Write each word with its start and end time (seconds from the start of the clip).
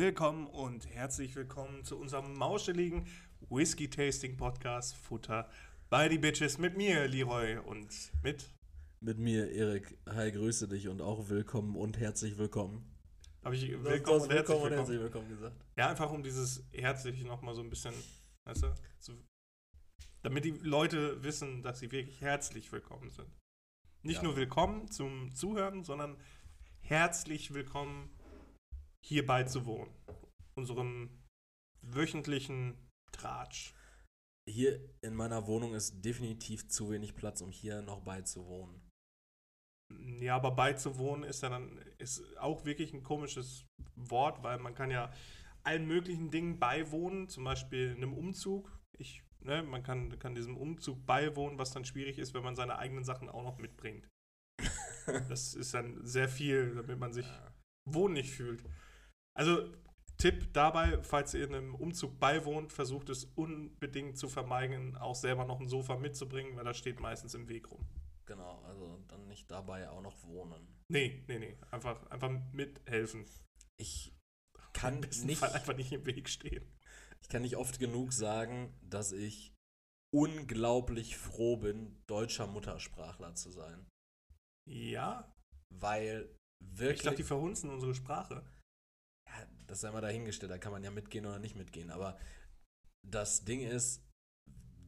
willkommen 0.00 0.46
und 0.46 0.88
herzlich 0.88 1.36
willkommen 1.36 1.84
zu 1.84 1.98
unserem 1.98 2.32
mauscheligen 2.32 3.06
Whisky-Tasting-Podcast 3.50 4.96
Futter 4.96 5.46
bei 5.90 6.08
die 6.08 6.16
Bitches 6.16 6.56
mit 6.56 6.74
mir, 6.74 7.06
Leroy, 7.06 7.58
und 7.58 8.10
mit. 8.22 8.48
Mit 9.00 9.18
mir, 9.18 9.50
Erik. 9.50 9.98
Hi, 10.08 10.32
grüße 10.32 10.68
dich 10.68 10.88
und 10.88 11.02
auch 11.02 11.28
willkommen 11.28 11.76
und 11.76 11.98
herzlich 11.98 12.38
willkommen. 12.38 12.82
Habe 13.44 13.54
ich 13.54 13.70
willkommen, 13.70 14.20
hast 14.20 14.24
und 14.24 14.30
herzlich 14.32 14.48
willkommen. 14.48 14.72
herzlich 14.72 15.00
willkommen 15.00 15.28
gesagt. 15.28 15.64
Ja, 15.76 15.90
einfach 15.90 16.10
um 16.10 16.22
dieses 16.22 16.64
herzlich 16.72 17.22
nochmal 17.24 17.54
so 17.54 17.60
ein 17.60 17.68
bisschen, 17.68 17.92
weißt 18.46 18.62
du, 18.62 18.74
zu, 19.00 19.12
damit 20.22 20.46
die 20.46 20.52
Leute 20.62 21.22
wissen, 21.22 21.62
dass 21.62 21.78
sie 21.78 21.92
wirklich 21.92 22.22
herzlich 22.22 22.72
willkommen 22.72 23.10
sind. 23.10 23.28
Nicht 24.02 24.16
Ja. 24.16 24.22
nur 24.22 24.36
willkommen 24.36 24.90
zum 24.90 25.34
Zuhören, 25.34 25.84
sondern 25.84 26.16
herzlich 26.80 27.52
willkommen 27.52 28.08
hier 29.04 29.26
beizuwohnen. 29.26 29.94
Unserem 30.54 31.10
wöchentlichen 31.82 32.90
Tratsch. 33.12 33.74
Hier 34.48 34.80
in 35.02 35.14
meiner 35.14 35.46
Wohnung 35.46 35.74
ist 35.74 36.04
definitiv 36.04 36.68
zu 36.68 36.90
wenig 36.90 37.14
Platz, 37.14 37.40
um 37.40 37.50
hier 37.50 37.82
noch 37.82 38.00
beizuwohnen. 38.00 38.80
Ja, 40.20 40.36
aber 40.36 40.52
beizuwohnen 40.52 41.24
ist 41.24 41.42
ja 41.42 41.48
dann 41.48 41.78
ist 41.98 42.22
auch 42.38 42.64
wirklich 42.64 42.92
ein 42.92 43.02
komisches 43.02 43.66
Wort, 43.96 44.42
weil 44.42 44.58
man 44.58 44.74
kann 44.74 44.90
ja 44.90 45.12
allen 45.62 45.86
möglichen 45.86 46.30
Dingen 46.30 46.58
beiwohnen, 46.58 47.28
zum 47.28 47.44
Beispiel 47.44 47.94
einem 47.96 48.14
Umzug. 48.14 48.78
Ich, 48.98 49.22
ne, 49.40 49.62
man 49.62 49.82
kann, 49.82 50.18
kann 50.18 50.34
diesem 50.34 50.56
Umzug 50.56 51.04
beiwohnen, 51.06 51.58
was 51.58 51.72
dann 51.72 51.84
schwierig 51.84 52.18
ist, 52.18 52.34
wenn 52.34 52.42
man 52.42 52.56
seine 52.56 52.78
eigenen 52.78 53.04
Sachen 53.04 53.28
auch 53.28 53.42
noch 53.42 53.58
mitbringt. 53.58 54.08
das 55.28 55.54
ist 55.54 55.74
dann 55.74 56.04
sehr 56.04 56.28
viel, 56.28 56.74
damit 56.74 56.98
man 56.98 57.12
sich 57.12 57.26
wohnlich 57.88 58.30
fühlt. 58.30 58.64
Also 59.34 59.72
Tipp 60.18 60.52
dabei, 60.52 61.02
falls 61.02 61.32
ihr 61.34 61.46
einem 61.46 61.74
Umzug 61.74 62.18
beiwohnt, 62.20 62.72
versucht 62.72 63.08
es 63.08 63.24
unbedingt 63.24 64.18
zu 64.18 64.28
vermeiden, 64.28 64.96
auch 64.96 65.14
selber 65.14 65.44
noch 65.46 65.60
ein 65.60 65.68
Sofa 65.68 65.96
mitzubringen, 65.96 66.56
weil 66.56 66.64
das 66.64 66.76
steht 66.76 67.00
meistens 67.00 67.34
im 67.34 67.48
Weg 67.48 67.70
rum. 67.70 67.86
Genau, 68.26 68.62
also 68.64 69.02
dann 69.08 69.26
nicht 69.26 69.50
dabei 69.50 69.88
auch 69.88 70.02
noch 70.02 70.22
wohnen. 70.24 70.68
Nee, 70.88 71.24
nee, 71.26 71.38
nee. 71.38 71.56
Einfach, 71.70 72.06
einfach 72.10 72.30
mithelfen. 72.52 73.24
Ich 73.78 74.14
kann 74.74 74.96
Im 74.96 75.00
besten 75.00 75.26
nicht, 75.26 75.38
Fall 75.38 75.52
einfach 75.52 75.74
nicht 75.74 75.90
im 75.92 76.04
Weg 76.04 76.28
stehen. 76.28 76.64
ich 77.22 77.28
kann 77.28 77.42
nicht 77.42 77.56
oft 77.56 77.78
genug 77.78 78.12
sagen, 78.12 78.78
dass 78.82 79.12
ich 79.12 79.54
unglaublich 80.14 81.16
froh 81.16 81.56
bin, 81.56 82.02
deutscher 82.06 82.46
Muttersprachler 82.46 83.34
zu 83.34 83.50
sein. 83.50 83.88
Ja, 84.68 85.32
Weil 85.72 86.28
ich 86.62 86.78
wirklich. 86.78 87.02
dachte, 87.02 87.16
die 87.16 87.22
verhunzen 87.24 87.70
unsere 87.70 87.94
Sprache. 87.94 88.44
Das 89.70 89.78
ist 89.78 89.82
ja 89.84 89.90
immer 89.90 90.00
dahingestellt, 90.00 90.50
da 90.50 90.58
kann 90.58 90.72
man 90.72 90.82
ja 90.82 90.90
mitgehen 90.90 91.24
oder 91.26 91.38
nicht 91.38 91.54
mitgehen. 91.54 91.92
Aber 91.92 92.18
das 93.08 93.44
Ding 93.44 93.60
ist, 93.60 94.02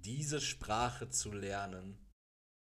diese 0.05 0.41
Sprache 0.41 1.09
zu 1.09 1.31
lernen, 1.31 2.05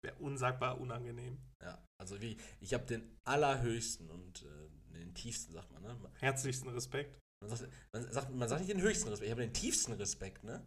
Wäre 0.04 0.16
unsagbar 0.16 0.80
unangenehm. 0.80 1.38
ja, 1.62 1.84
also 2.00 2.20
wie, 2.20 2.36
ich 2.60 2.74
habe 2.74 2.84
den 2.86 3.18
allerhöchsten 3.24 4.08
und 4.08 4.42
äh, 4.42 4.98
den 4.98 5.14
tiefsten, 5.14 5.52
sagt 5.52 5.72
man, 5.72 5.82
ne? 5.82 5.96
Herzlichsten 6.20 6.68
Respekt. 6.68 7.18
Man 7.40 7.50
sagt, 7.50 7.72
man 7.92 8.12
sagt, 8.12 8.30
man 8.30 8.48
sagt 8.48 8.60
nicht 8.60 8.72
den 8.72 8.80
höchsten 8.80 9.08
Respekt, 9.08 9.26
ich 9.26 9.32
habe 9.32 9.42
den 9.42 9.52
tiefsten 9.52 9.92
Respekt, 9.92 10.44
ne? 10.44 10.64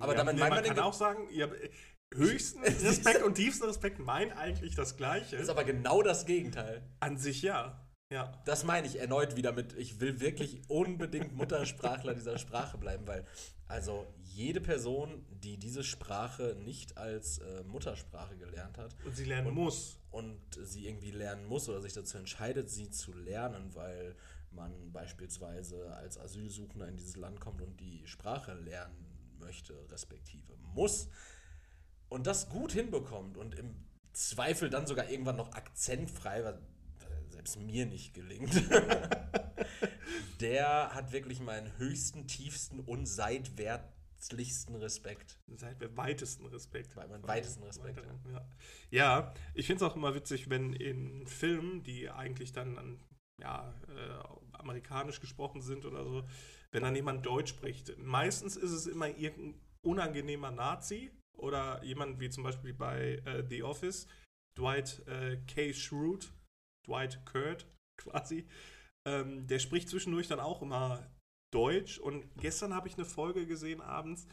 Aber 0.00 0.12
ja, 0.12 0.18
damit 0.18 0.34
nee, 0.34 0.40
meint 0.40 0.54
man 0.54 0.64
man 0.64 0.74
kann 0.74 0.84
auch 0.84 0.92
sagen, 0.92 1.28
ihr 1.30 1.44
habt 1.44 1.56
höchsten 2.14 2.60
Respekt 2.64 3.22
und 3.22 3.34
tiefsten 3.34 3.64
Respekt 3.66 4.00
meint 4.00 4.36
eigentlich 4.36 4.74
das 4.74 4.96
Gleiche. 4.96 5.36
Das 5.36 5.44
ist 5.44 5.50
aber 5.50 5.64
genau 5.64 6.02
das 6.02 6.26
Gegenteil. 6.26 6.82
An 6.98 7.16
sich 7.16 7.42
ja. 7.42 7.85
Ja. 8.12 8.32
Das 8.44 8.62
meine 8.62 8.86
ich 8.86 9.00
erneut 9.00 9.34
wieder 9.34 9.52
mit, 9.52 9.72
ich 9.72 10.00
will 10.00 10.20
wirklich 10.20 10.60
unbedingt 10.68 11.34
Muttersprachler 11.34 12.14
dieser 12.14 12.38
Sprache 12.38 12.78
bleiben, 12.78 13.04
weil 13.06 13.24
also 13.66 14.06
jede 14.22 14.60
Person, 14.60 15.24
die 15.42 15.56
diese 15.56 15.82
Sprache 15.82 16.56
nicht 16.60 16.96
als 16.98 17.38
äh, 17.38 17.64
Muttersprache 17.64 18.36
gelernt 18.36 18.78
hat, 18.78 18.94
Und 19.04 19.16
sie 19.16 19.24
lernen 19.24 19.48
Und- 19.48 19.54
muss. 19.54 19.98
und 20.12 20.38
sie 20.62 20.86
irgendwie 20.86 21.10
lernen 21.10 21.46
muss 21.46 21.68
oder 21.68 21.80
sich 21.80 21.94
dazu 21.94 22.16
entscheidet, 22.16 22.70
sie 22.70 22.90
zu 22.90 23.12
lernen, 23.12 23.74
weil 23.74 24.14
man 24.52 24.92
beispielsweise 24.92 25.92
als 25.96 26.16
Asylsuchender 26.16 26.86
in 26.86 26.96
dieses 26.96 27.16
Land 27.16 27.40
kommt 27.40 27.60
und 27.60 27.80
die 27.80 28.06
Sprache 28.06 28.54
lernen 28.54 29.34
möchte, 29.40 29.74
respektive 29.90 30.54
muss, 30.74 31.08
und 32.08 32.28
das 32.28 32.48
gut 32.50 32.70
hinbekommt 32.70 33.36
und 33.36 33.56
im 33.58 33.74
Zweifel 34.12 34.70
dann 34.70 34.86
sogar 34.86 35.10
irgendwann 35.10 35.36
noch 35.36 35.52
akzentfrei, 35.54 36.44
selbst 37.30 37.58
mir 37.58 37.86
nicht 37.86 38.14
gelingt, 38.14 38.52
der 40.40 40.94
hat 40.94 41.12
wirklich 41.12 41.40
meinen 41.40 41.76
höchsten, 41.78 42.26
tiefsten 42.26 42.80
und 42.80 43.06
seitwärtslichsten 43.06 44.76
Respekt. 44.76 45.38
Seit 45.56 45.80
wir 45.80 45.96
weitesten 45.96 46.46
Respekt. 46.46 46.94
Bei 46.94 47.06
meinem 47.06 47.26
weitesten 47.26 47.64
Respekt, 47.64 47.98
Weiteren, 47.98 48.20
ja. 48.32 48.48
ja, 48.90 49.34
ich 49.54 49.66
finde 49.66 49.84
es 49.84 49.90
auch 49.90 49.96
immer 49.96 50.14
witzig, 50.14 50.50
wenn 50.50 50.72
in 50.72 51.26
Filmen, 51.26 51.82
die 51.82 52.10
eigentlich 52.10 52.52
dann 52.52 52.78
an, 52.78 53.00
ja, 53.40 53.74
äh, 53.88 54.56
amerikanisch 54.58 55.20
gesprochen 55.20 55.60
sind 55.60 55.84
oder 55.84 56.04
so, 56.04 56.24
wenn 56.70 56.82
dann 56.82 56.96
jemand 56.96 57.24
Deutsch 57.24 57.50
spricht. 57.50 57.96
Meistens 57.98 58.56
ist 58.56 58.72
es 58.72 58.86
immer 58.86 59.08
irgendein 59.08 59.60
unangenehmer 59.82 60.50
Nazi 60.50 61.10
oder 61.36 61.82
jemand 61.84 62.20
wie 62.20 62.28
zum 62.30 62.42
Beispiel 62.42 62.74
bei 62.74 63.22
äh, 63.24 63.44
The 63.48 63.62
Office, 63.62 64.06
Dwight 64.56 65.06
äh, 65.06 65.36
K. 65.46 65.72
Schrute, 65.72 66.28
Dwight 66.86 67.24
Kurt 67.26 67.66
quasi. 67.98 68.46
Ähm, 69.06 69.46
der 69.46 69.58
spricht 69.58 69.88
zwischendurch 69.88 70.28
dann 70.28 70.40
auch 70.40 70.62
immer 70.62 71.06
Deutsch 71.52 71.98
und 71.98 72.26
gestern 72.36 72.74
habe 72.74 72.88
ich 72.88 72.94
eine 72.94 73.04
Folge 73.04 73.46
gesehen 73.46 73.80
abends, 73.80 74.26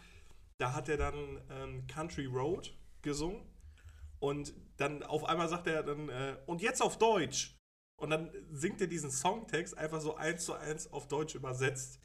da 0.59 0.73
hat 0.73 0.89
er 0.89 0.97
dann 0.97 1.41
ähm, 1.49 1.87
Country 1.87 2.25
Road 2.25 2.75
gesungen 3.01 3.45
und 4.19 4.53
dann 4.77 5.03
auf 5.03 5.23
einmal 5.25 5.47
sagt 5.49 5.67
er 5.67 5.83
dann, 5.83 6.09
äh, 6.09 6.37
und 6.47 6.61
jetzt 6.61 6.81
auf 6.81 6.97
Deutsch. 6.97 7.55
Und 8.01 8.09
dann 8.09 8.31
singt 8.51 8.81
er 8.81 8.87
diesen 8.87 9.11
Songtext 9.11 9.77
einfach 9.77 10.01
so 10.01 10.15
eins 10.15 10.43
zu 10.45 10.53
eins 10.53 10.91
auf 10.91 11.07
Deutsch 11.07 11.35
übersetzt. 11.35 11.99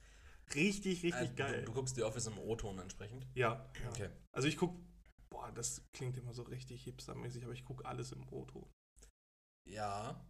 Richtig, 0.54 1.02
richtig 1.02 1.30
Äh, 1.30 1.34
geil. 1.34 1.60
Du, 1.60 1.66
du 1.66 1.72
guckst 1.72 1.96
die 1.96 2.02
Office 2.02 2.26
im 2.26 2.38
O-Ton 2.38 2.78
entsprechend. 2.78 3.26
ja, 3.34 3.70
ja. 3.82 3.88
Okay. 3.90 4.10
Also 4.32 4.46
ich 4.48 4.56
gucke, 4.56 4.78
boah, 5.30 5.50
das 5.52 5.82
klingt 5.92 6.16
immer 6.16 6.34
so 6.34 6.42
richtig 6.42 6.84
hipstermäßig, 6.84 7.44
aber 7.44 7.52
ich 7.54 7.64
gucke 7.64 7.84
alles 7.86 8.12
im 8.12 8.22
Auto. 8.28 8.68
Ja, 9.68 10.24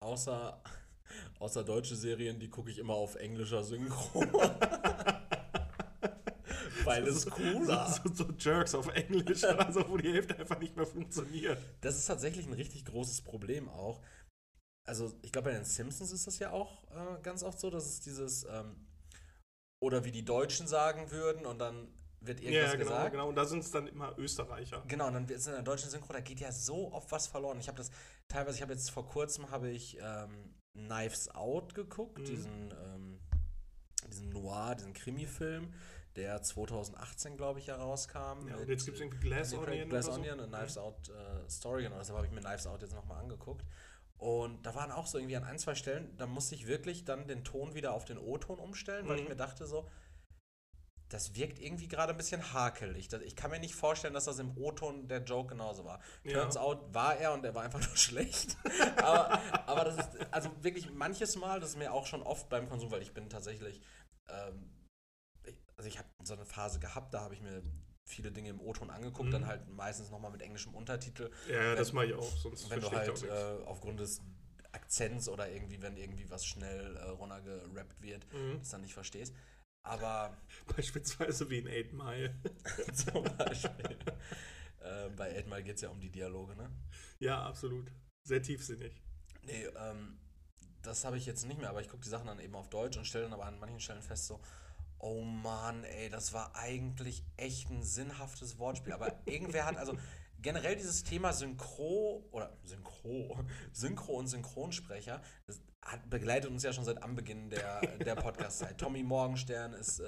außer, 0.00 0.62
außer 1.38 1.64
deutsche 1.64 1.96
Serien, 1.96 2.38
die 2.38 2.48
gucke 2.48 2.70
ich 2.70 2.78
immer 2.78 2.94
auf 2.94 3.14
englischer 3.16 3.62
Synchro. 3.64 4.24
Weil 6.84 7.06
es 7.08 7.26
cooler. 7.26 7.88
So, 7.88 8.02
so, 8.12 8.24
so 8.24 8.32
Jerks 8.38 8.74
auf 8.74 8.88
Englisch, 8.88 9.44
also 9.44 9.88
wo 9.88 9.96
die 9.96 10.12
Hälfte 10.12 10.38
einfach 10.38 10.58
nicht 10.58 10.76
mehr 10.76 10.86
funktioniert. 10.86 11.58
Das 11.80 11.96
ist 11.96 12.06
tatsächlich 12.06 12.46
ein 12.46 12.52
richtig 12.52 12.84
großes 12.84 13.22
Problem 13.22 13.68
auch. 13.68 14.02
Also, 14.86 15.14
ich 15.22 15.32
glaube, 15.32 15.50
bei 15.50 15.56
den 15.56 15.64
Simpsons 15.64 16.12
ist 16.12 16.26
das 16.26 16.38
ja 16.38 16.50
auch 16.50 16.84
äh, 16.90 17.22
ganz 17.22 17.42
oft 17.42 17.58
so, 17.58 17.70
dass 17.70 17.86
es 17.86 18.00
dieses, 18.00 18.44
ähm, 18.44 18.86
oder 19.80 20.04
wie 20.04 20.12
die 20.12 20.26
Deutschen 20.26 20.66
sagen 20.66 21.10
würden, 21.10 21.46
und 21.46 21.58
dann 21.58 21.88
wird 22.26 22.40
irgendwas 22.40 22.72
Ja, 22.72 22.76
genau, 22.76 22.90
gesagt. 22.90 23.10
genau. 23.12 23.28
Und 23.28 23.34
da 23.36 23.44
sind 23.44 23.60
es 23.64 23.70
dann 23.70 23.86
immer 23.86 24.16
Österreicher. 24.18 24.82
Genau, 24.88 25.06
und 25.08 25.14
dann 25.14 25.28
es 25.28 25.46
in 25.46 25.52
der 25.52 25.62
deutschen 25.62 25.90
Synchro, 25.90 26.12
da 26.12 26.20
geht 26.20 26.40
ja 26.40 26.50
so 26.52 26.92
oft 26.92 27.10
was 27.12 27.26
verloren. 27.26 27.58
Ich 27.60 27.68
habe 27.68 27.78
das 27.78 27.90
teilweise, 28.28 28.56
ich 28.56 28.62
habe 28.62 28.72
jetzt 28.72 28.90
vor 28.90 29.06
kurzem 29.06 29.50
habe 29.50 29.68
ich 29.70 29.98
ähm, 30.00 30.54
Knives 30.74 31.28
Out 31.34 31.74
geguckt, 31.74 32.18
Mhm. 32.20 32.24
diesen, 32.24 32.70
ähm, 32.84 33.20
diesen 34.08 34.28
Noir, 34.30 34.74
diesen 34.76 34.92
Krimi-Film, 34.92 35.72
der 36.16 36.42
2018, 36.42 37.36
glaube 37.36 37.58
ich, 37.58 37.68
herauskam. 37.68 38.46
Ja, 38.48 38.56
und 38.56 38.68
jetzt 38.68 38.84
gibt 38.84 38.96
es 38.96 39.00
irgendwie 39.02 39.18
Glass 39.28 39.52
Onion. 39.52 39.88
Glass 39.88 40.06
oder 40.06 40.14
so. 40.14 40.20
Onion, 40.20 40.40
eine 40.40 40.48
Knives 40.48 40.78
Out 40.78 41.08
äh, 41.08 41.48
Story, 41.50 41.82
genau, 41.84 41.98
deshalb 41.98 42.16
habe 42.16 42.26
ich 42.26 42.32
mir 42.32 42.40
Knives 42.40 42.66
Out 42.66 42.82
jetzt 42.82 42.94
nochmal 42.94 43.20
angeguckt. 43.20 43.64
Und 44.18 44.64
da 44.64 44.74
waren 44.74 44.92
auch 44.92 45.06
so 45.06 45.18
irgendwie 45.18 45.36
an 45.36 45.44
ein, 45.44 45.58
zwei 45.58 45.74
Stellen, 45.74 46.16
da 46.16 46.26
musste 46.26 46.54
ich 46.54 46.66
wirklich 46.66 47.04
dann 47.04 47.26
den 47.26 47.44
Ton 47.44 47.74
wieder 47.74 47.92
auf 47.92 48.04
den 48.04 48.16
O-Ton 48.16 48.58
umstellen, 48.58 49.08
weil 49.08 49.16
Mhm. 49.16 49.22
ich 49.24 49.28
mir 49.28 49.36
dachte 49.36 49.66
so, 49.66 49.88
das 51.10 51.34
wirkt 51.36 51.58
irgendwie 51.60 51.86
gerade 51.86 52.12
ein 52.12 52.16
bisschen 52.16 52.52
hakelig. 52.52 53.08
Ich 53.24 53.36
kann 53.36 53.50
mir 53.50 53.60
nicht 53.60 53.74
vorstellen, 53.74 54.14
dass 54.14 54.24
das 54.24 54.38
im 54.38 54.56
O-Ton 54.56 55.06
der 55.06 55.22
Joke 55.22 55.48
genauso 55.50 55.84
war. 55.84 56.00
Ja. 56.24 56.40
Turns 56.40 56.56
out 56.56 56.92
war 56.94 57.16
er 57.16 57.32
und 57.34 57.44
er 57.44 57.54
war 57.54 57.62
einfach 57.62 57.80
nur 57.86 57.96
schlecht. 57.96 58.56
aber, 58.96 59.38
aber 59.68 59.84
das 59.84 59.98
ist, 59.98 60.26
also 60.32 60.50
wirklich 60.62 60.90
manches 60.90 61.36
Mal, 61.36 61.60
das 61.60 61.70
ist 61.70 61.76
mir 61.78 61.92
auch 61.92 62.06
schon 62.06 62.22
oft 62.22 62.48
beim 62.48 62.68
Konsum, 62.68 62.90
weil 62.90 63.02
ich 63.02 63.12
bin 63.12 63.28
tatsächlich, 63.28 63.80
ähm, 64.28 64.70
ich, 65.44 65.56
also 65.76 65.88
ich 65.88 65.98
habe 65.98 66.08
so 66.24 66.34
eine 66.34 66.46
Phase 66.46 66.80
gehabt, 66.80 67.12
da 67.14 67.20
habe 67.20 67.34
ich 67.34 67.42
mir 67.42 67.62
viele 68.06 68.32
Dinge 68.32 68.50
im 68.50 68.60
O-Ton 68.60 68.90
angeguckt, 68.90 69.28
Mhm. 69.28 69.32
dann 69.32 69.46
halt 69.46 69.68
meistens 69.68 70.10
nochmal 70.10 70.30
mit 70.30 70.42
englischem 70.42 70.74
Untertitel. 70.74 71.30
Ja, 71.48 71.62
ja, 71.62 71.74
das 71.74 71.88
Wenn- 71.88 71.94
mache 71.96 72.06
ich 72.06 72.14
auch, 72.14 72.36
sonst 72.38 72.68
Wenn 72.70 72.80
du 72.80 72.90
halt 72.90 73.22
äh, 73.22 73.64
aufgrund 73.66 74.00
des 74.00 74.20
Akzents 74.72 75.28
oder 75.28 75.48
irgendwie, 75.50 75.80
wenn 75.80 75.96
irgendwie 75.96 76.28
was 76.30 76.44
schnell 76.44 76.96
äh, 76.96 77.04
runtergerappt 77.10 78.02
wird, 78.02 78.26
Mhm. 78.32 78.58
das 78.58 78.70
dann 78.70 78.80
nicht 78.80 78.94
verstehst. 78.94 79.32
Aber 79.84 80.36
Beispielsweise 80.76 81.48
wie 81.50 81.58
in 81.58 81.68
8 81.68 81.92
Mile. 81.92 82.34
zum 82.94 83.24
Beispiel. 83.36 83.98
äh, 84.80 85.08
bei 85.10 85.30
Edmal 85.30 85.62
geht 85.62 85.76
es 85.76 85.82
ja 85.82 85.90
um 85.90 86.00
die 86.00 86.10
Dialoge, 86.10 86.56
ne? 86.56 86.70
ja, 87.20 87.42
absolut. 87.42 87.92
Sehr 88.22 88.42
tiefsinnig. 88.42 89.02
Nee, 89.42 89.66
ähm, 89.76 90.18
das 90.82 91.04
habe 91.04 91.18
ich 91.18 91.26
jetzt 91.26 91.46
nicht 91.46 91.60
mehr, 91.60 91.68
aber 91.68 91.82
ich 91.82 91.88
gucke 91.88 92.02
die 92.02 92.08
Sachen 92.08 92.26
dann 92.26 92.40
eben 92.40 92.54
auf 92.54 92.70
Deutsch 92.70 92.96
und 92.96 93.06
stelle 93.06 93.24
dann 93.24 93.34
aber 93.34 93.44
an 93.44 93.58
manchen 93.58 93.80
Stellen 93.80 94.02
fest, 94.02 94.26
so, 94.26 94.40
oh 94.98 95.22
Mann, 95.22 95.84
ey, 95.84 96.08
das 96.08 96.32
war 96.32 96.56
eigentlich 96.56 97.22
echt 97.36 97.70
ein 97.70 97.82
sinnhaftes 97.82 98.58
Wortspiel. 98.58 98.94
Aber 98.94 99.20
irgendwer 99.26 99.66
hat, 99.66 99.76
also 99.76 99.98
generell 100.38 100.76
dieses 100.76 101.02
Thema 101.02 101.34
Synchro 101.34 102.26
oder 102.30 102.56
Synchro, 102.64 103.44
Synchro 103.72 104.14
und 104.14 104.28
Synchronsprecher, 104.28 105.22
das 105.46 105.60
hat, 105.84 106.08
begleitet 106.08 106.50
uns 106.50 106.62
ja 106.62 106.72
schon 106.72 106.84
seit 106.84 107.02
Anbeginn 107.02 107.50
der, 107.50 107.80
der 107.98 108.14
Podcast-Zeit. 108.14 108.78
Tommy 108.78 109.02
Morgenstern 109.02 109.74
ist, 109.74 110.00
äh, 110.00 110.04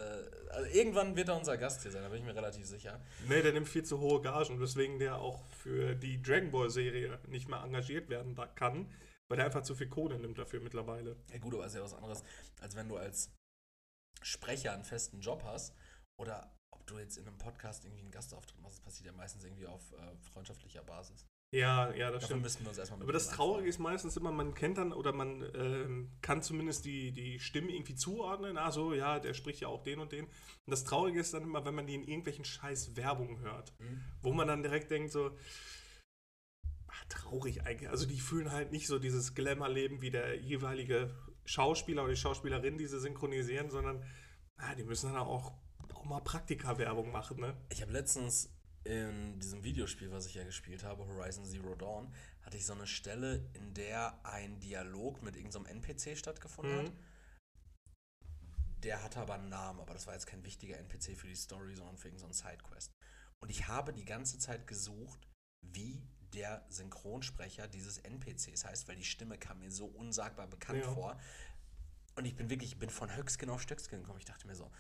also 0.51 0.71
irgendwann 0.71 1.17
wird 1.17 1.29
er 1.29 1.37
unser 1.37 1.57
Gast 1.57 1.83
hier 1.83 1.91
sein, 1.91 2.03
da 2.03 2.09
bin 2.09 2.19
ich 2.19 2.25
mir 2.25 2.35
relativ 2.35 2.67
sicher. 2.67 3.01
Nee, 3.29 3.43
der 3.43 3.53
nimmt 3.53 3.69
viel 3.69 3.85
zu 3.85 4.01
hohe 4.01 4.21
Gagen, 4.23 4.61
weswegen 4.61 4.99
der 4.99 5.17
auch 5.17 5.45
für 5.47 5.95
die 5.95 6.21
Dragon 6.23 6.51
Ball 6.51 6.71
Serie 6.71 7.19
nicht 7.29 7.49
mehr 7.49 7.63
engagiert 7.63 8.09
werden 8.09 8.37
kann, 8.55 8.91
weil 9.29 9.37
der 9.37 9.47
einfach 9.47 9.63
zu 9.63 9.75
viel 9.75 9.89
Kohle 9.89 10.19
nimmt 10.19 10.39
dafür 10.39 10.61
mittlerweile. 10.61 11.17
Ja 11.33 11.39
gut, 11.39 11.55
aber 11.55 11.67
ist 11.67 11.75
ja 11.75 11.83
was 11.83 11.95
anderes, 11.95 12.25
als 12.61 12.75
wenn 12.77 12.89
du 12.89 12.97
als 12.97 13.31
Sprecher 14.23 14.73
einen 14.73 14.85
festen 14.85 15.21
Job 15.21 15.45
hast 15.45 15.75
oder 16.19 16.55
ob 16.73 16.87
du 16.87 16.99
jetzt 16.99 17.19
in 17.19 17.27
einem 17.27 17.39
Podcast 17.39 17.85
irgendwie 17.85 18.03
einen 18.03 18.11
Gastauftritt 18.11 18.61
machst. 18.61 18.79
Das 18.79 18.85
passiert 18.85 19.07
ja 19.07 19.13
meistens 19.13 19.45
irgendwie 19.45 19.67
auf 19.67 19.93
äh, 19.93 20.17
freundschaftlicher 20.33 20.83
Basis. 20.83 21.27
Ja, 21.55 21.95
ja, 21.95 22.11
das 22.11 22.23
Dafür 22.23 22.27
stimmt. 22.27 22.43
müssten 22.43 22.65
wir 22.65 22.71
uns 22.71 22.79
erstmal 22.79 22.99
mit 22.99 23.05
Aber 23.05 23.13
das 23.13 23.29
Traurige 23.29 23.69
ist 23.69 23.79
meistens 23.79 24.17
immer, 24.17 24.33
man 24.33 24.55
kennt 24.55 24.79
dann 24.79 24.93
oder 24.93 25.13
man 25.13 25.43
ähm, 25.55 26.11
kann 26.21 26.43
zumindest 26.43 26.85
die, 26.85 27.13
die 27.13 27.39
Stimmen 27.39 27.69
irgendwie 27.71 27.95
zuordnen. 27.95 28.59
Also, 28.59 28.93
ja, 28.95 29.21
der 29.21 29.33
spricht 29.33 29.61
ja 29.61 29.69
auch 29.69 29.83
den 29.83 30.01
und 30.01 30.13
den. 30.13 30.25
Und 30.27 30.33
das 30.67 30.85
Traurige 30.85 31.21
ist 31.21 31.33
dann 31.35 31.45
immer, 31.45 31.65
wenn 31.65 31.75
man 31.75 31.87
die 31.87 31.95
in 31.95 32.03
irgendwelchen 32.05 32.45
scheiß 32.45 32.97
Werbungen 32.97 33.41
hört, 33.41 33.73
Mhm. 33.79 34.03
wo 34.23 34.33
man 34.33 34.49
dann 34.49 34.63
direkt 34.63 34.91
denkt 34.91 35.13
so, 35.13 35.37
ach, 36.89 37.05
traurig 37.09 37.63
eigentlich. 37.65 37.91
Also 37.91 38.07
die 38.07 38.21
fühlen 38.21 38.51
halt 38.53 38.73
nicht 38.73 38.87
so 38.87 38.99
dieses 38.99 39.35
Glamour-Leben 39.35 40.03
wie 40.03 40.11
der 40.11 40.37
jeweilige 40.41 41.15
Schauspieler 41.45 42.03
oder 42.03 42.13
die 42.13 42.21
Schauspielerin, 42.21 42.77
die 42.79 42.87
sie 42.87 42.99
synchronisieren, 43.01 43.71
sondern 43.71 44.03
ah, 44.57 44.75
die 44.75 44.85
müssen 44.85 45.13
dann 45.13 45.23
auch, 45.23 45.53
auch 45.95 46.05
mal 46.05 46.21
Praktika-Werbung 46.21 47.13
machen, 47.13 47.39
ne? 47.41 47.57
Ich 47.71 47.83
habe 47.83 47.93
letztens 47.93 48.51
in 48.87 49.39
diesem 49.41 49.65
Videospiel, 49.65 50.11
was 50.13 50.27
ich 50.27 50.35
ja 50.35 50.45
gespielt 50.45 50.85
habe, 50.85 51.07
Horizon 51.07 51.45
Zero 51.45 51.75
Dawn, 51.75 52.13
hatte 52.43 52.57
ich 52.57 52.65
so 52.65 52.73
eine 52.73 52.87
Stelle, 52.87 53.49
in 53.55 53.75
der 53.75 54.19
ein 54.25 54.61
Dialog 54.61 55.23
mit 55.23 55.37
irgendeinem 55.37 55.67
NPC 55.67 56.17
stattgefunden 56.17 56.79
hat. 56.79 56.85
Mhm. 56.93 56.99
Der 58.83 59.03
hatte 59.03 59.21
aber 59.21 59.35
einen 59.35 59.49
Namen, 59.49 59.81
aber 59.81 59.95
das 59.95 60.07
war 60.07 60.15
jetzt 60.15 60.27
kein 60.27 60.45
wichtiger 60.45 60.79
NPC 60.79 61.17
für 61.17 61.27
die 61.27 61.35
Story, 61.35 61.75
sondern 61.75 61.97
für 61.97 62.09
irgendeinen 62.09 62.35
Sidequest. 62.35 62.93
Und 63.41 63.51
ich 63.51 63.67
habe 63.69 63.93
die 63.93 64.05
ganze 64.05 64.39
Zeit 64.39 64.67
gesucht, 64.67 65.29
wie 65.63 66.03
der 66.35 66.65
Synchronsprecher 66.69 67.67
dieses 67.69 67.99
NPCs 67.99 68.65
heißt, 68.65 68.89
weil 68.89 68.97
die 68.97 69.05
Stimme 69.05 69.39
kam 69.39 69.59
mir 69.61 69.71
so 69.71 69.87
unsagbar 69.87 70.47
bekannt 70.47 70.85
Ja. 70.85 70.93
vor. 70.93 71.19
Und 72.15 72.25
ich 72.25 72.37
bin 72.37 72.49
wirklich, 72.49 72.73
ich 72.73 72.79
bin 72.79 72.91
von 72.91 73.15
Höckskin 73.15 73.51
auf 73.51 73.61
Stöckskin 73.61 74.01
gekommen. 74.01 74.19
Ich 74.19 74.25
dachte 74.25 74.47
mir 74.47 74.55
so, 74.55 74.71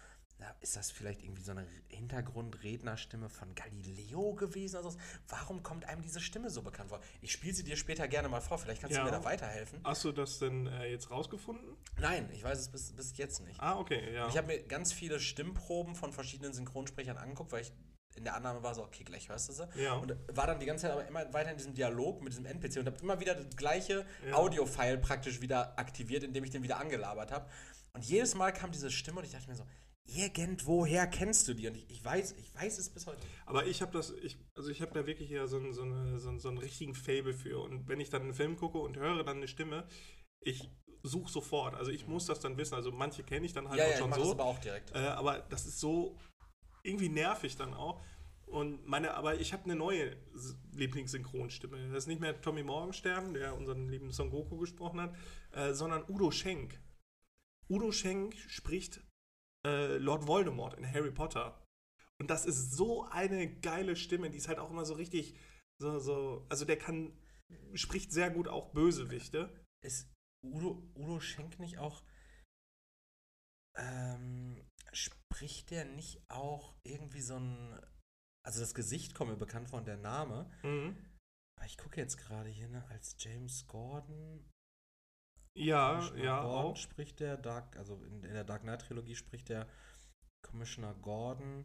ist 0.60 0.76
das 0.76 0.90
vielleicht 0.90 1.22
irgendwie 1.22 1.42
so 1.42 1.52
eine 1.52 1.66
Hintergrundrednerstimme 1.88 3.28
von 3.28 3.54
Galileo 3.54 4.34
gewesen? 4.34 4.76
Also, 4.76 4.96
warum 5.28 5.62
kommt 5.62 5.84
einem 5.86 6.02
diese 6.02 6.20
Stimme 6.20 6.50
so 6.50 6.62
bekannt 6.62 6.90
vor? 6.90 7.00
Ich 7.20 7.32
spiele 7.32 7.54
sie 7.54 7.64
dir 7.64 7.76
später 7.76 8.06
gerne 8.08 8.28
mal 8.28 8.40
vor, 8.40 8.58
vielleicht 8.58 8.80
kannst 8.82 8.96
Ja. 8.96 9.04
du 9.04 9.10
mir 9.10 9.16
da 9.16 9.24
weiterhelfen. 9.24 9.80
Hast 9.84 10.04
du 10.04 10.12
das 10.12 10.38
denn 10.38 10.66
äh, 10.66 10.86
jetzt 10.90 11.10
rausgefunden? 11.10 11.76
Nein, 11.98 12.28
ich 12.32 12.42
weiß 12.44 12.58
es 12.58 12.68
bis, 12.68 12.92
bis 12.92 13.16
jetzt 13.16 13.40
nicht. 13.44 13.60
Ah, 13.60 13.78
okay, 13.78 14.12
ja. 14.14 14.28
Ich 14.28 14.36
habe 14.36 14.48
mir 14.48 14.62
ganz 14.62 14.92
viele 14.92 15.20
Stimmproben 15.20 15.94
von 15.94 16.12
verschiedenen 16.12 16.52
Synchronsprechern 16.52 17.16
angeguckt, 17.16 17.52
weil 17.52 17.62
ich 17.62 17.72
in 18.16 18.24
der 18.24 18.34
Annahme 18.34 18.62
war 18.62 18.74
so, 18.74 18.82
okay, 18.82 19.04
gleich 19.04 19.28
hörst 19.28 19.48
du 19.50 19.52
sie. 19.52 19.68
Ja. 19.82 19.94
Und 19.94 20.16
war 20.28 20.46
dann 20.46 20.58
die 20.58 20.64
ganze 20.66 20.82
Zeit 20.82 20.92
aber 20.92 21.06
immer 21.06 21.32
weiter 21.34 21.50
in 21.50 21.58
diesem 21.58 21.74
Dialog 21.74 22.22
mit 22.22 22.32
diesem 22.32 22.46
NPC 22.46 22.78
und 22.78 22.86
habe 22.86 22.96
immer 23.02 23.20
wieder 23.20 23.34
das 23.34 23.56
gleiche 23.56 24.06
Ja. 24.26 24.34
Audio-File 24.34 24.98
praktisch 24.98 25.40
wieder 25.42 25.78
aktiviert, 25.78 26.22
indem 26.24 26.44
ich 26.44 26.50
den 26.50 26.62
wieder 26.62 26.78
angelabert 26.78 27.30
habe. 27.30 27.48
Und 27.92 28.04
jedes 28.04 28.34
Mal 28.34 28.52
kam 28.52 28.70
diese 28.72 28.90
Stimme 28.90 29.18
und 29.18 29.24
ich 29.26 29.32
dachte 29.32 29.48
mir 29.48 29.56
so, 29.56 29.66
irgendwoher 30.06 31.06
kennst 31.06 31.48
du 31.48 31.54
die? 31.54 31.66
Und 31.68 31.76
ich, 31.76 31.90
ich 31.90 32.04
weiß, 32.04 32.32
ich 32.38 32.54
weiß 32.54 32.78
es 32.78 32.90
bis 32.90 33.06
heute. 33.06 33.20
Aber 33.44 33.66
ich 33.66 33.82
habe 33.82 33.92
das, 33.92 34.10
ich, 34.22 34.36
also 34.54 34.70
ich 34.70 34.80
habe 34.82 34.92
da 34.92 35.06
wirklich 35.06 35.30
ja 35.30 35.46
so, 35.46 35.56
einen- 35.58 35.72
so, 35.72 35.82
eine, 35.82 36.18
so, 36.18 36.36
so 36.38 36.48
einen 36.48 36.58
richtigen 36.58 36.94
Fable 36.94 37.34
für. 37.34 37.60
Und 37.60 37.88
wenn 37.88 38.00
ich 38.00 38.10
dann 38.10 38.22
einen 38.22 38.34
Film 38.34 38.56
gucke 38.56 38.78
und 38.78 38.96
höre 38.96 39.24
dann 39.24 39.38
eine 39.38 39.48
Stimme, 39.48 39.86
ich 40.40 40.70
suche 41.02 41.30
sofort. 41.30 41.74
Also 41.74 41.90
ich 41.90 42.06
muss 42.06 42.26
das 42.26 42.40
dann 42.40 42.56
wissen. 42.56 42.74
Also 42.74 42.90
manche 42.92 43.22
kenne 43.22 43.46
ich 43.46 43.52
dann 43.52 43.68
halt 43.68 43.78
ja, 43.78 43.84
auch 43.84 43.88
ja, 43.88 43.94
ich 43.94 44.00
schon 44.00 44.10
das 44.10 44.20
so. 44.22 44.30
aber 44.32 44.44
auch 44.44 44.58
direkt. 44.58 44.94
Äh, 44.94 44.98
aber 44.98 45.40
das 45.40 45.66
ist 45.66 45.78
so 45.80 46.18
irgendwie 46.82 47.08
nervig 47.08 47.56
dann 47.56 47.74
auch. 47.74 48.02
Und 48.46 48.86
meine, 48.86 49.14
aber 49.14 49.40
ich 49.40 49.52
habe 49.52 49.64
eine 49.64 49.74
neue 49.74 50.16
Lieblingssynchronstimme. 50.72 51.88
Das 51.88 52.04
ist 52.04 52.06
nicht 52.06 52.20
mehr 52.20 52.40
Tommy 52.40 52.62
Morgenstern, 52.62 53.34
der 53.34 53.56
unseren 53.56 53.88
lieben 53.88 54.12
Son 54.12 54.30
Goku 54.30 54.56
gesprochen 54.58 55.00
hat, 55.00 55.14
äh, 55.52 55.72
sondern 55.74 56.04
Udo 56.08 56.30
Schenk. 56.30 56.80
Udo 57.68 57.90
Schenk 57.90 58.36
spricht 58.36 59.00
äh, 59.66 59.96
Lord 59.98 60.26
Voldemort 60.26 60.74
in 60.74 60.86
Harry 60.90 61.10
Potter. 61.10 61.60
Und 62.18 62.30
das 62.30 62.46
ist 62.46 62.72
so 62.72 63.04
eine 63.04 63.60
geile 63.60 63.96
Stimme, 63.96 64.30
die 64.30 64.38
ist 64.38 64.48
halt 64.48 64.58
auch 64.58 64.70
immer 64.70 64.84
so 64.84 64.94
richtig, 64.94 65.36
so, 65.78 65.98
so, 65.98 66.46
also 66.48 66.64
der 66.64 66.78
kann, 66.78 67.12
spricht 67.74 68.12
sehr 68.12 68.30
gut 68.30 68.48
auch 68.48 68.72
Bösewichte. 68.72 69.52
Ist 69.84 70.10
Udo, 70.44 70.82
Udo 70.94 71.20
Schenk 71.20 71.58
nicht 71.58 71.78
auch. 71.78 72.02
Ähm, 73.76 74.64
spricht 74.92 75.70
der 75.70 75.84
nicht 75.84 76.22
auch 76.30 76.74
irgendwie 76.82 77.20
so 77.20 77.36
ein. 77.36 77.78
Also 78.42 78.60
das 78.60 78.74
Gesicht 78.74 79.14
kommt 79.14 79.30
mir 79.30 79.36
bekannt 79.36 79.68
vor 79.68 79.80
und 79.80 79.88
der 79.88 79.98
Name. 79.98 80.50
Mhm. 80.62 80.96
Aber 81.58 81.66
ich 81.66 81.76
gucke 81.76 82.00
jetzt 82.00 82.16
gerade 82.16 82.48
hier, 82.48 82.68
ne, 82.68 82.86
als 82.88 83.16
James 83.18 83.66
Gordon. 83.66 84.48
Ja, 85.56 85.94
Commissioner 85.94 86.24
ja, 86.24 86.42
Gordon 86.42 86.72
auch. 86.72 86.76
spricht 86.76 87.20
der 87.20 87.36
Dark, 87.36 87.76
also 87.76 87.94
in, 88.04 88.24
in 88.24 88.34
der 88.34 88.44
Dark 88.44 88.62
Knight 88.62 88.82
Trilogie 88.82 89.14
spricht 89.16 89.48
der 89.48 89.66
Commissioner 90.46 90.94
Gordon. 90.94 91.64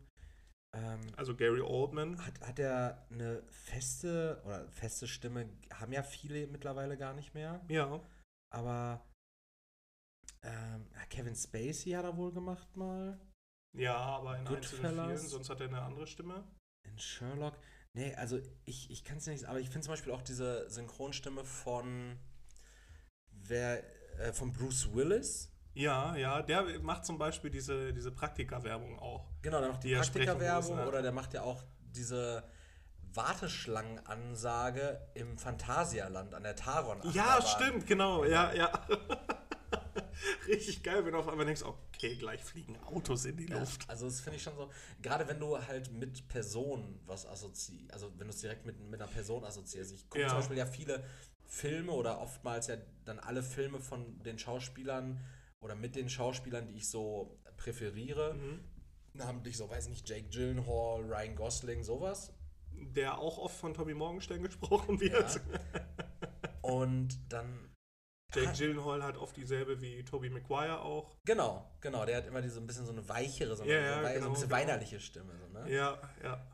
Ähm, 0.74 1.02
Also 1.18 1.36
Gary 1.36 1.62
Oldman. 1.62 2.18
hat, 2.26 2.40
hat 2.42 2.60
er 2.60 3.06
eine 3.12 3.44
feste 3.50 4.42
oder 4.46 4.70
feste 4.72 5.08
Stimme, 5.08 5.50
haben 5.74 5.92
ja 5.92 6.04
viele 6.04 6.48
mittlerweile 6.48 6.98
gar 6.98 7.14
nicht 7.14 7.34
mehr. 7.34 7.64
Ja. 7.68 8.00
Aber 8.54 9.06
ähm, 10.44 10.88
ja, 10.94 11.06
Kevin 11.10 11.36
Spacey 11.36 11.92
hat 11.92 12.06
er 12.06 12.16
wohl 12.18 12.32
gemacht 12.32 12.76
mal. 12.76 13.20
Ja, 13.78 13.96
aber 13.98 14.38
in 14.40 14.48
einzelnen 14.48 14.94
vielen, 15.06 15.18
sonst 15.18 15.50
hat 15.50 15.60
er 15.62 15.68
eine 15.68 15.82
andere 15.82 16.08
Stimme. 16.08 16.44
In 16.88 16.98
Sherlock. 16.98 17.58
Nee, 17.94 18.16
also 18.16 18.40
ich, 18.66 18.90
ich 18.90 19.04
kann 19.04 19.18
es 19.18 19.28
nicht, 19.28 19.46
aber 19.46 19.60
ich 19.60 19.70
finde 19.70 19.86
zum 19.86 19.94
Beispiel 19.94 20.14
auch 20.14 20.22
diese 20.22 20.70
Synchronstimme 20.70 21.44
von 21.44 22.18
wer, 23.48 23.84
äh, 24.20 24.34
von 24.34 24.52
Bruce 24.52 24.94
Willis. 24.94 25.50
Ja, 25.74 26.16
ja, 26.18 26.42
der 26.42 26.80
macht 26.82 27.06
zum 27.06 27.18
Beispiel 27.18 27.50
diese, 27.50 27.94
diese 27.94 28.12
Praktika-Werbung 28.12 29.00
auch. 29.00 29.30
Genau, 29.42 29.60
der 29.62 29.70
macht 29.70 29.84
die 29.84 29.94
er 29.94 30.02
Praktika-Werbung 30.02 30.78
ja. 30.78 30.88
oder 30.88 31.02
der 31.02 31.12
macht 31.14 31.34
ja 31.34 31.44
auch 31.44 31.64
diese 31.96 32.44
Warteschlangenansage 33.14 35.02
im 35.14 35.38
Phantasialand 35.38 36.34
an 36.34 36.44
der 36.44 36.56
Taron. 36.56 37.00
Ja, 37.14 37.42
stimmt, 37.42 37.88
genau, 37.88 38.26
ja, 38.26 38.54
ja. 38.54 38.72
Richtig 40.48 40.84
geil, 40.84 41.06
wenn 41.06 41.14
du 41.14 41.20
auf 41.20 41.28
einmal 41.28 41.46
denkst, 41.46 41.64
okay, 41.64 42.16
gleich 42.16 42.44
fliegen 42.44 42.78
Autos 42.86 43.26
in 43.26 43.38
die 43.38 43.48
Ja, 43.48 43.60
Luft. 43.60 43.90
also 43.90 44.06
das 44.06 44.22
finde 44.22 44.38
ich 44.38 44.44
schon 44.44 44.56
so, 44.56 44.70
gerade 45.02 45.28
wenn 45.28 45.40
du 45.40 45.58
halt 45.58 45.92
mit 45.92 46.28
Personen 46.28 47.00
was 47.06 47.26
assoziierst, 47.26 47.94
also 47.94 48.12
wenn 48.18 48.28
du 48.28 48.34
es 48.34 48.40
direkt 48.42 48.66
mit, 48.66 48.80
mit 48.80 49.02
einer 49.02 49.10
Person 49.12 49.44
assoziierst. 49.44 49.94
Ich 49.94 50.10
gucke 50.10 50.22
Ja. 50.22 50.28
zum 50.30 50.38
Beispiel 50.38 50.58
ja 50.58 50.66
viele 50.66 51.04
Filme 51.52 51.92
oder 51.92 52.22
oftmals 52.22 52.68
ja 52.68 52.78
dann 53.06 53.20
alle 53.20 53.44
Filme 53.44 53.80
von 53.82 54.24
den 54.24 54.40
Schauspielern 54.40 55.20
oder 55.60 55.76
mit 55.76 55.96
den 55.96 56.10
Schauspielern, 56.10 56.68
die 56.68 56.76
ich 56.76 56.90
so 56.90 57.38
präferiere. 57.58 58.34
Mhm. 58.36 58.64
Namentlich 59.14 59.58
so, 59.58 59.70
weiß 59.70 59.90
nicht, 59.90 60.08
Jake 60.08 60.30
Gyllenhaal, 60.30 61.02
Ryan 61.04 61.36
Gosling, 61.36 61.84
sowas. 61.84 62.34
Der 62.72 63.18
auch 63.18 63.38
oft 63.38 63.56
von 63.58 63.74
Tommy 63.74 63.94
Morgenstern 63.94 64.42
gesprochen 64.42 65.00
wird. 65.02 65.42
Und 66.62 67.20
dann 67.32 67.70
Jake 68.34 68.54
Gyllenhaal 68.54 69.04
hat 69.04 69.18
oft 69.18 69.36
dieselbe 69.36 69.82
wie 69.82 70.06
Tobey 70.06 70.30
Maguire 70.30 70.80
auch. 70.82 71.18
Genau, 71.26 71.70
genau. 71.82 72.06
Der 72.06 72.16
hat 72.18 72.28
immer 72.28 72.42
diese 72.42 72.62
ein 72.62 72.68
bisschen 72.68 72.86
so 72.86 72.94
eine 72.94 73.08
weichere, 73.10 73.58
so 73.58 73.64
eine, 73.64 73.74
Ja, 73.74 73.82
ja, 73.82 73.98
so, 73.98 74.04
wei- 74.04 74.08
so 74.08 74.14
genau, 74.14 74.26
ein 74.28 74.34
bisschen 74.34 74.48
genau. 74.50 74.62
weinerliche 74.62 75.00
Stimme. 75.02 75.34
So, 75.38 75.48
ne? 75.48 75.70
Ja, 75.70 76.00
ja. 76.24 76.48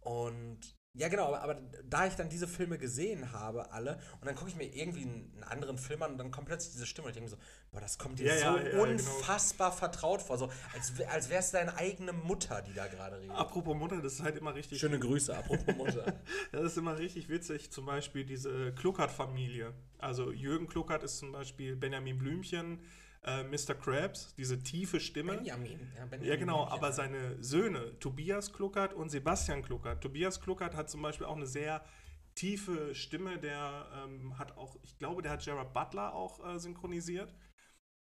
Und 0.00 0.58
ja, 0.96 1.08
genau, 1.08 1.26
aber, 1.26 1.42
aber 1.42 1.60
da 1.88 2.06
ich 2.06 2.14
dann 2.14 2.28
diese 2.28 2.46
Filme 2.46 2.78
gesehen 2.78 3.32
habe, 3.32 3.72
alle, 3.72 3.98
und 4.20 4.26
dann 4.26 4.36
gucke 4.36 4.50
ich 4.50 4.56
mir 4.56 4.64
irgendwie 4.64 5.02
einen, 5.02 5.44
anderen 5.44 5.76
Film 5.76 6.02
an 6.02 6.12
und 6.12 6.18
dann 6.18 6.30
kommt 6.30 6.46
plötzlich 6.46 6.72
diese 6.72 6.86
Stimme 6.86 7.06
und 7.06 7.10
ich 7.10 7.16
denke 7.16 7.30
mir 7.30 7.36
so, 7.36 7.42
boah, 7.72 7.80
das 7.80 7.98
kommt 7.98 8.18
dir 8.18 8.26
Ja, 8.26 8.38
so 8.38 8.44
ja, 8.44 8.62
ja, 8.62 8.70
genau. 8.70 8.82
unfassbar 8.84 9.72
vertraut 9.72 10.22
vor. 10.22 10.38
So, 10.38 10.50
als, 10.72 10.92
als 11.08 11.28
wäre 11.28 11.40
es 11.40 11.50
deine 11.50 11.76
eigene 11.76 12.12
Mutter, 12.12 12.62
die 12.62 12.72
da 12.72 12.86
gerade 12.86 13.20
redet. 13.20 13.36
Apropos 13.36 13.76
Mutter, 13.76 14.00
das 14.00 14.14
ist 14.14 14.22
halt 14.22 14.36
immer 14.36 14.54
richtig. 14.54 14.78
Schöne 14.78 14.98
Grüße, 14.98 15.36
apropos 15.36 15.74
Mutter. 15.76 16.20
Das 16.52 16.62
ist 16.62 16.78
immer 16.78 16.96
richtig 16.96 17.28
witzig. 17.28 17.70
Zum 17.72 17.86
Beispiel 17.86 18.24
diese 18.24 18.72
Kluckert-Familie. 18.72 19.74
Also 19.98 20.30
Jürgen 20.30 20.66
Kluckert 20.66 21.02
ist 21.02 21.18
zum 21.18 21.32
Beispiel 21.32 21.76
Benjamin 21.76 22.18
Blümchen, 22.18 22.78
äh, 23.24 23.42
Mr. 23.44 23.74
Krabs, 23.74 24.34
diese 24.36 24.62
tiefe 24.62 25.00
Stimme. 25.00 25.36
Benjamin. 25.36 25.80
Ja, 25.96 26.04
Benjamin 26.06 26.28
Ja, 26.28 26.36
genau, 26.36 26.66
aber 26.66 26.92
seine 26.92 27.42
Söhne, 27.42 27.98
Tobias 27.98 28.52
Kluckert 28.52 28.92
und 28.92 29.10
Sebastian 29.10 29.62
Kluckert. 29.62 30.02
Tobias 30.02 30.40
Kluckert 30.40 30.74
hat 30.76 30.90
zum 30.90 31.02
Beispiel 31.02 31.26
auch 31.26 31.36
eine 31.36 31.46
sehr 31.46 31.84
tiefe 32.34 32.94
Stimme, 32.94 33.38
der 33.38 33.86
ähm, 33.94 34.38
hat 34.38 34.56
auch, 34.56 34.76
ich 34.82 34.98
glaube, 34.98 35.22
der 35.22 35.32
hat 35.32 35.44
Gerard 35.44 35.72
Butler 35.72 36.14
auch 36.14 36.44
äh, 36.44 36.58
synchronisiert. 36.58 37.34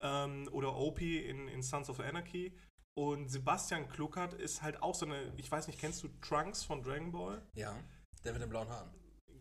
Ähm, 0.01 0.47
oder 0.51 0.75
Opie 0.75 1.19
in, 1.19 1.47
in 1.47 1.61
Sons 1.61 1.89
of 1.89 1.99
Anarchy. 1.99 2.57
Und 2.93 3.29
Sebastian 3.29 3.87
Kluckert 3.87 4.33
ist 4.33 4.61
halt 4.61 4.81
auch 4.81 4.95
so 4.95 5.05
eine, 5.05 5.33
ich 5.37 5.51
weiß 5.51 5.67
nicht, 5.67 5.79
kennst 5.79 6.03
du 6.03 6.07
Trunks 6.21 6.63
von 6.63 6.83
Dragon 6.83 7.11
Ball? 7.11 7.41
Ja, 7.53 7.75
der 8.23 8.33
mit 8.33 8.41
den 8.41 8.49
blauen 8.49 8.67
Haaren. 8.67 8.89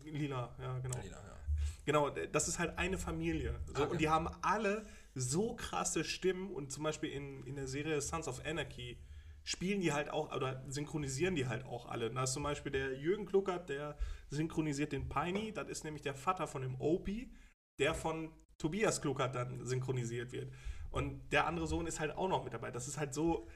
Lila, 0.03 0.55
ja, 0.59 0.79
genau. 0.79 0.97
Lila, 0.99 1.17
ja. 1.17 1.37
Genau, 1.85 2.09
das 2.09 2.47
ist 2.47 2.59
halt 2.59 2.77
eine 2.77 2.97
Familie. 2.97 3.59
So, 3.65 3.73
Ah, 3.73 3.81
okay. 3.81 3.91
Und 3.91 4.01
die 4.01 4.09
haben 4.09 4.29
alle 4.41 4.85
so 5.13 5.55
krasse 5.55 6.03
Stimmen 6.03 6.51
und 6.51 6.71
zum 6.71 6.83
Beispiel 6.83 7.11
in, 7.11 7.43
in 7.43 7.55
der 7.55 7.67
Serie 7.67 8.01
Sons 8.01 8.27
of 8.27 8.45
Anarchy 8.45 8.97
spielen 9.43 9.81
die 9.81 9.91
halt 9.91 10.09
auch 10.09 10.33
oder 10.35 10.63
synchronisieren 10.67 11.35
die 11.35 11.47
halt 11.47 11.65
auch 11.65 11.87
alle. 11.87 12.11
Da 12.11 12.23
ist 12.23 12.33
zum 12.33 12.43
Beispiel 12.43 12.71
der 12.71 12.97
Jürgen 12.97 13.25
Kluckert, 13.25 13.69
der 13.69 13.97
synchronisiert 14.29 14.91
den 14.91 15.09
Piney, 15.09 15.51
das 15.51 15.67
ist 15.67 15.83
nämlich 15.83 16.03
der 16.03 16.13
Vater 16.13 16.47
von 16.47 16.61
dem 16.61 16.79
Opie, 16.79 17.33
der 17.79 17.93
von 17.93 18.31
Tobias 18.57 19.01
Kluckert 19.01 19.35
dann 19.35 19.65
synchronisiert 19.65 20.31
wird. 20.31 20.53
Und 20.91 21.31
der 21.31 21.47
andere 21.47 21.67
Sohn 21.67 21.87
ist 21.87 21.99
halt 21.99 22.11
auch 22.11 22.27
noch 22.27 22.43
mit 22.43 22.53
dabei. 22.53 22.69
Das 22.69 22.87
ist 22.87 22.97
halt 22.97 23.13
so 23.13 23.47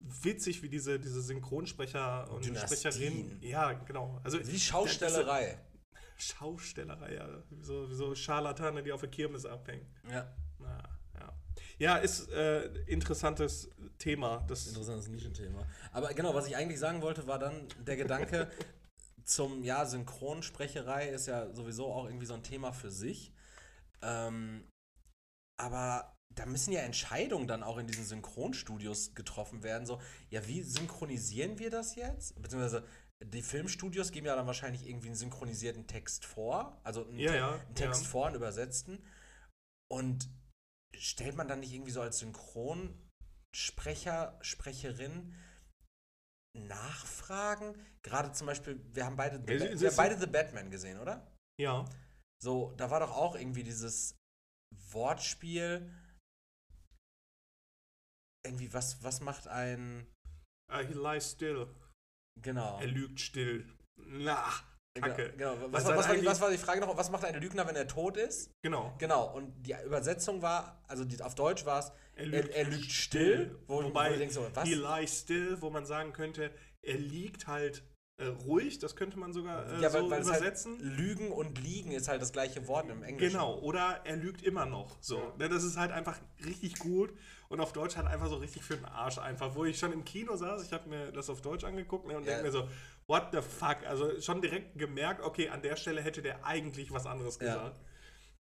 witzig, 0.00 0.62
wie 0.62 0.68
diese, 0.68 0.98
diese 0.98 1.22
Synchronsprecher 1.22 2.30
und 2.30 2.44
Dynastien. 2.44 2.92
Sprecherinnen. 2.92 3.42
Ja, 3.42 3.72
genau. 3.72 4.20
Also 4.24 4.38
Wie 4.46 4.58
Schaustellerei. 4.58 5.58
Schaustellerei, 6.16 7.14
ja. 7.14 7.28
So, 7.60 7.88
wie 7.90 7.94
so 7.94 8.14
Scharlatane, 8.14 8.82
die 8.82 8.90
auf 8.90 9.00
der 9.00 9.10
Kirmes 9.10 9.46
abhängen. 9.46 9.86
Ja, 10.10 10.34
Na, 10.58 10.97
ja. 11.78 11.96
ist 11.96 12.30
äh, 12.30 12.66
interessantes 12.86 13.70
Thema. 13.98 14.44
Das, 14.48 14.66
interessantes 14.66 15.08
Nischenthema. 15.08 15.66
Aber 15.92 16.12
genau, 16.14 16.34
was 16.34 16.46
ich 16.46 16.56
eigentlich 16.56 16.78
sagen 16.78 17.02
wollte, 17.02 17.26
war 17.26 17.38
dann 17.38 17.66
der 17.86 17.96
Gedanke 17.96 18.50
zum, 19.24 19.62
ja, 19.62 19.84
Synchronsprecherei 19.84 21.08
ist 21.10 21.26
ja 21.26 21.52
sowieso 21.54 21.92
auch 21.92 22.06
irgendwie 22.06 22.26
so 22.26 22.34
ein 22.34 22.42
Thema 22.42 22.72
für 22.72 22.90
sich. 22.90 23.32
Ähm, 24.02 24.64
aber 25.60 26.14
da 26.34 26.46
müssen 26.46 26.72
ja 26.72 26.80
Entscheidungen 26.80 27.48
dann 27.48 27.62
auch 27.62 27.78
in 27.78 27.86
diesen 27.86 28.04
Synchronstudios 28.04 29.14
getroffen 29.14 29.62
werden. 29.62 29.86
So, 29.86 30.00
ja, 30.30 30.46
wie 30.46 30.62
synchronisieren 30.62 31.58
wir 31.58 31.70
das 31.70 31.94
jetzt? 31.96 32.40
Beziehungsweise 32.40 32.86
die 33.24 33.42
Filmstudios 33.42 34.12
geben 34.12 34.26
ja 34.26 34.36
dann 34.36 34.46
wahrscheinlich 34.46 34.86
irgendwie 34.88 35.08
einen 35.08 35.16
synchronisierten 35.16 35.86
Text 35.88 36.24
vor, 36.24 36.80
also 36.84 37.06
einen, 37.08 37.18
Ja, 37.18 37.30
Te- 37.32 37.36
ja, 37.36 37.52
einen 37.54 37.74
Text 37.74 38.04
ja. 38.04 38.08
vor, 38.08 38.26
einen 38.26 38.36
übersetzten. 38.36 39.02
Und 39.90 40.28
stellt 40.96 41.36
man 41.36 41.46
dann 41.48 41.60
nicht 41.60 41.72
irgendwie 41.72 41.90
so 41.92 42.00
als 42.00 42.18
Synchronsprecher, 42.20 44.38
Sprecherin 44.42 45.34
nachfragen? 46.56 47.74
Gerade 48.02 48.32
zum 48.32 48.46
Beispiel, 48.46 48.80
wir 48.94 49.04
haben 49.04 49.16
beide 49.16 49.36
The, 49.46 49.68
haben 49.68 49.76
sie- 49.78 49.90
beide 49.96 50.18
The 50.18 50.26
Batman 50.26 50.70
gesehen, 50.70 50.98
oder? 50.98 51.30
ja. 51.60 51.84
So, 52.40 52.72
da 52.76 52.88
war 52.88 53.00
doch 53.00 53.10
auch 53.10 53.34
irgendwie 53.34 53.64
dieses 53.64 54.14
Wortspiel. 54.92 55.92
Irgendwie, 58.46 58.72
was, 58.72 59.02
was 59.02 59.20
macht 59.20 59.48
ein. 59.48 60.06
Uh, 60.72 60.78
he 60.86 60.92
lies 60.94 61.32
still. 61.32 61.66
Genau. 62.40 62.78
Er 62.78 62.86
lügt 62.86 63.18
still. 63.18 63.76
Na, 63.96 64.48
Kacke. 65.00 65.32
Genau, 65.36 65.54
genau. 65.56 65.66
Was, 65.72 65.84
war, 65.86 65.96
was, 65.96 66.08
war 66.08 66.14
die, 66.16 66.26
was 66.26 66.40
war 66.40 66.50
die 66.50 66.58
Frage 66.58 66.80
noch? 66.80 66.96
Was 66.96 67.10
macht 67.10 67.24
ein 67.24 67.40
Lügner, 67.40 67.66
wenn 67.66 67.76
er 67.76 67.86
tot 67.86 68.16
ist? 68.16 68.50
Genau. 68.62 68.94
Genau, 68.98 69.34
und 69.34 69.52
die 69.62 69.74
Übersetzung 69.84 70.42
war, 70.42 70.82
also 70.88 71.04
die, 71.04 71.20
auf 71.22 71.34
Deutsch 71.34 71.64
war 71.66 71.80
es, 71.80 71.92
Er 72.16 72.24
er, 72.24 72.26
lügt 72.42 72.54
er 72.54 72.64
lügt 72.64 72.90
still, 72.90 73.58
wo, 73.66 73.82
Wobei, 73.82 74.08
wo 74.08 74.12
du 74.12 74.18
denkst, 74.18 74.34
so, 74.34 74.46
was? 74.54 74.68
he 74.68 74.74
lies 74.74 75.20
still, 75.20 75.60
wo 75.60 75.70
man 75.70 75.86
sagen 75.86 76.12
könnte, 76.12 76.50
er 76.82 76.96
liegt 76.96 77.46
halt 77.46 77.82
äh, 78.20 78.26
ruhig, 78.26 78.80
das 78.80 78.96
könnte 78.96 79.16
man 79.18 79.32
sogar 79.32 79.64
äh, 79.64 79.80
ja, 79.80 79.92
weil, 79.92 80.02
so 80.02 80.10
weil 80.10 80.20
es 80.22 80.26
übersetzen. 80.28 80.72
halt 80.80 80.98
Lügen 80.98 81.30
und 81.30 81.56
Liegen 81.62 81.92
ist 81.92 82.08
halt 82.08 82.20
das 82.20 82.32
gleiche 82.32 82.66
Wort 82.66 82.90
im 82.90 83.04
Englischen. 83.04 83.34
Genau, 83.34 83.58
oder 83.60 84.00
er 84.04 84.16
lügt 84.16 84.42
immer 84.42 84.66
noch. 84.66 84.96
So. 85.00 85.32
Ne, 85.38 85.48
Das 85.48 85.62
ist 85.62 85.76
halt 85.76 85.92
einfach 85.92 86.18
richtig 86.44 86.78
gut. 86.80 87.12
Und 87.48 87.60
auf 87.60 87.72
Deutsch 87.72 87.96
halt 87.96 88.06
einfach 88.08 88.28
so 88.28 88.36
richtig 88.36 88.62
für 88.62 88.76
den 88.76 88.84
Arsch 88.84 89.18
einfach. 89.18 89.54
Wo 89.54 89.64
ich 89.64 89.78
schon 89.78 89.92
im 89.92 90.04
Kino 90.04 90.34
saß, 90.36 90.64
ich 90.64 90.72
habe 90.72 90.88
mir 90.88 91.12
das 91.12 91.30
auf 91.30 91.40
Deutsch 91.40 91.64
angeguckt 91.64 92.06
ne, 92.06 92.16
und 92.16 92.24
Ja. 92.24 92.32
denke 92.32 92.46
mir 92.46 92.52
so, 92.52 92.68
what 93.08 93.28
the 93.32 93.40
fuck? 93.42 93.84
Also 93.86 94.20
schon 94.20 94.40
direkt 94.42 94.78
gemerkt, 94.78 95.22
okay, 95.22 95.48
an 95.48 95.62
der 95.62 95.76
Stelle 95.76 96.00
hätte 96.02 96.22
der 96.22 96.44
eigentlich 96.44 96.92
was 96.92 97.06
anderes 97.06 97.38
Ja. 97.40 97.54
gesagt. 97.54 97.80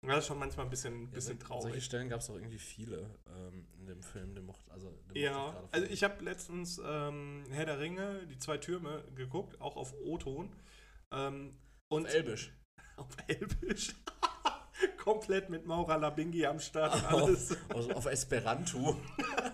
Und 0.02 0.10
das 0.10 0.18
ist 0.18 0.26
schon 0.26 0.38
manchmal 0.38 0.66
ein 0.66 0.70
bisschen, 0.70 1.10
bisschen 1.10 1.38
Ja, 1.38 1.46
Solche 1.46 1.62
traurig. 1.68 1.84
Stellen 1.84 2.08
gab 2.10 2.20
es 2.20 2.28
auch 2.28 2.34
irgendwie 2.34 2.58
viele 2.58 3.08
ähm, 3.26 3.66
in 3.78 3.86
dem 3.86 4.02
Film, 4.02 4.34
den 4.34 4.44
mochte, 4.44 4.70
also, 4.70 4.90
den 5.08 5.16
Ja, 5.16 5.46
also 5.72 5.86
voll. 5.86 5.94
ich 5.94 6.04
habe 6.04 6.22
letztens 6.22 6.78
ähm, 6.84 7.44
Herr 7.50 7.64
der 7.64 7.78
Ringe, 7.78 8.26
die 8.26 8.38
zwei 8.38 8.58
Türme 8.58 9.02
geguckt, 9.14 9.58
auch 9.62 9.76
auf 9.76 9.94
O-Ton. 10.04 10.54
Ähm, 11.10 11.56
und 11.88 12.06
Auf 12.06 12.12
Elbisch. 12.14 12.52
auf 12.96 13.08
Elbisch. 13.28 13.94
Komplett 14.98 15.48
mit 15.50 15.64
Maura 15.66 15.96
Labingi 15.96 16.44
am 16.46 16.58
Start 16.58 16.94
und 16.94 17.04
Auf, 17.12 17.22
alles. 17.22 17.56
auf, 17.70 17.90
auf 17.90 18.06
Esperanto. 18.06 18.96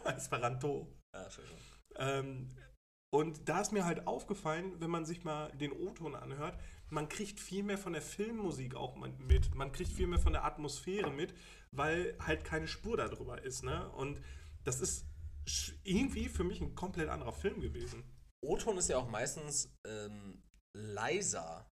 Esperanto. 0.04 0.86
Ja, 1.14 1.24
Entschuldigung. 1.24 1.58
Ähm, 1.96 2.50
und 3.12 3.48
da 3.48 3.60
ist 3.60 3.72
mir 3.72 3.84
halt 3.84 4.06
aufgefallen, 4.06 4.80
wenn 4.80 4.90
man 4.90 5.04
sich 5.04 5.24
mal 5.24 5.50
den 5.52 5.72
O-Ton 5.72 6.14
anhört, 6.14 6.58
man 6.90 7.08
kriegt 7.08 7.40
viel 7.40 7.62
mehr 7.62 7.78
von 7.78 7.92
der 7.92 8.02
Filmmusik 8.02 8.74
auch 8.74 8.96
mit. 8.96 9.54
Man 9.54 9.72
kriegt 9.72 9.92
viel 9.92 10.06
mehr 10.06 10.18
von 10.18 10.32
der 10.32 10.44
Atmosphäre 10.44 11.10
mit, 11.10 11.34
weil 11.72 12.16
halt 12.20 12.44
keine 12.44 12.66
Spur 12.68 12.96
darüber 12.96 13.42
ist. 13.42 13.62
Ne? 13.62 13.88
Und 13.90 14.20
das 14.64 14.80
ist 14.80 15.06
irgendwie 15.84 16.28
für 16.28 16.44
mich 16.44 16.60
ein 16.60 16.74
komplett 16.74 17.08
anderer 17.08 17.32
Film 17.32 17.60
gewesen. 17.60 18.04
O-Ton 18.44 18.78
ist 18.78 18.88
ja 18.88 18.96
auch 18.98 19.08
meistens 19.08 19.76
ähm, 19.86 20.42
leiser 20.76 21.68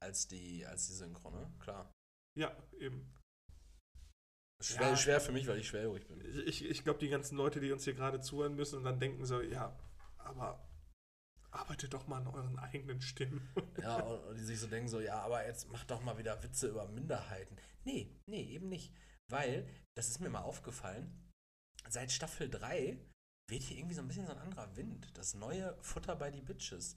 als 0.00 0.28
die, 0.28 0.64
als 0.64 0.86
die 0.86 0.92
Synchro, 0.94 1.30
ne? 1.30 1.52
Klar. 1.58 1.92
Ja, 2.38 2.56
eben. 2.78 3.12
Schwer, 4.62 4.90
Ja. 4.90 4.96
schwer 4.96 5.20
für 5.20 5.32
mich, 5.32 5.46
weil 5.48 5.58
ich 5.58 5.68
schwerhörig 5.68 6.06
bin. 6.06 6.20
Ich, 6.46 6.64
ich 6.64 6.84
glaube, 6.84 7.00
die 7.00 7.08
ganzen 7.08 7.36
Leute, 7.36 7.60
die 7.60 7.72
uns 7.72 7.84
hier 7.84 7.94
gerade 7.94 8.20
zuhören 8.20 8.54
müssen 8.54 8.76
und 8.76 8.84
dann 8.84 9.00
denken 9.00 9.24
so, 9.24 9.40
ja, 9.40 9.76
aber 10.18 10.67
arbeitet 11.50 11.94
doch 11.94 12.06
mal 12.06 12.18
an 12.18 12.26
euren 12.28 12.58
eigenen 12.58 13.00
Stimmen. 13.00 13.48
Ja, 13.82 13.98
und, 14.00 14.36
die 14.36 14.44
sich 14.44 14.58
so 14.58 14.66
denken 14.66 14.88
so, 14.88 15.00
ja, 15.00 15.20
aber 15.20 15.46
jetzt 15.46 15.68
mach 15.70 15.84
doch 15.84 16.02
mal 16.02 16.18
wieder 16.18 16.42
Witze 16.42 16.68
über 16.68 16.88
Minderheiten. 16.88 17.56
Nee, 17.84 18.12
nee, 18.26 18.42
eben 18.42 18.68
nicht. 18.68 18.92
Weil, 19.30 19.68
das 19.96 20.08
ist 20.08 20.20
mir 20.20 20.30
mal 20.30 20.42
aufgefallen, 20.42 21.30
seit 21.88 22.10
Staffel 22.10 22.50
3 22.50 22.98
weht 23.48 23.62
hier 23.62 23.78
irgendwie 23.78 23.94
so 23.94 24.02
ein 24.02 24.08
bisschen 24.08 24.26
so 24.26 24.32
ein 24.32 24.38
anderer 24.38 24.76
Wind. 24.76 25.10
Das 25.14 25.34
neue 25.34 25.76
Futter 25.80 26.16
bei 26.16 26.30
die 26.30 26.42
Bitches. 26.42 26.96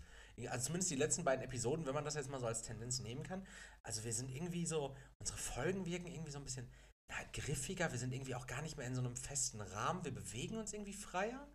Also 0.49 0.65
zumindest 0.65 0.91
die 0.91 0.95
letzten 0.95 1.23
beiden 1.23 1.43
Episoden, 1.43 1.85
wenn 1.85 1.93
man 1.93 2.03
das 2.03 2.15
jetzt 2.15 2.29
mal 2.29 2.39
so 2.39 2.47
als 2.47 2.63
Tendenz 2.63 2.99
nehmen 2.99 3.23
kann. 3.23 3.45
Also 3.83 4.03
wir 4.03 4.13
sind 4.13 4.29
irgendwie 4.29 4.65
so, 4.65 4.95
unsere 5.19 5.37
Folgen 5.37 5.85
wirken 5.85 6.07
irgendwie 6.07 6.31
so 6.31 6.39
ein 6.39 6.43
bisschen 6.43 6.69
na, 7.09 7.15
griffiger. 7.33 7.91
Wir 7.91 7.99
sind 7.99 8.13
irgendwie 8.13 8.35
auch 8.35 8.47
gar 8.47 8.61
nicht 8.61 8.77
mehr 8.77 8.87
in 8.87 8.95
so 8.95 9.01
einem 9.01 9.15
festen 9.15 9.61
Rahmen. 9.61 10.03
Wir 10.03 10.13
bewegen 10.13 10.57
uns 10.57 10.73
irgendwie 10.73 10.93
freier. 10.93 11.47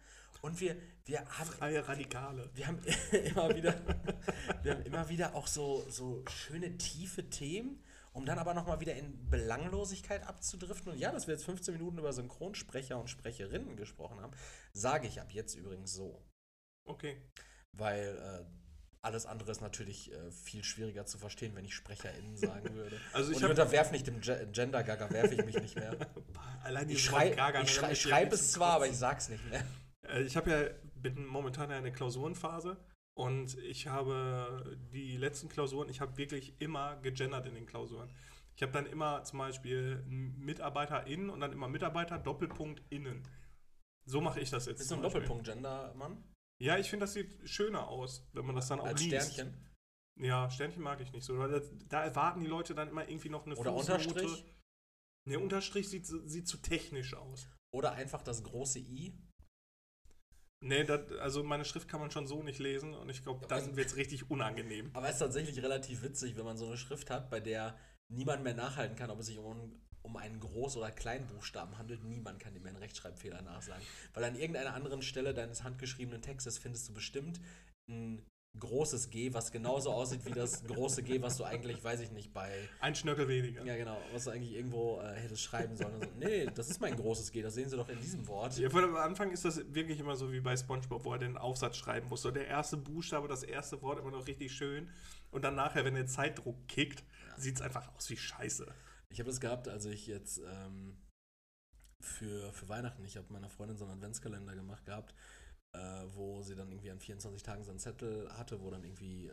Und 0.46 0.60
wir, 0.60 0.76
wir 1.06 1.20
haben 1.26 1.50
Freie 1.50 1.86
Radikale. 1.88 2.48
wir 2.54 2.68
haben 2.68 2.78
immer 3.12 3.54
wieder, 3.56 3.74
wir 4.62 4.72
haben 4.74 4.82
immer 4.82 5.08
wieder 5.08 5.34
auch 5.34 5.48
so, 5.48 5.84
so 5.90 6.24
schöne 6.30 6.78
tiefe 6.78 7.28
Themen, 7.28 7.82
um 8.12 8.24
dann 8.24 8.38
aber 8.38 8.54
nochmal 8.54 8.78
wieder 8.78 8.94
in 8.94 9.28
Belanglosigkeit 9.28 10.22
abzudriften. 10.24 10.92
Und 10.92 10.98
ja, 10.98 11.10
dass 11.10 11.26
wir 11.26 11.34
jetzt 11.34 11.44
15 11.46 11.74
Minuten 11.74 11.98
über 11.98 12.12
Synchronsprecher 12.12 12.96
und 12.96 13.08
Sprecherinnen 13.10 13.76
gesprochen 13.76 14.20
haben, 14.20 14.32
sage 14.72 15.08
ich 15.08 15.20
ab 15.20 15.32
jetzt 15.32 15.56
übrigens 15.56 15.92
so. 15.92 16.22
Okay. 16.84 17.20
Weil 17.72 18.16
äh, 18.16 18.44
alles 19.02 19.26
andere 19.26 19.50
ist 19.50 19.60
natürlich 19.60 20.12
äh, 20.12 20.30
viel 20.30 20.62
schwieriger 20.62 21.06
zu 21.06 21.18
verstehen, 21.18 21.56
wenn 21.56 21.64
ich 21.64 21.74
SprecherInnen 21.74 22.36
sagen 22.36 22.72
würde. 22.74 23.00
Also 23.12 23.32
ich 23.32 23.42
und 23.42 23.50
unterwerfe 23.50 23.90
nicht 23.92 24.06
dem 24.06 24.20
Ge 24.20 24.46
Gender-Gaga, 24.52 25.10
werfe 25.10 25.34
ich 25.34 25.44
mich 25.44 25.60
nicht 25.60 25.74
mehr. 25.74 25.96
Allein 26.62 26.88
Ich 26.88 27.02
schrei- 27.04 27.32
ich 27.64 27.70
schrei- 27.74 27.90
ich 27.92 28.00
schreibe 28.00 28.36
es 28.36 28.52
zwar, 28.52 28.74
aber 28.74 28.86
ich 28.86 28.96
sag's 28.96 29.28
nicht 29.28 29.44
mehr. 29.50 29.64
Äh, 30.16 30.22
Ich 30.24 30.36
habe 30.36 30.50
ja, 30.50 30.68
bin 30.94 31.26
momentan 31.26 31.70
in 31.70 31.76
einer 31.76 31.90
Klausurenphase 31.90 32.76
und 33.16 33.56
ich 33.58 33.86
habe 33.86 34.78
die 34.92 35.16
letzten 35.16 35.48
Klausuren, 35.48 35.88
ich 35.88 36.00
habe 36.00 36.16
wirklich 36.16 36.60
immer 36.60 36.96
gegendert 36.96 37.46
in 37.46 37.54
den 37.54 37.66
Klausuren. 37.66 38.10
Ich 38.54 38.62
habe 38.62 38.72
dann 38.72 38.86
immer 38.86 39.22
zum 39.24 39.38
Beispiel 39.38 40.02
MitarbeiterInnen 40.06 41.28
und 41.28 41.40
dann 41.40 41.52
immer 41.52 41.68
Mitarbeiter, 41.68 42.18
Doppelpunkt 42.18 42.82
innen. 42.90 43.22
So 44.06 44.20
mache 44.20 44.40
ich 44.40 44.50
das 44.50 44.66
jetzt. 44.66 44.78
Bist 44.78 44.90
du 44.90 44.94
ein. 44.94 45.02
Doppelpunkt-Gender-Mann? 45.02 46.24
Ja, 46.58 46.78
ich 46.78 46.88
finde, 46.88 47.04
das 47.04 47.12
sieht 47.12 47.36
schöner 47.48 47.88
aus, 47.88 48.26
wenn 48.32 48.46
man 48.46 48.56
das 48.56 48.68
dann 48.68 48.80
auch 48.80 48.86
Als 48.86 49.02
liest. 49.02 49.34
Sternchen? 49.34 49.54
Ja, 50.18 50.48
Sternchen 50.48 50.82
mag 50.82 51.00
ich 51.02 51.12
nicht 51.12 51.24
so, 51.24 51.36
weil 51.38 51.50
das, 51.50 51.70
da 51.88 52.02
erwarten 52.02 52.40
die 52.40 52.46
Leute 52.46 52.74
dann 52.74 52.88
immer 52.88 53.06
irgendwie 53.06 53.28
noch 53.28 53.44
eine 53.44 53.56
Oder 53.56 53.72
Fußnote. 53.72 54.08
Unterstrich? 54.08 54.46
Ne, 55.28 55.38
Unterstrich 55.38 55.88
sieht, 55.90 56.06
sieht 56.06 56.48
zu 56.48 56.56
technisch 56.58 57.12
aus. 57.12 57.46
Oder 57.74 57.92
einfach 57.92 58.22
das 58.22 58.42
große 58.42 58.78
I? 58.78 59.18
Nee, 60.60 60.84
das, 60.84 61.12
also 61.12 61.42
meine 61.42 61.64
Schrift 61.64 61.88
kann 61.88 62.00
man 62.00 62.10
schon 62.10 62.26
so 62.26 62.42
nicht 62.42 62.58
lesen 62.58 62.94
und 62.94 63.10
ich 63.10 63.22
glaube, 63.22 63.46
da 63.46 63.56
also- 63.56 63.66
sind 63.66 63.76
wir 63.76 63.82
jetzt 63.82 63.96
richtig 63.96 64.30
unangenehm. 64.30 64.90
Aber 64.94 65.06
es 65.06 65.14
ist 65.14 65.18
tatsächlich 65.20 65.62
relativ 65.62 66.02
witzig, 66.02 66.36
wenn 66.36 66.44
man 66.44 66.56
so 66.56 66.66
eine 66.66 66.76
Schrift 66.76 67.10
hat, 67.10 67.30
bei 67.30 67.40
der 67.40 67.78
niemand 68.08 68.42
mehr 68.42 68.54
nachhalten 68.54 68.96
kann, 68.96 69.10
ob 69.10 69.20
es 69.20 69.26
sich 69.26 69.38
um, 69.38 69.80
um 70.02 70.16
einen 70.16 70.40
Groß- 70.40 70.76
oder 70.76 70.90
Kleinbuchstaben 70.90 71.76
handelt. 71.76 72.04
Niemand 72.04 72.38
kann 72.40 72.54
dir 72.54 72.60
mehr 72.60 72.70
einen 72.70 72.82
Rechtschreibfehler 72.82 73.42
nachsagen. 73.42 73.84
Weil 74.14 74.24
an 74.24 74.36
irgendeiner 74.36 74.74
anderen 74.74 75.02
Stelle 75.02 75.34
deines 75.34 75.62
handgeschriebenen 75.62 76.22
Textes 76.22 76.58
findest 76.58 76.88
du 76.88 76.94
bestimmt 76.94 77.40
ein 77.88 78.22
großes 78.60 79.10
G, 79.10 79.32
was 79.32 79.52
genauso 79.52 79.92
aussieht 79.92 80.24
wie 80.24 80.32
das 80.32 80.64
große 80.64 81.02
G, 81.02 81.20
was 81.22 81.36
du 81.36 81.44
eigentlich, 81.44 81.82
weiß 81.82 82.00
ich 82.00 82.10
nicht, 82.12 82.32
bei. 82.32 82.50
Ein 82.80 82.94
Schnörkel 82.94 83.28
weniger. 83.28 83.64
Ja, 83.64 83.76
genau, 83.76 83.98
was 84.12 84.24
du 84.24 84.30
eigentlich 84.30 84.54
irgendwo 84.54 85.00
äh, 85.00 85.14
hättest 85.14 85.42
schreiben 85.42 85.76
sollen. 85.76 86.00
So, 86.00 86.08
nee, 86.18 86.46
das 86.54 86.70
ist 86.70 86.80
mein 86.80 86.96
großes 86.96 87.30
G, 87.32 87.42
das 87.42 87.54
sehen 87.54 87.68
sie 87.68 87.76
doch 87.76 87.88
in 87.88 88.00
diesem 88.00 88.26
Wort. 88.28 88.58
Ja, 88.58 88.70
von 88.70 88.84
am 88.84 88.96
Anfang 88.96 89.30
ist 89.30 89.44
das 89.44 89.62
wirklich 89.74 90.00
immer 90.00 90.16
so 90.16 90.32
wie 90.32 90.40
bei 90.40 90.56
Spongebob, 90.56 91.04
wo 91.04 91.12
er 91.12 91.18
den 91.18 91.36
Aufsatz 91.36 91.76
schreiben 91.76 92.08
muss. 92.08 92.22
So 92.22 92.30
der 92.30 92.46
erste 92.46 92.76
Buchstabe, 92.76 93.28
das 93.28 93.42
erste 93.42 93.80
Wort 93.82 93.98
immer 93.98 94.10
noch 94.10 94.26
richtig 94.26 94.52
schön. 94.52 94.88
Und 95.30 95.42
dann 95.42 95.54
nachher, 95.54 95.84
wenn 95.84 95.94
der 95.94 96.06
Zeitdruck 96.06 96.68
kickt, 96.68 97.04
ja. 97.28 97.38
sieht 97.38 97.56
es 97.56 97.62
einfach 97.62 97.94
aus 97.94 98.08
wie 98.10 98.16
Scheiße. 98.16 98.66
Ich 99.10 99.18
habe 99.18 99.30
das 99.30 99.40
gehabt, 99.40 99.68
als 99.68 99.84
ich 99.84 100.06
jetzt 100.06 100.38
ähm, 100.38 100.96
für, 102.00 102.52
für 102.52 102.68
Weihnachten, 102.68 103.04
ich 103.04 103.16
habe 103.16 103.32
meiner 103.32 103.48
Freundin 103.48 103.76
so 103.76 103.84
einen 103.84 103.94
Adventskalender 103.94 104.54
gemacht 104.54 104.84
gehabt 104.84 105.14
äh, 105.76 106.14
wo 106.14 106.42
sie 106.42 106.54
dann 106.54 106.70
irgendwie 106.70 106.90
an 106.90 106.98
24 106.98 107.42
Tagen 107.42 107.64
so 107.64 107.70
einen 107.70 107.78
Zettel 107.78 108.30
hatte, 108.36 108.60
wo 108.60 108.70
dann 108.70 108.84
irgendwie 108.84 109.26
äh, 109.26 109.32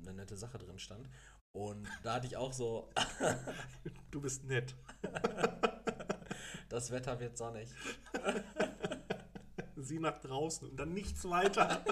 eine 0.00 0.14
nette 0.14 0.36
Sache 0.36 0.58
drin 0.58 0.78
stand. 0.78 1.08
Und 1.52 1.86
da 2.02 2.14
hatte 2.14 2.26
ich 2.26 2.36
auch 2.36 2.52
so. 2.52 2.90
du 4.10 4.20
bist 4.20 4.44
nett. 4.44 4.74
das 6.68 6.90
Wetter 6.90 7.20
wird 7.20 7.36
sonnig. 7.36 7.68
Sieh 9.76 9.98
nach 9.98 10.18
draußen 10.20 10.68
und 10.68 10.76
dann 10.76 10.94
nichts 10.94 11.28
weiter. 11.28 11.84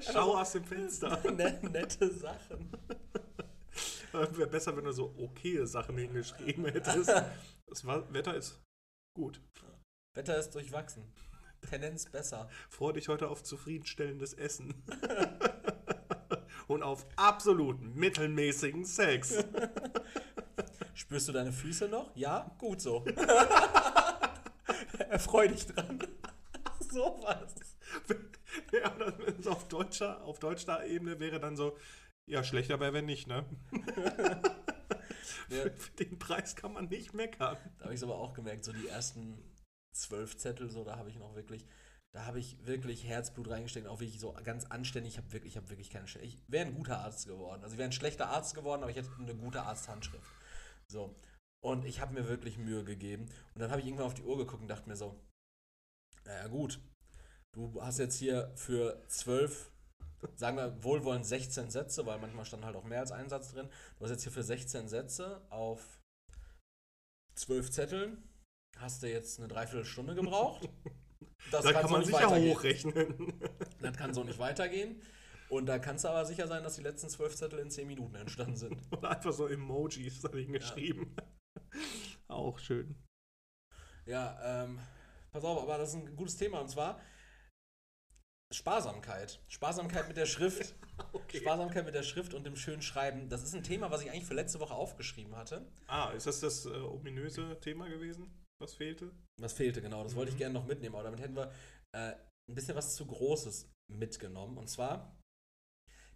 Schau 0.00 0.38
aus 0.38 0.52
dem 0.52 0.64
Fenster. 0.64 1.18
Net, 1.32 1.62
nette 1.64 2.14
Sachen. 2.14 2.70
Wäre 4.12 4.46
besser, 4.46 4.76
wenn 4.76 4.84
du 4.84 4.92
so 4.92 5.14
okay 5.18 5.64
Sachen 5.66 5.98
hingeschrieben 5.98 6.64
hättest. 6.66 7.08
Das 7.66 7.84
Wetter 7.84 8.34
ist 8.36 8.62
gut. 9.14 9.40
Wetter 10.14 10.38
ist 10.38 10.54
durchwachsen. 10.54 11.12
Tendenz 11.60 12.06
besser. 12.06 12.48
Freue 12.68 12.94
dich 12.94 13.08
heute 13.08 13.28
auf 13.28 13.42
zufriedenstellendes 13.42 14.34
Essen. 14.34 14.74
Und 16.68 16.82
auf 16.82 17.06
absoluten 17.16 17.94
mittelmäßigen 17.94 18.84
Sex. 18.84 19.42
Spürst 20.94 21.28
du 21.28 21.32
deine 21.32 21.52
Füße 21.52 21.88
noch? 21.88 22.14
Ja? 22.14 22.54
Gut 22.58 22.80
so. 22.80 23.04
Erfreu 25.08 25.48
dich 25.48 25.66
dran. 25.66 25.98
so 26.90 27.20
was. 27.22 27.54
Ja, 28.72 28.92
so 29.40 29.50
auf 29.52 29.68
deutscher, 29.68 30.22
auf 30.24 30.38
deutscher 30.40 30.84
Ebene 30.84 31.18
wäre 31.20 31.40
dann 31.40 31.56
so, 31.56 31.78
ja, 32.26 32.44
schlechter 32.44 32.78
wäre 32.80 32.92
wenn 32.92 33.06
nicht, 33.06 33.26
ne? 33.26 33.46
Ja. 35.48 35.62
Für 35.62 36.04
den 36.04 36.18
Preis 36.18 36.56
kann 36.56 36.72
man 36.74 36.88
nicht 36.88 37.14
meckern. 37.14 37.56
Da 37.78 37.84
habe 37.84 37.94
ich 37.94 38.00
es 38.00 38.04
aber 38.04 38.16
auch 38.16 38.34
gemerkt, 38.34 38.64
so 38.64 38.72
die 38.72 38.88
ersten 38.88 39.38
zwölf 39.92 40.36
Zettel, 40.36 40.70
so, 40.70 40.84
da 40.84 40.96
habe 40.96 41.10
ich 41.10 41.18
noch 41.18 41.34
wirklich, 41.34 41.66
da 42.14 42.24
habe 42.24 42.38
ich 42.38 42.64
wirklich 42.66 43.04
Herzblut 43.04 43.48
reingesteckt, 43.48 43.86
auch 43.86 44.00
wirklich 44.00 44.20
so 44.20 44.32
ganz 44.44 44.64
anständig. 44.66 45.14
Ich 45.14 45.18
habe 45.18 45.32
wirklich, 45.32 45.52
ich 45.52 45.56
habe 45.56 45.68
wirklich 45.70 45.90
keine. 45.90 46.06
Ich 46.22 46.38
wäre 46.48 46.66
ein 46.66 46.74
guter 46.74 47.00
Arzt 47.00 47.26
geworden. 47.26 47.62
Also 47.62 47.74
ich 47.74 47.78
wäre 47.78 47.88
ein 47.88 47.92
schlechter 47.92 48.28
Arzt 48.28 48.54
geworden, 48.54 48.82
aber 48.82 48.90
ich 48.90 48.96
hätte 48.96 49.10
eine 49.18 49.34
gute 49.34 49.62
Arzthandschrift. 49.62 50.30
So. 50.86 51.14
Und 51.60 51.84
ich 51.84 52.00
habe 52.00 52.14
mir 52.14 52.28
wirklich 52.28 52.56
Mühe 52.56 52.84
gegeben. 52.84 53.28
Und 53.54 53.60
dann 53.60 53.70
habe 53.70 53.80
ich 53.80 53.86
irgendwann 53.86 54.06
auf 54.06 54.14
die 54.14 54.22
Uhr 54.22 54.38
geguckt 54.38 54.62
und 54.62 54.68
dachte 54.68 54.88
mir 54.88 54.96
so, 54.96 55.20
naja 56.24 56.46
gut, 56.48 56.80
du 57.52 57.82
hast 57.82 57.98
jetzt 57.98 58.16
hier 58.16 58.52
für 58.54 59.02
zwölf, 59.08 59.70
sagen 60.36 60.56
wir 60.56 60.82
wohlwollend 60.82 61.26
16 61.26 61.70
Sätze, 61.70 62.06
weil 62.06 62.18
manchmal 62.18 62.44
stand 62.44 62.64
halt 62.64 62.76
auch 62.76 62.84
mehr 62.84 63.00
als 63.00 63.12
ein 63.12 63.28
Satz 63.28 63.52
drin. 63.52 63.68
Du 63.98 64.04
hast 64.04 64.10
jetzt 64.10 64.22
hier 64.22 64.32
für 64.32 64.42
16 64.42 64.88
Sätze 64.88 65.42
auf 65.50 66.00
zwölf 67.34 67.70
Zetteln 67.70 68.22
hast 68.80 69.02
du 69.02 69.10
jetzt 69.10 69.38
eine 69.38 69.48
Dreiviertelstunde 69.48 70.14
gebraucht. 70.14 70.68
Das 71.52 71.64
da 71.64 71.72
kann 71.72 71.88
man 71.88 72.04
so 72.04 72.10
sicher 72.10 72.30
hochrechnen. 72.30 73.32
Das 73.80 73.96
kann 73.96 74.12
so 74.12 74.24
nicht 74.24 74.40
weitergehen. 74.40 75.00
Und 75.48 75.66
da 75.66 75.78
kannst 75.78 76.04
du 76.04 76.08
aber 76.08 76.26
sicher 76.26 76.48
sein, 76.48 76.64
dass 76.64 76.74
die 76.74 76.82
letzten 76.82 77.08
zwölf 77.08 77.34
Zettel 77.36 77.60
in 77.60 77.70
zehn 77.70 77.86
Minuten 77.86 78.16
entstanden 78.16 78.56
sind. 78.56 78.76
Oder 78.90 79.10
einfach 79.10 79.32
so 79.32 79.46
Emojis 79.46 80.20
dahin 80.20 80.52
geschrieben. 80.52 81.14
Ja. 81.16 81.84
Auch 82.26 82.58
schön. 82.58 82.96
Ja, 84.04 84.64
ähm, 84.64 84.80
pass 85.30 85.44
auf, 85.44 85.62
aber 85.62 85.78
das 85.78 85.90
ist 85.90 85.94
ein 85.94 86.16
gutes 86.16 86.36
Thema 86.36 86.60
und 86.60 86.68
zwar 86.68 87.00
Sparsamkeit. 88.52 89.40
Sparsamkeit 89.48 90.08
mit 90.08 90.16
der 90.16 90.26
Schrift. 90.26 90.74
okay. 91.12 91.38
Sparsamkeit 91.38 91.84
mit 91.84 91.94
der 91.94 92.02
Schrift 92.02 92.34
und 92.34 92.44
dem 92.44 92.56
schönen 92.56 92.82
Schreiben. 92.82 93.28
Das 93.28 93.42
ist 93.42 93.54
ein 93.54 93.62
Thema, 93.62 93.90
was 93.90 94.02
ich 94.02 94.10
eigentlich 94.10 94.26
für 94.26 94.34
letzte 94.34 94.60
Woche 94.60 94.74
aufgeschrieben 94.74 95.36
hatte. 95.36 95.70
Ah, 95.86 96.10
ist 96.10 96.26
das 96.26 96.40
das 96.40 96.66
äh, 96.66 96.70
ominöse 96.70 97.58
Thema 97.60 97.88
gewesen? 97.88 98.30
Was 98.60 98.74
fehlte? 98.74 99.12
Was 99.40 99.52
fehlte, 99.52 99.80
genau. 99.80 100.02
Das 100.02 100.12
mhm. 100.12 100.16
wollte 100.16 100.30
ich 100.30 100.34
mhm. 100.34 100.40
gerne 100.40 100.54
noch 100.54 100.66
mitnehmen. 100.66 100.94
Aber 100.94 101.04
damit 101.04 101.20
hätten 101.20 101.36
wir 101.36 101.52
äh, 101.92 102.14
ein 102.48 102.54
bisschen 102.54 102.76
was 102.76 102.94
zu 102.94 103.06
Großes 103.06 103.70
mitgenommen. 103.88 104.58
Und 104.58 104.68
zwar 104.68 105.16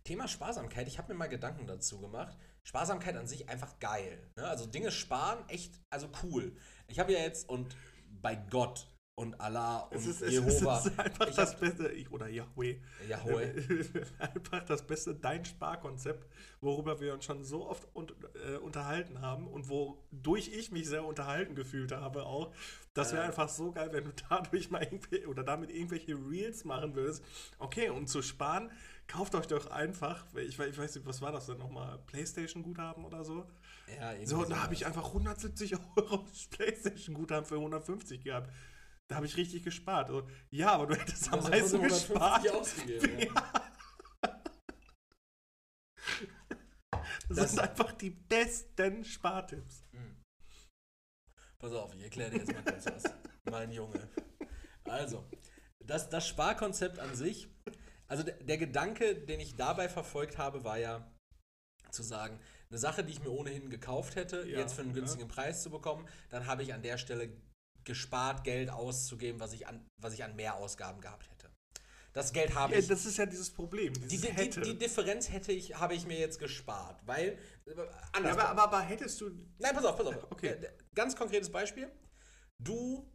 Thema 0.05 0.26
Sparsamkeit. 0.26 0.88
Ich 0.88 0.98
habe 0.98 1.12
mir 1.12 1.18
mal 1.18 1.28
Gedanken 1.28 1.66
dazu 1.66 2.00
gemacht. 2.00 2.37
Sparsamkeit 2.64 3.16
an 3.16 3.26
sich 3.26 3.48
einfach 3.48 3.78
geil. 3.78 4.31
Ne? 4.37 4.46
Also 4.46 4.66
Dinge 4.66 4.90
sparen, 4.90 5.48
echt, 5.48 5.81
also 5.90 6.09
cool. 6.22 6.57
Ich 6.88 6.98
habe 6.98 7.12
ja 7.12 7.20
jetzt, 7.20 7.48
und 7.48 7.76
bei 8.20 8.35
Gott, 8.35 8.88
und 9.14 9.38
Allah 9.40 9.81
und 9.90 9.98
es 9.98 10.07
ist, 10.07 10.22
Jehova. 10.22 10.79
Es 10.79 10.87
ist 10.87 10.98
einfach 10.98 11.29
ich 11.29 11.37
das 11.37 11.59
Beste, 11.59 11.92
oder 12.11 12.29
Yahweh. 12.29 12.77
Yahweh. 13.09 13.85
einfach 14.18 14.64
das 14.64 14.87
Beste, 14.87 15.14
dein 15.14 15.44
Sparkonzept, 15.44 16.27
worüber 16.61 16.98
wir 17.01 17.12
uns 17.12 17.27
schon 17.27 17.44
so 17.44 17.68
oft 17.68 17.87
un 17.94 18.11
äh, 18.46 18.57
unterhalten 18.57 19.20
haben 19.20 19.46
und 19.48 19.68
wodurch 19.68 20.48
ich 20.48 20.72
mich 20.72 20.88
sehr 20.88 21.05
unterhalten 21.05 21.55
gefühlt 21.55 21.92
habe 21.92 22.25
auch. 22.25 22.55
Das 22.94 23.12
wäre 23.12 23.22
äh. 23.22 23.27
einfach 23.27 23.51
so 23.51 23.72
geil, 23.72 23.90
wenn 23.92 24.05
du 24.05 24.12
dadurch 24.31 24.70
mal 24.70 24.83
irgendwie 24.83 25.27
oder 25.27 25.44
damit 25.44 25.70
irgendwelche 25.70 26.14
Reels 26.14 26.64
machen 26.64 26.94
würdest. 26.94 27.22
Okay, 27.59 27.90
um 27.90 28.07
zu 28.07 28.22
sparen, 28.22 28.70
kauft 29.09 29.35
euch 29.35 29.46
doch 29.46 29.70
einfach, 29.70 30.25
ich, 30.37 30.59
ich 30.59 30.79
weiß 30.79 30.94
nicht, 30.94 31.07
was 31.07 31.20
war 31.20 31.33
das 31.33 31.46
denn 31.46 31.59
nochmal, 31.59 31.98
Playstation-Guthaben 32.07 33.05
oder 33.05 33.25
so? 33.25 33.44
Ja, 33.94 34.12
irgendwie. 34.12 34.27
So, 34.27 34.44
da 34.44 34.62
habe 34.62 34.72
ich 34.72 34.87
einfach 34.87 35.07
170 35.09 35.75
Euro 35.96 36.25
Playstation-Guthaben 36.51 37.44
für 37.44 37.57
150 37.57 38.25
gehabt. 38.25 38.51
Da 39.12 39.16
habe 39.16 39.27
ich 39.27 39.37
richtig 39.37 39.62
gespart. 39.62 40.09
Also, 40.09 40.27
ja, 40.51 40.72
aber 40.72 40.87
du 40.87 40.94
hättest 40.98 41.31
am 41.31 41.42
meisten 41.42 41.83
gespart. 41.83 42.48
Ausgegeben, 42.48 43.18
ja. 43.18 43.70
Das, 47.29 47.37
das, 47.37 47.51
sind 47.51 47.61
einfach 47.61 47.92
die 47.92 48.09
besten 48.09 49.05
Spartipps. 49.05 49.85
Mhm. 49.92 50.22
Pass 51.59 51.72
auf, 51.75 51.94
ich 51.94 52.05
erkläre 52.05 52.31
dir 52.31 52.38
jetzt 52.38 52.55
mal 52.55 52.62
kurz 52.64 52.87
was. 52.87 53.03
mein 53.44 53.70
Junge. 53.70 54.09
Also, 54.85 55.29
das, 55.85 56.09
das 56.09 56.27
Sparkonzept 56.27 56.98
an 56.98 57.14
sich, 57.14 57.51
also 58.09 58.22
der, 58.22 58.37
der 58.42 58.57
Gedanke, 58.57 59.14
den 59.14 59.40
ich 59.40 59.57
dabei 59.57 59.90
verfolgt 59.90 60.38
habe, 60.38 60.64
war 60.64 60.79
ja 60.79 61.07
zu 61.90 62.03
sagen, 62.03 62.40
eine 62.70 62.79
Sache, 62.79 63.05
die 63.05 63.12
ich 63.12 63.20
mir 63.20 63.31
ohnehin 63.31 63.68
gekauft 63.68 64.16
hätte, 64.16 64.48
ja, 64.48 64.61
jetzt 64.61 64.72
für 64.72 64.81
einen 64.81 64.94
günstigen 64.94 65.29
ja. 65.29 65.35
Preis 65.35 65.62
zu 65.62 65.68
bekommen, 65.68 66.09
dann 66.31 66.46
habe 66.46 66.62
ich 66.62 66.72
an 66.72 66.81
der 66.81 66.96
Stelle 66.96 67.31
gespart, 67.84 68.44
Geld 68.44 68.70
auszugeben, 68.70 69.40
was 69.40 69.52
ich 69.52 69.66
an, 69.66 69.86
was 70.00 70.14
ich 70.14 70.24
an 70.24 70.34
Mehrausgaben 70.36 71.00
gehabt 71.00 71.30
hätte. 71.30 71.50
Das 72.12 72.32
Geld 72.32 72.54
habe 72.54 72.74
ja, 72.74 72.78
ich. 72.78 72.88
Das 72.88 73.06
ist 73.06 73.16
ja 73.16 73.26
dieses 73.26 73.50
Problem. 73.50 73.92
Die, 73.94 74.18
die, 74.18 74.18
die, 74.18 74.60
die, 74.60 74.78
Differenz 74.78 75.30
hätte 75.30 75.52
ich, 75.52 75.74
habe 75.78 75.94
ich 75.94 76.06
mir 76.06 76.18
jetzt 76.18 76.38
gespart, 76.38 77.00
weil. 77.06 77.38
Äh, 77.64 77.70
anders. 78.12 78.36
Ja, 78.36 78.42
aber, 78.42 78.48
aber, 78.48 78.62
aber, 78.62 78.80
hättest 78.82 79.20
du. 79.20 79.30
Nein, 79.58 79.74
pass 79.74 79.84
auf, 79.84 79.96
pass 79.96 80.06
auf. 80.06 80.30
Okay. 80.30 80.48
Äh, 80.48 80.72
ganz 80.94 81.16
konkretes 81.16 81.50
Beispiel. 81.50 81.90
Du, 82.62 83.10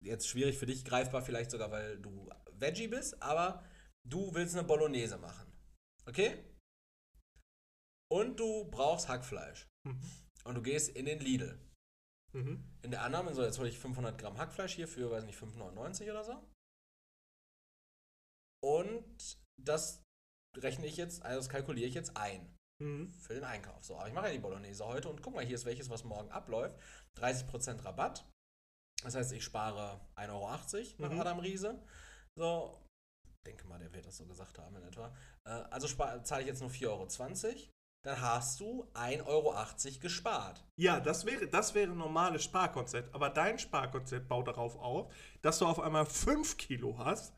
jetzt 0.00 0.28
schwierig 0.28 0.56
für 0.58 0.66
dich, 0.66 0.84
greifbar 0.84 1.22
vielleicht 1.22 1.50
sogar, 1.50 1.70
weil 1.70 1.98
du 1.98 2.28
Veggie 2.52 2.88
bist, 2.88 3.22
aber 3.22 3.62
du 4.04 4.32
willst 4.34 4.56
eine 4.56 4.66
Bolognese 4.66 5.18
machen. 5.18 5.52
Okay? 6.06 6.42
Und 8.10 8.40
du 8.40 8.64
brauchst 8.70 9.08
Hackfleisch. 9.08 9.68
Mhm. 9.86 10.00
Und 10.44 10.54
du 10.54 10.62
gehst 10.62 10.88
in 10.90 11.04
den 11.04 11.20
Lidl. 11.20 11.58
Mhm. 12.32 12.64
In 12.82 12.90
der 12.90 13.02
Annahme, 13.02 13.34
so 13.34 13.42
jetzt 13.42 13.58
hole 13.58 13.68
ich 13.68 13.78
500 13.78 14.18
Gramm 14.18 14.38
Hackfleisch 14.38 14.74
hier 14.74 14.88
für, 14.88 15.10
weiß 15.10 15.24
nicht, 15.24 15.38
5,99 15.38 16.10
oder 16.10 16.24
so. 16.24 16.42
Und 18.62 19.38
das 19.60 20.02
rechne 20.56 20.86
ich 20.86 20.96
jetzt, 20.96 21.22
also 21.22 21.38
das 21.38 21.48
kalkuliere 21.48 21.88
ich 21.88 21.94
jetzt 21.94 22.16
ein. 22.16 22.56
Mhm. 22.80 23.12
Für 23.14 23.34
den 23.34 23.44
Einkauf. 23.44 23.84
So, 23.84 23.96
aber 23.96 24.08
ich 24.08 24.14
mache 24.14 24.26
ja 24.26 24.32
die 24.32 24.38
Bolognese 24.38 24.86
heute 24.86 25.08
und 25.08 25.22
guck 25.22 25.34
mal, 25.34 25.44
hier 25.44 25.54
ist 25.54 25.66
welches, 25.66 25.90
was 25.90 26.04
morgen 26.04 26.30
abläuft. 26.30 26.78
30% 27.18 27.84
Rabatt. 27.84 28.24
Das 29.02 29.14
heißt, 29.14 29.32
ich 29.32 29.44
spare 29.44 30.00
1,80 30.16 30.28
Euro 30.30 31.02
nach 31.02 31.12
mhm. 31.12 31.20
Adam 31.20 31.38
Riese. 31.40 31.82
So, 32.38 32.86
denke 33.46 33.66
mal, 33.66 33.78
der 33.78 33.92
wird 33.92 34.06
das 34.06 34.16
so 34.16 34.26
gesagt 34.26 34.58
haben 34.58 34.76
in 34.76 34.82
etwa. 34.82 35.14
Äh, 35.46 35.50
also 35.50 35.88
zahle 36.22 36.42
ich 36.42 36.48
jetzt 36.48 36.60
nur 36.60 36.70
4,20 36.70 36.88
Euro 36.88 37.72
dann 38.02 38.20
hast 38.20 38.60
du 38.60 38.86
1,80 38.94 39.26
Euro 39.26 39.54
gespart. 40.00 40.64
Ja, 40.76 41.00
das 41.00 41.26
wäre, 41.26 41.46
das 41.46 41.74
wäre 41.74 41.90
ein 41.90 41.98
normales 41.98 42.44
Sparkonzept. 42.44 43.14
Aber 43.14 43.28
dein 43.28 43.58
Sparkonzept 43.58 44.28
baut 44.28 44.48
darauf 44.48 44.76
auf, 44.76 45.12
dass 45.42 45.58
du 45.58 45.66
auf 45.66 45.80
einmal 45.80 46.06
5 46.06 46.56
Kilo 46.56 46.96
hast, 46.98 47.34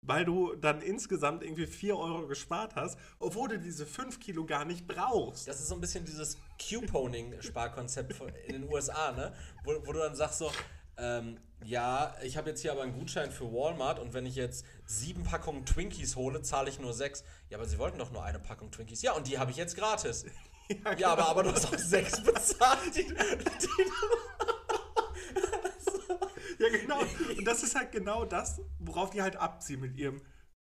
weil 0.00 0.24
du 0.24 0.54
dann 0.54 0.80
insgesamt 0.80 1.42
irgendwie 1.42 1.66
4 1.66 1.96
Euro 1.98 2.26
gespart 2.26 2.74
hast, 2.76 2.98
obwohl 3.18 3.48
du 3.48 3.58
diese 3.58 3.84
5 3.84 4.18
Kilo 4.20 4.46
gar 4.46 4.64
nicht 4.64 4.86
brauchst. 4.86 5.46
Das 5.46 5.60
ist 5.60 5.68
so 5.68 5.74
ein 5.74 5.80
bisschen 5.80 6.04
dieses 6.04 6.38
Couponing-Sparkonzept 6.58 8.14
in 8.46 8.62
den 8.62 8.72
USA, 8.72 9.12
ne? 9.12 9.34
Wo, 9.64 9.72
wo 9.86 9.92
du 9.92 9.98
dann 9.98 10.14
sagst 10.14 10.38
so, 10.38 10.50
Ähm, 10.98 11.38
ja, 11.64 12.14
ich 12.22 12.36
habe 12.36 12.50
jetzt 12.50 12.60
hier 12.60 12.72
aber 12.72 12.82
einen 12.82 12.92
Gutschein 12.92 13.30
für 13.30 13.52
Walmart 13.52 13.98
und 13.98 14.14
wenn 14.14 14.26
ich 14.26 14.36
jetzt 14.36 14.64
sieben 14.84 15.22
Packungen 15.24 15.64
Twinkies 15.64 16.16
hole, 16.16 16.42
zahle 16.42 16.68
ich 16.68 16.78
nur 16.78 16.92
sechs. 16.92 17.24
Ja, 17.50 17.58
aber 17.58 17.66
sie 17.66 17.78
wollten 17.78 17.98
doch 17.98 18.10
nur 18.10 18.24
eine 18.24 18.38
Packung 18.38 18.70
Twinkies. 18.70 19.02
Ja, 19.02 19.12
und 19.12 19.26
die 19.26 19.38
habe 19.38 19.50
ich 19.50 19.56
jetzt 19.56 19.76
gratis. 19.76 20.24
Ja, 20.84 20.94
ja 20.98 21.08
aber, 21.12 21.28
aber 21.28 21.44
du 21.44 21.52
hast 21.52 21.64
auch 21.64 21.78
sechs 21.78 22.22
bezahlt. 22.22 22.94
Die, 22.94 23.04
die, 23.06 23.68
ja, 26.58 26.68
genau. 26.68 27.00
Und 27.38 27.44
das 27.46 27.62
ist 27.62 27.74
halt 27.74 27.90
genau 27.90 28.26
das, 28.26 28.60
worauf 28.78 29.08
die 29.08 29.22
halt 29.22 29.36
abziehen 29.36 29.80
mit 29.80 29.96
ihrem 29.96 30.20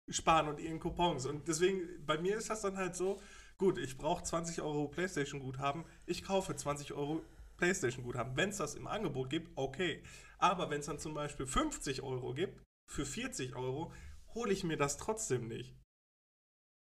Sparen 0.10 0.48
und 0.48 0.60
ihren 0.60 0.80
Coupons. 0.80 1.28
Und 1.28 1.48
deswegen, 1.48 1.82
bei 2.04 2.18
mir 2.18 2.38
ist 2.38 2.50
das 2.50 2.62
dann 2.62 2.78
halt 2.78 2.96
so, 2.96 3.20
gut, 3.60 3.78
ich 3.78 3.98
brauche 3.98 4.24
20 4.24 4.62
Euro 4.62 4.88
Playstation-Guthaben, 4.88 5.86
ich 6.08 6.24
kaufe 6.24 6.56
20 6.56 6.94
Euro 6.94 7.22
Playstation-Guthaben. 7.62 8.36
Wenn 8.36 8.50
es 8.50 8.58
das 8.58 8.74
im 8.74 8.88
Angebot 8.88 9.30
gibt, 9.30 9.52
okay. 9.56 10.02
Aber 10.40 10.72
wenn 10.72 10.80
es 10.80 10.88
dann 10.88 10.98
zum 10.98 11.14
Beispiel 11.14 11.46
50 11.46 12.02
Euro 12.02 12.34
gibt, 12.34 12.60
für 12.88 13.06
40 13.06 13.56
Euro, 13.56 13.94
hole 14.34 14.52
ich 14.52 14.64
mir 14.64 14.78
das 14.78 14.98
trotzdem 14.98 15.48
nicht. 15.48 15.76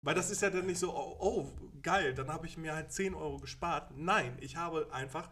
Weil 0.03 0.17
das 0.17 0.31
ist 0.31 0.43
ja 0.43 0.51
dann 0.51 0.67
nicht 0.67 0.81
so, 0.81 0.93
oh, 0.93 1.17
oh 1.21 1.71
geil, 1.81 2.13
dann 2.13 2.29
habe 2.29 2.47
ich 2.47 2.59
mir 2.59 2.75
halt 2.75 2.91
10 2.91 3.15
Euro 3.15 3.39
gespart. 3.39 3.93
Nein, 3.97 4.37
ich 4.41 4.57
habe 4.57 4.93
einfach 4.93 5.31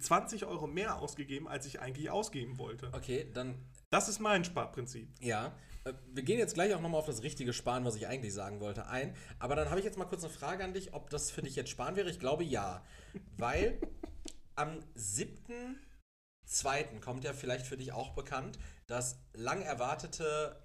20 0.00 0.46
Euro 0.46 0.66
mehr 0.66 0.98
ausgegeben, 0.98 1.46
als 1.46 1.66
ich 1.66 1.80
eigentlich 1.80 2.10
ausgeben 2.10 2.58
wollte. 2.58 2.88
Okay, 2.92 3.30
dann. 3.34 3.54
Das 3.90 4.08
ist 4.08 4.18
mein 4.18 4.44
Sparprinzip. 4.44 5.08
Ja. 5.20 5.54
Äh, 5.84 5.92
wir 6.12 6.22
gehen 6.24 6.38
jetzt 6.38 6.54
gleich 6.54 6.74
auch 6.74 6.80
nochmal 6.80 7.00
auf 7.00 7.06
das 7.06 7.22
richtige 7.22 7.52
Sparen, 7.52 7.84
was 7.84 7.94
ich 7.96 8.08
eigentlich 8.08 8.32
sagen 8.32 8.60
wollte, 8.60 8.86
ein. 8.88 9.14
Aber 9.38 9.54
dann 9.54 9.68
habe 9.68 9.78
ich 9.78 9.84
jetzt 9.84 9.98
mal 9.98 10.06
kurz 10.06 10.24
eine 10.24 10.32
Frage 10.32 10.64
an 10.64 10.72
dich, 10.72 10.94
ob 10.94 11.10
das 11.10 11.30
für 11.30 11.42
dich 11.42 11.54
jetzt 11.54 11.70
Sparen 11.70 11.94
wäre. 11.94 12.08
Ich 12.08 12.18
glaube 12.18 12.42
ja. 12.42 12.82
Weil 13.36 13.78
am 14.56 14.80
7.2. 14.96 17.00
kommt 17.00 17.24
ja 17.24 17.32
vielleicht 17.32 17.66
für 17.66 17.76
dich 17.76 17.92
auch 17.92 18.14
bekannt 18.14 18.58
das 18.86 19.18
lang 19.32 19.62
erwartete 19.62 20.62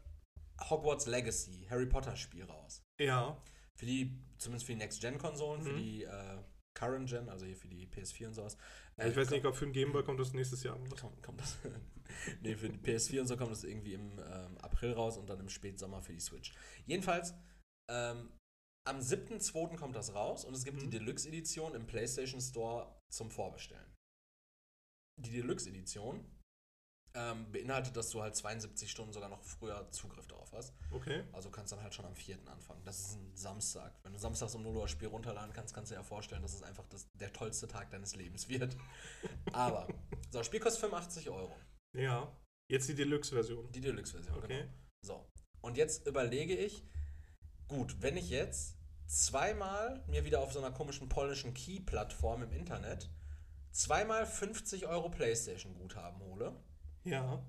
Hogwarts 0.69 1.08
Legacy 1.08 1.67
Harry 1.69 1.86
Potter 1.86 2.15
Spiel 2.15 2.43
raus. 2.43 2.84
Ja. 2.99 3.41
Für 3.75 3.86
die, 3.86 4.19
zumindest 4.38 4.65
für 4.65 4.73
die 4.73 4.80
Next-Gen-Konsolen, 4.80 5.62
mhm. 5.62 5.65
für 5.65 5.73
die 5.73 6.04
äh, 6.04 6.38
Current 6.73 7.10
Gen, 7.10 7.30
also 7.30 7.45
hier 7.45 7.56
für 7.56 7.67
die 7.67 7.88
PS4 7.88 8.28
und 8.28 8.34
sowas. 8.34 8.58
Ja, 8.97 9.06
ich 9.06 9.13
äh, 9.13 9.17
weiß 9.17 9.30
nicht, 9.32 9.45
ob 9.45 9.56
für 9.56 9.65
den 9.65 9.73
Game 9.73 9.91
Boy 9.91 10.04
kommt 10.04 10.19
das 10.19 10.34
nächstes 10.34 10.63
Jahr. 10.63 10.78
Kommt, 10.99 11.21
kommt 11.23 11.39
das? 11.39 11.58
nee, 12.41 12.56
für 12.56 12.69
die 12.69 12.78
PS4 12.78 13.21
und 13.21 13.28
so 13.28 13.38
kommt 13.38 13.52
das 13.52 13.63
irgendwie 13.63 13.93
im 13.93 14.19
ähm, 14.19 14.58
April 14.60 14.93
raus 14.93 15.17
und 15.17 15.30
dann 15.30 15.39
im 15.39 15.49
Spätsommer 15.49 16.02
für 16.02 16.13
die 16.13 16.19
Switch. 16.19 16.54
Jedenfalls, 16.86 17.34
ähm, 17.89 18.32
am 18.89 18.99
7.2. 18.99 19.78
kommt 19.78 19.95
das 19.95 20.13
raus 20.15 20.45
und 20.45 20.56
es 20.56 20.63
gibt 20.63 20.78
mhm. 20.78 20.89
die 20.89 20.97
Deluxe-Edition 20.97 21.75
im 21.75 21.86
PlayStation 21.86 22.41
Store 22.41 22.99
zum 23.10 23.30
Vorbestellen. 23.30 23.95
Die 25.17 25.32
Deluxe-Edition 25.32 26.25
ähm, 27.15 27.52
beinhaltet, 27.52 27.95
dass 27.95 28.10
du 28.10 28.21
halt 28.21 28.36
72 28.36 28.89
Stunden 28.89 29.13
sogar 29.13 29.30
noch 29.30 29.43
früher 29.43 29.89
Zugriff 29.91 30.28
darauf 30.28 30.52
hast. 30.54 30.73
Okay. 30.91 31.23
Also 31.34 31.49
kannst 31.49 31.71
dann 31.71 31.82
halt 31.82 31.93
schon 31.93 32.06
am 32.06 32.15
4. 32.15 32.38
anfangen. 32.47 32.84
Das 32.84 32.99
ist 32.99 33.15
ein 33.15 33.36
Samstag. 33.36 33.93
Wenn 34.04 34.13
du 34.13 34.19
samstags 34.19 34.56
um 34.56 34.63
0 34.63 34.75
Uhr 34.75 34.88
Spiel 34.88 35.08
runterladen 35.08 35.54
kannst, 35.54 35.73
kannst 35.73 35.91
du 35.91 35.95
dir 35.95 35.99
ja 35.99 36.04
vorstellen, 36.04 36.41
dass 36.41 36.54
es 36.54 36.63
einfach 36.63 36.88
das, 36.88 37.08
der 37.13 37.32
tollste 37.32 37.67
Tag 37.67 37.91
deines 37.91 38.15
Lebens 38.15 38.47
wird. 38.47 38.75
Aber, 39.54 39.88
so, 40.32 40.39
das 40.39 40.45
Spiel 40.45 40.60
kostet 40.60 40.82
85 40.82 41.30
Euro. 41.30 41.56
Ja. 41.95 42.36
Jetzt 42.71 42.88
die 42.89 42.95
Deluxe-Version. 42.95 43.71
Die 43.71 43.82
Deluxe-Version, 43.82 44.38
okay. 44.38 44.47
genau. 44.47 44.73
So. 45.02 45.30
Und 45.62 45.78
jetzt 45.78 46.08
überlege 46.08 46.56
ich, 46.56 46.88
gut, 47.67 48.02
wenn 48.02 48.17
ich 48.17 48.30
jetzt 48.30 48.79
zweimal 49.10 50.04
mir 50.08 50.24
wieder 50.26 50.39
auf 50.41 50.54
so 50.54 50.60
einer 50.60 50.72
komischen 50.72 51.10
polnischen 51.10 51.54
Key-Plattform 51.54 52.43
im 52.43 52.52
Internet 52.52 53.10
zweimal 53.72 54.26
50 54.26 54.88
Euro 54.88 55.10
PlayStation-Guthaben 55.10 56.19
hole, 56.22 56.56
ja. 57.04 57.43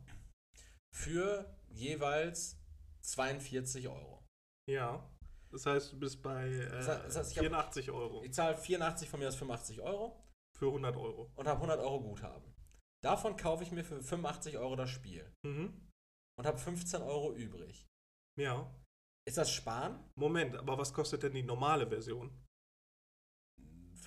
Für 0.93 1.57
jeweils 1.69 2.59
42 3.03 3.89
Euro. 3.89 4.25
Ja. 4.69 5.09
Das 5.51 5.67
heißt, 5.67 5.93
du 5.93 5.99
bist 5.99 6.23
bei 6.23 6.47
äh, 6.47 6.69
das 6.69 6.89
heißt, 6.89 7.05
das 7.07 7.17
heißt, 7.17 7.35
84 7.35 7.89
hab, 7.89 7.95
Euro. 7.95 8.23
Ich 8.25 8.33
zahle 8.33 8.57
84 8.57 9.09
von 9.09 9.21
mir 9.21 9.29
aus 9.29 9.37
85 9.37 9.81
Euro. 9.81 10.25
Für 10.57 10.67
100 10.67 10.97
Euro. 10.97 11.33
Und 11.35 11.49
habe 11.49 11.57
100 11.57 11.81
Euro 11.81 12.01
Guthaben. 12.01 12.55
Davon 13.03 13.37
kaufe 13.37 13.63
ich 13.65 13.73
mir 13.73 13.85
für 13.85 14.03
85 14.03 14.59
Euro 14.59 14.77
das 14.77 14.91
Spiel. 14.91 15.33
Mhm. 15.43 15.89
Und 16.39 16.47
habe 16.47 16.59
15 16.59 17.03
Euro 17.03 17.35
übrig. 17.35 17.89
Ja. 18.39 18.73
Ist 19.31 19.39
das 19.39 19.53
Sparen? 19.53 19.97
Moment, 20.17 20.57
aber 20.57 20.77
was 20.77 20.93
kostet 20.93 21.23
denn 21.23 21.35
die 21.35 21.45
normale 21.45 21.87
Version? 21.87 22.33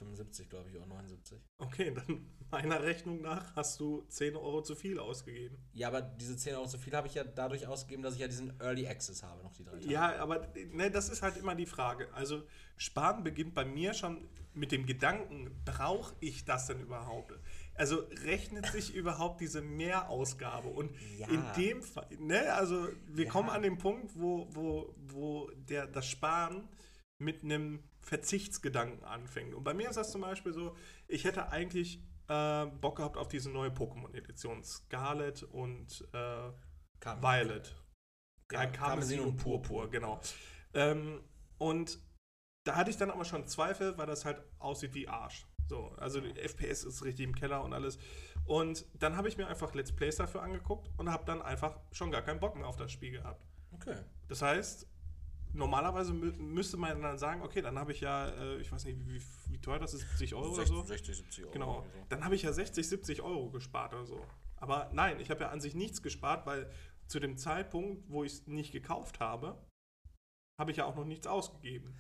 75, 0.04 0.50
glaube 0.50 0.70
ich, 0.70 0.76
oder 0.76 0.86
79. 0.86 1.40
Okay, 1.58 1.94
dann 1.94 2.26
meiner 2.52 2.84
Rechnung 2.84 3.22
nach 3.22 3.56
hast 3.56 3.80
du 3.80 4.04
10 4.10 4.36
Euro 4.36 4.62
zu 4.62 4.76
viel 4.76 5.00
ausgegeben. 5.00 5.58
Ja, 5.74 5.88
aber 5.88 6.02
diese 6.02 6.38
10 6.38 6.56
Euro 6.56 6.68
zu 6.68 6.78
viel 6.78 6.94
habe 6.94 7.08
ich 7.08 7.16
ja 7.16 7.24
dadurch 7.24 7.68
ausgegeben, 7.68 8.04
dass 8.04 8.16
ich 8.16 8.22
ja 8.22 8.28
diesen 8.28 8.60
Early 8.60 8.88
Access 8.88 9.24
habe, 9.24 9.42
noch 9.44 9.54
die 9.54 9.64
drei 9.64 9.78
Tage. 9.78 9.92
Ja, 9.92 10.16
aber 10.18 10.48
ne, 10.72 10.92
das 10.92 11.10
ist 11.10 11.22
halt 11.22 11.38
immer 11.38 11.56
die 11.56 11.66
Frage. 11.66 12.14
Also, 12.14 12.44
Sparen 12.78 13.24
beginnt 13.24 13.54
bei 13.54 13.66
mir 13.66 13.94
schon 13.94 14.28
mit 14.54 14.72
dem 14.72 14.86
Gedanken, 14.86 15.52
brauche 15.66 16.16
ich 16.20 16.46
das 16.46 16.68
denn 16.68 16.80
überhaupt? 16.80 17.34
Also 17.76 18.04
rechnet 18.24 18.68
sich 18.68 18.94
überhaupt 18.94 19.42
diese 19.42 19.62
Mehrausgabe? 19.62 20.68
Und 20.70 20.92
ja. 21.18 21.28
in 21.28 21.44
dem 21.58 21.82
Fall, 21.82 22.08
ne, 22.20 22.54
also 22.54 22.88
wir 23.08 23.26
ja. 23.26 23.32
kommen 23.32 23.50
an 23.50 23.64
den 23.64 23.78
Punkt, 23.78 24.12
wo, 24.16 24.48
wo, 24.52 24.94
wo 25.08 25.50
der, 25.70 25.88
das 25.88 26.08
Sparen 26.08 26.68
mit 27.24 27.44
einem 27.44 27.84
Verzichtsgedanken 28.02 29.04
anfängt. 29.04 29.54
Und 29.54 29.64
bei 29.64 29.74
mir 29.74 29.90
ist 29.90 29.96
das 29.96 30.12
zum 30.12 30.22
Beispiel 30.22 30.54
so, 30.54 30.76
ich 31.08 31.24
hätte 31.24 31.50
eigentlich 31.50 32.02
äh, 32.28 32.66
Bock 32.66 32.98
gehabt 32.98 33.18
auf 33.18 33.28
diese 33.28 33.50
neue 33.50 33.70
Pokémon-Edition. 33.70 34.64
Scarlet 34.64 35.44
und 35.44 36.08
äh, 36.14 36.52
Violet. 37.22 37.76
Ja, 38.52 38.66
Karmesin 38.68 39.22
und 39.22 39.38
Purpur, 39.38 39.90
genau. 39.90 40.20
Ähm, 40.74 41.22
und 41.58 42.00
da 42.66 42.76
hatte 42.76 42.90
ich 42.90 42.98
dann 42.98 43.10
aber 43.10 43.26
schon 43.26 43.48
Zweifel, 43.48 43.98
weil 43.98 44.06
das 44.06 44.26
halt 44.26 44.42
aussieht 44.60 44.94
wie 44.94 45.08
Arsch. 45.08 45.46
So, 45.68 45.88
also 45.98 46.22
die 46.22 46.34
FPS 46.38 46.84
ist 46.84 47.04
richtig 47.04 47.26
im 47.26 47.36
Keller 47.36 47.64
und 47.64 47.74
alles. 47.74 47.98
Und 48.46 48.86
dann 48.94 49.16
habe 49.16 49.30
ich 49.30 49.38
mir 49.38 49.48
einfach 49.48 49.74
Let's 49.74 49.96
Plays 49.96 50.18
dafür 50.18 50.44
angeguckt 50.44 50.90
und 50.98 51.10
habe 51.10 51.26
dann 51.26 51.42
einfach 51.42 51.80
schon 51.92 52.12
gar 52.12 52.22
keinen 52.22 52.40
Bock 52.40 52.56
mehr 52.56 52.68
auf 52.68 52.76
das 52.76 52.92
Spiel 52.92 53.12
gehabt. 53.12 53.46
Okay. 53.72 53.96
Das 54.28 54.42
heißt, 54.42 54.88
normalerweise 55.54 56.14
mü 56.14 56.32
müsste 56.34 56.78
man 56.78 57.02
dann 57.02 57.18
sagen, 57.18 57.42
okay, 57.42 57.62
dann 57.62 57.78
habe 57.78 57.92
ich 57.92 58.02
ja, 58.02 58.28
äh, 58.30 58.58
ich 58.58 58.72
weiß 58.72 58.86
nicht, 58.86 59.00
wie, 59.08 59.22
wie, 59.52 59.60
teuer 59.60 59.80
das 59.80 59.94
ist, 59.94 60.02
70 60.02 60.36
Euro 60.36 60.54
60, 60.54 60.76
oder 60.76 60.82
so? 60.82 60.88
60, 60.88 61.18
70 61.18 61.44
Euro. 61.44 61.54
Genau. 61.54 61.82
So. 61.82 62.06
Dann 62.10 62.26
habe 62.26 62.36
ich 62.36 62.42
ja 62.44 62.52
60, 62.52 62.88
70 62.88 63.22
Euro 63.22 63.50
gespart 63.50 63.94
oder 63.94 64.06
so. 64.06 64.26
Aber 64.58 64.90
nein, 64.94 65.20
ich 65.20 65.30
habe 65.30 65.42
ja 65.42 65.50
an 65.50 65.62
sich 65.62 65.76
nichts 65.76 66.02
gespart, 66.02 66.46
weil 66.46 66.70
zu 67.08 67.20
dem 67.20 67.38
Zeitpunkt, 67.38 68.10
wo 68.10 68.24
ich 68.24 68.34
es 68.34 68.48
nicht 68.48 68.72
gekauft 68.72 69.20
habe, 69.20 69.58
habe 70.60 70.72
ich 70.72 70.78
ja 70.78 70.86
auch 70.86 70.96
noch 70.96 71.06
nichts 71.06 71.28
ausgegeben. 71.28 71.96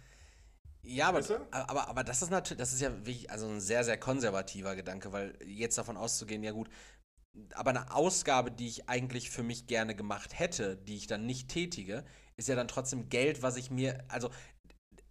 Ja, 0.82 1.10
aber, 1.10 1.22
aber, 1.52 1.88
aber 1.88 2.04
das 2.04 2.22
ist 2.22 2.30
natürlich, 2.30 2.60
das 2.60 2.74
ist 2.74 2.82
ja 2.82 2.92
wirklich, 2.92 3.32
also 3.32 3.48
ein 3.48 3.62
sehr, 3.62 3.84
sehr 3.84 3.98
konservativer 3.98 4.76
Gedanke, 4.76 5.14
weil 5.14 5.38
jetzt 5.46 5.78
davon 5.78 5.96
auszugehen, 5.96 6.44
ja 6.44 6.52
gut, 6.52 6.70
aber 7.54 7.70
eine 7.70 7.94
Ausgabe, 7.94 8.52
die 8.52 8.68
ich 8.68 8.90
eigentlich 8.90 9.30
für 9.30 9.44
mich 9.44 9.68
gerne 9.68 9.96
gemacht 9.96 10.38
hätte, 10.38 10.76
die 10.76 10.98
ich 10.98 11.08
dann 11.08 11.26
nicht 11.26 11.50
tätige, 11.50 12.04
ist 12.38 12.48
ja 12.48 12.56
dann 12.56 12.68
trotzdem 12.68 13.10
Geld, 13.10 13.42
was 13.42 13.58
ich 13.58 13.72
mir, 13.72 14.04
also 14.08 14.30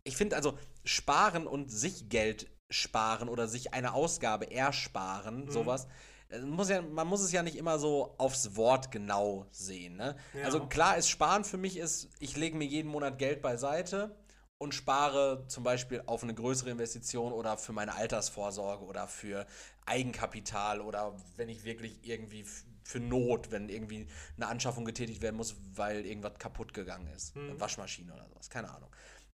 ich 0.05 0.17
finde 0.17 0.37
also 0.37 0.59
sparen 0.85 1.47
und 1.47 1.71
sich 1.71 2.09
Geld 2.09 2.49
sparen 2.71 3.29
oder 3.29 3.49
sich 3.49 3.75
eine 3.75 3.93
Ausgabe 3.93 4.51
ersparen, 4.51 5.45
mhm. 5.45 5.51
sowas. 5.51 5.87
Äh, 6.29 6.41
muss 6.41 6.69
ja, 6.69 6.83
man 6.83 7.07
muss 7.07 7.21
es 7.21 7.33
ja 7.33 7.43
nicht 7.43 7.57
immer 7.57 7.79
so 7.79 8.15
aufs 8.19 8.57
Wort 8.57 8.91
genau 8.91 9.47
sehen. 9.51 9.97
Ne? 9.97 10.17
Ja. 10.35 10.45
Also 10.45 10.67
klar 10.67 10.97
ist 10.97 11.09
Sparen 11.09 11.45
für 11.45 11.59
mich 11.59 11.77
ist, 11.77 12.09
ich 12.19 12.37
lege 12.37 12.57
mir 12.57 12.65
jeden 12.67 12.91
Monat 12.91 13.19
Geld 13.19 13.43
beiseite 13.43 14.17
und 14.59 14.75
spare 14.75 15.45
zum 15.49 15.65
Beispiel 15.65 16.03
auf 16.07 16.23
eine 16.23 16.35
größere 16.35 16.71
Investition 16.71 17.33
oder 17.33 17.59
für 17.59 17.73
meine 17.73 17.95
Altersvorsorge 17.95 18.85
oder 18.85 19.09
für 19.09 19.47
Eigenkapital 19.87 20.81
oder 20.81 21.17
wenn 21.37 21.49
ich 21.49 21.65
wirklich 21.65 21.99
irgendwie 22.03 22.47
für 22.85 23.01
Not, 23.01 23.51
wenn 23.51 23.69
irgendwie 23.69 24.09
eine 24.37 24.49
Anschaffung 24.49 24.85
getätigt 24.85 25.23
werden 25.23 25.37
muss, 25.37 25.57
weil 25.75 26.05
irgendwas 26.07 26.39
kaputt 26.39 26.75
gegangen 26.75 27.09
ist. 27.09 27.37
Mhm. 27.37 27.51
Eine 27.51 27.61
Waschmaschine 27.61 28.13
oder 28.13 28.29
sowas, 28.29 28.51
keine 28.51 28.71
Ahnung. 28.73 28.91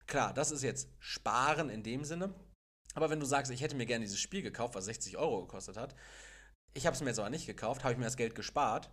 Klar, 0.07 0.33
das 0.33 0.51
ist 0.51 0.63
jetzt 0.63 0.89
Sparen 0.99 1.69
in 1.69 1.83
dem 1.83 2.03
Sinne. 2.03 2.33
Aber 2.93 3.09
wenn 3.09 3.19
du 3.19 3.25
sagst, 3.25 3.51
ich 3.51 3.61
hätte 3.61 3.75
mir 3.75 3.85
gerne 3.85 4.05
dieses 4.05 4.19
Spiel 4.19 4.41
gekauft, 4.41 4.75
was 4.75 4.85
60 4.85 5.17
Euro 5.17 5.41
gekostet 5.41 5.77
hat, 5.77 5.95
ich 6.73 6.85
habe 6.85 6.95
es 6.95 7.01
mir 7.01 7.09
jetzt 7.09 7.19
aber 7.19 7.29
nicht 7.29 7.45
gekauft, 7.45 7.83
habe 7.83 7.93
ich 7.93 7.97
mir 7.97 8.05
das 8.05 8.17
Geld 8.17 8.35
gespart, 8.35 8.89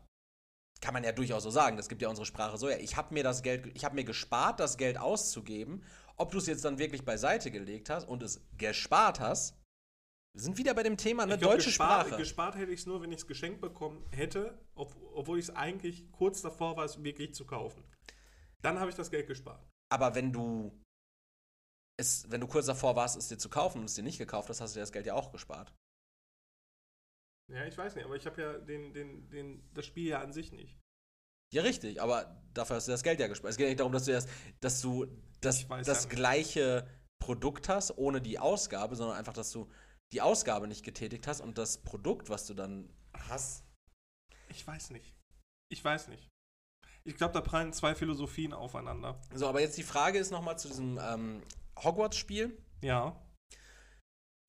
kann 0.81 0.95
man 0.95 1.05
ja 1.05 1.13
durchaus 1.13 1.45
so 1.45 1.51
sagen, 1.51 1.77
das 1.77 1.89
gibt 1.89 2.03
ja 2.03 2.09
unsere 2.09 2.27
Sprache 2.27 2.59
so, 2.59 2.69
ja, 2.69 2.77
ich 2.77 2.97
habe 2.97 3.15
mir 3.15 3.23
das 3.23 3.43
Geld, 3.43 3.71
ich 3.75 3.85
habe 3.85 3.95
mir 3.95 4.05
gespart, 4.05 4.59
das 4.59 4.77
Geld 4.77 4.99
auszugeben, 4.99 5.85
ob 6.17 6.33
du 6.33 6.39
es 6.39 6.47
jetzt 6.47 6.65
dann 6.65 6.79
wirklich 6.79 7.05
beiseite 7.05 7.51
gelegt 7.51 7.91
hast 7.91 8.09
und 8.09 8.23
es 8.23 8.41
gespart 8.59 9.21
hast, 9.21 9.55
wir 10.35 10.43
sind 10.43 10.57
wieder 10.57 10.75
bei 10.75 10.83
dem 10.83 10.97
Thema 10.97 11.25
eine 11.25 11.37
deutsche 11.37 11.67
gespart, 11.67 12.07
Sprache. 12.07 12.21
Gespart 12.21 12.57
hätte 12.57 12.73
ich 12.73 12.81
es 12.81 12.87
nur, 12.87 13.03
wenn 13.03 13.13
ich 13.13 13.19
es 13.19 13.27
geschenkt 13.27 13.61
bekommen 13.61 14.05
hätte, 14.11 14.59
ob, 14.75 14.97
obwohl 15.15 15.39
ich 15.39 15.49
es 15.49 15.55
eigentlich 15.55 16.11
kurz 16.13 16.41
davor 16.41 16.77
war, 16.77 16.85
es 16.85 17.03
wirklich 17.03 17.35
zu 17.35 17.45
kaufen. 17.45 17.85
Dann 18.63 18.79
habe 18.81 18.91
ich 18.91 18.97
das 18.97 19.11
Geld 19.11 19.27
gespart. 19.27 19.69
Aber 19.91 20.15
wenn 20.15 20.33
du 20.33 20.73
es, 21.99 22.31
wenn 22.31 22.41
du 22.41 22.47
kurz 22.47 22.67
davor 22.67 22.97
warst, 22.97 23.17
es 23.17 23.29
dir 23.29 23.37
zu 23.37 23.51
kaufen 23.51 23.81
und 23.81 23.85
es 23.85 23.95
dir 23.95 24.03
nicht 24.03 24.19
gekauft 24.19 24.49
hast, 24.49 24.61
hast 24.61 24.75
du 24.75 24.79
dir 24.79 24.83
das 24.83 24.93
Geld 24.93 25.05
ja 25.05 25.15
auch 25.15 25.31
gespart. 25.33 25.75
Ja, 27.53 27.67
ich 27.67 27.77
weiß 27.77 27.95
nicht, 27.95 28.05
aber 28.05 28.17
ich 28.17 28.25
habe 28.25 28.41
ja 28.41 28.59
den, 28.59 28.95
den, 28.95 29.29
den, 29.29 29.71
das 29.75 29.85
Spiel 29.85 30.09
ja 30.09 30.23
an 30.23 30.33
sich 30.33 30.53
nicht. 30.53 30.79
Ja, 31.53 31.63
richtig, 31.63 32.01
aber 32.01 32.43
dafür 32.55 32.77
hast 32.77 32.89
du 32.89 32.93
das 32.93 33.03
Geld 33.03 33.21
ja 33.21 33.27
gespart. 33.27 33.51
Es 33.51 33.59
geht 33.59 33.69
nicht 33.69 33.81
darum, 33.81 33.93
dass 33.93 34.07
du 34.07 34.13
das, 34.13 34.27
dass 34.61 34.81
du 34.81 35.07
das, 35.43 35.69
das 35.69 36.05
ja 36.05 36.09
gleiche 36.09 36.89
Produkt 37.19 37.69
hast, 37.69 37.99
ohne 37.99 38.23
die 38.23 38.39
Ausgabe, 38.39 38.97
sondern 38.97 39.19
einfach, 39.19 39.35
dass 39.35 39.53
du 39.53 39.69
die 40.13 40.21
Ausgabe 40.21 40.69
nicht 40.69 40.85
getätigt 40.85 41.27
hast 41.27 41.41
und 41.41 41.59
das 41.59 41.79
Produkt, 41.79 42.29
was 42.29 42.47
du 42.47 42.55
dann 42.55 42.89
hast. 43.15 43.65
Ich 44.49 44.67
weiß 44.67 44.91
nicht. 44.91 45.15
Ich 45.71 45.83
weiß 45.83 46.09
nicht. 46.09 46.29
Ich 47.05 47.17
glaube, 47.17 47.35
da 47.35 47.41
prallen 47.41 47.73
zwei 47.73 47.95
Philosophien 47.95 48.53
aufeinander. 48.53 49.21
So, 49.35 49.49
aber 49.49 49.61
jetzt 49.61 49.77
die 49.77 49.83
Frage 49.83 50.19
ist 50.19 50.31
nochmal 50.31 50.59
zu 50.59 50.69
diesem 50.69 50.99
ähm, 51.03 51.43
Hogwarts-Spiel. 51.83 52.57
Ja. 52.83 53.21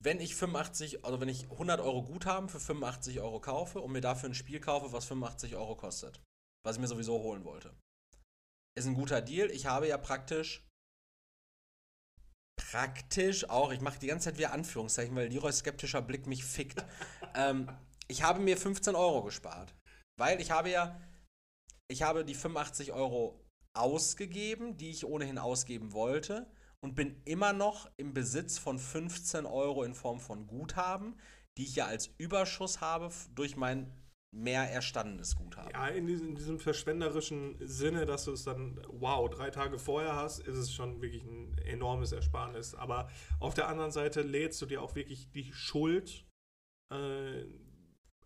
Wenn 0.02 0.20
ich 0.20 0.36
85, 0.36 1.04
also 1.04 1.20
wenn 1.20 1.28
ich 1.28 1.50
100 1.50 1.80
Euro 1.80 2.02
Guthaben 2.02 2.48
für 2.48 2.60
85 2.60 3.20
Euro 3.20 3.40
kaufe 3.40 3.80
und 3.80 3.92
mir 3.92 4.02
dafür 4.02 4.28
ein 4.28 4.34
Spiel 4.34 4.60
kaufe, 4.60 4.92
was 4.92 5.06
85 5.06 5.56
Euro 5.56 5.76
kostet, 5.76 6.22
was 6.64 6.76
ich 6.76 6.80
mir 6.80 6.88
sowieso 6.88 7.22
holen 7.22 7.44
wollte, 7.44 7.74
ist 8.76 8.86
ein 8.86 8.94
guter 8.94 9.22
Deal. 9.22 9.50
Ich 9.50 9.66
habe 9.66 9.88
ja 9.88 9.96
praktisch, 9.96 10.68
praktisch 12.56 13.48
auch, 13.48 13.72
ich 13.72 13.80
mache 13.80 13.98
die 13.98 14.08
ganze 14.08 14.26
Zeit 14.26 14.38
wieder 14.38 14.52
Anführungszeichen, 14.52 15.14
weil 15.14 15.28
Leroy 15.28 15.52
skeptischer 15.52 16.02
Blick 16.02 16.26
mich 16.26 16.44
fickt. 16.44 16.84
ähm, 17.34 17.68
ich 18.08 18.22
habe 18.22 18.40
mir 18.40 18.56
15 18.56 18.94
Euro 18.94 19.22
gespart, 19.22 19.74
weil 20.18 20.40
ich 20.40 20.50
habe 20.50 20.70
ja, 20.70 21.00
ich 21.88 22.02
habe 22.02 22.24
die 22.24 22.34
85 22.34 22.92
Euro 22.92 23.40
ausgegeben, 23.74 24.76
die 24.76 24.90
ich 24.90 25.04
ohnehin 25.04 25.38
ausgeben 25.38 25.92
wollte 25.92 26.50
und 26.80 26.94
bin 26.94 27.20
immer 27.24 27.52
noch 27.52 27.90
im 27.96 28.12
Besitz 28.12 28.58
von 28.58 28.78
15 28.78 29.46
Euro 29.46 29.84
in 29.84 29.94
Form 29.94 30.20
von 30.20 30.46
Guthaben, 30.46 31.16
die 31.56 31.64
ich 31.64 31.76
ja 31.76 31.86
als 31.86 32.10
Überschuss 32.18 32.80
habe 32.80 33.10
durch 33.34 33.56
mein 33.56 33.92
mehr 34.34 34.68
erstandenes 34.70 35.36
Guthaben. 35.36 35.70
Ja, 35.72 35.86
in 35.88 36.06
diesem, 36.06 36.28
in 36.30 36.34
diesem 36.34 36.58
verschwenderischen 36.58 37.56
Sinne, 37.66 38.04
dass 38.04 38.24
du 38.24 38.32
es 38.32 38.44
dann, 38.44 38.80
wow, 38.88 39.30
drei 39.30 39.50
Tage 39.50 39.78
vorher 39.78 40.16
hast, 40.16 40.40
ist 40.40 40.56
es 40.56 40.72
schon 40.72 41.00
wirklich 41.00 41.22
ein 41.24 41.56
enormes 41.58 42.12
Ersparnis. 42.12 42.74
Aber 42.74 43.08
auf 43.40 43.54
der 43.54 43.68
anderen 43.68 43.92
Seite 43.92 44.22
lädst 44.22 44.60
du 44.60 44.66
dir 44.66 44.82
auch 44.82 44.94
wirklich 44.96 45.30
die 45.30 45.52
Schuld 45.52 46.26
äh, 46.92 47.44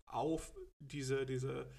auf, 0.07 0.55
diese, 0.79 1.27
diese 1.27 1.71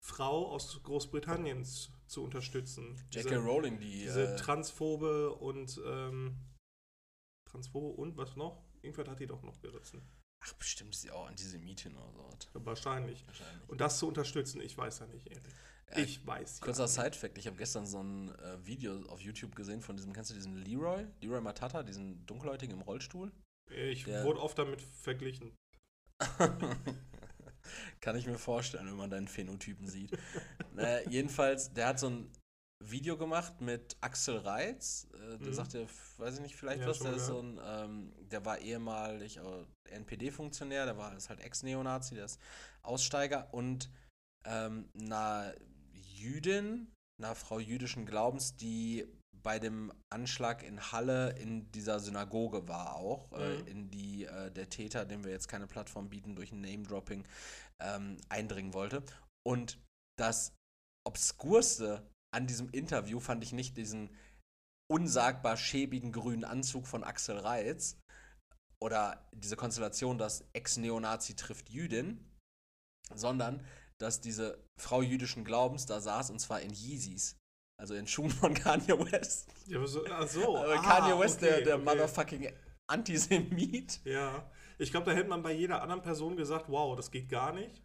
Frau 0.00 0.48
aus 0.50 0.82
Großbritannien 0.82 1.64
z- 1.64 1.90
zu 2.06 2.24
unterstützen. 2.24 2.96
J.K. 3.12 3.36
Rowling, 3.36 3.78
die. 3.78 3.90
diese 3.90 4.34
äh, 4.34 4.36
transphobe 4.36 5.34
und 5.34 5.80
ähm, 5.86 6.36
transphobe 7.44 8.00
und 8.00 8.16
was 8.16 8.34
noch? 8.36 8.64
Irgendwas 8.82 9.08
hat 9.08 9.20
die 9.20 9.26
doch 9.26 9.42
noch 9.42 9.60
gerissen. 9.60 10.02
Ach, 10.40 10.52
bestimmt 10.54 10.94
ist 10.94 11.02
sie 11.02 11.10
auch 11.10 11.26
Antisemitin 11.26 11.96
oder 11.96 12.12
so. 12.12 12.28
Wahrscheinlich. 12.64 13.26
Wahrscheinlich. 13.26 13.68
Und 13.68 13.80
das 13.80 13.98
zu 13.98 14.08
unterstützen, 14.08 14.60
ich 14.60 14.76
weiß 14.76 15.00
ja 15.00 15.06
nicht, 15.06 15.26
ehrlich. 15.28 15.54
Ja, 15.90 15.98
ich 15.98 16.26
weiß 16.26 16.60
Kurzer 16.60 16.82
ja. 16.82 16.88
Side-Fact: 16.88 17.38
Ich 17.38 17.46
habe 17.46 17.56
gestern 17.56 17.86
so 17.86 18.02
ein 18.02 18.28
äh, 18.34 18.66
Video 18.66 19.00
auf 19.08 19.20
YouTube 19.20 19.54
gesehen 19.56 19.80
von 19.80 19.96
diesem, 19.96 20.12
kennst 20.12 20.30
du 20.30 20.34
diesen 20.34 20.56
Leroy? 20.56 21.06
Leroy 21.20 21.40
Matata, 21.40 21.82
diesen 21.82 22.26
Dunkelhäutigen 22.26 22.76
im 22.76 22.82
Rollstuhl? 22.82 23.32
Ich 23.70 24.04
Der- 24.04 24.24
wurde 24.24 24.40
oft 24.40 24.58
damit 24.58 24.82
verglichen. 24.82 25.54
Kann 28.00 28.16
ich 28.16 28.26
mir 28.26 28.38
vorstellen, 28.38 28.86
wenn 28.86 28.96
man 28.96 29.10
deinen 29.10 29.28
Phänotypen 29.28 29.86
sieht. 29.86 30.16
naja, 30.74 31.00
jedenfalls, 31.10 31.72
der 31.72 31.88
hat 31.88 31.98
so 31.98 32.08
ein 32.08 32.30
Video 32.84 33.16
gemacht 33.18 33.60
mit 33.60 33.96
Axel 34.00 34.38
Reitz. 34.38 35.08
Äh, 35.14 35.38
der 35.38 35.48
Mhm. 35.48 35.52
sagt 35.52 35.72
ja, 35.74 35.80
weiß 36.18 36.34
ich 36.36 36.40
nicht, 36.40 36.56
vielleicht 36.56 36.82
Ja, 36.82 36.88
was. 36.88 37.00
Der 37.00 37.14
ist 37.14 37.26
so 37.26 37.40
ein, 37.40 37.60
ähm, 37.62 38.12
der 38.28 38.44
war 38.44 38.58
ehemalig 38.58 39.38
äh, 39.38 39.64
NPD-Funktionär, 39.90 40.84
der 40.86 40.96
war 40.96 41.16
ist 41.16 41.28
halt 41.28 41.40
Ex-Neonazi, 41.40 42.14
der 42.14 42.26
ist 42.26 42.40
Aussteiger 42.82 43.52
und 43.52 43.90
ähm, 44.44 44.88
einer 44.94 45.54
Jüdin, 45.92 46.92
einer 47.20 47.34
Frau 47.34 47.58
jüdischen 47.58 48.06
Glaubens, 48.06 48.56
die 48.56 49.06
bei 49.42 49.58
dem 49.58 49.92
Anschlag 50.10 50.62
in 50.62 50.80
Halle 50.92 51.30
in 51.38 51.70
dieser 51.72 52.00
Synagoge 52.00 52.66
war 52.68 52.94
auch, 52.96 53.32
äh, 53.32 53.60
Mhm. 53.62 53.66
in 53.66 53.90
die 53.90 54.24
äh, 54.24 54.50
der 54.52 54.68
Täter, 54.70 55.04
dem 55.04 55.24
wir 55.24 55.30
jetzt 55.32 55.48
keine 55.48 55.66
Plattform 55.66 56.08
bieten, 56.10 56.36
durch 56.36 56.52
ein 56.52 56.60
Name-Dropping 56.60 57.26
ähm, 57.80 58.18
eindringen 58.28 58.72
wollte. 58.74 59.02
Und 59.46 59.78
das 60.18 60.52
Obskurste 61.06 62.08
an 62.34 62.46
diesem 62.46 62.68
Interview 62.70 63.20
fand 63.20 63.42
ich 63.42 63.52
nicht 63.52 63.76
diesen 63.76 64.10
unsagbar 64.90 65.56
schäbigen 65.56 66.12
grünen 66.12 66.44
Anzug 66.44 66.86
von 66.86 67.04
Axel 67.04 67.38
Reitz 67.38 67.98
oder 68.82 69.28
diese 69.32 69.56
Konstellation, 69.56 70.18
dass 70.18 70.44
Ex-Neonazi 70.52 71.36
trifft 71.36 71.68
Jüdin, 71.68 72.24
sondern 73.14 73.64
dass 74.00 74.20
diese 74.20 74.64
Frau 74.80 75.02
jüdischen 75.02 75.44
Glaubens 75.44 75.86
da 75.86 76.00
saß 76.00 76.30
und 76.30 76.38
zwar 76.38 76.60
in 76.60 76.72
Yeezys. 76.72 77.36
Also 77.80 77.94
in 77.94 78.06
Schuhen 78.06 78.30
von 78.30 78.54
Kanye 78.54 78.98
West. 79.12 79.52
Ja, 79.66 79.78
aber 79.78 79.86
so, 79.86 80.04
ach 80.06 80.28
so. 80.28 80.56
Aber 80.56 80.80
ah, 80.80 80.82
Kanye 80.82 81.18
West, 81.18 81.42
der, 81.42 81.56
okay, 81.56 81.64
der 81.64 81.76
okay. 81.76 81.84
motherfucking 81.84 82.52
Antisemit. 82.90 84.00
Ja. 84.04 84.50
Ich 84.78 84.90
glaube, 84.90 85.06
da 85.06 85.12
hätte 85.12 85.28
man 85.28 85.42
bei 85.42 85.52
jeder 85.52 85.82
anderen 85.82 86.02
Person 86.02 86.36
gesagt, 86.36 86.68
wow, 86.68 86.96
das 86.96 87.10
geht 87.10 87.28
gar 87.28 87.52
nicht. 87.52 87.82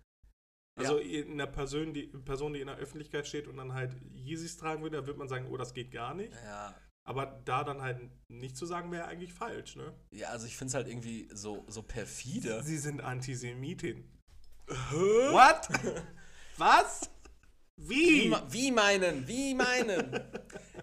Also 0.75 0.97
in 0.97 1.33
einer 1.33 1.47
Person 1.47 1.93
die, 1.93 2.07
Person, 2.07 2.53
die 2.53 2.61
in 2.61 2.67
der 2.67 2.77
Öffentlichkeit 2.77 3.27
steht 3.27 3.47
und 3.47 3.57
dann 3.57 3.73
halt 3.73 3.95
Yeezys 4.15 4.57
tragen 4.57 4.81
würde, 4.81 4.97
da 4.97 5.05
würde 5.05 5.19
man 5.19 5.27
sagen, 5.27 5.47
oh, 5.49 5.57
das 5.57 5.73
geht 5.73 5.91
gar 5.91 6.15
nicht. 6.15 6.33
Ja, 6.45 6.75
Aber 7.03 7.41
da 7.45 7.63
dann 7.63 7.81
halt 7.81 7.99
nicht 8.27 8.57
zu 8.57 8.65
sagen, 8.65 8.91
wäre 8.91 9.05
eigentlich 9.05 9.33
falsch, 9.33 9.75
ne? 9.75 9.93
ja 10.11 10.29
also 10.29 10.47
ich 10.47 10.57
finde 10.57 10.69
es 10.69 10.73
halt 10.73 10.87
irgendwie 10.87 11.29
so, 11.31 11.63
so 11.67 11.83
perfide. 11.83 12.63
Sie 12.63 12.77
sind 12.77 13.01
Antisemitin. 13.01 14.09
What? 14.67 15.69
Was? 16.57 17.09
Wie, 17.75 18.31
Wie? 18.31 18.35
wie 18.49 18.71
meinen? 18.71 19.27
Wie 19.27 19.55
meinen? 19.55 20.19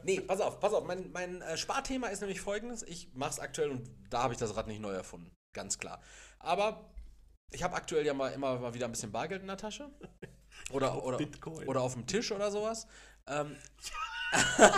nee, 0.05 0.21
pass 0.21 0.41
auf, 0.41 0.59
pass 0.61 0.73
auf. 0.73 0.85
Mein, 0.85 1.11
mein 1.13 1.41
äh, 1.43 1.57
Sparthema 1.57 2.09
ist 2.09 2.21
nämlich 2.21 2.41
folgendes. 2.41 2.83
Ich 2.83 3.13
mache 3.15 3.31
es 3.31 3.39
aktuell 3.41 3.71
und 3.71 3.91
da 4.11 4.23
habe 4.23 4.35
ich 4.35 4.41
das 4.41 4.57
Rad 4.57 4.67
nicht 4.67 4.81
neu 4.81 4.93
erfunden. 4.93 5.31
Ganz 5.53 5.79
klar. 5.79 6.01
Aber 6.39 6.91
ich 7.51 7.63
habe 7.63 7.75
aktuell 7.75 8.05
ja 8.07 8.15
mal 8.15 8.29
immer 8.33 8.59
mal 8.59 8.75
wieder 8.75 8.87
ein 8.87 8.93
bisschen 8.93 9.13
Bargeld 9.13 9.43
in 9.43 9.49
der 9.49 9.57
Tasche. 9.57 9.91
Oder, 10.73 10.93
Auf 10.93 11.05
oder, 11.05 11.17
Bitcoin. 11.17 11.67
oder 11.69 11.81
auf 11.81 11.95
dem 11.95 12.07
Tisch 12.07 12.31
oder 12.33 12.51
sowas. 12.51 12.87
Ähm, 13.27 13.57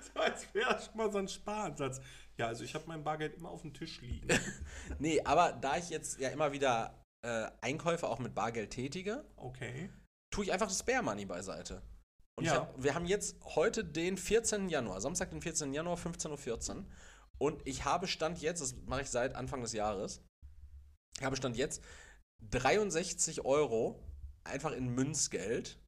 So, 0.00 0.20
als 0.20 0.52
wäre 0.54 0.80
schon 0.80 0.96
mal 0.96 1.10
so 1.10 1.18
ein 1.18 1.28
Sparansatz. 1.28 2.00
Ja, 2.36 2.46
also 2.46 2.62
ich 2.64 2.74
habe 2.74 2.84
mein 2.86 3.02
Bargeld 3.02 3.34
immer 3.34 3.50
auf 3.50 3.62
dem 3.62 3.74
Tisch 3.74 4.00
liegen. 4.00 4.28
nee, 4.98 5.20
aber 5.24 5.52
da 5.52 5.76
ich 5.76 5.88
jetzt 5.90 6.18
ja 6.20 6.28
immer 6.28 6.52
wieder 6.52 7.02
äh, 7.22 7.48
Einkäufe 7.60 8.06
auch 8.06 8.18
mit 8.18 8.34
Bargeld 8.34 8.70
tätige, 8.70 9.24
Okay. 9.36 9.90
tue 10.30 10.44
ich 10.44 10.52
einfach 10.52 10.68
das 10.68 10.78
Spare 10.78 11.02
Money 11.02 11.24
beiseite. 11.24 11.82
Und 12.36 12.44
Ja. 12.44 12.52
hab, 12.54 12.80
wir 12.82 12.94
haben 12.94 13.06
jetzt 13.06 13.36
heute 13.56 13.84
den 13.84 14.16
14. 14.16 14.68
Januar, 14.68 15.00
Samstag, 15.00 15.30
den 15.30 15.42
14. 15.42 15.72
Januar, 15.72 15.96
15.14 15.96 16.76
Uhr. 16.76 16.84
Und 17.38 17.66
ich 17.66 17.84
habe 17.84 18.06
Stand 18.08 18.40
jetzt, 18.40 18.60
das 18.60 18.74
mache 18.86 19.02
ich 19.02 19.10
seit 19.10 19.34
Anfang 19.34 19.60
des 19.62 19.72
Jahres, 19.72 20.22
ich 21.18 21.24
habe 21.24 21.36
Stand 21.36 21.56
jetzt 21.56 21.82
63 22.50 23.44
Euro 23.44 24.02
einfach 24.44 24.72
in 24.72 24.88
Münzgeld, 24.94 25.78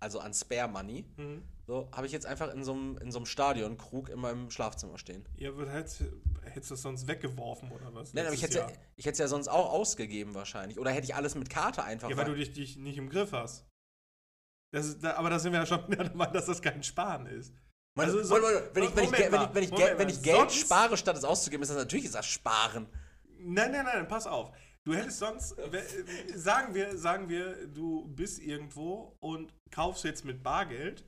also 0.00 0.20
an 0.20 0.32
Spare 0.34 0.68
Money, 0.68 1.04
Mhm. 1.16 1.42
so 1.66 1.88
habe 1.92 2.06
ich 2.06 2.12
jetzt 2.12 2.26
einfach 2.26 2.52
in 2.52 2.64
so 2.64 2.72
einem 2.72 2.98
in 2.98 3.10
so 3.12 3.18
einem 3.18 3.26
Stadionkrug 3.26 4.08
in 4.08 4.18
meinem 4.18 4.50
Schlafzimmer 4.50 4.98
stehen. 4.98 5.24
Ja, 5.36 5.50
aber 5.50 5.70
hättest, 5.70 6.04
hättest 6.42 6.70
du 6.70 6.74
das 6.74 6.82
sonst 6.82 7.06
weggeworfen 7.06 7.70
oder 7.70 7.94
was? 7.94 8.12
Nein, 8.14 8.26
aber 8.26 8.34
ich 8.34 8.42
hätte 8.42 8.58
Jahr? 8.58 8.72
ich 8.96 9.04
hätte 9.04 9.12
es 9.14 9.18
ja 9.18 9.28
sonst 9.28 9.48
auch 9.48 9.70
ausgegeben 9.70 10.34
wahrscheinlich. 10.34 10.78
Oder 10.78 10.90
hätte 10.90 11.04
ich 11.04 11.14
alles 11.14 11.34
mit 11.34 11.50
Karte 11.50 11.84
einfach. 11.84 12.08
Ja, 12.10 12.16
weil 12.16 12.24
du 12.26 12.34
dich, 12.34 12.52
dich 12.52 12.76
nicht 12.76 12.98
im 12.98 13.08
Griff 13.10 13.32
hast. 13.32 13.66
Das 14.72 14.86
ist, 14.86 15.04
aber 15.04 15.30
da 15.30 15.38
sind 15.38 15.52
wir 15.52 15.60
ja 15.60 15.66
schon 15.66 15.88
mehr 15.88 16.04
der 16.04 16.14
Meinung, 16.14 16.32
dass 16.34 16.46
das 16.46 16.62
kein 16.62 16.82
Sparen 16.82 17.26
ist. 17.26 17.52
Also, 17.98 18.18
Also 18.18 18.36
so- 18.36 18.42
wenn, 18.72 18.84
ich, 18.84 18.96
wenn, 18.96 19.04
ich, 19.04 19.12
wenn, 19.12 19.22
ich, 19.42 19.54
wenn, 19.54 19.62
ich, 19.64 19.70
Moment 19.70 19.98
wenn 19.98 20.08
ich 20.08 20.22
Geld 20.22 20.36
Sonst- 20.36 20.54
spare, 20.60 20.96
statt 20.96 21.16
es 21.16 21.24
auszugeben, 21.24 21.62
ist 21.62 21.68
das 21.70 21.76
natürlich 21.76 22.06
ist 22.06 22.14
das 22.14 22.26
Sparen. 22.26 22.86
Nein, 23.38 23.72
nein, 23.72 23.84
nein, 23.84 24.08
pass 24.08 24.26
auf. 24.26 24.52
Du 24.84 24.94
hättest 24.94 25.18
sonst, 25.18 25.56
we- 25.56 25.78
äh, 25.78 26.36
sagen 26.38 26.74
wir, 26.74 26.96
sagen 26.96 27.28
wir, 27.28 27.66
du 27.66 28.06
bist 28.08 28.38
irgendwo 28.38 29.16
und 29.20 29.52
kaufst 29.70 30.04
jetzt 30.04 30.24
mit 30.24 30.42
Bargeld 30.42 31.04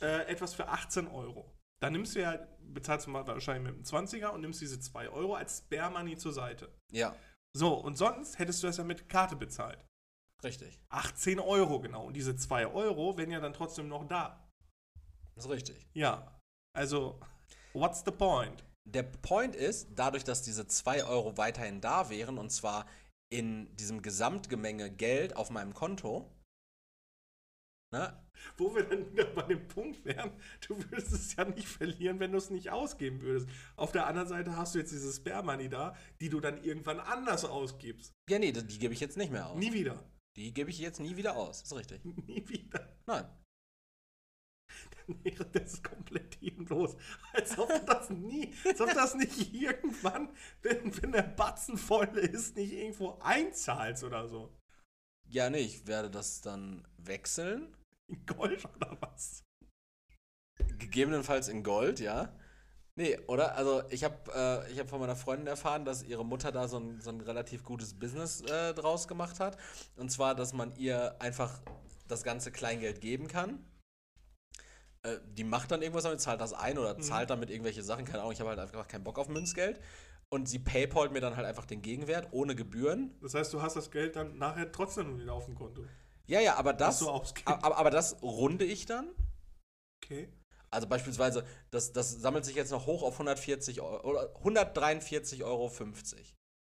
äh, 0.00 0.26
etwas 0.26 0.54
für 0.54 0.68
18 0.68 1.06
Euro. 1.08 1.54
Dann 1.80 1.92
nimmst 1.92 2.14
du 2.16 2.20
ja, 2.20 2.38
bezahlst 2.60 3.06
du 3.06 3.10
mal 3.10 3.26
wahrscheinlich 3.26 3.64
mit 3.64 3.74
einem 3.74 3.84
20er 4.06 4.28
und 4.28 4.40
nimmst 4.40 4.60
diese 4.60 4.80
2 4.80 5.08
Euro 5.10 5.34
als 5.34 5.58
Spare 5.58 5.90
Money 5.92 6.16
zur 6.16 6.32
Seite. 6.32 6.72
Ja, 6.90 7.14
So, 7.54 7.74
und 7.74 7.96
sonst 7.96 8.38
hättest 8.38 8.62
du 8.62 8.66
das 8.68 8.76
ja 8.78 8.84
mit 8.84 9.08
Karte 9.08 9.36
bezahlt. 9.36 9.84
richtig. 10.42 10.80
18 10.88 11.38
Euro 11.38 11.80
genau. 11.80 12.06
Und 12.06 12.14
diese 12.14 12.34
2 12.34 12.66
Euro 12.68 13.16
wären 13.16 13.30
ja 13.30 13.38
dann 13.40 13.52
trotzdem 13.52 13.86
noch 13.88 14.06
da. 14.08 14.41
Das 15.34 15.44
ist 15.46 15.50
richtig. 15.50 15.86
Ja. 15.94 16.38
Also, 16.74 17.20
what's 17.72 18.02
the 18.04 18.10
point? 18.10 18.64
Der 18.84 19.02
Point 19.02 19.54
ist, 19.54 19.88
dadurch, 19.94 20.24
dass 20.24 20.42
diese 20.42 20.66
2 20.66 21.04
Euro 21.04 21.36
weiterhin 21.36 21.80
da 21.80 22.10
wären, 22.10 22.38
und 22.38 22.50
zwar 22.50 22.86
in 23.32 23.74
diesem 23.76 24.02
Gesamtgemenge 24.02 24.90
Geld 24.90 25.36
auf 25.36 25.50
meinem 25.50 25.72
Konto, 25.72 26.30
Ne? 27.92 28.10
Wo 28.56 28.74
wir 28.74 28.84
dann 28.84 29.12
wieder 29.12 29.26
bei 29.26 29.42
dem 29.42 29.68
Punkt 29.68 30.02
wären, 30.04 30.32
du 30.66 30.78
würdest 30.78 31.12
es 31.12 31.36
ja 31.36 31.44
nicht 31.44 31.68
verlieren, 31.68 32.18
wenn 32.20 32.32
du 32.32 32.38
es 32.38 32.48
nicht 32.48 32.70
ausgeben 32.70 33.20
würdest. 33.20 33.48
Auf 33.76 33.92
der 33.92 34.06
anderen 34.06 34.26
Seite 34.26 34.56
hast 34.56 34.74
du 34.74 34.78
jetzt 34.78 34.92
diese 34.92 35.12
Spare 35.12 35.44
Money 35.44 35.68
da, 35.68 35.94
die 36.20 36.30
du 36.30 36.40
dann 36.40 36.64
irgendwann 36.64 37.00
anders 37.00 37.44
ausgibst. 37.44 38.12
Ja, 38.30 38.38
nee, 38.38 38.50
die 38.50 38.78
gebe 38.78 38.94
ich 38.94 39.00
jetzt 39.00 39.18
nicht 39.18 39.30
mehr 39.30 39.46
aus. 39.46 39.58
Nie 39.58 39.74
wieder. 39.74 40.02
Die 40.36 40.54
gebe 40.54 40.70
ich 40.70 40.78
jetzt 40.78 41.00
nie 41.00 41.16
wieder 41.16 41.36
aus. 41.36 41.62
Ist 41.62 41.76
richtig. 41.76 42.02
Nie 42.26 42.48
wieder. 42.48 42.88
Nein. 43.06 43.26
Wäre 45.22 45.44
das 45.46 45.82
komplett 45.82 46.36
hirnlos. 46.36 46.96
Als 47.32 47.58
ob 47.58 47.68
das 47.86 48.10
nie, 48.10 48.52
als 48.64 48.80
ob 48.80 48.92
das 48.94 49.14
nicht 49.14 49.54
irgendwann, 49.54 50.34
wenn, 50.62 51.02
wenn 51.02 51.12
der 51.12 51.22
Batzen 51.22 51.76
voll 51.76 52.18
ist, 52.18 52.56
nicht 52.56 52.72
irgendwo 52.72 53.18
einzahlst 53.20 54.04
oder 54.04 54.28
so. 54.28 54.56
Ja, 55.28 55.50
nee, 55.50 55.58
ich 55.58 55.86
werde 55.86 56.10
das 56.10 56.40
dann 56.40 56.86
wechseln. 56.98 57.76
In 58.08 58.26
Gold 58.26 58.64
oder 58.76 58.96
was? 59.00 59.44
Gegebenenfalls 60.78 61.48
in 61.48 61.62
Gold, 61.62 62.00
ja. 62.00 62.36
Nee, 62.94 63.18
oder? 63.26 63.56
Also 63.56 63.82
ich 63.88 64.04
habe 64.04 64.66
äh, 64.68 64.70
ich 64.72 64.78
hab 64.78 64.90
von 64.90 65.00
meiner 65.00 65.16
Freundin 65.16 65.46
erfahren, 65.46 65.86
dass 65.86 66.02
ihre 66.02 66.26
Mutter 66.26 66.52
da 66.52 66.68
so 66.68 66.78
ein, 66.78 67.00
so 67.00 67.08
ein 67.08 67.22
relativ 67.22 67.64
gutes 67.64 67.98
Business 67.98 68.42
äh, 68.42 68.74
draus 68.74 69.08
gemacht 69.08 69.40
hat. 69.40 69.56
Und 69.96 70.10
zwar, 70.10 70.34
dass 70.34 70.52
man 70.52 70.76
ihr 70.76 71.16
einfach 71.20 71.62
das 72.08 72.22
ganze 72.22 72.52
Kleingeld 72.52 73.00
geben 73.00 73.28
kann. 73.28 73.64
Äh, 75.02 75.18
die 75.24 75.44
macht 75.44 75.70
dann 75.70 75.82
irgendwas 75.82 76.04
damit, 76.04 76.20
zahlt 76.20 76.40
das 76.40 76.52
ein 76.52 76.78
oder 76.78 76.98
zahlt 76.98 77.30
damit 77.30 77.50
irgendwelche 77.50 77.82
Sachen. 77.82 78.04
Keine 78.04 78.20
Ahnung, 78.20 78.32
ich 78.32 78.40
habe 78.40 78.50
halt 78.50 78.58
einfach 78.58 78.88
keinen 78.88 79.04
Bock 79.04 79.18
auf 79.18 79.28
Münzgeld. 79.28 79.80
Und 80.28 80.48
sie 80.48 80.58
paypalt 80.58 81.12
mir 81.12 81.20
dann 81.20 81.36
halt 81.36 81.46
einfach 81.46 81.66
den 81.66 81.82
Gegenwert 81.82 82.28
ohne 82.30 82.54
Gebühren. 82.54 83.14
Das 83.20 83.34
heißt, 83.34 83.52
du 83.52 83.60
hast 83.60 83.76
das 83.76 83.90
Geld 83.90 84.16
dann 84.16 84.38
nachher 84.38 84.72
trotzdem 84.72 85.20
wieder 85.20 85.34
auf 85.34 85.44
dem 85.44 85.54
Konto. 85.54 85.84
Ja, 86.26 86.40
ja, 86.40 86.56
aber 86.56 86.72
das, 86.72 87.06
aber, 87.44 87.76
aber 87.76 87.90
das 87.90 88.22
runde 88.22 88.64
ich 88.64 88.86
dann. 88.86 89.10
Okay. 90.02 90.32
Also 90.70 90.86
beispielsweise, 90.86 91.44
das, 91.70 91.92
das 91.92 92.12
sammelt 92.12 92.46
sich 92.46 92.54
jetzt 92.54 92.70
noch 92.70 92.86
hoch 92.86 93.02
auf 93.02 93.14
140 93.14 93.82
Euro, 93.82 94.08
oder 94.08 94.34
143,50 94.36 95.44
Euro. 95.44 95.70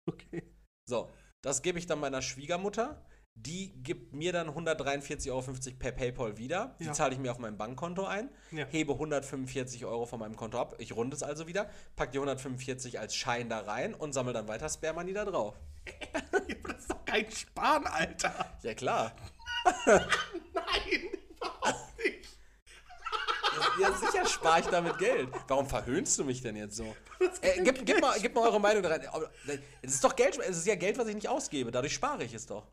Okay. 0.07 0.51
So, 0.89 1.11
das 1.41 1.61
gebe 1.61 1.77
ich 1.77 1.85
dann 1.85 1.99
meiner 1.99 2.23
Schwiegermutter. 2.23 3.05
Die 3.41 3.71
gibt 3.83 4.13
mir 4.13 4.33
dann 4.33 4.49
143,50 4.49 5.31
Euro 5.31 5.43
per 5.79 5.91
PayPal 5.93 6.37
wieder. 6.37 6.75
Die 6.79 6.85
Ja. 6.85 6.93
zahle 6.93 7.13
ich 7.13 7.19
mir 7.19 7.31
auf 7.31 7.39
mein 7.39 7.57
Bankkonto 7.57 8.03
ein, 8.05 8.29
Ja. 8.51 8.65
hebe 8.65 8.97
145 8.97 9.85
Euro 9.85 10.05
von 10.05 10.19
meinem 10.19 10.35
Konto 10.35 10.59
ab. 10.59 10.75
Ich 10.79 10.93
runde 10.95 11.15
es 11.15 11.23
also 11.23 11.47
wieder, 11.47 11.69
packe 11.95 12.11
die 12.11 12.19
145 12.19 12.99
als 12.99 13.15
Schein 13.15 13.47
da 13.49 13.59
rein 13.61 13.93
und 13.95 14.11
sammle 14.13 14.33
dann 14.33 14.47
weiter 14.49 14.67
Spare 14.67 14.93
Money 14.93 15.13
da 15.13 15.23
drauf. 15.25 15.55
Das 16.67 16.79
ist 16.81 16.91
doch 16.91 17.03
kein 17.05 17.31
Sparen, 17.31 17.87
Alter. 17.87 18.57
Ja, 18.61 18.73
klar. 18.73 19.15
Nein, 19.85 20.03
überhaupt 21.35 21.97
nicht. 21.97 22.37
Ja, 23.81 23.91
sicher 23.93 24.25
spare 24.27 24.59
ich 24.61 24.65
damit 24.67 24.97
Geld. 24.97 25.29
Warum 25.47 25.67
verhöhnst 25.67 26.17
du 26.19 26.23
mich 26.25 26.41
denn 26.41 26.55
jetzt 26.55 26.75
so? 26.77 26.95
Äh, 27.41 27.61
gib, 27.63 27.85
gib, 27.85 27.99
mal, 28.01 28.17
gib 28.19 28.35
mal 28.35 28.47
eure 28.47 28.59
Meinung 28.59 28.83
da 28.83 28.89
rein. 28.89 29.01
Es 29.81 29.93
ist 29.95 30.03
doch 30.03 30.15
Geld, 30.15 30.37
es 30.39 30.57
ist 30.57 30.67
ja 30.67 30.75
Geld, 30.75 30.97
was 30.97 31.07
ich 31.07 31.15
nicht 31.15 31.27
ausgebe. 31.27 31.71
Dadurch 31.71 31.93
spare 31.93 32.23
ich 32.23 32.33
es 32.33 32.45
doch. 32.45 32.67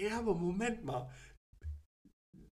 Ja, 0.00 0.18
aber 0.18 0.34
Moment 0.34 0.84
mal. 0.84 1.10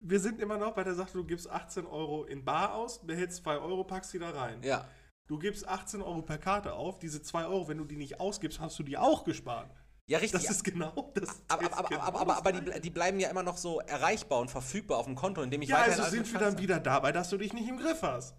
Wir 0.01 0.21
sind 0.21 0.41
immer 0.41 0.59
noch 0.59 0.75
bei 0.75 0.85
der 0.85 0.95
Sache, 0.95 1.13
du 1.15 1.25
gibst 1.25 1.49
18 1.49 1.87
Euro 1.87 2.25
in 2.25 2.45
Bar 2.45 2.75
aus, 2.75 3.05
behältst 3.07 3.43
2 3.43 3.59
Euro, 3.59 3.85
packst 3.85 4.13
die 4.13 4.19
da 4.19 4.31
rein. 4.31 4.63
Ja. 4.63 4.87
Du 5.27 5.39
gibst 5.39 5.67
18 5.67 6.03
Euro 6.03 6.21
per 6.21 6.37
Karte 6.37 6.75
auf, 6.75 6.99
diese 6.99 7.23
2 7.23 7.47
Euro, 7.47 7.69
wenn 7.69 7.79
du 7.79 7.85
die 7.85 7.97
nicht 7.97 8.21
ausgibst, 8.21 8.61
hast 8.61 8.79
du 8.79 8.83
die 8.83 8.99
auch 8.99 9.25
gespart. 9.25 9.71
Ja, 10.07 10.19
richtig. 10.19 10.43
Das 10.43 10.51
ist 10.51 10.65
genau 10.65 11.13
das. 11.15 11.43
aber 11.49 11.73
aber, 11.73 11.89
genau 11.89 12.03
aber, 12.03 12.21
aber, 12.21 12.37
aber 12.37 12.53
die, 12.53 12.81
die 12.83 12.91
bleiben 12.91 13.19
ja 13.19 13.31
immer 13.31 13.43
noch 13.43 13.57
so 13.57 13.81
erreichbar 13.81 14.41
und 14.41 14.51
verfügbar 14.51 14.99
auf 14.99 15.07
dem 15.07 15.15
Konto, 15.15 15.41
in 15.41 15.51
dem 15.51 15.63
ich 15.63 15.71
Ja, 15.71 15.79
weiterhin 15.79 16.01
also 16.01 16.11
sind 16.11 16.31
wir 16.31 16.41
dann 16.41 16.59
wieder 16.59 16.79
dabei, 16.79 17.11
dass 17.13 17.31
du 17.31 17.39
dich 17.39 17.55
nicht 17.55 17.69
im 17.69 17.79
Griff 17.79 18.03
hast. 18.03 18.35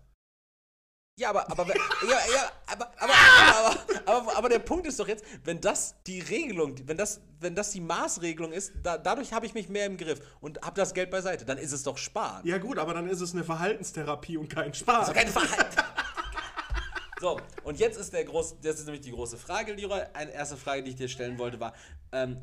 Ja, 1.18 1.30
aber, 1.30 1.50
aber, 1.50 1.66
ja, 2.10 2.10
ja, 2.10 2.52
aber, 2.68 2.92
aber, 3.00 3.14
aber, 3.40 3.78
aber, 4.06 4.38
aber 4.38 4.50
der 4.50 4.60
Punkt 4.60 4.86
ist 4.86 5.00
doch 5.00 5.08
jetzt, 5.08 5.24
wenn 5.46 5.62
das 5.62 5.96
die 6.06 6.20
Regelung, 6.20 6.76
wenn 6.88 6.98
das, 6.98 7.22
wenn 7.40 7.56
das 7.56 7.72
die 7.72 7.80
Maßregelung 7.80 8.52
ist, 8.52 8.74
da, 8.84 8.98
dadurch 8.98 9.32
habe 9.32 9.46
ich 9.46 9.54
mich 9.54 9.70
mehr 9.70 9.86
im 9.86 9.96
Griff 9.96 10.20
und 10.42 10.62
habe 10.62 10.76
das 10.76 10.94
Geld 10.94 11.10
beiseite, 11.12 11.46
dann 11.46 11.58
ist 11.58 11.72
es 11.72 11.84
doch 11.84 11.98
Sparen. 11.98 12.46
Ja 12.46 12.58
gut, 12.58 12.78
aber 12.78 12.94
dann 12.94 13.08
ist 13.08 13.22
es 13.22 13.34
eine 13.34 13.46
Verhaltenstherapie 13.46 14.36
und 14.36 14.50
kein 14.50 14.74
Spaß. 14.74 15.08
Also 15.10 15.14
kein 15.14 15.28
Verhalten. 15.28 15.78
So, 17.22 17.40
und 17.64 17.80
jetzt 17.80 17.98
ist 17.98 18.12
der 18.12 18.26
groß, 18.26 18.60
das 18.62 18.76
ist 18.78 18.86
nämlich 18.86 19.02
die 19.02 19.12
große 19.12 19.38
Frage, 19.38 19.74
Leroy. 19.74 20.02
Eine 20.14 20.32
erste 20.32 20.58
Frage, 20.58 20.84
die 20.84 20.90
ich 20.92 20.96
dir 20.98 21.08
stellen 21.08 21.40
wollte, 21.40 21.62
war, 21.62 21.74
ähm, 22.12 22.42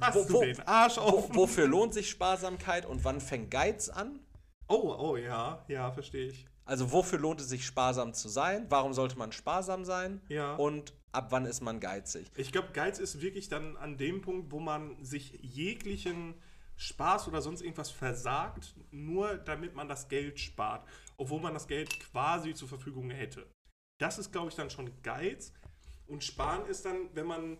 hast 0.00 0.16
wo- 0.16 0.24
du 0.24 0.34
wo- 0.34 0.40
den 0.40 0.60
Arsch 0.66 0.96
wo, 0.96 1.02
offen? 1.02 1.34
wofür 1.36 1.68
lohnt 1.68 1.94
sich 1.94 2.10
Sparsamkeit 2.10 2.86
und 2.86 3.04
wann 3.04 3.20
fängt 3.20 3.52
Geiz 3.52 3.88
an? 3.88 4.18
Oh, 4.66 4.94
oh, 4.98 5.16
ja, 5.16 5.64
ja, 5.68 5.92
verstehe 5.92 6.26
ich. 6.26 6.44
Also 6.64 6.92
wofür 6.92 7.18
lohnt 7.18 7.40
es 7.40 7.48
sich 7.48 7.66
sparsam 7.66 8.14
zu 8.14 8.28
sein? 8.28 8.66
Warum 8.70 8.94
sollte 8.94 9.18
man 9.18 9.32
sparsam 9.32 9.84
sein? 9.84 10.22
Ja. 10.28 10.54
Und 10.56 10.94
ab 11.12 11.26
wann 11.30 11.44
ist 11.44 11.60
man 11.60 11.80
geizig? 11.80 12.30
Ich 12.36 12.52
glaube, 12.52 12.68
Geiz 12.72 12.98
ist 12.98 13.20
wirklich 13.20 13.48
dann 13.48 13.76
an 13.76 13.98
dem 13.98 14.22
Punkt, 14.22 14.50
wo 14.50 14.60
man 14.60 15.02
sich 15.04 15.38
jeglichen 15.42 16.34
Spaß 16.76 17.28
oder 17.28 17.40
sonst 17.40 17.60
irgendwas 17.60 17.90
versagt, 17.90 18.74
nur 18.90 19.36
damit 19.36 19.74
man 19.74 19.88
das 19.88 20.08
Geld 20.08 20.40
spart, 20.40 20.86
obwohl 21.16 21.40
man 21.40 21.54
das 21.54 21.68
Geld 21.68 22.00
quasi 22.00 22.54
zur 22.54 22.68
Verfügung 22.68 23.10
hätte. 23.10 23.46
Das 23.98 24.18
ist, 24.18 24.32
glaube 24.32 24.48
ich, 24.48 24.56
dann 24.56 24.70
schon 24.70 24.90
Geiz. 25.02 25.52
Und 26.06 26.24
Sparen 26.24 26.66
ist 26.66 26.84
dann, 26.84 27.10
wenn 27.14 27.26
man 27.26 27.58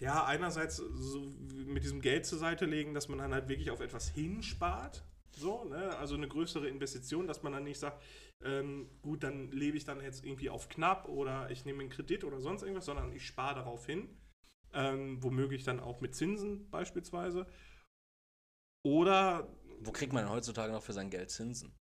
ja 0.00 0.24
einerseits 0.24 0.76
so 0.76 1.20
mit 1.66 1.84
diesem 1.84 2.00
Geld 2.00 2.26
zur 2.26 2.38
Seite 2.38 2.64
legen, 2.64 2.94
dass 2.94 3.08
man 3.08 3.18
dann 3.18 3.34
halt 3.34 3.48
wirklich 3.48 3.70
auf 3.70 3.80
etwas 3.80 4.08
hinspart. 4.08 5.04
So, 5.36 5.64
ne? 5.64 5.96
Also 5.96 6.14
eine 6.14 6.28
größere 6.28 6.68
Investition, 6.68 7.26
dass 7.26 7.42
man 7.42 7.52
dann 7.52 7.64
nicht 7.64 7.78
sagt, 7.78 8.02
ähm, 8.42 8.90
gut, 9.02 9.22
dann 9.22 9.50
lebe 9.50 9.76
ich 9.76 9.84
dann 9.84 10.00
jetzt 10.00 10.24
irgendwie 10.24 10.50
auf 10.50 10.68
knapp 10.68 11.08
oder 11.08 11.50
ich 11.50 11.64
nehme 11.64 11.80
einen 11.80 11.90
Kredit 11.90 12.24
oder 12.24 12.40
sonst 12.40 12.62
irgendwas, 12.62 12.84
sondern 12.86 13.12
ich 13.12 13.26
spare 13.26 13.56
darauf 13.56 13.86
hin. 13.86 14.20
Ähm, 14.72 15.22
womöglich 15.22 15.62
dann 15.64 15.78
auch 15.78 16.00
mit 16.00 16.14
Zinsen 16.16 16.68
beispielsweise. 16.70 17.46
Oder 18.84 19.48
Wo 19.80 19.92
kriegt 19.92 20.12
man 20.12 20.24
denn 20.24 20.32
heutzutage 20.32 20.72
noch 20.72 20.82
für 20.82 20.92
sein 20.92 21.10
Geld 21.10 21.30
Zinsen? 21.30 21.76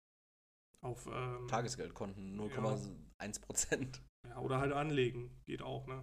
auf 0.82 1.06
ähm, 1.06 1.46
Tagesgeldkonten 1.48 2.38
0,1 2.38 3.40
Prozent. 3.40 4.02
ja, 4.28 4.38
oder 4.38 4.58
halt 4.58 4.72
anlegen. 4.72 5.40
Geht 5.46 5.62
auch, 5.62 5.86
ne? 5.86 6.02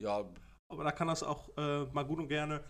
Ja, 0.00 0.30
Aber 0.68 0.84
da 0.84 0.92
kann 0.92 1.08
das 1.08 1.22
auch 1.22 1.48
äh, 1.56 1.84
mal 1.86 2.04
gut 2.04 2.18
und 2.18 2.28
gerne 2.28 2.62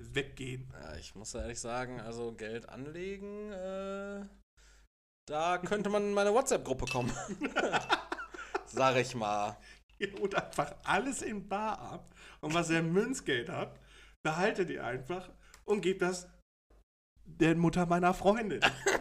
weggehen. 0.00 0.72
ja, 0.72 0.96
ich 0.96 1.14
muss 1.14 1.34
ehrlich 1.34 1.60
sagen, 1.60 2.00
also 2.00 2.32
Geld 2.32 2.68
anlegen, 2.68 3.52
äh, 3.52 4.24
da 5.26 5.58
könnte 5.58 5.90
man 5.90 6.04
in 6.04 6.14
meine 6.14 6.32
WhatsApp-Gruppe 6.32 6.86
kommen. 6.86 7.12
Sag 8.66 8.96
ich 8.96 9.14
mal. 9.14 9.56
Und 10.20 10.34
einfach 10.34 10.74
alles 10.84 11.22
in 11.22 11.46
Bar 11.48 11.78
ab. 11.78 12.14
Und 12.40 12.54
was 12.54 12.70
ihr 12.70 12.82
Münzgeld 12.82 13.50
habt, 13.50 13.78
behaltet 14.22 14.70
ihr 14.70 14.84
einfach 14.84 15.30
und 15.64 15.82
gebt 15.82 16.02
das 16.02 16.26
der 17.24 17.54
Mutter 17.54 17.86
meiner 17.86 18.14
Freundin. 18.14 18.60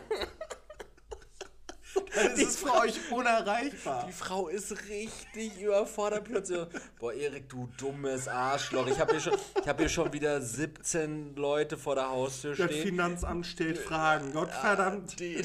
Dann 2.40 2.48
ist 2.48 2.60
für 2.60 2.74
euch 2.74 3.12
unerreichbar. 3.12 4.06
Die 4.08 4.14
Frau 4.14 4.48
ist 4.48 4.72
richtig 4.90 5.60
überfordert 5.62 6.24
plötzlich. 6.26 6.66
Boah, 7.00 7.14
Erik, 7.14 7.50
du 7.50 7.70
dummes 7.78 8.28
Arschloch. 8.28 8.88
Ich 8.88 9.00
habe 9.00 9.12
hier, 9.12 9.20
schon- 9.22 9.38
ich 9.62 9.68
hab 9.68 9.78
hier 9.80 9.90
schon 9.90 10.12
wieder 10.14 10.42
17 10.42 11.36
Leute 11.36 11.78
vor 11.78 11.96
der 11.96 12.10
Haustür 12.10 12.56
Das 12.56 12.70
stehen. 12.72 12.88
Finanzamt 12.88 13.46
stellt 13.46 13.78
Fragen. 13.78 14.32
Gottverdammt. 14.34 15.20
Die, 15.20 15.42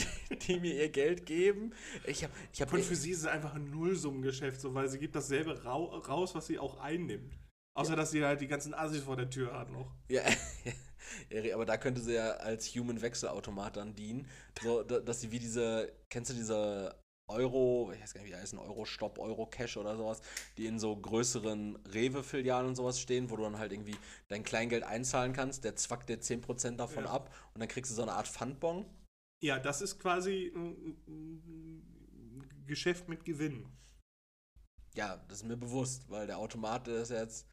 die 0.47 0.61
mir 0.61 0.75
ihr 0.75 0.89
Geld 0.89 1.27
geben. 1.27 1.73
Ich 2.07 2.23
habe 2.25 2.33
ich 2.53 2.63
hab, 2.63 2.73
Und 2.73 2.85
für 2.85 2.95
sie 2.97 3.11
ist 3.11 3.21
es 3.21 3.27
einfach 3.27 3.55
ein 3.55 3.71
Nullsummengeschäft, 3.71 4.61
so, 4.61 4.75
weil 4.75 4.89
sie 4.89 4.99
gibt 4.99 5.15
dasselbe 5.17 5.63
rau 5.65 5.85
raus, 5.97 6.35
was 6.35 6.47
sie 6.47 6.59
auch 6.59 6.81
einnimmt. 6.81 7.35
Außer, 7.77 7.97
dass 7.97 8.13
sie 8.13 8.25
halt 8.25 8.41
die 8.41 8.47
ganzen 8.47 8.73
Assis 8.73 9.03
vor 9.03 9.17
der 9.17 9.29
Tür 9.29 9.59
hat 9.59 9.69
noch. 9.71 9.91
Ja, 10.09 10.23
Erik, 10.23 10.39
aber 11.53 11.65
da 11.65 11.77
könnte 11.77 12.01
sie 12.01 12.15
ja 12.15 12.33
als 12.33 12.69
Human 12.75 13.01
Wechselautomat 13.03 13.77
dann 13.77 13.95
dienen. 13.95 14.29
So, 14.63 14.83
da- 14.83 15.01
dass 15.01 15.21
sie 15.21 15.31
wie 15.31 15.39
diese, 15.39 15.93
kennst 16.11 16.31
du 16.31 16.35
diese 16.35 16.99
Euro, 17.31 17.91
ich 17.95 18.03
weiß 18.03 18.13
gar 18.13 18.21
nicht, 18.21 18.31
wie 18.31 18.35
die 18.35 18.41
heißen, 18.41 18.59
Euro-Stop, 18.59 19.19
Euro-Cash 19.19 19.79
oder 19.79 19.97
sowas, 19.97 20.21
die 20.59 20.67
in 20.67 20.79
so 20.79 20.95
größeren 20.95 21.77
Rewe-Filialen 21.87 22.67
und 22.69 22.75
sowas 22.77 23.01
stehen, 23.01 23.31
wo 23.31 23.37
du 23.37 23.45
dann 23.45 23.59
halt 23.59 23.73
irgendwie 23.73 23.97
dein 24.29 24.43
Kleingeld 24.43 24.83
einzahlen 24.83 25.33
kannst, 25.33 25.65
der 25.65 25.75
zwackt 25.77 26.11
dir 26.11 26.21
10% 26.21 26.79
davon 26.79 27.05
Ja. 27.05 27.11
ab 27.11 27.35
und 27.55 27.61
dann 27.61 27.69
kriegst 27.69 27.91
du 27.91 27.95
so 27.95 28.03
eine 28.03 28.13
Art 28.13 28.29
Pfandbon. 28.29 28.85
Ja, 29.43 29.59
das 29.59 29.81
ist 29.81 29.99
quasi 29.99 30.53
ein, 30.55 31.83
Geschäft 32.67 33.09
mit 33.09 33.25
Gewinn. 33.25 33.67
Ja, 34.95 35.19
das 35.29 35.39
ist 35.39 35.45
mir 35.45 35.57
bewusst, 35.57 36.09
weil 36.09 36.27
der 36.27 36.39
Automat, 36.39 36.89
ist 36.89 37.11
jetzt, 37.11 37.47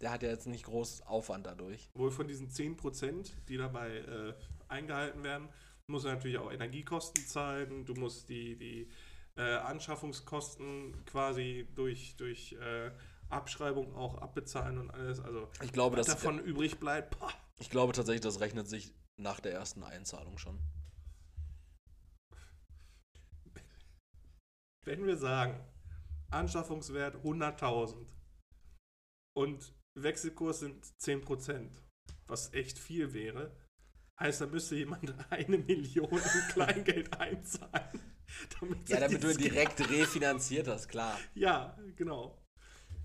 der 0.00 0.10
hat 0.10 0.22
ja 0.22 0.30
jetzt 0.30 0.46
nicht 0.46 0.64
groß 0.64 1.02
Aufwand 1.02 1.46
dadurch. 1.46 1.90
Wohl 1.94 2.10
von 2.10 2.26
diesen 2.26 2.48
10%, 2.48 3.32
die 3.48 3.56
dabei 3.56 3.98
äh, 3.98 4.34
eingehalten 4.68 5.22
werden, 5.22 5.48
musst 5.86 6.04
du 6.04 6.08
natürlich 6.08 6.38
auch 6.38 6.50
Energiekosten 6.50 7.24
zahlen, 7.26 7.84
du 7.84 7.94
musst 7.94 8.28
die, 8.28 8.56
die 8.56 8.88
äh, 9.36 9.56
Anschaffungskosten 9.56 11.04
quasi 11.04 11.68
durch, 11.74 12.16
durch 12.16 12.52
äh, 12.52 12.90
Abschreibung 13.28 13.94
auch 13.94 14.16
abbezahlen 14.18 14.78
und 14.78 14.90
alles. 14.90 15.20
Also 15.20 15.48
Ich 15.62 15.72
glaube, 15.72 15.96
was 15.96 16.06
dass 16.06 16.16
davon 16.16 16.38
übrig 16.40 16.78
bleibt, 16.78 17.18
pah, 17.18 17.32
Ich 17.58 17.70
glaube 17.70 17.92
tatsächlich, 17.92 18.22
das 18.22 18.40
rechnet 18.40 18.68
sich 18.68 18.92
nach 19.16 19.40
der 19.40 19.52
ersten 19.52 19.82
Einzahlung 19.82 20.38
schon. 20.38 20.58
Wenn 24.86 25.06
wir 25.06 25.16
sagen, 25.16 25.60
Anschaffungswert 26.30 27.16
100.000 27.16 28.06
und 29.36 29.74
Wechselkurs 29.94 30.60
sind 30.60 30.84
10%, 31.00 31.68
was 32.26 32.52
echt 32.52 32.78
viel 32.78 33.12
wäre, 33.12 33.54
heißt, 34.18 34.42
da 34.42 34.46
müsste 34.46 34.76
jemand 34.76 35.14
eine 35.30 35.58
Million 35.58 36.10
in 36.10 36.52
Kleingeld 36.52 37.12
einzahlen. 37.20 38.00
Damit 38.60 38.88
ja, 38.88 39.00
damit 39.00 39.24
du 39.24 39.36
direkt 39.36 39.90
refinanziert 39.90 40.68
hast, 40.68 40.88
klar. 40.88 41.18
Ja, 41.34 41.76
genau. 41.96 42.38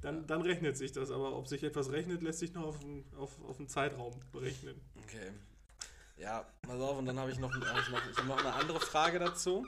Dann, 0.02 0.28
dann 0.28 0.42
rechnet 0.42 0.78
sich 0.78 0.92
das, 0.92 1.10
aber 1.10 1.36
ob 1.36 1.48
sich 1.48 1.64
etwas 1.64 1.92
rechnet, 1.92 2.22
lässt 2.22 2.40
sich 2.40 2.54
nur 2.54 2.66
auf 2.66 2.80
einen, 2.82 3.12
auf, 3.16 3.42
auf 3.44 3.58
Zeitraum 3.68 4.14
berechnen. 4.32 4.80
Okay. 5.04 5.32
Ja, 6.18 6.46
pass 6.62 6.80
auf, 6.80 7.00
und 7.00 7.08
dann 7.08 7.20
habe 7.20 7.32
ich 7.32 7.40
noch, 7.40 7.52
hab 7.52 7.80
ich 7.80 7.90
noch, 7.90 8.10
ich 8.12 8.18
hab 8.18 8.26
noch 8.26 8.38
eine 8.38 8.54
andere 8.54 8.80
Frage 8.80 9.18
dazu. 9.18 9.66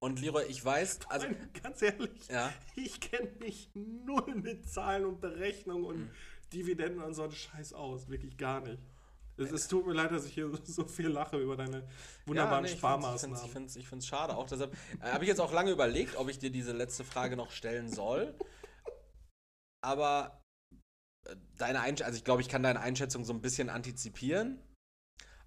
Und 0.00 0.20
Leroy, 0.20 0.44
ich 0.48 0.64
weiß, 0.64 1.00
also. 1.08 1.26
Meine, 1.26 1.48
ganz 1.62 1.82
ehrlich, 1.82 2.28
ja? 2.28 2.52
ich 2.76 3.00
kenne 3.00 3.30
mich 3.40 3.70
null 3.74 4.34
mit 4.36 4.68
Zahlen 4.68 5.04
und 5.04 5.20
Berechnungen 5.20 5.84
und 5.84 5.96
hm. 5.96 6.10
Dividenden 6.52 7.02
und 7.02 7.14
so 7.14 7.24
einen 7.24 7.32
Scheiß 7.32 7.72
aus. 7.72 8.08
Wirklich 8.08 8.36
gar 8.36 8.60
nicht. 8.60 8.80
Es, 9.36 9.52
es, 9.52 9.68
tut 9.68 9.86
mir 9.86 9.92
leid, 9.92 10.10
dass 10.10 10.24
ich 10.26 10.34
hier 10.34 10.50
so 10.64 10.84
viel 10.84 11.08
lache 11.08 11.38
über 11.38 11.56
deine 11.56 11.86
wunderbaren 12.26 12.64
ja, 12.64 12.70
nee, 12.70 12.76
Sparmaßnahmen. 12.76 13.44
Ich 13.44 13.52
finde 13.52 13.68
es 13.68 13.76
ich 13.76 13.88
find's 13.88 14.06
schade. 14.06 14.36
Auch 14.36 14.46
deshalb 14.46 14.74
äh, 15.00 15.12
habe 15.12 15.24
ich 15.24 15.28
jetzt 15.28 15.40
auch 15.40 15.52
lange 15.52 15.70
überlegt, 15.70 16.16
ob 16.16 16.28
ich 16.28 16.38
dir 16.38 16.50
diese 16.50 16.72
letzte 16.72 17.04
Frage 17.04 17.36
noch 17.36 17.50
stellen 17.50 17.88
soll. 17.88 18.34
Aber 19.80 20.42
äh, 21.26 21.36
deine 21.56 21.80
Einschätzung, 21.80 22.06
also 22.06 22.18
ich 22.18 22.24
glaube, 22.24 22.42
ich 22.42 22.48
kann 22.48 22.62
deine 22.62 22.80
Einschätzung 22.80 23.24
so 23.24 23.32
ein 23.32 23.40
bisschen 23.40 23.68
antizipieren. 23.68 24.60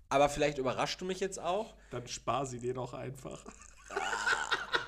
Aber 0.09 0.27
vielleicht 0.29 0.57
überrascht 0.57 0.99
du 0.99 1.05
mich 1.05 1.21
jetzt 1.21 1.39
auch. 1.39 1.75
Dann 1.89 2.07
spar 2.07 2.45
sie 2.45 2.59
dir 2.59 2.73
doch 2.73 2.93
einfach. 2.93 3.45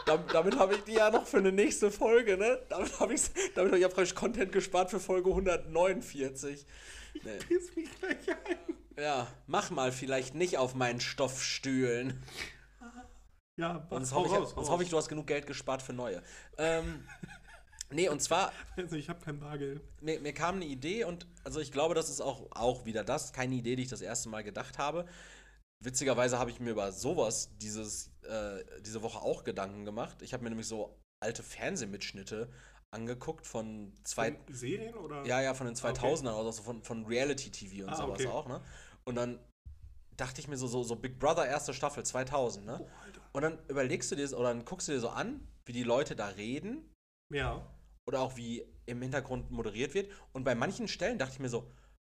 Damit, 0.06 0.34
damit 0.34 0.58
habe 0.58 0.76
ich 0.76 0.84
die 0.84 0.94
ja 0.94 1.10
noch 1.10 1.26
für 1.26 1.38
eine 1.38 1.52
nächste 1.52 1.92
Folge, 1.92 2.38
ne? 2.38 2.60
Damit 2.70 3.00
habe 3.00 3.14
ich, 3.14 3.22
damit 3.56 3.72
hab 3.72 3.78
ich 3.78 3.82
ja 3.82 3.90
frisch 3.90 4.16
Content 4.16 4.52
gespart 4.52 4.92
für 4.92 5.00
Folge 5.00 5.30
149. 5.30 6.66
Ich 7.14 7.24
nee. 7.24 7.38
piss 7.48 7.76
mich 7.76 7.90
gleich 8.00 8.30
ein. 8.30 8.76
Ja, 8.98 9.28
mach 9.48 9.72
mal 9.72 9.92
vielleicht 9.92 10.36
nicht 10.36 10.58
auf 10.58 10.76
meinen 10.76 11.00
Stoffstühlen. 11.00 12.24
Ja, 13.56 13.86
sonst 13.90 14.14
hoffe 14.14 14.28
ich, 14.28 14.34
raus, 14.34 14.56
hoffe 14.56 14.84
ich, 14.84 14.90
du 14.90 14.98
hast 14.98 15.10
genug 15.10 15.28
Geld 15.28 15.46
gespart 15.46 15.82
für 15.82 15.94
neue. 15.94 16.24
Ähm, 16.58 17.08
nee, 17.92 18.10
und 18.10 18.22
zwar. 18.22 18.52
Also 18.76 18.96
ich 18.96 19.10
habe 19.10 19.24
kein 19.24 19.40
Bargeld. 19.40 19.82
Mir, 20.02 20.20
mir 20.20 20.34
kam 20.34 20.56
eine 20.56 20.66
Idee 20.66 21.04
und 21.04 21.28
also 21.44 21.60
ich 21.60 21.72
glaube, 21.72 21.94
das 21.94 22.10
ist 22.10 22.22
auch, 22.22 22.48
auch 22.52 22.86
wieder 22.86 23.04
das, 23.04 23.32
keine 23.32 23.54
Idee, 23.56 23.76
die 23.76 23.84
ich 23.84 23.90
das 23.90 24.02
erste 24.02 24.30
Mal 24.30 24.44
gedacht 24.44 24.80
habe. 24.80 25.06
Witzigerweise 25.80 26.40
habe 26.40 26.50
ich 26.50 26.60
mir 26.60 26.72
über 26.72 26.92
sowas 26.92 27.52
dieses, 27.58 28.10
äh, 28.26 28.64
diese 28.82 29.02
Woche 29.02 29.22
auch 29.22 29.44
Gedanken 29.44 29.86
gemacht. 29.86 30.22
Ich 30.22 30.34
habe 30.34 30.44
mir 30.44 30.50
nämlich 30.50 30.68
so 30.68 31.00
alte 31.20 31.44
Fernsehmitschnitte 31.44 32.50
angeguckt 32.92 33.48
von 33.48 33.94
zwei. 34.04 34.34
Von 34.34 34.54
Serien 34.54 34.96
oder? 34.96 35.26
Ja, 35.26 35.42
ja, 35.42 35.54
von 35.54 35.66
den 35.66 35.76
2000ern, 35.76 36.28
ah, 36.28 36.38
okay. 36.38 36.46
also 36.46 36.64
von, 36.64 36.84
von 36.84 37.06
Reality-TV 37.06 37.86
und 37.86 37.94
ah, 37.94 37.96
sowas 37.96 38.20
okay. 38.20 38.28
auch, 38.28 38.48
ne? 38.48 38.62
Und 39.06 39.16
dann 39.16 39.40
dachte 40.16 40.40
ich 40.40 40.48
mir 40.48 40.58
so, 40.58 40.68
so, 40.68 40.84
so 40.84 40.96
Big 40.96 41.20
Brother 41.20 41.46
erste 41.46 41.74
Staffel 41.74 42.04
2000, 42.04 42.66
ne? 42.66 42.80
Oh, 42.82 42.88
und 43.34 43.42
dann 43.42 43.60
überlegst 43.68 44.12
du 44.12 44.16
dir 44.16 44.32
oder 44.38 44.50
dann 44.50 44.64
guckst 44.64 44.88
du 44.88 44.92
dir 44.92 45.00
so 45.00 45.10
an, 45.10 45.48
wie 45.66 45.74
die 45.74 45.84
Leute 45.84 46.16
da 46.16 46.28
reden. 46.28 46.90
Ja. 47.32 47.66
Oder 48.06 48.22
auch 48.22 48.38
wie 48.38 48.64
im 48.86 49.02
Hintergrund 49.02 49.50
moderiert 49.50 49.94
wird. 49.94 50.12
Und 50.34 50.44
bei 50.44 50.56
manchen 50.56 50.88
Stellen 50.88 51.18
dachte 51.18 51.34
ich 51.34 51.40
mir 51.40 51.50
so, 51.50 51.70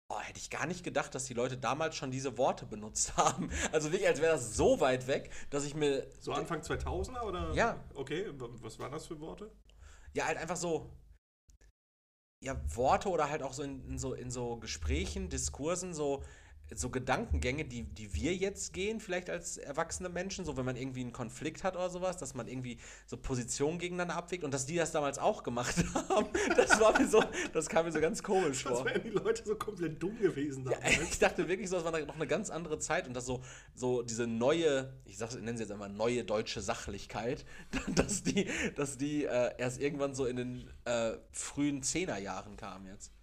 oh, 0.08 0.20
hätte 0.20 0.38
ich 0.38 0.50
gar 0.50 0.66
nicht 0.66 0.84
gedacht, 0.84 1.14
dass 1.14 1.24
die 1.24 1.34
Leute 1.34 1.56
damals 1.56 1.96
schon 1.96 2.10
diese 2.10 2.36
Worte 2.38 2.66
benutzt 2.66 3.16
haben. 3.16 3.50
Also 3.72 3.90
wirklich, 3.92 4.08
als 4.08 4.20
wäre 4.20 4.32
das 4.32 4.56
so 4.56 4.80
weit 4.80 5.06
weg, 5.06 5.30
dass 5.50 5.64
ich 5.64 5.74
mir. 5.74 6.06
So 6.20 6.32
Anfang 6.32 6.60
2000er 6.60 7.22
oder? 7.22 7.52
Ja. 7.54 7.82
Okay, 7.94 8.26
was 8.36 8.78
waren 8.78 8.92
das 8.92 9.06
für 9.06 9.18
Worte? 9.20 9.50
Ja, 10.12 10.26
halt 10.26 10.38
einfach 10.38 10.56
so. 10.56 10.90
Ja, 12.40 12.60
Worte 12.76 13.08
oder 13.08 13.30
halt 13.30 13.42
auch 13.42 13.54
so 13.54 13.62
in, 13.62 13.86
in 13.88 13.98
so 13.98 14.12
in 14.12 14.30
so 14.30 14.58
Gesprächen, 14.58 15.30
Diskursen, 15.30 15.94
so 15.94 16.22
so 16.80 16.90
Gedankengänge, 16.90 17.64
die, 17.64 17.82
die 17.82 18.14
wir 18.14 18.34
jetzt 18.34 18.72
gehen, 18.72 19.00
vielleicht 19.00 19.30
als 19.30 19.56
erwachsene 19.56 20.08
Menschen, 20.08 20.44
so 20.44 20.56
wenn 20.56 20.64
man 20.64 20.76
irgendwie 20.76 21.00
einen 21.00 21.12
Konflikt 21.12 21.64
hat 21.64 21.76
oder 21.76 21.90
sowas, 21.90 22.16
dass 22.16 22.34
man 22.34 22.48
irgendwie 22.48 22.78
so 23.06 23.16
Positionen 23.16 23.78
gegeneinander 23.78 24.16
abwägt 24.16 24.44
und 24.44 24.52
dass 24.52 24.66
die 24.66 24.76
das 24.76 24.92
damals 24.92 25.18
auch 25.18 25.42
gemacht 25.42 25.76
haben, 26.08 26.28
das 26.56 26.80
war 26.80 26.98
mir 26.98 27.08
so, 27.08 27.22
das 27.52 27.68
kam 27.68 27.86
mir 27.86 27.92
so 27.92 28.00
ganz 28.00 28.22
komisch 28.22 28.62
vor. 28.62 28.72
Das 28.72 28.84
wären 28.84 29.02
die 29.02 29.10
Leute 29.10 29.44
so 29.44 29.54
komplett 29.56 30.02
dumm 30.02 30.18
gewesen 30.18 30.64
damals. 30.64 30.96
Ja, 30.96 31.02
ich 31.10 31.18
dachte 31.18 31.48
wirklich 31.48 31.68
so, 31.68 31.76
das 31.76 31.84
war 31.84 31.98
noch 31.98 32.14
eine 32.14 32.26
ganz 32.26 32.50
andere 32.50 32.78
Zeit 32.78 33.06
und 33.06 33.14
dass 33.14 33.26
so, 33.26 33.42
so 33.74 34.02
diese 34.02 34.26
neue, 34.26 34.92
ich 35.04 35.18
sag, 35.18 35.34
nenne 35.34 35.56
sie 35.56 35.64
jetzt 35.64 35.72
einmal 35.72 35.88
neue 35.88 36.24
deutsche 36.24 36.60
Sachlichkeit, 36.60 37.44
dass 37.94 38.22
die, 38.22 38.48
dass 38.76 38.98
die 38.98 39.24
äh, 39.24 39.52
erst 39.58 39.80
irgendwann 39.80 40.14
so 40.14 40.26
in 40.26 40.36
den 40.36 40.70
äh, 40.84 41.12
frühen 41.32 41.82
Zehnerjahren 41.82 42.56
kam 42.56 42.86
jetzt. 42.86 43.13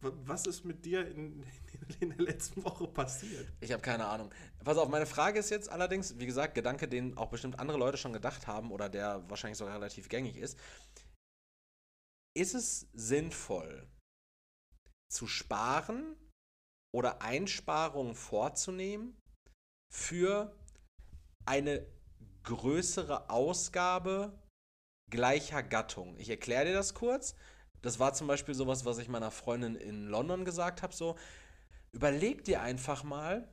Was 0.00 0.46
ist 0.46 0.64
mit 0.64 0.84
dir 0.84 1.06
in, 1.06 1.44
in 2.00 2.10
der 2.10 2.22
letzten 2.22 2.64
Woche 2.64 2.86
passiert? 2.88 3.46
Ich 3.60 3.70
habe 3.72 3.82
keine 3.82 4.06
Ahnung. 4.06 4.32
Pass 4.64 4.78
auf, 4.78 4.88
meine 4.88 5.06
Frage 5.06 5.38
ist 5.38 5.50
jetzt 5.50 5.68
allerdings, 5.68 6.18
wie 6.18 6.26
gesagt, 6.26 6.54
Gedanke, 6.54 6.88
den 6.88 7.18
auch 7.18 7.28
bestimmt 7.28 7.58
andere 7.58 7.78
Leute 7.78 7.98
schon 7.98 8.12
gedacht 8.12 8.46
haben 8.46 8.70
oder 8.70 8.88
der 8.88 9.28
wahrscheinlich 9.28 9.58
sogar 9.58 9.74
relativ 9.74 10.08
gängig 10.08 10.36
ist. 10.36 10.58
Ist 12.34 12.54
es 12.54 12.88
sinnvoll, 12.94 13.86
zu 15.12 15.26
sparen 15.26 16.16
oder 16.94 17.20
Einsparungen 17.20 18.14
vorzunehmen 18.14 19.18
für 19.92 20.56
eine 21.44 21.86
größere 22.44 23.28
Ausgabe 23.28 24.40
gleicher 25.10 25.62
Gattung? 25.62 26.16
Ich 26.16 26.30
erkläre 26.30 26.66
dir 26.66 26.72
das 26.72 26.94
kurz. 26.94 27.34
Das 27.82 27.98
war 27.98 28.12
zum 28.12 28.26
Beispiel 28.26 28.54
sowas, 28.54 28.84
was 28.84 28.98
ich 28.98 29.08
meiner 29.08 29.30
Freundin 29.30 29.74
in 29.76 30.06
London 30.06 30.44
gesagt 30.44 30.82
habe: 30.82 30.94
so, 30.94 31.16
überleg 31.92 32.44
dir 32.44 32.62
einfach 32.62 33.04
mal, 33.04 33.48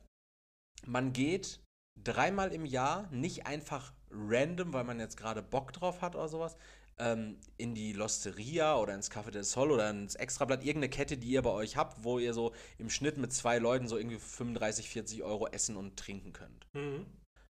man 0.86 1.12
geht 1.12 1.60
dreimal 2.02 2.52
im 2.52 2.64
Jahr, 2.64 3.08
nicht 3.10 3.46
einfach 3.46 3.92
random, 4.10 4.72
weil 4.72 4.84
man 4.84 5.00
jetzt 5.00 5.16
gerade 5.16 5.42
Bock 5.42 5.72
drauf 5.72 6.00
hat 6.02 6.14
oder 6.14 6.28
sowas, 6.28 6.56
ähm, 6.98 7.38
in 7.56 7.74
die 7.74 7.92
Losteria 7.92 8.76
oder 8.76 8.94
ins 8.94 9.10
Café 9.10 9.30
del 9.30 9.44
Sol 9.44 9.70
oder 9.70 9.90
ins 9.90 10.14
Extrablatt, 10.14 10.60
irgendeine 10.62 10.90
Kette, 10.90 11.16
die 11.16 11.28
ihr 11.28 11.42
bei 11.42 11.50
euch 11.50 11.76
habt, 11.76 12.04
wo 12.04 12.18
ihr 12.18 12.34
so 12.34 12.54
im 12.78 12.90
Schnitt 12.90 13.18
mit 13.18 13.32
zwei 13.32 13.58
Leuten 13.58 13.88
so 13.88 13.96
irgendwie 13.96 14.18
35, 14.18 14.88
40 14.88 15.22
Euro 15.22 15.46
essen 15.48 15.76
und 15.76 15.96
trinken 15.96 16.32
könnt. 16.32 16.66
Mhm. 16.74 17.06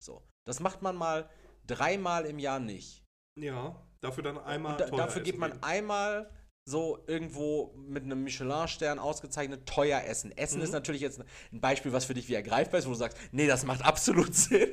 So. 0.03 0.23
Das 0.47 0.61
macht 0.61 0.83
man 0.83 0.97
mal 0.97 1.29
dreimal 1.67 2.27
im 2.27 2.39
Jahr 2.39 2.61
nicht. 2.61 3.03
Ja, 3.41 3.83
dafür 4.01 4.23
dann 4.23 4.39
einmal. 4.39 4.77
Da, 4.77 4.91
dafür 4.91 5.23
gibt 5.23 5.39
man 5.39 5.53
gehen. 5.53 5.63
einmal 5.63 6.31
so 6.67 7.05
irgendwo 7.07 7.75
mit 7.77 8.05
einem 8.05 8.25
Michelin-Stern 8.25 8.99
ausgezeichnet 8.99 9.67
teuer 9.67 10.03
essen. 10.05 10.37
Essen 10.37 10.59
mhm. 10.59 10.65
ist 10.65 10.73
natürlich 10.73 11.03
jetzt 11.03 11.23
ein 11.53 11.61
Beispiel, 11.61 11.93
was 11.93 12.07
für 12.07 12.15
dich 12.15 12.29
wie 12.29 12.35
ergreifbar 12.35 12.79
ist, 12.79 12.87
wo 12.87 12.91
du 12.91 12.97
sagst, 12.97 13.19
nee, 13.33 13.47
das 13.47 13.65
macht 13.65 13.83
absolut 13.83 14.35
Sinn. 14.35 14.71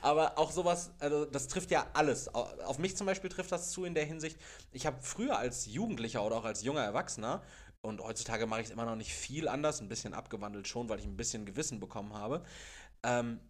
Aber 0.00 0.38
auch 0.38 0.50
sowas, 0.50 0.92
also 0.98 1.24
das 1.24 1.48
trifft 1.48 1.70
ja 1.70 1.86
alles. 1.92 2.28
Auf 2.32 2.78
mich 2.78 2.96
zum 2.96 3.06
Beispiel 3.06 3.28
trifft 3.28 3.52
das 3.52 3.70
zu 3.70 3.84
in 3.84 3.94
der 3.94 4.04
Hinsicht, 4.04 4.38
ich 4.72 4.86
habe 4.86 4.98
früher 5.02 5.36
als 5.36 5.66
Jugendlicher 5.66 6.24
oder 6.24 6.36
auch 6.36 6.44
als 6.44 6.62
junger 6.62 6.82
Erwachsener, 6.82 7.42
und 7.80 8.00
heutzutage 8.00 8.46
mache 8.46 8.60
ich 8.60 8.66
es 8.66 8.72
immer 8.72 8.84
noch 8.84 8.96
nicht 8.96 9.14
viel 9.14 9.48
anders, 9.48 9.80
ein 9.80 9.88
bisschen 9.88 10.14
abgewandelt 10.14 10.66
schon, 10.66 10.88
weil 10.88 10.98
ich 10.98 11.06
ein 11.06 11.16
bisschen 11.16 11.46
Gewissen 11.46 11.78
bekommen 11.80 12.12
habe. 12.12 12.44
Ähm, 13.04 13.40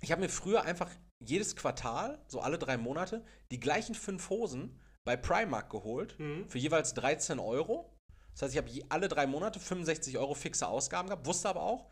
ich 0.00 0.12
habe 0.12 0.20
mir 0.20 0.28
früher 0.28 0.62
einfach 0.62 0.90
jedes 1.24 1.56
Quartal, 1.56 2.20
so 2.26 2.40
alle 2.40 2.58
drei 2.58 2.76
Monate, 2.76 3.24
die 3.50 3.60
gleichen 3.60 3.94
fünf 3.94 4.28
Hosen 4.28 4.78
bei 5.04 5.16
Primark 5.16 5.70
geholt 5.70 6.18
mhm. 6.18 6.48
für 6.48 6.58
jeweils 6.58 6.94
13 6.94 7.38
Euro. 7.38 7.90
Das 8.32 8.42
heißt, 8.42 8.54
ich 8.54 8.58
habe 8.58 8.70
alle 8.88 9.08
drei 9.08 9.26
Monate 9.26 9.60
65 9.60 10.18
Euro 10.18 10.34
fixe 10.34 10.66
Ausgaben 10.66 11.08
gehabt, 11.08 11.26
wusste 11.26 11.48
aber 11.48 11.62
auch, 11.62 11.90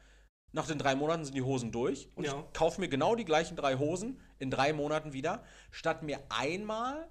nach 0.52 0.66
den 0.66 0.78
drei 0.78 0.94
Monaten 0.94 1.24
sind 1.24 1.34
die 1.34 1.42
Hosen 1.42 1.70
durch 1.70 2.08
und 2.16 2.24
ja. 2.24 2.32
ich 2.32 2.52
kaufe 2.52 2.80
mir 2.80 2.88
genau 2.88 3.14
die 3.14 3.24
gleichen 3.24 3.56
drei 3.56 3.76
Hosen 3.76 4.20
in 4.38 4.50
drei 4.50 4.72
Monaten 4.72 5.12
wieder, 5.12 5.44
statt 5.70 6.02
mir 6.02 6.18
einmal 6.28 7.08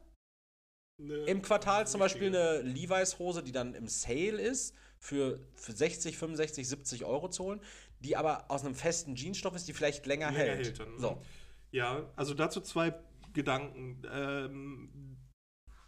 ne, 0.97 1.15
im 1.25 1.41
Quartal 1.41 1.87
zum 1.87 1.99
Beispiel 1.99 2.27
eine 2.27 2.61
Levi's-Hose, 2.61 3.43
die 3.43 3.51
dann 3.51 3.75
im 3.75 3.87
Sale 3.87 4.41
ist, 4.41 4.75
für, 4.97 5.39
für 5.55 5.71
60, 5.71 6.17
65, 6.17 6.67
70 6.67 7.05
Euro 7.05 7.29
zu 7.29 7.45
holen, 7.45 7.61
die 8.01 8.17
aber 8.17 8.51
aus 8.51 8.65
einem 8.65 8.75
festen 8.75 9.15
Jeansstoff 9.15 9.55
ist, 9.55 9.67
die 9.67 9.73
vielleicht 9.73 10.05
länger, 10.05 10.31
länger 10.31 10.43
hält. 10.43 10.65
hält 10.65 10.79
dann, 10.79 10.99
so. 10.99 11.21
Ja, 11.71 12.11
also 12.17 12.33
dazu 12.33 12.59
zwei 12.59 12.93
Gedanken. 13.33 14.01
Ähm, 14.11 15.18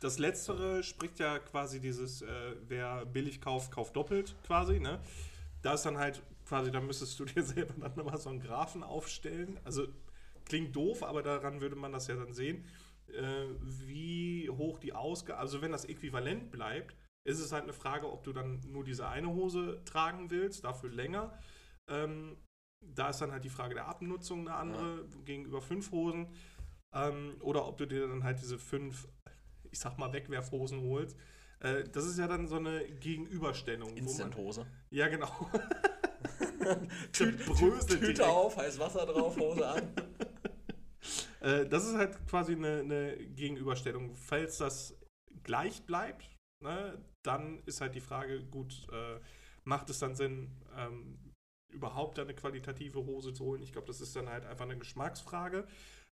das 0.01 0.17
Letztere 0.17 0.83
spricht 0.83 1.19
ja 1.19 1.39
quasi 1.39 1.79
dieses, 1.79 2.21
äh, 2.23 2.55
wer 2.67 3.05
billig 3.05 3.39
kauft, 3.39 3.71
kauft 3.71 3.95
doppelt 3.95 4.35
quasi, 4.45 4.79
ne? 4.79 4.99
Da 5.61 5.75
ist 5.75 5.83
dann 5.83 5.97
halt 5.97 6.21
quasi, 6.45 6.71
da 6.71 6.81
müsstest 6.81 7.19
du 7.19 7.25
dir 7.25 7.43
selber 7.43 7.75
dann 7.79 7.95
nochmal 7.95 8.17
so 8.17 8.29
einen 8.29 8.41
Graphen 8.41 8.83
aufstellen. 8.83 9.59
Also 9.63 9.87
klingt 10.45 10.75
doof, 10.75 11.03
aber 11.03 11.21
daran 11.21 11.61
würde 11.61 11.75
man 11.75 11.91
das 11.91 12.07
ja 12.07 12.15
dann 12.15 12.33
sehen, 12.33 12.65
äh, 13.07 13.45
wie 13.59 14.49
hoch 14.49 14.79
die 14.79 14.93
Ausgabe, 14.93 15.39
also 15.39 15.61
wenn 15.61 15.71
das 15.71 15.85
äquivalent 15.85 16.51
bleibt, 16.51 16.95
ist 17.23 17.39
es 17.39 17.51
halt 17.51 17.63
eine 17.63 17.73
Frage, 17.73 18.11
ob 18.11 18.23
du 18.23 18.33
dann 18.33 18.59
nur 18.65 18.83
diese 18.83 19.07
eine 19.07 19.27
Hose 19.27 19.81
tragen 19.85 20.31
willst, 20.31 20.63
dafür 20.63 20.89
länger. 20.89 21.37
Ähm, 21.87 22.37
da 22.83 23.09
ist 23.09 23.19
dann 23.21 23.31
halt 23.31 23.43
die 23.43 23.49
Frage 23.49 23.75
der 23.75 23.87
Abnutzung 23.87 24.47
eine 24.47 24.55
andere 24.55 25.07
gegenüber 25.25 25.61
fünf 25.61 25.91
Hosen. 25.91 26.27
Ähm, 26.93 27.35
oder 27.41 27.67
ob 27.67 27.77
du 27.77 27.85
dir 27.85 28.07
dann 28.07 28.23
halt 28.23 28.41
diese 28.41 28.57
fünf, 28.57 29.07
ich 29.71 29.79
sag 29.79 29.97
mal, 29.97 30.11
Wegwerfhosen 30.13 30.81
holst. 30.81 31.17
Äh, 31.59 31.83
das 31.91 32.05
ist 32.05 32.19
ja 32.19 32.27
dann 32.27 32.47
so 32.47 32.57
eine 32.57 32.83
Gegenüberstellung. 32.85 33.95
Instant-Hose. 33.95 34.65
Ja, 34.89 35.07
genau. 35.07 35.29
Tü 37.11 37.35
Tüte 37.37 37.97
direkt. 37.97 38.21
auf, 38.21 38.57
heiß 38.57 38.79
Wasser 38.79 39.05
drauf, 39.05 39.37
Hose 39.37 39.67
an. 39.67 39.93
Äh, 41.41 41.65
das 41.65 41.87
ist 41.87 41.95
halt 41.95 42.27
quasi 42.27 42.53
eine, 42.53 42.81
eine 42.81 43.17
Gegenüberstellung. 43.17 44.15
Falls 44.15 44.59
das 44.59 44.95
gleich 45.41 45.81
bleibt, 45.87 46.23
ne, 46.63 47.03
dann 47.23 47.63
ist 47.65 47.81
halt 47.81 47.95
die 47.95 47.99
Frage, 47.99 48.45
gut, 48.45 48.87
äh, 48.91 49.19
macht 49.63 49.89
es 49.89 49.97
dann 49.97 50.15
Sinn, 50.15 50.51
ähm, 50.77 51.17
überhaupt 51.73 52.19
eine 52.19 52.35
qualitative 52.35 53.05
Hose 53.05 53.33
zu 53.33 53.45
holen? 53.45 53.63
Ich 53.63 53.71
glaube, 53.71 53.87
das 53.87 54.01
ist 54.01 54.15
dann 54.15 54.29
halt 54.29 54.45
einfach 54.45 54.65
eine 54.65 54.77
Geschmacksfrage, 54.77 55.65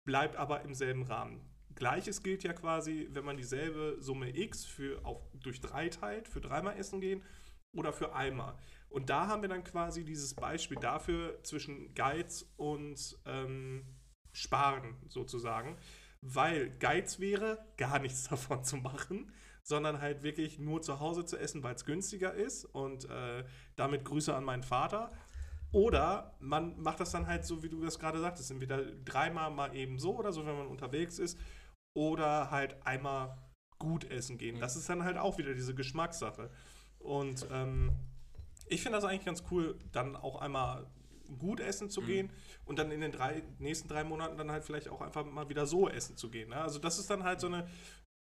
bleibt 0.05 0.37
aber 0.37 0.63
im 0.63 0.75
selben 0.75 1.03
Rahmen. 1.03 1.41
Gleiches 1.77 2.23
gilt 2.23 2.43
ja 2.43 2.53
quasi, 2.53 3.09
wenn 3.13 3.25
man 3.25 3.37
dieselbe 3.37 3.97
Summe 4.01 4.37
X 4.37 4.65
für 4.65 5.05
auf, 5.05 5.23
durch 5.35 5.61
drei 5.61 5.89
teilt, 5.89 6.29
für 6.29 6.41
dreimal 6.41 6.77
essen 6.77 7.01
gehen 7.01 7.23
oder 7.73 7.93
für 7.93 8.15
einmal. 8.15 8.57
Und 8.89 9.11
da 9.11 9.27
haben 9.27 9.43
wir 9.43 9.49
dann 9.49 9.65
quasi 9.65 10.05
dieses 10.05 10.35
Beispiel 10.35 10.79
dafür 10.79 11.43
zwischen 11.43 11.95
Geiz 11.95 12.51
und 12.57 13.19
ähm, 13.27 13.85
Sparen 14.33 14.97
sozusagen. 15.09 15.77
Weil 16.23 16.71
Geiz 16.79 17.21
wäre, 17.21 17.65
gar 17.77 17.99
nichts 17.99 18.25
davon 18.29 18.65
zu 18.65 18.79
machen, 18.79 19.33
sondern 19.63 20.01
halt 20.01 20.23
wirklich 20.23 20.59
nur 20.59 20.81
zu 20.83 21.01
Hause 21.01 21.25
zu 21.25 21.37
essen, 21.37 21.63
weil 21.63 21.75
es 21.75 21.85
günstiger 21.85 22.33
ist. 22.33 22.65
Und 22.65 23.09
äh, 23.11 23.45
damit 23.77 24.05
Grüße 24.05 24.35
an 24.35 24.45
meinen 24.45 24.63
Vater. 24.63 25.13
Oder 25.73 26.35
man 26.41 26.81
macht 26.81 27.01
das 27.01 27.11
dann 27.11 27.27
halt 27.27 27.45
so, 27.45 27.63
wie 27.63 27.69
du 27.69 27.83
das 27.85 27.99
gerade 27.99 28.21
sagtest, 28.21 28.51
entweder 28.51 28.83
dreimal 29.05 29.51
mal 29.51 29.75
eben 29.75 29.99
so 29.99 30.17
oder 30.17 30.33
so, 30.33 30.47
wenn 30.47 30.57
man 30.57 30.69
unterwegs 30.69 31.19
ist. 31.19 31.39
Oder 31.97 32.51
halt 32.51 32.77
einmal 32.87 33.39
gut 33.79 34.05
essen 34.05 34.37
gehen. 34.37 34.61
Das 34.61 34.77
ist 34.77 34.89
dann 34.89 35.03
halt 35.03 35.17
auch 35.17 35.39
wieder 35.39 35.55
diese 35.55 35.75
Geschmackssache. 35.75 36.51
Und 36.99 37.47
ähm, 37.51 37.93
ich 38.67 38.83
finde 38.83 38.99
das 38.99 39.05
eigentlich 39.05 39.25
ganz 39.25 39.45
cool, 39.51 39.79
dann 39.93 40.15
auch 40.15 40.37
einmal 40.37 40.87
gut 41.39 41.61
essen 41.61 41.89
zu 41.91 42.03
gehen 42.03 42.31
und 42.67 42.79
dann 42.79 42.91
in 42.91 43.01
den 43.01 43.13
drei, 43.13 43.43
nächsten 43.59 43.89
drei 43.89 44.05
Monaten 44.05 44.37
dann 44.37 44.51
halt 44.51 44.65
vielleicht 44.65 44.89
auch 44.89 45.01
einfach 45.01 45.25
mal 45.25 45.49
wieder 45.49 45.67
so 45.67 45.89
essen 45.89 46.17
zu 46.17 46.31
gehen. 46.31 46.51
Ne? 46.51 46.57
Also 46.57 46.79
das 46.79 46.99
ist 46.99 47.09
dann 47.09 47.25
halt 47.25 47.41
so 47.41 47.47
eine, 47.47 47.67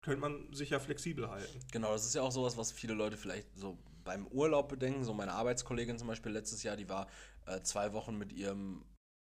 könnte 0.02 0.20
man 0.20 0.52
sich 0.52 0.70
ja 0.70 0.78
flexibel 0.78 1.30
halten. 1.30 1.58
Genau, 1.72 1.92
das 1.92 2.04
ist 2.04 2.14
ja 2.14 2.22
auch 2.22 2.32
sowas, 2.32 2.56
was 2.56 2.70
viele 2.70 2.94
Leute 2.94 3.16
vielleicht 3.16 3.48
so 3.56 3.78
beim 4.04 4.26
Urlaub 4.26 4.68
bedenken. 4.68 5.04
So 5.04 5.14
meine 5.14 5.32
Arbeitskollegin 5.32 5.98
zum 5.98 6.08
Beispiel 6.08 6.32
letztes 6.32 6.62
Jahr, 6.62 6.76
die 6.76 6.88
war 6.88 7.08
äh, 7.46 7.62
zwei 7.62 7.92
Wochen 7.94 8.16
mit 8.16 8.32
ihrem 8.32 8.84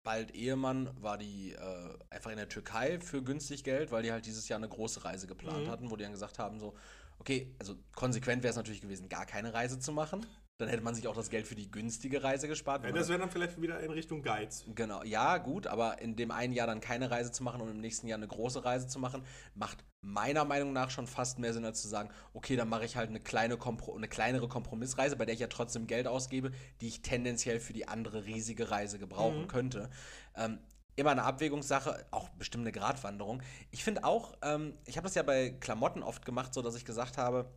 bald 0.04 0.32
Ehemann, 0.34 0.90
war 1.02 1.18
die 1.18 1.52
äh, 1.52 1.98
einfach 2.10 2.30
in 2.30 2.36
der 2.36 2.48
Türkei 2.48 3.00
für 3.00 3.22
günstig 3.22 3.64
Geld, 3.64 3.90
weil 3.90 4.02
die 4.04 4.12
halt 4.12 4.26
dieses 4.26 4.48
Jahr 4.48 4.58
eine 4.58 4.68
große 4.68 5.04
Reise 5.04 5.26
geplant 5.26 5.66
Mhm. 5.66 5.70
hatten, 5.70 5.90
wo 5.90 5.96
die 5.96 6.04
dann 6.04 6.12
gesagt 6.12 6.38
haben, 6.38 6.60
so, 6.60 6.74
okay, 7.18 7.52
also 7.58 7.74
konsequent 7.94 8.42
wäre 8.42 8.50
es 8.50 8.56
natürlich 8.56 8.82
gewesen, 8.82 9.08
gar 9.08 9.26
keine 9.26 9.52
Reise 9.54 9.80
zu 9.80 9.92
machen. 9.92 10.24
Dann 10.58 10.68
hätte 10.68 10.82
man 10.84 10.94
sich 10.94 11.08
auch 11.08 11.16
das 11.16 11.30
Geld 11.30 11.48
für 11.48 11.56
die 11.56 11.68
günstige 11.68 12.22
Reise 12.22 12.46
gespart. 12.46 12.84
Ja, 12.84 12.92
das 12.92 13.08
wäre 13.08 13.18
dann 13.18 13.30
vielleicht 13.30 13.60
wieder 13.60 13.80
in 13.80 13.90
Richtung 13.90 14.22
Geiz. 14.22 14.64
Genau, 14.72 15.02
ja, 15.02 15.38
gut, 15.38 15.66
aber 15.66 16.00
in 16.00 16.14
dem 16.14 16.30
einen 16.30 16.52
Jahr 16.52 16.68
dann 16.68 16.80
keine 16.80 17.10
Reise 17.10 17.32
zu 17.32 17.42
machen 17.42 17.60
und 17.60 17.68
im 17.70 17.80
nächsten 17.80 18.06
Jahr 18.06 18.18
eine 18.18 18.28
große 18.28 18.64
Reise 18.64 18.86
zu 18.86 19.00
machen, 19.00 19.24
macht 19.56 19.84
meiner 20.00 20.44
Meinung 20.44 20.72
nach 20.72 20.90
schon 20.90 21.08
fast 21.08 21.40
mehr 21.40 21.52
Sinn, 21.52 21.64
als 21.64 21.82
zu 21.82 21.88
sagen, 21.88 22.08
okay, 22.34 22.54
dann 22.54 22.68
mache 22.68 22.84
ich 22.84 22.94
halt 22.94 23.10
eine, 23.10 23.18
kleine 23.18 23.56
Kompro 23.56 23.96
eine 23.96 24.06
kleinere 24.06 24.46
Kompromissreise, 24.46 25.16
bei 25.16 25.24
der 25.24 25.34
ich 25.34 25.40
ja 25.40 25.48
trotzdem 25.48 25.88
Geld 25.88 26.06
ausgebe, 26.06 26.52
die 26.80 26.86
ich 26.86 27.02
tendenziell 27.02 27.58
für 27.58 27.72
die 27.72 27.88
andere 27.88 28.24
riesige 28.24 28.70
Reise 28.70 29.00
gebrauchen 29.00 29.42
Mhm. 29.42 29.48
könnte. 29.48 29.90
Ähm, 30.36 30.60
immer 30.94 31.10
eine 31.10 31.24
Abwägungssache, 31.24 32.06
auch 32.12 32.28
bestimmt 32.28 32.62
eine 32.62 32.70
Gratwanderung. 32.70 33.42
Ich 33.72 33.82
finde 33.82 34.04
auch, 34.04 34.34
ähm, 34.42 34.74
ich 34.86 34.96
habe 34.96 35.06
das 35.08 35.16
ja 35.16 35.24
bei 35.24 35.50
Klamotten 35.50 36.04
oft 36.04 36.24
gemacht, 36.24 36.54
so 36.54 36.62
dass 36.62 36.76
ich 36.76 36.84
gesagt 36.84 37.18
habe, 37.18 37.50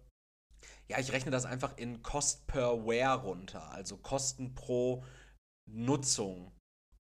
ja, 0.90 1.00
ich 1.00 1.12
rechne 1.12 1.32
das 1.32 1.46
einfach 1.46 1.78
in 1.78 2.02
Cost 2.04 2.48
per 2.48 2.86
Wear 2.86 3.16
runter, 3.16 3.72
also 3.72 3.98
Kosten 3.98 4.56
pro 4.56 5.04
Nutzung. 5.70 6.52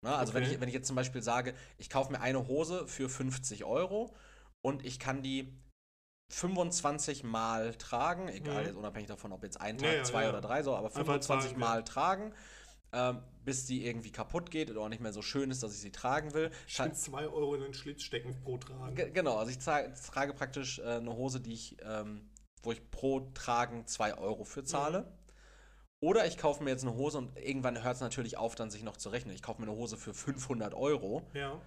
Ne? 0.03 0.15
Also 0.15 0.33
wenn, 0.33 0.43
Okay. 0.43 0.53
ich, 0.53 0.61
wenn 0.61 0.67
ich 0.69 0.75
jetzt 0.75 0.87
zum 0.87 0.95
Beispiel 0.95 1.21
sage, 1.23 1.55
ich 1.77 1.89
kaufe 1.89 2.11
mir 2.11 2.21
eine 2.21 2.47
Hose 2.47 2.87
für 2.87 3.09
50 3.09 3.63
Euro 3.65 4.15
und 4.63 4.85
ich 4.85 4.99
kann 4.99 5.23
die 5.23 5.57
25 6.31 7.23
Mal 7.23 7.75
tragen, 7.75 8.29
egal, 8.29 8.61
Mhm. 8.61 8.67
jetzt 8.67 8.75
unabhängig 8.77 9.07
davon, 9.09 9.31
ob 9.33 9.43
jetzt 9.43 9.59
ein 9.59 9.77
Ja, 9.77 9.83
Tag, 9.83 9.97
ja, 9.97 10.03
zwei 10.05 10.23
ja. 10.23 10.29
oder 10.29 10.41
drei 10.41 10.63
so, 10.63 10.75
aber 10.75 10.87
Einfach 10.87 10.95
25 10.95 11.51
tragen, 11.51 11.59
Mal 11.59 11.83
tragen, 11.83 12.33
ähm, 12.93 13.23
bis 13.43 13.65
die 13.65 13.85
irgendwie 13.85 14.11
kaputt 14.11 14.49
geht 14.51 14.69
oder 14.71 14.81
auch 14.81 14.89
nicht 14.89 15.01
mehr 15.01 15.13
so 15.13 15.21
schön 15.21 15.51
ist, 15.51 15.63
dass 15.63 15.73
ich 15.73 15.79
sie 15.81 15.91
tragen 15.91 16.33
will. 16.33 16.51
Schön 16.67 16.93
2 16.93 17.27
Euro 17.27 17.55
in 17.55 17.61
den 17.61 17.73
Schlitz 17.73 18.03
stecken 18.03 18.35
pro 18.43 18.57
Tragen. 18.57 18.95
Ge- 18.95 19.11
Genau, 19.11 19.37
also 19.37 19.51
ich 19.51 19.57
tra 19.59 19.81
trage 19.89 20.33
praktisch 20.33 20.79
äh, 20.79 20.83
eine 20.83 21.13
Hose, 21.13 21.41
die 21.41 21.53
ich, 21.53 21.77
ähm, 21.83 22.29
wo 22.63 22.71
ich 22.71 22.89
pro 22.91 23.21
Tragen 23.33 23.85
2 23.87 24.17
Euro 24.17 24.43
für 24.43 24.63
zahle. 24.63 25.11
Oder 26.03 26.25
ich 26.25 26.37
kaufe 26.37 26.63
mir 26.63 26.71
jetzt 26.71 26.83
eine 26.83 26.95
Hose 26.95 27.19
und 27.19 27.37
irgendwann 27.37 27.83
hört 27.83 27.95
es 27.95 28.01
natürlich 28.01 28.37
auf, 28.37 28.55
dann 28.55 28.71
sich 28.71 28.83
noch 28.83 28.97
zu 28.97 29.09
rechnen. 29.09 29.35
Ich 29.35 29.43
kaufe 29.43 29.61
mir 29.61 29.67
eine 29.67 29.77
Hose 29.77 29.97
für 29.97 30.13
500 30.13 30.73
Euro. 30.73 31.21
Ja. 31.33 31.61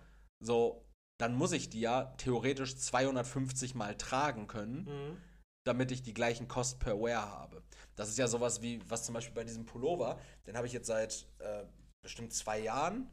So, 0.45 0.85
dann 1.21 1.35
muss 1.35 1.53
ich 1.53 1.71
die 1.71 1.81
ja 1.81 2.07
theoretisch 2.19 2.77
250 2.77 3.75
Mal 3.77 3.97
tragen 3.97 4.49
können, 4.49 4.85
Mhm. 4.85 5.21
damit 5.65 5.93
ich 5.93 6.03
die 6.03 6.15
gleichen 6.15 6.49
Cost 6.49 6.81
per 6.81 7.01
Wear 7.01 7.31
habe. 7.31 7.63
Das 7.95 8.09
ist 8.09 8.19
ja 8.19 8.27
sowas 8.27 8.61
wie, 8.61 8.81
was 8.91 9.05
zum 9.05 9.15
Beispiel 9.15 9.35
bei 9.35 9.45
diesem 9.45 9.67
Pullover, 9.67 10.19
den 10.47 10.57
habe 10.57 10.67
ich 10.67 10.73
jetzt 10.73 10.89
seit 10.89 11.29
äh, 11.39 11.65
bestimmt 12.03 12.33
zwei 12.33 12.59
Jahren. 12.59 13.09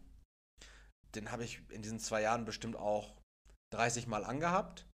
Den 1.14 1.32
habe 1.32 1.44
ich 1.44 1.62
in 1.70 1.84
diesen 1.84 2.00
zwei 2.00 2.22
Jahren 2.24 2.46
bestimmt 2.46 2.76
auch 2.76 3.16
30 3.74 4.08
Mal 4.08 4.26
angehabt. 4.26 4.88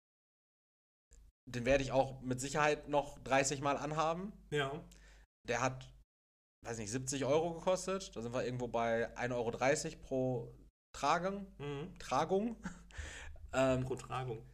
Den 1.49 1.65
werde 1.65 1.83
ich 1.83 1.91
auch 1.91 2.19
mit 2.21 2.41
Sicherheit 2.41 2.89
noch 2.89 3.19
30 3.19 3.61
Mal 3.61 3.77
anhaben. 3.77 4.33
Ja. 4.51 4.83
Der 5.47 5.61
hat, 5.61 5.89
weiß 6.65 6.77
nicht, 6.77 6.91
70 6.91 7.23
Euro 7.25 7.53
gekostet. 7.53 8.15
Da 8.15 8.21
sind 8.21 8.33
wir 8.33 8.43
irgendwo 8.43 8.67
bei 8.67 9.15
1,30 9.17 9.31
Euro 9.33 9.97
pro 10.03 10.53
Tragen, 10.93 11.47
Mhm. 11.57 11.97
Tragung. 11.99 12.57
ähm, 13.53 13.85
Pro 13.85 13.95
Tragung. 13.95 14.45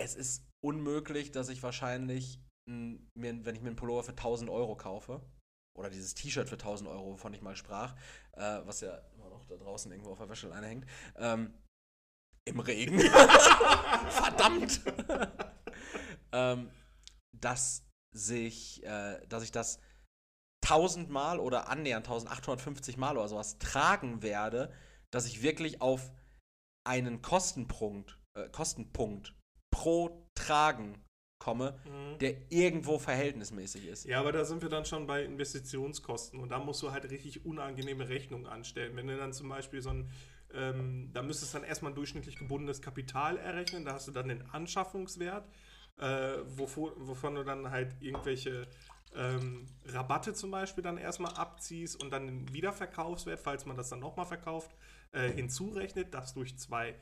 es 0.00 0.14
ist 0.14 0.44
unmöglich, 0.64 1.32
dass 1.32 1.48
ich 1.48 1.62
wahrscheinlich, 1.62 2.40
n, 2.68 3.08
mir, 3.14 3.44
wenn 3.44 3.54
ich 3.56 3.62
mir 3.62 3.68
einen 3.68 3.76
Pullover 3.76 4.04
für 4.04 4.12
1000 4.12 4.50
Euro 4.50 4.76
kaufe, 4.76 5.22
oder 5.76 5.90
dieses 5.90 6.14
T-Shirt 6.14 6.48
für 6.48 6.56
1000 6.56 6.88
Euro, 6.90 7.12
wovon 7.12 7.32
ich 7.34 7.40
mal 7.40 7.56
sprach, 7.56 7.94
äh, 8.32 8.60
was 8.64 8.80
ja 8.80 8.98
immer 9.14 9.30
noch 9.30 9.44
da 9.46 9.56
draußen 9.56 9.90
irgendwo 9.90 10.10
auf 10.10 10.18
der 10.18 10.28
Wäscheleine 10.28 10.66
hängt, 10.66 10.86
ähm, 11.16 11.54
im 12.44 12.60
Regen. 12.60 12.98
Verdammt! 14.10 14.80
ähm, 16.32 16.70
dass 17.36 17.84
sich, 18.14 18.82
äh, 18.84 19.20
dass 19.28 19.42
ich 19.42 19.52
das 19.52 19.80
1000 20.64 21.08
Mal 21.10 21.38
oder 21.38 21.68
annähernd 21.68 22.06
1850 22.06 22.96
Mal 22.96 23.16
oder 23.16 23.28
sowas 23.28 23.58
tragen 23.58 24.22
werde, 24.22 24.72
dass 25.10 25.26
ich 25.26 25.42
wirklich 25.42 25.80
auf 25.80 26.10
einen 26.86 27.22
Kostenpunkt, 27.22 28.18
äh, 28.36 28.48
Kostenpunkt 28.48 29.34
pro 29.70 30.26
Tragen 30.34 31.04
komme, 31.40 31.78
Mhm. 31.84 32.18
der 32.18 32.50
irgendwo 32.50 32.98
verhältnismäßig 32.98 33.86
ist. 33.86 34.04
Ja, 34.04 34.18
aber 34.20 34.32
da 34.32 34.44
sind 34.44 34.60
wir 34.62 34.68
dann 34.68 34.84
schon 34.84 35.06
bei 35.06 35.22
Investitionskosten 35.24 36.40
und 36.40 36.48
da 36.48 36.58
musst 36.58 36.82
du 36.82 36.90
halt 36.90 37.08
richtig 37.10 37.44
unangenehme 37.44 38.08
Rechnungen 38.08 38.46
anstellen. 38.46 38.96
Wenn 38.96 39.06
du 39.06 39.16
dann 39.16 39.32
zum 39.32 39.48
Beispiel 39.48 39.80
so 39.80 39.90
ein, 39.90 40.10
ähm, 40.52 41.10
da 41.12 41.22
müsstest 41.22 41.54
du 41.54 41.58
dann 41.58 41.68
erstmal 41.68 41.92
ein 41.92 41.94
durchschnittlich 41.94 42.36
gebundenes 42.36 42.82
Kapital 42.82 43.36
errechnen, 43.38 43.84
da 43.84 43.92
hast 43.92 44.08
du 44.08 44.12
dann 44.12 44.28
den 44.28 44.42
Anschaffungswert, 44.50 45.48
äh, 45.98 46.38
wovon, 46.46 46.92
wovon 46.96 47.34
du 47.34 47.44
dann 47.44 47.70
halt 47.70 47.96
irgendwelche 48.00 48.68
ähm, 49.14 49.66
Rabatte 49.86 50.34
zum 50.34 50.50
Beispiel 50.50 50.82
dann 50.82 50.98
erstmal 50.98 51.34
abziehst 51.34 52.02
und 52.02 52.10
dann 52.10 52.26
den 52.26 52.52
Wiederverkaufswert, 52.52 53.40
falls 53.40 53.66
man 53.66 53.76
das 53.76 53.88
dann 53.88 54.00
nochmal 54.00 54.26
verkauft, 54.26 54.74
äh, 55.12 55.30
hinzurechnet, 55.30 56.12
das 56.14 56.34
durch 56.34 56.58
zwei. 56.58 56.94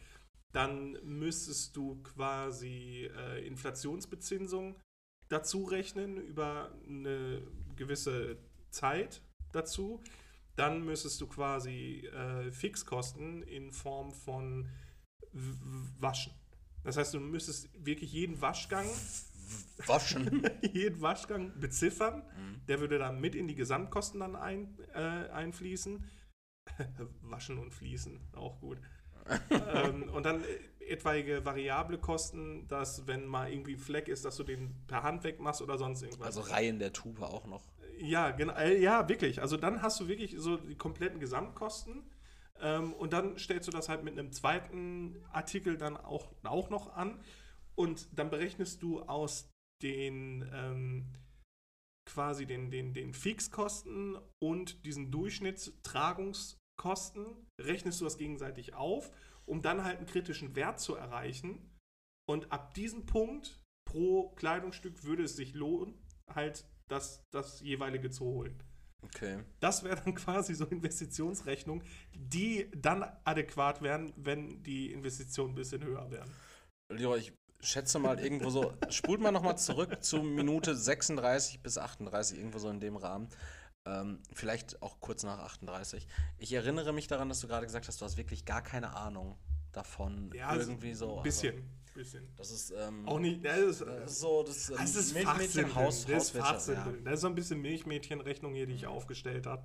Dann 0.53 0.92
müsstest 1.03 1.76
du 1.76 2.03
quasi 2.03 3.11
äh, 3.14 3.47
Inflationsbezinsung 3.47 4.80
dazu 5.28 5.64
rechnen 5.64 6.16
über 6.16 6.72
eine 6.86 7.42
gewisse 7.74 8.38
Zeit 8.70 9.20
dazu. 9.53 10.03
Dann 10.55 10.84
müsstest 10.84 11.20
du 11.20 11.26
quasi 11.26 12.07
äh, 12.07 12.51
Fixkosten 12.51 13.42
in 13.42 13.72
Form 13.72 14.12
von 14.12 14.68
Waschen. 15.32 16.32
Das 16.87 16.97
heißt, 16.97 17.14
du 17.14 17.18
müsstest 17.18 17.68
wirklich 17.84 18.12
jeden 18.12 18.41
Waschgang, 18.41 18.87
Waschen. 19.87 20.49
jeden 20.72 21.01
Waschgang 21.01 21.59
beziffern. 21.59 22.18
Mhm. 22.18 22.66
Der 22.68 22.78
würde 22.78 22.99
dann 22.99 23.20
mit 23.20 23.34
in 23.34 23.49
die 23.49 23.57
Gesamtkosten 23.57 24.20
dann 24.20 24.37
ein, 24.37 24.78
äh, 24.95 24.99
einfließen. 25.30 26.05
Waschen 27.22 27.59
und 27.59 27.74
Fließen, 27.74 28.20
auch 28.37 28.61
gut. 28.61 28.78
ähm, 29.51 30.09
und 30.11 30.24
dann 30.24 30.45
äh, 30.45 30.93
etwaige 30.93 31.45
variable 31.45 31.99
Kosten, 31.99 32.68
dass 32.68 33.09
wenn 33.09 33.26
mal 33.26 33.51
irgendwie 33.51 33.74
ein 33.74 33.80
Fleck 33.80 34.07
ist, 34.07 34.24
dass 34.24 34.37
du 34.37 34.45
den 34.45 34.72
per 34.87 35.03
Hand 35.03 35.24
wegmachst 35.24 35.62
oder 35.62 35.78
sonst 35.78 36.03
irgendwas. 36.03 36.37
Also 36.37 36.53
Reihen 36.53 36.78
der 36.78 36.93
Tube 36.93 37.20
auch 37.22 37.49
noch. 37.49 37.64
Ja, 37.99 38.30
genau, 38.30 38.57
ja, 38.61 39.09
wirklich. 39.09 39.43
Also 39.43 39.57
dann 39.57 39.82
hast 39.82 39.99
du 39.99 40.07
wirklich 40.07 40.37
so 40.39 40.57
die 40.57 40.76
kompletten 40.76 41.18
Gesamtkosten. 41.18 42.05
Ähm, 42.61 42.92
und 42.92 43.12
dann 43.12 43.38
stellst 43.38 43.68
du 43.68 43.72
das 43.72 43.88
halt 43.88 44.04
mit 44.04 44.18
einem 44.18 44.32
zweiten 44.32 45.24
Artikel 45.32 45.76
dann 45.76 45.96
auch, 45.96 46.32
auch 46.42 46.70
noch 46.70 46.94
an. 46.94 47.20
Und 47.74 48.09
dann 48.18 48.30
berechnest 48.30 48.82
du 48.82 49.02
aus 49.02 49.50
den 49.82 50.48
ähm, 50.52 51.12
quasi 52.07 52.46
den, 52.46 52.70
den, 52.70 52.94
den 52.94 53.12
Fixkosten 53.12 54.16
und 54.38 54.86
diesen 54.86 55.11
Durchschnittstragungskosten, 55.11 57.26
rechnest 57.61 58.00
du 58.00 58.04
das 58.04 58.16
gegenseitig 58.16 58.72
auf, 58.74 59.11
um 59.44 59.61
dann 59.61 59.84
halt 59.84 59.98
einen 59.98 60.07
kritischen 60.07 60.57
Wert 60.57 60.80
zu 60.80 60.94
erreichen. 60.94 61.76
Und 62.28 62.50
ab 62.52 62.74
diesem 62.74 63.07
Punkt 63.07 63.62
pro 63.84 64.30
Kleidungsstück 64.30 65.04
würde 65.04 65.22
es 65.24 65.36
sich 65.36 65.54
lohnen, 65.54 65.94
halt 66.28 66.66
das, 66.88 67.24
das 67.30 67.61
jeweilige 67.61 68.11
zu 68.11 68.24
holen. 68.24 68.61
Okay. 69.07 69.38
Das 69.61 69.82
wäre 69.84 69.96
dann 69.96 70.14
quasi 70.14 70.54
so 70.54 70.64
Investitionsrechnung, 70.66 71.82
die 72.14 72.70
dann 72.76 73.04
adäquat 73.24 73.82
wären, 73.82 74.12
wenn 74.16 74.62
die 74.62 74.92
Investitionen 74.92 75.52
ein 75.52 75.57
bisschen 75.57 75.82
höher 75.82 76.11
wären. 76.11 76.30
Leroy, 76.88 77.18
ich 77.18 77.32
schätze 77.61 77.98
mal 77.98 78.18
irgendwo 78.20 78.50
so, 78.50 78.72
spult 78.90 79.20
mal 79.20 79.32
nochmal 79.32 79.59
zurück 79.59 80.02
zu 80.02 80.22
Minute 80.22 80.74
36 80.76 81.62
bis 81.62 81.78
38, 81.78 82.38
irgendwo 82.38 82.59
so 82.59 82.68
in 82.70 82.80
dem 82.80 82.96
Rahmen. 82.96 83.28
Ähm, 83.86 84.20
vielleicht 84.32 84.82
auch 84.82 85.00
kurz 85.00 85.22
nach 85.22 85.38
38. 85.38 86.07
Ich 86.38 86.52
erinnere 86.52 86.92
mich 86.92 87.07
daran, 87.07 87.28
dass 87.28 87.40
du 87.40 87.46
gerade 87.46 87.66
gesagt 87.66 87.86
hast, 87.86 88.00
du 88.00 88.04
hast 88.04 88.16
wirklich 88.16 88.44
gar 88.44 88.62
keine 88.62 88.96
Ahnung 88.96 89.36
davon. 89.72 90.30
Ja, 90.34 90.48
also 90.48 90.70
irgendwie 90.70 90.94
so. 90.94 91.18
Ein 91.18 91.22
bisschen. 91.22 91.54
Also, 91.54 91.86
bisschen. 91.97 92.28
das 92.36 92.51
ist, 92.51 92.72
ähm, 92.78 93.07
Auch 93.09 93.18
nicht, 93.18 93.44
das 93.44 93.59
ist, 93.59 93.80
das 93.80 94.12
ist 94.12 94.20
so, 94.20 94.42
das 94.42 94.70
ähm, 94.70 94.76
das 94.78 94.94
ist 94.94 95.14
Milchmädchen, 95.14 95.74
Haus, 95.74 96.07
das 96.07 96.24
ist 96.24 96.30
Fachsimpeln. 96.38 97.05
Das 97.05 97.14
ist 97.14 97.20
so 97.22 97.26
ein 97.26 97.34
bisschen 97.34 97.61
Milchmädchenrechnung 97.61 98.55
hier, 98.55 98.66
die 98.66 98.74
ich 98.74 98.86
aufgestellt 98.86 99.47
habe. 99.47 99.64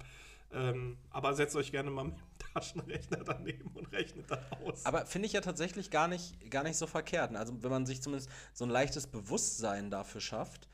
Ähm, 0.54 0.98
aber 1.12 1.34
setzt 1.34 1.56
euch 1.56 1.72
gerne 1.72 1.92
mal 1.92 2.06
mit 2.06 2.16
dem 2.16 2.54
Taschenrechner 2.54 3.18
daneben 3.26 3.72
und 3.74 3.92
rechnet 3.92 4.30
das 4.30 4.40
aus. 4.52 4.86
Aber 4.86 5.06
finde 5.06 5.28
ich 5.28 5.34
ja 5.34 5.42
tatsächlich 5.42 5.92
gar 5.92 6.08
nicht, 6.08 6.50
gar 6.50 6.64
nicht 6.64 6.78
so 6.78 6.88
verkehrt. 6.88 7.36
Also 7.36 7.64
wenn 7.64 7.72
man 7.72 7.86
sich 7.86 8.02
zumindest 8.02 8.30
so 8.54 8.66
ein 8.66 8.70
leichtes 8.70 9.08
Bewusstsein 9.08 9.90
dafür 9.90 10.22
schafft. 10.22 10.68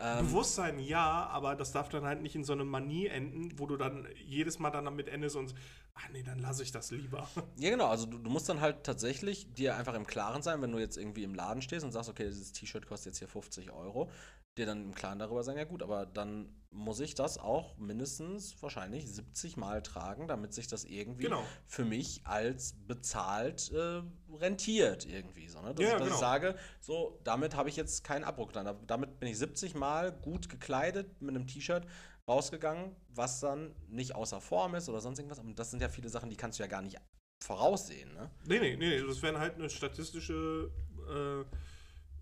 Ähm, 0.00 0.26
Bewusstsein 0.26 0.78
ja, 0.78 1.26
aber 1.26 1.54
das 1.54 1.72
darf 1.72 1.88
dann 1.88 2.04
halt 2.04 2.20
nicht 2.20 2.34
in 2.34 2.44
so 2.44 2.52
eine 2.52 2.64
Manie 2.64 3.06
enden, 3.06 3.58
wo 3.58 3.66
du 3.66 3.76
dann 3.76 4.08
jedes 4.24 4.58
Mal 4.58 4.70
dann 4.70 4.84
damit 4.84 5.08
endest 5.08 5.36
und 5.36 5.54
ach 5.94 6.08
nee, 6.12 6.22
dann 6.22 6.38
lasse 6.38 6.62
ich 6.62 6.72
das 6.72 6.90
lieber. 6.90 7.28
Ja, 7.56 7.70
genau. 7.70 7.86
Also 7.86 8.06
du, 8.06 8.18
du 8.18 8.30
musst 8.30 8.48
dann 8.48 8.60
halt 8.60 8.84
tatsächlich 8.84 9.52
dir 9.54 9.76
einfach 9.76 9.94
im 9.94 10.06
Klaren 10.06 10.42
sein, 10.42 10.60
wenn 10.62 10.72
du 10.72 10.78
jetzt 10.78 10.96
irgendwie 10.96 11.24
im 11.24 11.34
Laden 11.34 11.62
stehst 11.62 11.84
und 11.84 11.92
sagst, 11.92 12.10
okay, 12.10 12.24
dieses 12.26 12.52
T-Shirt 12.52 12.86
kostet 12.86 13.12
jetzt 13.12 13.18
hier 13.18 13.28
50 13.28 13.70
Euro, 13.70 14.10
dir 14.58 14.66
dann 14.66 14.82
im 14.84 14.94
Klaren 14.94 15.18
darüber 15.18 15.42
sein, 15.42 15.56
ja 15.56 15.64
gut, 15.64 15.82
aber 15.82 16.06
dann 16.06 16.48
muss 16.70 16.98
ich 16.98 17.14
das 17.14 17.38
auch 17.38 17.76
mindestens 17.78 18.60
wahrscheinlich 18.60 19.08
70 19.08 19.56
Mal 19.56 19.82
tragen, 19.82 20.26
damit 20.26 20.52
sich 20.52 20.66
das 20.66 20.84
irgendwie 20.84 21.24
Genau. 21.24 21.42
für 21.66 21.84
mich 21.84 22.22
als 22.26 22.74
bezahlt 22.86 23.70
äh, 23.72 24.02
rentiert 24.32 25.06
irgendwie. 25.06 25.48
So, 25.48 25.60
ne? 25.60 25.74
dass, 25.74 25.84
Ja, 25.84 25.92
ich, 25.92 25.98
dass 25.98 26.02
genau. 26.02 26.14
ich 26.14 26.20
sage, 26.20 26.56
so, 26.80 27.20
damit 27.22 27.54
habe 27.54 27.68
ich 27.68 27.76
jetzt 27.76 28.02
keinen 28.02 28.24
Abbruch. 28.24 28.50
Damit 28.52 29.20
bin 29.20 29.28
ich 29.28 29.38
70 29.38 29.74
Mal 29.76 30.10
gut 30.12 30.48
gekleidet 30.48 31.20
mit 31.22 31.34
einem 31.36 31.46
T-Shirt 31.46 31.86
rausgegangen, 32.28 32.94
was 33.08 33.40
dann 33.40 33.74
nicht 33.88 34.14
außer 34.14 34.40
Form 34.40 34.74
ist 34.74 34.88
oder 34.88 35.00
sonst 35.00 35.18
irgendwas. 35.18 35.38
Und 35.38 35.58
das 35.58 35.70
sind 35.70 35.82
ja 35.82 35.88
viele 35.88 36.08
Sachen, 36.08 36.30
die 36.30 36.36
kannst 36.36 36.58
du 36.58 36.62
ja 36.62 36.68
gar 36.68 36.82
nicht 36.82 36.98
voraussehen. 37.42 38.12
Ne? 38.14 38.30
Nee, 38.46 38.58
nee, 38.58 38.76
nee, 38.76 39.00
das 39.00 39.22
wäre 39.22 39.38
halt 39.38 39.56
eine 39.56 39.68
statistische, 39.68 40.70
äh, 41.08 41.44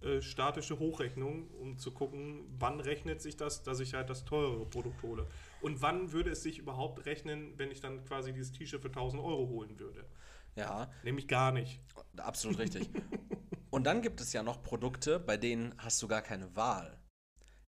äh, 0.06 0.20
statische 0.20 0.78
Hochrechnung, 0.80 1.48
um 1.50 1.78
zu 1.78 1.92
gucken, 1.92 2.44
wann 2.58 2.80
rechnet 2.80 3.22
sich 3.22 3.36
das, 3.36 3.62
dass 3.62 3.78
ich 3.78 3.94
halt 3.94 4.10
das 4.10 4.24
teurere 4.24 4.66
Produkt 4.66 5.02
hole. 5.02 5.28
Und 5.60 5.80
wann 5.80 6.12
würde 6.12 6.30
es 6.30 6.42
sich 6.42 6.58
überhaupt 6.58 7.06
rechnen, 7.06 7.56
wenn 7.56 7.70
ich 7.70 7.80
dann 7.80 8.04
quasi 8.04 8.32
dieses 8.32 8.52
T-Shirt 8.52 8.82
für 8.82 8.88
1000 8.88 9.22
Euro 9.22 9.48
holen 9.48 9.78
würde? 9.78 10.04
Ja, 10.56 10.90
Nämlich 11.04 11.28
gar 11.28 11.52
nicht. 11.52 11.80
absolut 12.16 12.58
richtig. 12.58 12.90
Und 13.70 13.84
dann 13.84 14.02
gibt 14.02 14.20
es 14.20 14.32
ja 14.34 14.42
noch 14.42 14.62
Produkte, 14.62 15.18
bei 15.18 15.38
denen 15.38 15.74
hast 15.78 16.02
du 16.02 16.08
gar 16.08 16.20
keine 16.20 16.54
Wahl. 16.56 16.98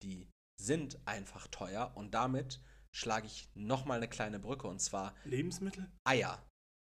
Die 0.02 0.28
sind 0.64 0.98
einfach 1.06 1.48
teuer 1.48 1.92
und 1.96 2.14
damit 2.14 2.62
schlage 2.92 3.26
ich 3.28 3.50
nochmal 3.54 3.98
eine 3.98 4.08
kleine 4.08 4.40
Brücke 4.40 4.68
und 4.68 4.80
zwar 4.80 5.14
Lebensmittel? 5.26 5.90
Eier. 6.06 6.40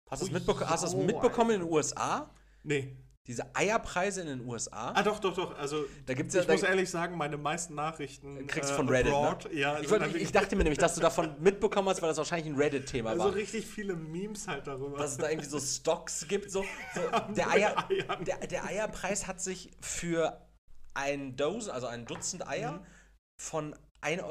Hast 0.10 0.22
du 0.22 0.26
es 0.28 0.32
Oh, 0.32 0.34
mitbeko 0.36 0.62
hast 0.66 0.84
jau, 0.94 1.04
mitbekommen 1.04 1.52
in 1.52 1.60
den 1.62 1.70
USA? 1.72 2.34
Nee. 2.64 2.96
Diese 3.26 3.54
Eierpreise 3.54 4.22
in 4.22 4.28
den 4.28 4.48
USA? 4.48 4.92
Ah, 4.96 5.04
doch, 5.04 5.20
doch, 5.20 5.34
doch. 5.36 5.58
Also, 5.58 5.84
Da 6.06 6.14
gibt's 6.14 6.34
ich 6.34 6.40
ja- 6.40 6.46
da- 6.48 6.54
muss 6.54 6.64
ehrlich 6.64 6.90
sagen, 6.90 7.18
meine 7.18 7.36
meisten 7.36 7.76
Nachrichten. 7.76 8.48
Kriegst 8.48 8.70
du 8.70 8.76
von 8.76 8.88
Reddit, 8.88 9.12
abroad, 9.12 9.52
ne? 9.52 9.60
Ja, 9.60 9.80
ich, 9.80 9.92
halt 9.92 10.02
ich, 10.04 10.08
ich 10.08 10.14
wirklich- 10.14 10.32
dachte 10.32 10.56
mir 10.56 10.64
nämlich, 10.64 10.80
dass 10.80 10.96
du 10.96 11.02
davon 11.02 11.36
mitbekommen 11.42 11.90
hast, 11.90 12.02
weil 12.02 12.08
das 12.08 12.18
wahrscheinlich 12.20 12.54
ein 12.54 12.58
Reddit-Thema 12.58 13.10
also 13.10 13.26
war. 13.26 13.36
richtig 13.36 13.66
viele 13.68 13.98
Memes 13.98 14.48
halt 14.48 14.66
darüber. 14.66 14.98
dass 14.98 15.12
es 15.12 15.18
da 15.18 15.30
irgendwie 15.30 15.50
so 15.50 15.60
Stocks 15.60 16.26
gibt. 16.30 16.50
So, 16.52 16.64
so 16.96 17.02
der, 17.34 17.50
Eier, 17.50 17.88
der, 18.26 18.48
der 18.48 18.64
Eierpreis 18.66 19.28
hat 19.28 19.42
sich 19.42 19.72
für 19.82 20.42
ein 20.94 21.36
Dose, 21.36 21.74
also 21.74 21.88
ein 21.88 22.06
Dutzend 22.06 22.48
Eier, 22.48 22.72
Mhm. 22.74 22.86
Von 23.40 23.76
1,38 24.02 24.24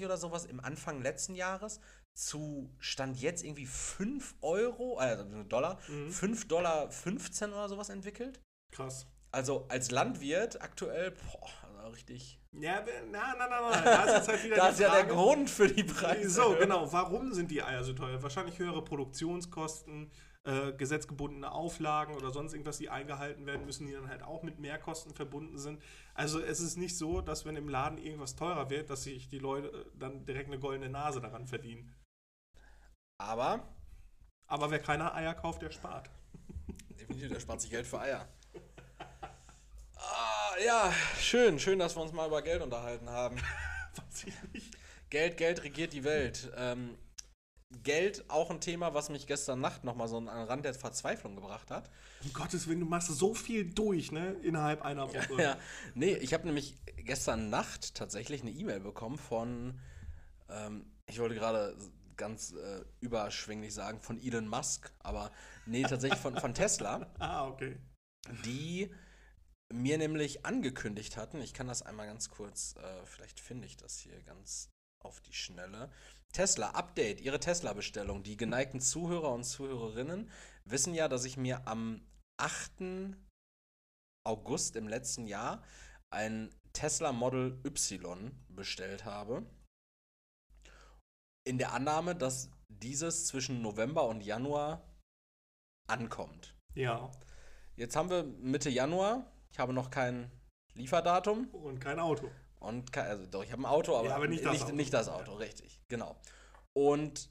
Euro 0.00 0.04
oder 0.06 0.16
sowas 0.16 0.44
im 0.44 0.60
Anfang 0.60 1.02
letzten 1.02 1.34
Jahres 1.34 1.80
zu 2.14 2.70
Stand 2.78 3.20
jetzt 3.20 3.44
irgendwie 3.44 3.66
5 3.66 4.34
Euro, 4.40 4.98
also 4.98 5.24
Dollar, 5.44 5.78
Mhm. 5.88 6.10
5 6.10 6.48
Dollar 6.48 6.90
15 6.90 7.50
oder 7.52 7.68
sowas 7.68 7.88
entwickelt. 7.90 8.40
Krass. 8.72 9.06
Also 9.32 9.66
als 9.68 9.90
Landwirt 9.90 10.62
aktuell, 10.62 11.10
boah, 11.10 11.50
also 11.76 11.88
richtig. 11.88 12.40
Ja, 12.52 12.82
na, 13.10 13.34
na, 13.36 13.48
na, 13.48 13.60
na. 13.70 13.80
Da 13.82 14.04
ist 14.04 14.14
jetzt 14.14 14.28
halt 14.28 14.44
wieder 14.44 14.56
Da 14.56 14.66
die 14.68 14.72
ist 14.72 14.80
ja 14.80 14.88
der 14.90 15.00
Frage- 15.00 15.12
Grund 15.14 15.50
für 15.50 15.68
die 15.68 15.84
Preise. 15.84 16.30
So, 16.30 16.56
genau. 16.56 16.90
Warum 16.90 17.34
sind 17.34 17.50
die 17.50 17.62
Eier 17.62 17.84
so 17.84 17.92
teuer? 17.92 18.22
Wahrscheinlich 18.22 18.58
höhere 18.58 18.82
Produktionskosten, 18.82 20.10
äh, 20.46 20.72
gesetzgebundene 20.72 21.50
Auflagen 21.50 22.14
oder 22.14 22.30
sonst 22.30 22.52
irgendwas, 22.52 22.78
die 22.78 22.88
eingehalten 22.88 23.46
werden 23.46 23.66
müssen, 23.66 23.86
die 23.86 23.92
dann 23.92 24.08
halt 24.08 24.22
auch 24.22 24.44
mit 24.44 24.60
Mehrkosten 24.60 25.12
verbunden 25.12 25.58
sind. 25.58 25.82
Also 26.14 26.40
es 26.40 26.60
ist 26.60 26.76
nicht 26.76 26.96
so, 26.96 27.20
dass 27.20 27.44
wenn 27.44 27.56
im 27.56 27.68
Laden 27.68 27.98
irgendwas 27.98 28.36
teurer 28.36 28.70
wird, 28.70 28.88
dass 28.88 29.02
sich 29.02 29.28
die 29.28 29.40
Leute 29.40 29.68
äh, 29.68 29.98
dann 29.98 30.24
direkt 30.24 30.46
eine 30.46 30.60
goldene 30.60 30.88
Nase 30.88 31.20
daran 31.20 31.48
verdienen. 31.48 31.92
Aber, 33.18 33.66
Aber 34.46 34.70
wer 34.70 34.78
keine 34.78 35.12
Eier 35.14 35.34
kauft, 35.34 35.62
der 35.62 35.70
spart. 35.70 36.10
definitiv, 36.90 37.32
der 37.32 37.40
spart 37.40 37.60
sich 37.60 37.70
Geld 37.70 37.86
für 37.86 37.98
Eier. 37.98 38.28
Ah, 39.96 40.52
ja, 40.64 40.92
schön, 41.18 41.58
schön, 41.58 41.80
dass 41.80 41.96
wir 41.96 42.02
uns 42.02 42.12
mal 42.12 42.28
über 42.28 42.42
Geld 42.42 42.62
unterhalten 42.62 43.10
haben. 43.10 43.36
Weiß 43.96 44.24
ich 44.24 44.52
nicht. 44.52 44.76
Geld, 45.10 45.36
Geld 45.38 45.64
regiert 45.64 45.92
die 45.92 46.04
Welt. 46.04 46.52
Ähm, 46.56 46.96
Geld 47.82 48.28
auch 48.30 48.50
ein 48.50 48.60
Thema, 48.60 48.94
was 48.94 49.08
mich 49.08 49.26
gestern 49.26 49.60
Nacht 49.60 49.82
nochmal 49.82 50.06
so 50.06 50.18
an 50.18 50.26
den 50.26 50.34
Rand 50.34 50.64
der 50.64 50.74
Verzweiflung 50.74 51.34
gebracht 51.34 51.70
hat. 51.70 51.90
Um 52.22 52.32
Gottes 52.32 52.68
Willen, 52.68 52.80
du 52.80 52.86
machst 52.86 53.08
so 53.08 53.34
viel 53.34 53.68
durch, 53.72 54.12
ne? 54.12 54.34
Innerhalb 54.42 54.82
einer 54.82 55.08
Woche. 55.08 55.42
Ja, 55.42 55.58
nee, 55.94 56.14
ich 56.14 56.32
habe 56.32 56.46
nämlich 56.46 56.76
gestern 56.96 57.50
Nacht 57.50 57.94
tatsächlich 57.94 58.42
eine 58.42 58.52
E-Mail 58.52 58.80
bekommen 58.80 59.18
von, 59.18 59.80
ähm, 60.48 60.86
ich 61.06 61.18
wollte 61.18 61.34
gerade 61.34 61.76
ganz 62.16 62.52
äh, 62.52 62.84
überschwänglich 63.00 63.74
sagen, 63.74 64.00
von 64.00 64.18
Elon 64.22 64.48
Musk, 64.48 64.92
aber 65.00 65.32
nee, 65.66 65.82
tatsächlich 65.82 66.20
von, 66.20 66.38
von 66.38 66.54
Tesla, 66.54 67.10
Ah, 67.18 67.46
okay. 67.46 67.78
die 68.44 68.90
mir 69.72 69.98
nämlich 69.98 70.46
angekündigt 70.46 71.16
hatten, 71.16 71.40
ich 71.40 71.52
kann 71.52 71.66
das 71.66 71.82
einmal 71.82 72.06
ganz 72.06 72.30
kurz, 72.30 72.76
äh, 72.76 73.06
vielleicht 73.06 73.40
finde 73.40 73.66
ich 73.66 73.76
das 73.76 73.98
hier 73.98 74.20
ganz 74.22 74.70
auf 75.00 75.20
die 75.20 75.32
Schnelle. 75.32 75.90
Tesla, 76.36 76.72
Update, 76.72 77.22
Ihre 77.22 77.40
Tesla-Bestellung. 77.40 78.22
Die 78.22 78.36
geneigten 78.36 78.78
Zuhörer 78.78 79.32
und 79.32 79.44
Zuhörerinnen 79.44 80.30
wissen 80.66 80.92
ja, 80.92 81.08
dass 81.08 81.24
ich 81.24 81.38
mir 81.38 81.66
am 81.66 82.06
8. 82.36 83.16
August 84.22 84.76
im 84.76 84.86
letzten 84.86 85.26
Jahr 85.26 85.64
ein 86.10 86.54
Tesla 86.74 87.12
Model 87.12 87.58
Y 87.64 88.32
bestellt 88.50 89.06
habe. 89.06 89.46
In 91.46 91.56
der 91.56 91.72
Annahme, 91.72 92.14
dass 92.14 92.50
dieses 92.68 93.26
zwischen 93.28 93.62
November 93.62 94.06
und 94.06 94.20
Januar 94.20 94.86
ankommt. 95.88 96.54
Ja. 96.74 97.10
Jetzt 97.76 97.96
haben 97.96 98.10
wir 98.10 98.24
Mitte 98.24 98.68
Januar. 98.68 99.32
Ich 99.52 99.58
habe 99.58 99.72
noch 99.72 99.90
kein 99.90 100.30
Lieferdatum. 100.74 101.48
Und 101.54 101.78
kein 101.78 101.98
Auto. 101.98 102.30
Und 102.60 102.92
kein, 102.92 103.06
also 103.06 103.26
doch, 103.26 103.44
ich 103.44 103.52
habe 103.52 103.62
ein 103.62 103.66
Auto, 103.66 103.96
aber, 103.96 104.08
Ja, 104.08 104.16
aber 104.16 104.28
nicht 104.28 104.44
das 104.44 104.52
nicht, 104.52 104.64
Auto. 104.64 104.72
nicht 104.72 104.92
das 104.92 105.08
Auto, 105.08 105.34
richtig. 105.34 105.80
Genau. 105.88 106.16
Und 106.72 107.30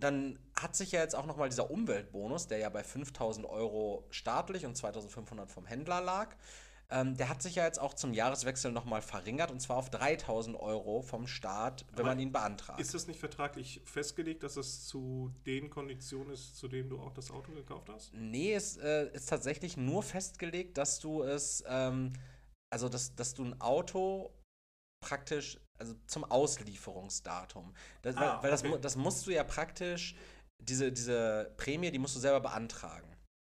dann 0.00 0.38
hat 0.54 0.76
sich 0.76 0.92
ja 0.92 1.00
jetzt 1.00 1.14
auch 1.16 1.26
nochmal 1.26 1.48
dieser 1.48 1.70
Umweltbonus, 1.70 2.48
der 2.48 2.58
ja 2.58 2.68
bei 2.68 2.84
5000 2.84 3.46
Euro 3.46 4.06
staatlich 4.10 4.66
und 4.66 4.76
2500 4.76 5.50
vom 5.50 5.66
Händler 5.66 6.00
lag, 6.00 6.36
Ähm, 6.90 7.16
der 7.16 7.28
hat 7.28 7.42
sich 7.42 7.56
ja 7.56 7.64
jetzt 7.64 7.80
auch 7.80 7.94
zum 7.94 8.14
Jahreswechsel 8.14 8.70
nochmal 8.72 9.02
verringert 9.02 9.50
und 9.50 9.60
zwar 9.60 9.76
auf 9.78 9.90
3000 9.90 10.56
Euro 10.56 11.02
vom 11.02 11.26
Staat, 11.26 11.84
wenn 11.92 12.06
Aber 12.06 12.10
man 12.10 12.20
ihn 12.20 12.30
beantragt. 12.32 12.78
Ist 12.78 12.94
das 12.94 13.06
nicht 13.08 13.18
vertraglich 13.20 13.82
festgelegt, 13.84 14.42
dass 14.44 14.56
es 14.56 14.86
zu 14.86 15.32
den 15.46 15.68
Konditionen 15.70 16.32
ist, 16.32 16.56
zu 16.56 16.68
denen 16.68 16.88
du 16.90 17.00
auch 17.00 17.12
das 17.12 17.30
Auto 17.30 17.52
gekauft 17.52 17.88
hast? 17.88 18.12
Nee, 18.12 18.54
es 18.54 18.76
äh, 18.78 19.08
ist 19.12 19.28
tatsächlich 19.28 19.76
nur 19.76 20.02
festgelegt, 20.02 20.78
dass 20.78 21.00
du 21.00 21.22
es, 21.22 21.64
ähm, 21.66 22.12
also 22.70 22.88
dass, 22.88 23.14
dass 23.14 23.34
du 23.34 23.44
ein 23.44 23.60
Auto 23.60 24.32
praktisch, 25.00 25.58
also 25.78 25.94
zum 26.06 26.24
Auslieferungsdatum. 26.24 27.74
Das, 28.02 28.16
Ah, 28.16 28.42
weil 28.42 28.50
das, 28.50 28.60
okay. 28.62 28.70
mu- 28.70 28.78
das 28.78 28.96
musst 28.96 29.26
du 29.26 29.30
ja 29.30 29.44
praktisch, 29.44 30.14
diese, 30.58 30.90
diese 30.92 31.52
Prämie, 31.56 31.90
die 31.90 31.98
musst 31.98 32.16
du 32.16 32.20
selber 32.20 32.40
beantragen. 32.40 33.12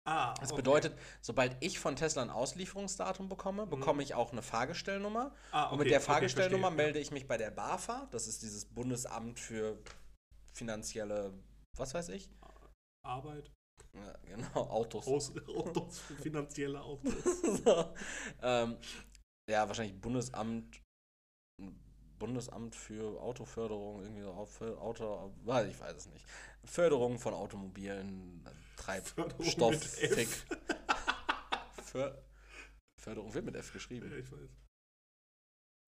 Ah, 0.07 0.33
Das 0.39 0.51
okay. 0.51 0.57
bedeutet, 0.61 0.97
sobald 1.21 1.55
ich 1.63 1.77
von 1.79 1.95
Tesla 1.95 2.21
ein 2.23 2.29
Auslieferungsdatum 2.29 3.29
bekomme, 3.29 3.67
bekomme 3.67 4.01
ich 4.01 4.15
auch 4.15 4.31
eine 4.31 4.41
Fahrgestellnummer. 4.41 5.33
Ah, 5.51 5.65
Und 5.65 5.77
mit 5.77 5.85
okay, 5.85 5.89
der 5.89 5.99
okay, 5.99 6.05
Fahrgestellnummer 6.07 6.69
ja. 6.69 6.75
melde 6.75 6.99
ich 6.99 7.11
mich 7.11 7.27
bei 7.27 7.37
der 7.37 7.51
BAFA, 7.51 8.07
das 8.11 8.27
ist 8.27 8.41
dieses 8.41 8.65
Bundesamt 8.65 9.39
für 9.39 9.77
finanzielle, 10.53 11.33
was 11.77 11.93
weiß 11.93 12.09
ich? 12.09 12.29
Arbeit, 13.05 13.51
Ja, 13.93 14.13
genau, 14.23 14.61
Autos. 14.69 15.07
Aus, 15.07 15.33
Autos, 15.47 15.99
finanzielle 16.21 16.81
Autos. 16.81 17.13
so. 17.63 17.93
ähm, 18.41 18.77
ja, 19.49 19.67
wahrscheinlich 19.67 19.99
Bundesamt 19.99 20.81
Bundesamt 22.19 22.75
für 22.75 23.21
Autoförderung, 23.21 24.01
irgendwie 24.01 24.21
so 24.21 24.31
Auto, 24.77 25.33
weiß 25.45 25.67
ich 25.67 25.79
weiß 25.79 25.95
es 25.95 26.07
nicht. 26.07 26.25
Förderung 26.65 27.17
von 27.17 27.33
Automobilen, 27.33 28.45
Treibstoff. 28.75 29.75
Fick. 29.75 30.27
För 31.83 32.21
Förderung 32.99 33.33
wird 33.33 33.45
mit 33.45 33.55
F 33.55 33.71
geschrieben. 33.73 34.11
Ja, 34.11 34.17
ich 34.17 34.31
weiß. 34.31 34.49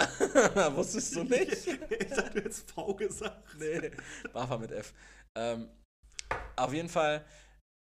Wusstest 0.76 1.16
du 1.16 1.24
nicht? 1.24 1.68
ich 1.68 2.12
hatte 2.18 2.40
jetzt 2.40 2.72
V 2.72 2.96
gesagt. 2.96 3.56
nee, 3.60 3.92
BAFA 4.34 4.58
mit 4.58 4.72
F. 4.72 4.94
Ähm, 5.38 5.70
auf 6.56 6.74
jeden 6.74 6.90
Fall 6.90 7.26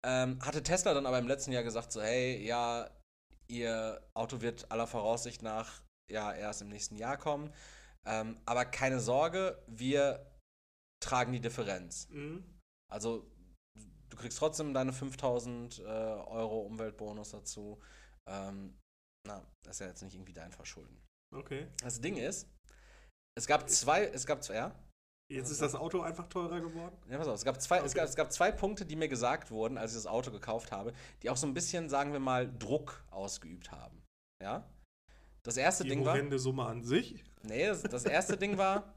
ähm, 0.05 0.39
hatte 0.41 0.61
Tesla 0.63 0.93
dann 0.93 1.05
aber 1.05 1.19
im 1.19 1.27
letzten 1.27 1.51
Jahr 1.51 1.63
gesagt, 1.63 1.91
so, 1.91 2.01
hey, 2.01 2.45
ja, 2.45 2.89
ihr 3.47 4.01
Auto 4.13 4.41
wird 4.41 4.71
aller 4.71 4.87
Voraussicht 4.87 5.41
nach 5.41 5.81
ja 6.09 6.33
erst 6.33 6.61
im 6.61 6.69
nächsten 6.69 6.95
Jahr 6.95 7.17
kommen. 7.17 7.53
Ähm, 8.07 8.39
aber 8.45 8.65
keine 8.65 8.99
Sorge, 8.99 9.63
wir 9.67 10.25
tragen 11.03 11.31
die 11.31 11.41
Differenz. 11.41 12.07
Mhm. 12.09 12.43
Also 12.91 13.31
du 14.09 14.17
kriegst 14.17 14.37
trotzdem 14.37 14.73
deine 14.73 14.93
5000 14.93 15.79
äh, 15.79 15.83
Euro 15.83 16.61
Umweltbonus 16.61 17.31
dazu. 17.31 17.79
Ähm, 18.27 18.77
na, 19.27 19.45
das 19.63 19.75
ist 19.75 19.79
ja 19.79 19.87
jetzt 19.87 20.01
nicht 20.01 20.15
irgendwie 20.15 20.33
dein 20.33 20.51
Verschulden. 20.51 21.01
Okay. 21.33 21.67
Das 21.81 22.01
Ding 22.01 22.17
ist, 22.17 22.49
es 23.37 23.47
gab 23.47 23.69
zwei, 23.69 24.05
es 24.05 24.25
gab 24.25 24.43
zwei, 24.43 24.55
ja? 24.55 24.75
Jetzt 25.31 25.49
ist 25.49 25.61
das 25.61 25.75
Auto 25.75 26.01
einfach 26.01 26.27
teurer 26.27 26.59
geworden? 26.59 26.97
Ja, 27.07 27.17
pass 27.17 27.27
auf, 27.27 27.35
es 27.35 27.45
gab, 27.45 27.61
zwei, 27.61 27.77
es, 27.77 27.91
Okay. 27.91 27.99
gab, 27.99 28.09
es 28.09 28.15
gab 28.15 28.33
zwei 28.33 28.51
Punkte, 28.51 28.85
die 28.85 28.97
mir 28.97 29.07
gesagt 29.07 29.49
wurden, 29.49 29.77
als 29.77 29.91
ich 29.91 29.97
das 29.97 30.07
Auto 30.07 30.29
gekauft 30.29 30.73
habe, 30.73 30.91
die 31.23 31.29
auch 31.29 31.37
so 31.37 31.47
ein 31.47 31.53
bisschen, 31.53 31.87
sagen 31.87 32.11
wir 32.11 32.19
mal, 32.19 32.51
Druck 32.59 33.05
ausgeübt 33.09 33.71
haben. 33.71 34.03
Ja? 34.43 34.69
Das 35.43 35.57
erste 35.57 35.83
Die 35.83 35.89
Ding 35.89 36.05
war. 36.05 36.13
horrende 36.13 36.39
Summe 36.39 36.65
an 36.65 36.83
sich. 36.83 37.23
Nee, 37.43 37.67
das, 37.67 37.83
das 37.83 38.05
erste 38.05 38.37
Ding 38.37 38.57
war, 38.57 38.93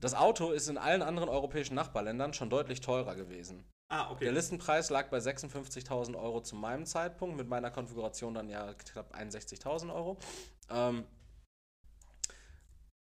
das 0.00 0.14
Auto 0.14 0.50
ist 0.50 0.68
in 0.68 0.78
allen 0.78 1.02
anderen 1.02 1.28
europäischen 1.28 1.74
Nachbarländern 1.74 2.32
schon 2.32 2.50
deutlich 2.50 2.80
teurer 2.80 3.14
gewesen. 3.14 3.64
Ah, 3.90 4.10
okay. 4.10 4.24
Der 4.24 4.32
Listenpreis 4.32 4.90
lag 4.90 5.10
bei 5.10 5.18
56.000 5.18 6.16
Euro 6.18 6.40
zu 6.40 6.56
meinem 6.56 6.86
Zeitpunkt, 6.86 7.36
mit 7.36 7.48
meiner 7.48 7.70
Konfiguration 7.70 8.34
dann 8.34 8.48
ja 8.48 8.72
knapp 8.74 9.14
61.000 9.14 9.94
Euro. 9.94 10.18
Ähm, 10.70 11.06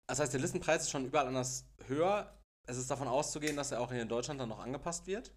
das 0.07 0.21
heißt, 0.21 0.33
der 0.33 0.41
Listenpreis 0.41 0.83
ist 0.83 0.91
schon 0.91 1.07
überall 1.07 1.27
anders 1.27 1.67
höher. 1.87 2.39
Es 2.69 2.77
ist 2.77 2.91
davon 2.91 3.09
auszugehen, 3.09 3.57
dass 3.57 3.73
er 3.73 3.81
auch 3.81 3.91
hier 3.91 4.03
in 4.03 4.09
Deutschland 4.09 4.41
dann 4.41 4.49
noch 4.49 4.61
angepasst 4.61 5.07
wird. 5.07 5.33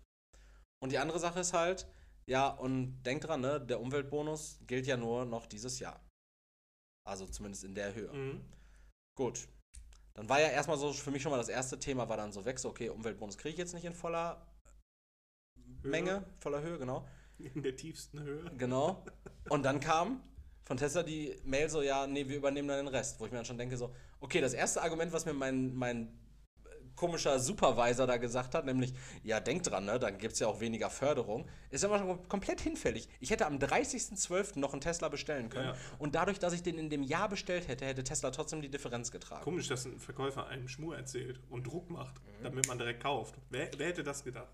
Und 0.82 0.91
die 0.91 0.97
andere 0.97 1.20
Sache 1.20 1.39
ist 1.39 1.54
halt, 1.54 1.88
ja, 2.26 2.47
und 2.47 3.02
denkt 3.04 3.28
dran, 3.28 3.41
ne, 3.41 3.60
der 3.60 3.82
Umweltbonus 3.82 4.60
gilt 4.68 4.86
ja 4.86 4.97
nur 4.97 5.26
noch 5.26 5.47
dieses 5.47 5.80
Jahr. 5.80 6.00
Also 7.10 7.26
zumindest 7.26 7.64
in 7.64 7.76
der 7.76 7.93
Höhe. 7.93 8.12
Mhm. 8.14 8.41
Gut. 9.16 9.47
Dann 10.14 10.30
war 10.30 10.39
ja 10.39 10.49
erstmal 10.49 10.78
so 10.78 10.93
für 10.93 11.12
mich 11.12 11.22
schon 11.22 11.32
mal 11.32 11.38
das 11.38 11.49
erste 11.49 11.80
Thema, 11.80 12.07
war 12.10 12.18
dann 12.18 12.32
so 12.32 12.45
weg, 12.45 12.60
so, 12.60 12.70
okay, 12.70 12.89
Umweltbonus 12.89 13.38
kriege 13.38 13.53
ich 13.53 13.57
jetzt 13.57 13.74
nicht 13.74 13.86
in 13.86 13.93
voller 13.93 14.45
Höhe. 15.82 15.91
Menge, 15.91 16.26
voller 16.39 16.62
Höhe, 16.62 16.78
genau. 16.78 17.07
In 17.38 17.64
der 17.64 17.76
tiefsten 17.76 18.22
Höhe. 18.22 18.51
Genau. 18.57 19.03
Und 19.49 19.64
dann 19.64 19.80
kam 19.80 20.22
von 20.66 20.78
Tesla 20.78 21.03
die 21.03 21.39
Mail 21.45 21.70
so, 21.70 21.82
ja, 21.82 22.05
nee, 22.05 22.28
wir 22.28 22.38
übernehmen 22.38 22.68
dann 22.68 22.86
den 22.86 22.93
Rest. 22.93 23.20
Wo 23.20 23.26
ich 23.26 23.32
mir 23.32 23.38
dann 23.38 23.45
schon 23.45 23.57
denke, 23.57 23.78
so, 23.78 23.93
okay, 24.20 24.41
das 24.41 24.53
erste 24.53 24.82
Argument, 24.82 25.12
was 25.12 25.26
mir 25.26 25.34
mein, 25.34 25.74
mein 25.74 26.16
komischer 27.00 27.39
Supervisor 27.39 28.06
da 28.08 28.18
gesagt 28.18 28.54
hat, 28.54 28.66
nämlich, 28.66 28.93
ja, 29.24 29.39
denk 29.39 29.64
dran, 29.64 29.86
ne, 29.86 29.97
dann 30.00 30.18
gibt 30.18 30.34
es 30.34 30.39
ja 30.39 30.47
auch 30.47 30.60
weniger 30.60 30.89
Förderung, 30.89 31.47
ist 31.70 31.86
immer 31.86 31.97
schon 31.97 32.28
komplett 32.28 32.60
hinfällig. 32.60 33.08
Ich 33.22 33.30
hätte 33.30 33.45
am 33.45 33.58
30.12. 33.58 34.60
noch 34.60 34.74
einen 34.74 34.82
Tesla 34.82 35.08
bestellen 35.08 35.47
können. 35.47 35.70
Ja. 35.70 35.76
Und 35.97 36.16
dadurch, 36.16 36.39
dass 36.39 36.52
ich 36.52 36.62
den 36.62 36.78
in 36.78 36.89
dem 36.89 37.02
Jahr 37.04 37.30
bestellt 37.30 37.70
hätte, 37.70 37.86
hätte 37.86 38.04
Tesla 38.04 38.32
trotzdem 38.32 38.62
die 38.62 38.70
Differenz 38.70 39.12
getragen. 39.12 39.43
Komisch, 39.45 39.70
dass 39.70 39.86
ein 39.86 39.97
Verkäufer 39.97 40.47
einem 40.47 40.68
Schmur 40.68 40.97
erzählt 40.97 41.39
und 41.50 41.66
Druck 41.66 41.89
macht, 41.89 42.16
Mhm. 42.20 42.43
damit 42.43 42.68
man 42.68 42.78
direkt 42.78 43.02
kauft. 43.02 43.36
Wer, 43.50 43.70
wer 43.78 43.88
hätte 43.88 44.04
das 44.04 44.22
gedacht? 44.22 44.54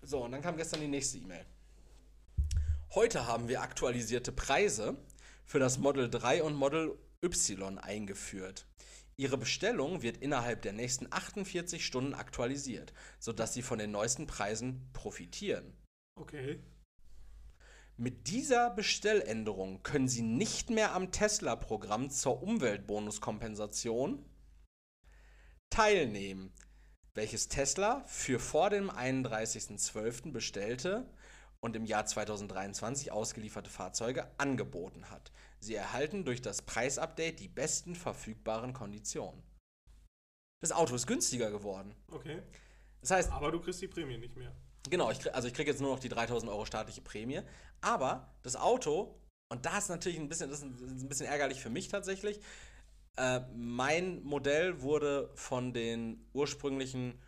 So, 0.00 0.24
und 0.24 0.30
dann 0.30 0.42
kam 0.42 0.56
gestern 0.56 0.80
die 0.80 0.86
nächste 0.86 1.18
E-Mail. 1.18 1.44
Heute 2.94 3.26
haben 3.26 3.48
wir 3.48 3.62
aktualisierte 3.62 4.30
Preise 4.30 4.96
für 5.44 5.58
das 5.58 5.78
Model 5.78 6.08
3 6.08 6.44
und 6.44 6.54
Model 6.54 6.96
Y 7.24 7.78
eingeführt. 7.78 8.64
Ihre 9.16 9.38
Bestellung 9.38 10.02
wird 10.02 10.16
innerhalb 10.16 10.62
der 10.62 10.72
nächsten 10.72 11.06
48 11.10 11.84
Stunden 11.84 12.14
aktualisiert, 12.14 12.92
sodass 13.18 13.54
Sie 13.54 13.62
von 13.62 13.78
den 13.78 13.90
neuesten 13.90 14.26
Preisen 14.26 14.88
profitieren. 14.92 15.76
Okay. 16.16 16.60
Mit 17.96 18.26
dieser 18.26 18.70
Bestelländerung 18.70 19.84
können 19.84 20.08
Sie 20.08 20.22
nicht 20.22 20.68
mehr 20.68 20.94
am 20.94 21.12
Tesla-Programm 21.12 22.10
zur 22.10 22.42
Umweltbonuskompensation 22.42 24.24
teilnehmen, 25.70 26.52
welches 27.14 27.48
Tesla 27.48 28.02
für 28.06 28.40
vor 28.40 28.70
dem 28.70 28.90
31.12. 28.90 30.32
bestellte 30.32 31.08
und 31.64 31.74
im 31.76 31.86
Jahr 31.86 32.04
2023 32.04 33.10
ausgelieferte 33.10 33.70
Fahrzeuge 33.70 34.28
angeboten 34.36 35.08
hat. 35.08 35.32
Sie 35.60 35.74
erhalten 35.74 36.26
durch 36.26 36.42
das 36.42 36.60
Preisupdate 36.60 37.40
die 37.40 37.48
besten 37.48 37.94
verfügbaren 37.94 38.74
Konditionen. 38.74 39.42
Das 40.60 40.72
Auto 40.72 40.94
ist 40.94 41.06
günstiger 41.06 41.50
geworden. 41.50 41.94
Okay. 42.10 42.42
Das 43.00 43.12
heißt, 43.12 43.32
Aber 43.32 43.50
du 43.50 43.60
kriegst 43.60 43.80
die 43.80 43.88
Prämie 43.88 44.18
nicht 44.18 44.36
mehr. 44.36 44.52
Genau, 44.90 45.10
ich 45.10 45.20
krieg, 45.20 45.34
also 45.34 45.48
ich 45.48 45.54
kriege 45.54 45.70
jetzt 45.70 45.80
nur 45.80 45.90
noch 45.90 46.00
die 46.00 46.10
3000 46.10 46.52
Euro 46.52 46.66
staatliche 46.66 47.00
Prämie. 47.00 47.40
Aber 47.80 48.34
das 48.42 48.56
Auto, 48.56 49.18
und 49.48 49.64
da 49.64 49.78
ist 49.78 49.88
natürlich 49.88 50.18
ein 50.18 50.28
bisschen, 50.28 50.50
das 50.50 50.58
ist 50.58 50.64
ein, 50.64 50.76
das 50.98 51.08
bisschen 51.08 51.26
ärgerlich 51.26 51.60
für 51.62 51.70
mich 51.70 51.88
tatsächlich. 51.88 52.40
Äh, 53.16 53.40
mein 53.54 54.22
Modell 54.22 54.82
wurde 54.82 55.30
von 55.34 55.72
den 55.72 56.28
ursprünglichen 56.34 57.18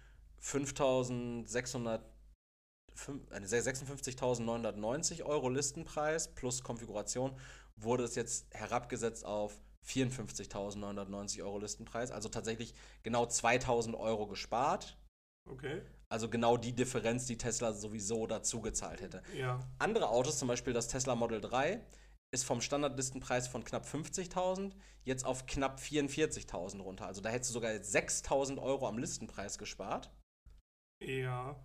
5600, 0.41 2.03
fünf- 2.03 2.11
äh, 2.11 2.16
56.990 2.97 5.25
Euro 5.25 5.49
Listenpreis 5.49 6.35
plus 6.35 6.63
Konfiguration, 6.63 7.37
wurde 7.77 8.05
es 8.05 8.15
jetzt 8.15 8.55
herabgesetzt 8.55 9.25
auf 9.25 9.59
54.990 9.87 11.43
Euro 11.43 11.59
Listenpreis. 11.59 12.11
Also 12.11 12.29
tatsächlich 12.29 12.75
genau 13.03 13.27
2000 13.27 13.97
Euro 13.97 14.27
gespart. 14.27 14.99
Okay. 15.49 15.83
Also 16.09 16.29
genau 16.29 16.57
die 16.57 16.73
Differenz, 16.73 17.27
die 17.27 17.39
Tesla 17.39 17.73
sowieso 17.73 18.27
dazu 18.27 18.61
gezahlt 18.61 19.01
hätte. 19.01 19.23
Ja. 19.37 19.61
Andere 19.79 20.09
Autos, 20.09 20.39
zum 20.39 20.49
Beispiel 20.49 20.73
das 20.73 20.89
Tesla 20.89 21.15
Model 21.15 21.41
3, 21.41 21.85
ist 22.33 22.45
vom 22.45 22.61
Standardlistenpreis 22.61 23.49
von 23.49 23.65
knapp 23.65 23.87
50.000 23.87 24.73
jetzt 25.05 25.25
auf 25.25 25.47
knapp 25.47 25.79
44.000 25.79 26.83
runter. 26.83 27.07
Also 27.07 27.21
da 27.21 27.31
hättest 27.31 27.51
du 27.51 27.55
sogar 27.55 27.73
jetzt 27.73 27.95
6.000 27.95 28.61
Euro 28.61 28.89
am 28.89 28.99
Listenpreis 28.99 29.59
gespart. 29.59 30.13
Ja. 31.01 31.65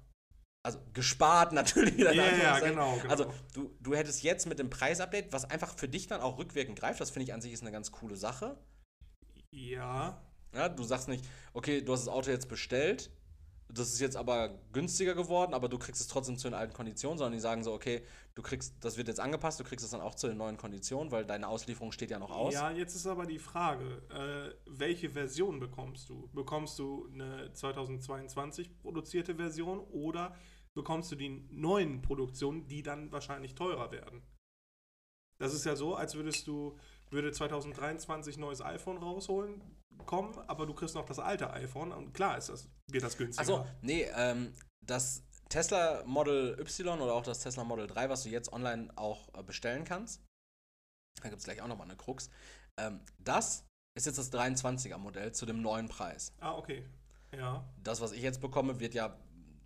Also 0.63 0.79
gespart 0.93 1.53
natürlich. 1.53 1.97
Ja, 1.97 2.09
Anführungszeichen. 2.09 2.69
genau, 2.69 2.95
genau. 2.97 3.09
Also 3.09 3.33
du, 3.53 3.75
du 3.79 3.95
hättest 3.95 4.23
jetzt 4.23 4.47
mit 4.47 4.59
dem 4.59 4.69
Preisupdate, 4.69 5.31
was 5.31 5.45
einfach 5.45 5.75
für 5.75 5.87
dich 5.87 6.07
dann 6.07 6.21
auch 6.21 6.37
rückwirkend 6.37 6.79
greift, 6.79 7.01
das 7.01 7.09
finde 7.09 7.23
ich 7.23 7.33
an 7.33 7.41
sich 7.41 7.53
ist 7.53 7.61
eine 7.61 7.71
ganz 7.71 7.91
coole 7.91 8.15
Sache. 8.15 8.57
Ja. 9.51 10.21
Ja, 10.53 10.69
du 10.69 10.83
sagst 10.83 11.07
nicht, 11.07 11.25
okay, 11.53 11.81
du 11.81 11.93
hast 11.93 12.07
das 12.07 12.13
Auto 12.13 12.29
jetzt 12.29 12.49
bestellt, 12.49 13.09
das 13.69 13.93
ist 13.93 14.01
jetzt 14.01 14.17
aber 14.17 14.59
günstiger 14.73 15.15
geworden, 15.15 15.53
aber 15.53 15.69
du 15.69 15.77
kriegst 15.77 16.01
es 16.01 16.07
trotzdem 16.07 16.37
zu 16.37 16.49
den 16.49 16.53
alten 16.53 16.73
Konditionen, 16.73 17.17
sondern 17.17 17.33
die 17.33 17.39
sagen 17.39 17.63
so, 17.63 17.73
okay, 17.73 18.03
du 18.35 18.41
kriegst, 18.41 18.75
das 18.83 18.97
wird 18.97 19.07
jetzt 19.07 19.19
angepasst, 19.19 19.59
du 19.59 19.63
kriegst 19.63 19.83
es 19.83 19.91
dann 19.91 20.01
auch 20.01 20.15
zu 20.15 20.27
den 20.27 20.37
neuen 20.37 20.57
Konditionen, 20.57 21.11
weil 21.11 21.25
deine 21.25 21.47
Auslieferung 21.47 21.91
steht 21.91 22.11
ja 22.11 22.19
noch 22.19 22.31
aus. 22.31 22.53
Ja, 22.53 22.71
jetzt 22.71 22.95
ist 22.95 23.07
aber 23.07 23.25
die 23.25 23.39
Frage, 23.39 24.01
äh, 24.09 24.55
welche 24.65 25.09
Version 25.09 25.59
bekommst 25.59 26.09
du? 26.09 26.29
Bekommst 26.33 26.79
du 26.79 27.09
eine 27.13 27.51
2022 27.53 28.77
produzierte 28.79 29.35
Version 29.35 29.79
oder 29.79 30.35
bekommst 30.73 31.11
du 31.11 31.15
die 31.15 31.47
neuen 31.49 32.01
Produktionen, 32.01 32.67
die 32.67 32.83
dann 32.83 33.11
wahrscheinlich 33.11 33.55
teurer 33.55 33.91
werden? 33.91 34.21
Das 35.37 35.53
ist 35.53 35.65
ja 35.65 35.75
so, 35.75 35.95
als 35.95 36.15
würdest 36.15 36.47
du, 36.47 36.77
würde 37.09 37.31
2023 37.31 38.37
neues 38.37 38.61
iPhone 38.61 38.97
rausholen, 38.97 39.61
kommen, 40.05 40.37
aber 40.47 40.65
du 40.65 40.73
kriegst 40.73 40.95
noch 40.95 41.05
das 41.05 41.19
alte 41.19 41.51
iPhone 41.51 41.91
und 41.91 42.13
klar 42.13 42.37
ist 42.37 42.49
das, 42.49 42.69
wird 42.87 43.03
das 43.03 43.17
günstiger. 43.17 43.41
Achso, 43.41 43.67
nee, 43.81 44.07
ähm, 44.15 44.53
das 44.81 45.23
Tesla 45.51 46.03
Model 46.05 46.57
Y 46.59 47.01
oder 47.01 47.13
auch 47.13 47.23
das 47.23 47.39
Tesla 47.39 47.63
Model 47.63 47.85
3, 47.87 48.09
was 48.09 48.23
du 48.23 48.29
jetzt 48.29 48.51
online 48.53 48.89
auch 48.95 49.27
äh, 49.37 49.43
bestellen 49.43 49.83
kannst, 49.83 50.23
da 51.21 51.29
gibt 51.29 51.39
es 51.39 51.43
gleich 51.43 51.61
auch 51.61 51.67
nochmal 51.67 51.87
eine 51.87 51.97
Krux, 51.97 52.29
ähm, 52.79 53.01
das 53.19 53.65
ist 53.97 54.05
jetzt 54.05 54.17
das 54.17 54.31
23er 54.31 54.97
Modell 54.97 55.33
zu 55.33 55.45
dem 55.45 55.61
neuen 55.61 55.89
Preis. 55.89 56.33
Ah, 56.39 56.53
okay. 56.57 56.85
Ja. 57.35 57.65
Das, 57.83 57.99
was 57.99 58.13
ich 58.13 58.21
jetzt 58.21 58.39
bekomme, 58.39 58.79
wird 58.79 58.93
ja 58.93 59.17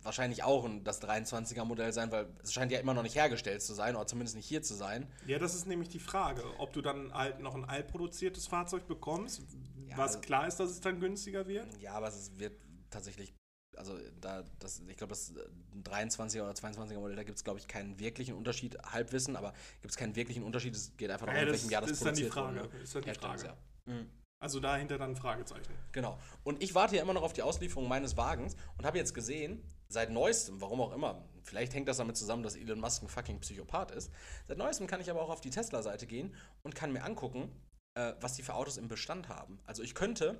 wahrscheinlich 0.02 0.42
auch 0.42 0.68
das 0.82 1.00
23er 1.02 1.64
Modell 1.64 1.92
sein, 1.92 2.10
weil 2.10 2.28
es 2.42 2.52
scheint 2.52 2.72
ja 2.72 2.78
immer 2.80 2.94
noch 2.94 3.02
nicht 3.02 3.14
hergestellt 3.16 3.62
zu 3.62 3.72
sein 3.74 3.94
oder 3.96 4.06
zumindest 4.06 4.36
nicht 4.36 4.46
hier 4.46 4.62
zu 4.62 4.74
sein. 4.74 5.08
Ja, 5.26 5.38
das 5.38 5.54
ist 5.54 5.66
nämlich 5.66 5.88
die 5.88 5.98
Frage, 6.00 6.42
ob 6.58 6.72
du 6.72 6.82
dann 6.82 7.12
halt 7.14 7.40
noch 7.40 7.54
ein 7.54 7.64
altproduziertes 7.64 8.46
Fahrzeug 8.48 8.86
bekommst, 8.88 9.42
Ja, 9.86 9.96
was 9.96 10.16
also- 10.16 10.20
klar 10.20 10.46
ist, 10.48 10.56
dass 10.58 10.70
es 10.70 10.80
dann 10.80 10.98
günstiger 11.00 11.46
wird. 11.46 11.76
Ja, 11.80 11.92
aber 11.94 12.08
es 12.08 12.36
wird 12.38 12.60
tatsächlich, 12.90 13.34
also 13.76 13.98
da, 14.20 14.44
das, 14.58 14.80
ich 14.80 14.96
glaube, 14.96 15.10
das 15.10 15.30
äh, 15.30 15.48
23er 15.82 16.42
oder 16.42 16.52
22er 16.52 16.98
Modell, 16.98 17.16
da 17.16 17.24
gibt 17.24 17.38
es, 17.38 17.44
glaube 17.44 17.58
ich, 17.58 17.68
keinen 17.68 17.98
wirklichen 17.98 18.34
Unterschied, 18.34 18.76
Halbwissen, 18.82 19.36
aber 19.36 19.52
gibt 19.80 19.90
es 19.90 19.96
keinen 19.96 20.16
wirklichen 20.16 20.42
Unterschied, 20.42 20.74
es 20.74 20.96
geht 20.96 21.10
einfach 21.10 21.26
darum, 21.26 21.40
Ja, 21.40 21.46
in 21.46 21.52
welchem 21.52 21.70
Jahr 21.70 21.82
das 21.82 21.92
ist 21.92 22.04
dann 22.04 22.14
die 22.14 22.24
produziert 22.24 22.56
Frage. 22.56 22.72
wurde. 22.72 22.82
Ist 22.82 22.94
dann 22.94 23.02
die. 23.02 23.14
Frage. 23.14 23.56
Mhm. 23.86 24.10
Also 24.38 24.60
dahinter 24.60 24.98
dann 24.98 25.10
ein 25.10 25.16
Fragezeichen. 25.16 25.72
Genau. 25.92 26.18
Und 26.44 26.62
ich 26.62 26.74
warte 26.74 26.96
ja 26.96 27.02
immer 27.02 27.14
noch 27.14 27.22
auf 27.22 27.32
die 27.32 27.42
Auslieferung 27.42 27.88
meines 27.88 28.16
Wagens 28.18 28.54
und 28.76 28.84
habe 28.84 28.98
jetzt 28.98 29.14
gesehen, 29.14 29.62
seit 29.88 30.10
neuestem, 30.10 30.60
warum 30.60 30.80
auch 30.82 30.92
immer, 30.92 31.24
vielleicht 31.42 31.72
hängt 31.72 31.88
das 31.88 31.96
damit 31.96 32.16
zusammen, 32.18 32.42
dass 32.42 32.54
Elon 32.54 32.78
Musk 32.78 33.02
ein 33.02 33.08
fucking 33.08 33.40
Psychopath 33.40 33.92
ist, 33.92 34.10
seit 34.44 34.58
neuestem 34.58 34.86
kann 34.86 35.00
ich 35.00 35.10
aber 35.10 35.22
auch 35.22 35.30
auf 35.30 35.40
die 35.40 35.50
Tesla-Seite 35.50 36.06
gehen 36.06 36.34
und 36.62 36.74
kann 36.74 36.92
mir 36.92 37.04
angucken, 37.04 37.50
äh, 37.94 38.12
was 38.20 38.34
die 38.34 38.42
für 38.42 38.54
Autos 38.54 38.76
im 38.76 38.88
Bestand 38.88 39.28
haben. 39.30 39.58
Also 39.64 39.82
ich 39.82 39.94
könnte 39.94 40.38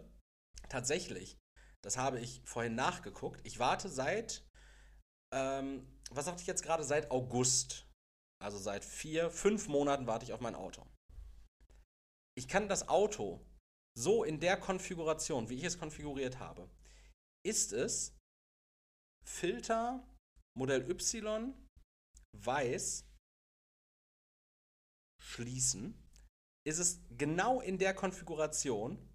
tatsächlich, 0.68 1.38
das 1.86 1.96
habe 1.96 2.18
ich 2.18 2.42
vorhin 2.44 2.74
nachgeguckt, 2.74 3.40
ich 3.44 3.60
warte 3.60 3.88
seit, 3.88 4.44
ähm, 5.32 5.86
was 6.10 6.24
sagte 6.24 6.40
ich 6.40 6.48
jetzt 6.48 6.64
gerade, 6.64 6.82
seit 6.82 7.12
August. 7.12 7.86
Also 8.42 8.58
seit 8.58 8.84
vier, 8.84 9.30
fünf 9.30 9.68
Monaten 9.68 10.08
warte 10.08 10.24
ich 10.24 10.32
auf 10.32 10.40
mein 10.40 10.56
Auto. 10.56 10.84
Ich 12.36 12.48
kann 12.48 12.68
das 12.68 12.88
Auto 12.88 13.46
so 13.96 14.24
in 14.24 14.40
der 14.40 14.56
Konfiguration, 14.56 15.48
wie 15.48 15.54
ich 15.54 15.62
es 15.62 15.78
konfiguriert 15.78 16.40
habe, 16.40 16.68
ist 17.46 17.72
es 17.72 18.18
Filter 19.24 20.04
Modell 20.58 20.90
Y 20.90 21.54
weiß 22.36 23.08
schließen, 25.22 26.04
ist 26.66 26.78
es 26.78 27.00
genau 27.10 27.60
in 27.60 27.78
der 27.78 27.94
Konfiguration 27.94 29.05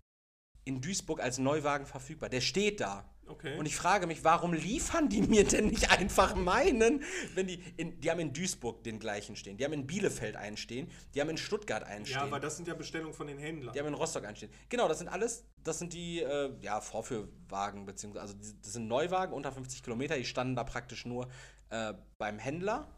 in 0.64 0.82
Duisburg 0.82 1.22
als 1.22 1.38
Neuwagen 1.38 1.86
verfügbar. 1.86 2.30
Der 2.30 2.41
steht 2.41 2.80
da. 2.80 3.05
Okay. 3.28 3.57
Und 3.57 3.66
ich 3.66 3.76
frage 3.76 4.07
mich, 4.07 4.24
warum 4.26 4.51
liefern 4.53 5.07
die 5.07 5.22
mir 5.22 5.45
denn 5.45 5.68
nicht 5.68 5.89
einfach 5.89 6.36
meinen, 6.36 7.03
wenn 7.34 7.47
die 7.47 7.64
in, 7.78 7.99
die 8.01 8.12
haben 8.12 8.20
in 8.20 8.34
Duisburg 8.34 8.84
den 8.84 8.99
gleichen 8.99 9.38
stehen, 9.38 9.55
die 9.57 9.64
haben 9.64 9.74
in 9.74 9.88
Bielefeld 9.88 10.36
einen 10.36 10.57
stehen, 10.57 10.91
die 11.14 11.22
haben 11.22 11.30
in 11.30 11.38
Stuttgart 11.38 11.84
einen 11.84 12.03
ja, 12.05 12.12
stehen. 12.12 12.24
aber 12.24 12.41
das 12.41 12.57
sind 12.57 12.68
ja 12.68 12.74
Bestellungen 12.74 13.14
von 13.14 13.28
den 13.28 13.38
Händlern. 13.38 13.74
Die 13.74 13.80
haben 13.80 13.88
in 13.88 13.93
Rostock 13.93 14.26
einstehen. 14.26 14.51
Genau, 14.68 14.88
das 14.89 14.99
sind 14.99 15.07
alles, 15.07 15.45
das 15.64 15.80
sind 15.80 15.93
die 15.93 16.22
äh, 16.22 16.53
ja, 16.62 16.82
Vorführwagen, 16.82 17.86
beziehungsweise 17.86 18.34
also 18.34 18.53
das 18.62 18.74
sind 18.74 18.88
Neuwagen 18.88 19.34
unter 19.34 19.51
50 19.53 19.82
Kilometer, 19.82 20.18
die 20.18 20.26
standen 20.26 20.55
da 20.55 20.66
praktisch 20.66 21.05
nur 21.05 21.30
äh, 21.70 21.93
beim 22.18 22.38
Händler, 22.38 22.89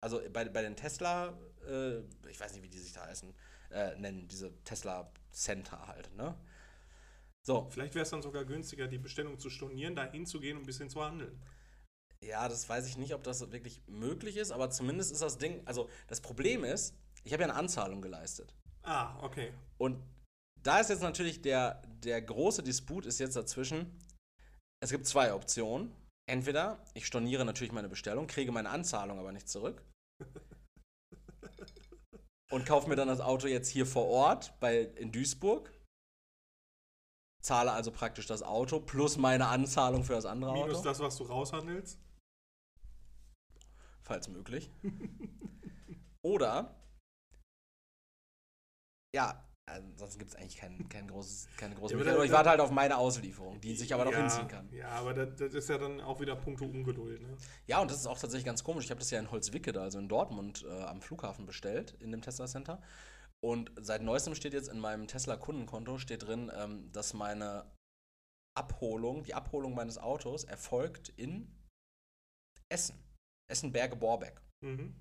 also 0.00 0.20
bei, 0.32 0.46
bei 0.46 0.62
den 0.62 0.76
Tesla, 0.76 1.34
äh, 1.68 1.98
ich 2.30 2.40
weiß 2.40 2.54
nicht, 2.54 2.62
wie 2.62 2.70
die 2.70 2.78
sich 2.78 2.92
da 2.92 3.06
heißen, 3.06 3.34
äh, 3.70 3.98
nennen, 3.98 4.28
diese 4.28 4.52
Tesla 4.64 5.10
Center 5.30 5.86
halt, 5.86 6.14
ne? 6.16 6.34
So, 7.46 7.68
Vielleicht 7.70 7.94
wäre 7.94 8.04
es 8.04 8.10
dann 8.10 8.22
sogar 8.22 8.44
günstiger, 8.44 8.88
die 8.88 8.98
Bestellung 8.98 9.38
zu 9.38 9.50
stornieren, 9.50 9.94
da 9.94 10.10
hinzugehen 10.10 10.56
und 10.56 10.62
ein 10.62 10.66
bisschen 10.66 10.88
zu 10.88 11.04
handeln. 11.04 11.38
ja, 12.22 12.48
das 12.48 12.66
weiß 12.68 12.86
ich 12.88 12.96
nicht, 12.96 13.12
ob 13.12 13.22
das 13.22 13.40
wirklich 13.52 13.82
möglich 13.86 14.38
ist, 14.38 14.50
aber 14.50 14.70
zumindest 14.70 15.12
ist 15.12 15.20
das 15.20 15.36
Ding, 15.36 15.60
also 15.66 15.90
das 16.06 16.22
Problem 16.22 16.64
ist, 16.64 16.94
ich 17.22 17.34
habe 17.34 17.42
ja 17.42 17.50
eine 17.50 17.58
Anzahlung 17.58 18.00
geleistet. 18.00 18.54
Ah, 18.82 19.22
okay. 19.22 19.52
Und 19.76 20.02
da 20.62 20.80
ist 20.80 20.88
jetzt 20.88 21.02
natürlich 21.02 21.42
der, 21.42 21.82
der 22.02 22.22
große 22.22 22.62
Disput 22.62 23.04
ist 23.04 23.18
jetzt 23.18 23.36
dazwischen. 23.36 23.98
Es 24.80 24.90
gibt 24.90 25.06
zwei 25.06 25.34
Optionen. 25.34 25.94
Entweder 26.26 26.82
ich 26.94 27.04
storniere 27.06 27.44
natürlich 27.44 27.72
meine 27.72 27.90
Bestellung, 27.90 28.26
kriege 28.26 28.52
meine 28.52 28.70
Anzahlung 28.70 29.18
aber 29.18 29.32
nicht 29.32 29.48
zurück. 29.48 29.82
Und 32.50 32.64
kaufe 32.64 32.88
mir 32.88 32.96
dann 32.96 33.08
das 33.08 33.20
Auto 33.20 33.46
jetzt 33.46 33.68
hier 33.68 33.84
vor 33.84 34.06
Ort 34.06 34.58
bei, 34.60 34.80
in 34.96 35.12
Duisburg. 35.12 35.73
Zahle 37.44 37.72
also 37.72 37.90
praktisch 37.92 38.26
das 38.26 38.42
Auto 38.42 38.80
plus 38.80 39.18
meine 39.18 39.48
Anzahlung 39.48 40.02
für 40.02 40.14
das 40.14 40.24
andere 40.24 40.54
Minus 40.54 40.78
Auto. 40.78 40.88
das, 40.88 41.00
was 41.00 41.16
du 41.16 41.24
raushandelst. 41.24 41.98
falls 44.02 44.28
möglich. 44.28 44.70
Oder, 46.22 46.74
ja, 49.14 49.44
ansonsten 49.66 50.18
gibt 50.18 50.30
es 50.30 50.36
eigentlich 50.36 50.56
kein, 50.56 50.88
kein 50.88 51.06
großes, 51.06 51.48
keine 51.58 51.74
große 51.74 51.92
Ja, 51.92 51.98
Möglichkeit. 51.98 52.16
Aber 52.16 52.24
ich 52.24 52.32
warte 52.32 52.50
halt 52.50 52.60
auf 52.60 52.70
meine 52.70 52.96
Auslieferung, 52.96 53.60
die 53.60 53.76
sich 53.76 53.92
aber 53.92 54.06
noch 54.06 54.12
ja, 54.12 54.20
hinziehen 54.20 54.48
kann. 54.48 54.70
Ja, 54.72 54.88
aber 54.88 55.12
das, 55.12 55.36
das 55.36 55.52
ist 55.52 55.68
ja 55.68 55.76
dann 55.76 56.00
auch 56.00 56.20
wieder 56.20 56.36
puncto 56.36 56.64
Ungeduld. 56.64 57.20
Ne? 57.20 57.36
Ja, 57.66 57.80
und 57.80 57.90
das 57.90 57.98
ist 57.98 58.06
auch 58.06 58.18
tatsächlich 58.18 58.46
ganz 58.46 58.64
komisch. 58.64 58.84
Ich 58.84 58.90
habe 58.90 59.00
das 59.00 59.10
ja 59.10 59.18
in 59.18 59.30
Holzwickede, 59.30 59.82
also 59.82 59.98
in 59.98 60.08
Dortmund, 60.08 60.64
äh, 60.66 60.82
am 60.84 61.02
Flughafen 61.02 61.44
bestellt, 61.44 61.94
in 62.00 62.10
dem 62.10 62.22
Tesla 62.22 62.46
Center. 62.46 62.80
Und 63.44 63.70
seit 63.78 64.00
neuestem 64.00 64.34
steht 64.34 64.54
jetzt 64.54 64.70
in 64.70 64.80
meinem 64.80 65.06
Tesla-Kundenkonto 65.06 65.98
steht 65.98 66.22
drin, 66.22 66.50
ähm, 66.56 66.90
dass 66.92 67.12
meine 67.12 67.70
Abholung, 68.56 69.22
die 69.22 69.34
Abholung 69.34 69.74
meines 69.74 69.98
Autos 69.98 70.44
erfolgt 70.44 71.10
in 71.10 71.54
Essen. 72.70 72.98
Essen-Berge-Borbeck. 73.50 74.40
Mhm. 74.62 74.96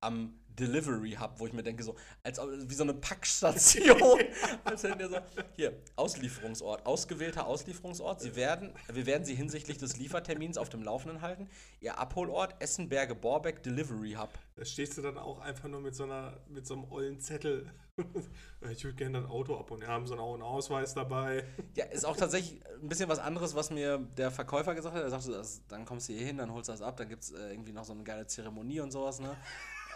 am 0.00 0.38
Delivery 0.58 1.16
Hub, 1.20 1.34
wo 1.38 1.46
ich 1.46 1.52
mir 1.52 1.62
denke, 1.62 1.82
so, 1.82 1.94
als 2.22 2.40
wie 2.40 2.74
so 2.74 2.82
eine 2.82 2.94
Packstation. 2.94 4.20
als 4.64 4.82
wenn 4.82 4.98
der 4.98 5.08
so, 5.08 5.16
hier, 5.54 5.72
Auslieferungsort, 5.96 6.86
ausgewählter 6.86 7.46
Auslieferungsort. 7.46 8.20
Sie 8.20 8.36
werden, 8.36 8.72
wir 8.92 9.06
werden 9.06 9.24
Sie 9.24 9.34
hinsichtlich 9.34 9.78
des 9.78 9.96
Liefertermins 9.96 10.58
auf 10.58 10.68
dem 10.68 10.82
Laufenden 10.82 11.20
halten. 11.22 11.48
Ihr 11.80 11.98
Abholort 11.98 12.54
Essen-Berge 12.60 13.14
Borbeck 13.14 13.62
Delivery 13.62 14.12
Hub. 14.12 14.30
Da 14.56 14.64
stehst 14.64 14.96
du 14.96 15.02
dann 15.02 15.18
auch 15.18 15.40
einfach 15.40 15.68
nur 15.68 15.80
mit 15.80 15.94
so, 15.94 16.04
einer, 16.04 16.32
mit 16.48 16.66
so 16.66 16.74
einem 16.74 16.90
ollen 16.90 17.20
Zettel. 17.20 17.70
ich 18.70 18.84
würde 18.84 18.96
gerne 18.96 19.22
das 19.22 19.30
Auto 19.30 19.56
ab 19.58 19.70
und 19.70 19.80
wir 19.80 19.88
haben 19.88 20.06
so 20.06 20.14
einen 20.14 20.42
Ausweis 20.42 20.94
dabei. 20.94 21.44
Ja, 21.74 21.84
ist 21.86 22.04
auch 22.04 22.16
tatsächlich 22.16 22.60
ein 22.82 22.88
bisschen 22.88 23.08
was 23.08 23.18
anderes, 23.18 23.54
was 23.54 23.70
mir 23.70 23.98
der 24.16 24.30
Verkäufer 24.30 24.74
gesagt 24.74 24.94
hat. 24.94 25.02
Er 25.02 25.10
sagte, 25.10 25.42
dann 25.68 25.84
kommst 25.84 26.08
du 26.08 26.12
hier 26.12 26.26
hin, 26.26 26.38
dann 26.38 26.52
holst 26.52 26.68
du 26.68 26.72
das 26.72 26.82
ab, 26.82 26.96
dann 26.96 27.08
gibt 27.08 27.22
es 27.22 27.32
äh, 27.32 27.50
irgendwie 27.50 27.72
noch 27.72 27.84
so 27.84 27.92
eine 27.92 28.02
geile 28.02 28.26
Zeremonie 28.26 28.80
und 28.80 28.90
sowas, 28.90 29.20
ne? 29.20 29.36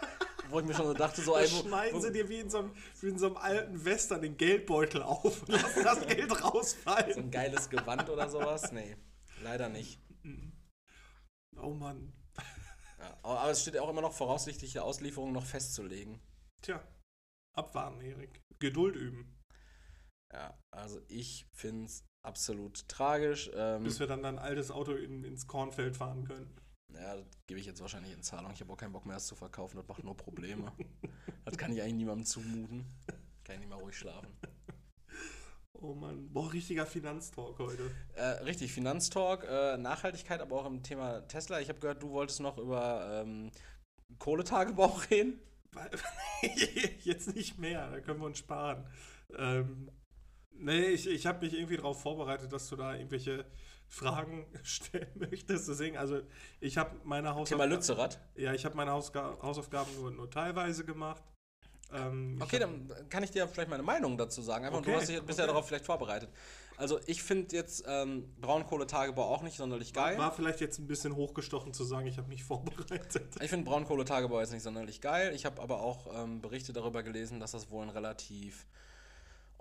Wo 0.51 0.59
ich 0.59 0.65
mir 0.65 0.73
schon 0.73 0.85
so 0.87 0.93
dachte, 0.93 1.21
so, 1.21 1.33
Da 1.33 1.41
wo, 1.41 1.45
schneiden 1.45 1.95
wo, 1.95 2.01
sie 2.01 2.11
dir 2.11 2.27
wie 2.29 2.39
in, 2.39 2.49
so 2.49 2.59
einem, 2.59 2.71
wie 2.99 3.07
in 3.09 3.17
so 3.17 3.27
einem 3.27 3.37
alten 3.37 3.85
Western 3.85 4.21
den 4.21 4.37
Geldbeutel 4.37 5.01
auf 5.01 5.41
und 5.43 5.49
lassen 5.49 5.83
das 5.83 6.01
Geld 6.07 6.29
so 6.29 6.35
rausfallen. 6.35 7.17
ein 7.17 7.31
geiles 7.31 7.69
Gewand 7.69 8.09
oder 8.09 8.29
sowas? 8.29 8.71
Nee, 8.71 8.97
leider 9.43 9.69
nicht. 9.69 9.99
Oh 11.57 11.73
Mann. 11.73 12.13
Ja, 12.99 13.17
aber 13.23 13.49
es 13.49 13.61
steht 13.61 13.77
auch 13.77 13.89
immer 13.89 14.01
noch 14.01 14.13
voraussichtliche 14.13 14.83
Auslieferung 14.83 15.31
noch 15.31 15.45
festzulegen. 15.45 16.19
Tja, 16.61 16.81
abwarten, 17.55 18.01
Erik. 18.01 18.41
Geduld 18.59 18.95
üben. 18.95 19.37
Ja, 20.31 20.57
also 20.71 21.01
ich 21.07 21.47
finde 21.51 21.85
es 21.85 22.05
absolut 22.23 22.87
tragisch. 22.87 23.49
Ähm, 23.53 23.83
Bis 23.83 23.99
wir 23.99 24.07
dann 24.07 24.23
dein 24.23 24.39
altes 24.39 24.71
Auto 24.71 24.93
in, 24.93 25.23
ins 25.23 25.47
Kornfeld 25.47 25.97
fahren 25.97 26.25
können. 26.25 26.55
Ja, 26.95 27.15
das 27.15 27.25
gebe 27.47 27.59
ich 27.59 27.65
jetzt 27.65 27.81
wahrscheinlich 27.81 28.13
in 28.13 28.21
Zahlung. 28.21 28.51
Ich 28.51 28.61
habe 28.61 28.71
auch 28.71 28.77
keinen 28.77 28.93
Bock 28.93 29.05
mehr, 29.05 29.15
das 29.15 29.27
zu 29.27 29.35
verkaufen. 29.35 29.77
Das 29.77 29.87
macht 29.87 30.03
nur 30.03 30.15
Probleme. 30.15 30.71
das 31.45 31.57
kann 31.57 31.71
ich 31.71 31.81
eigentlich 31.81 31.95
niemandem 31.95 32.25
zumuten. 32.25 32.85
Kann 33.43 33.55
ich 33.55 33.59
nicht 33.61 33.69
mal 33.69 33.79
ruhig 33.79 33.97
schlafen. 33.97 34.29
Oh 35.73 35.95
Mann. 35.95 36.31
Boah, 36.31 36.53
richtiger 36.53 36.85
Finanztalk 36.85 37.57
heute. 37.57 37.89
Äh, 38.13 38.43
richtig, 38.43 38.71
Finanztalk, 38.71 39.43
äh, 39.49 39.77
Nachhaltigkeit, 39.77 40.39
aber 40.39 40.61
auch 40.61 40.67
im 40.67 40.83
Thema 40.83 41.27
Tesla. 41.27 41.59
Ich 41.59 41.69
habe 41.69 41.79
gehört, 41.79 42.03
du 42.03 42.11
wolltest 42.11 42.39
noch 42.39 42.59
über 42.59 43.23
ähm, 43.23 43.51
Kohletagebau 44.19 44.85
reden. 45.09 45.39
Jetzt 47.03 47.33
nicht 47.33 47.57
mehr, 47.57 47.89
da 47.89 47.99
können 47.99 48.19
wir 48.19 48.27
uns 48.27 48.37
sparen. 48.37 48.85
Ähm, 49.37 49.89
nee, 50.51 50.89
ich, 50.89 51.07
ich 51.07 51.25
habe 51.25 51.43
mich 51.45 51.55
irgendwie 51.55 51.77
darauf 51.77 51.99
vorbereitet, 51.99 52.53
dass 52.53 52.69
du 52.69 52.75
da 52.75 52.93
irgendwelche 52.93 53.45
Fragen 53.93 54.45
stellen 54.63 55.09
möchtest. 55.15 55.67
Deswegen, 55.67 55.97
also 55.97 56.21
ich 56.61 56.77
habe 56.77 56.91
meine 57.03 57.27
Thema 57.27 57.35
Hausaufgaben. 57.35 57.69
Lützerath. 57.71 58.19
Ja, 58.35 58.53
ich 58.53 58.63
habe 58.65 58.75
meine 58.77 58.91
Hausga 58.91 59.37
Hausaufgaben 59.41 59.93
nur, 59.99 60.11
nur 60.11 60.29
teilweise 60.29 60.85
gemacht. 60.85 61.21
Ähm, 61.93 62.37
Okay, 62.41 62.61
hab- 62.63 62.69
dann 62.89 63.09
kann 63.09 63.21
ich 63.23 63.31
dir 63.31 63.45
vielleicht 63.49 63.69
meine 63.69 63.83
Meinung 63.83 64.17
dazu 64.17 64.41
sagen. 64.41 64.63
Einfach, 64.65 64.79
Okay, 64.79 64.91
du 64.93 64.97
hast 64.97 65.09
dich, 65.09 65.21
bist 65.23 65.39
ja 65.39 65.43
okay. 65.45 65.51
darauf 65.53 65.67
vielleicht 65.67 65.85
vorbereitet. 65.85 66.29
Also 66.77 66.99
ich 67.05 67.21
finde 67.21 67.53
jetzt 67.53 67.83
ähm, 67.85 68.33
Braunkohletagebau 68.39 69.23
auch 69.23 69.41
nicht 69.43 69.57
sonderlich 69.57 69.91
geil. 69.93 70.17
War 70.17 70.31
vielleicht 70.31 70.61
jetzt 70.61 70.79
ein 70.79 70.87
bisschen 70.87 71.15
hochgestochen 71.15 71.73
zu 71.73 71.83
sagen, 71.83 72.07
ich 72.07 72.17
habe 72.17 72.29
mich 72.29 72.43
vorbereitet. 72.45 73.35
Ich 73.41 73.49
finde 73.49 73.65
Braunkohletagebau 73.65 74.39
jetzt 74.39 74.53
nicht 74.53 74.63
sonderlich 74.63 75.01
geil. 75.01 75.33
Ich 75.35 75.45
habe 75.45 75.61
aber 75.61 75.81
auch 75.81 76.07
ähm, 76.23 76.39
Berichte 76.41 76.71
darüber 76.71 77.03
gelesen, 77.03 77.41
dass 77.41 77.51
das 77.51 77.69
wohl 77.69 77.83
ein 77.83 77.89
relativ 77.89 78.65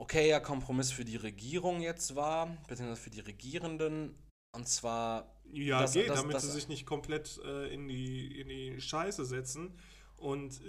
okayer 0.01 0.41
Kompromiss 0.41 0.91
für 0.93 1.05
die 1.05 1.17
Regierung 1.17 1.81
jetzt 1.81 2.15
war, 2.17 2.47
beziehungsweise 2.69 3.01
für 3.01 3.11
die 3.11 3.21
Regierenden. 3.21 4.15
Und 4.53 4.67
zwar, 4.69 5.37
Ja, 5.53 5.81
Das- 5.81 5.95
geht, 5.95 6.09
das- 6.09 6.21
damit 6.21 6.35
das- 6.37 6.43
sie 6.45 6.53
sich 6.53 6.69
nicht 6.69 6.87
komplett 6.87 7.41
äh, 7.45 7.73
in, 7.75 7.89
die, 7.89 8.41
in 8.41 8.49
die 8.49 8.81
Scheiße 8.81 9.25
setzen 9.25 9.75
und 10.17 10.61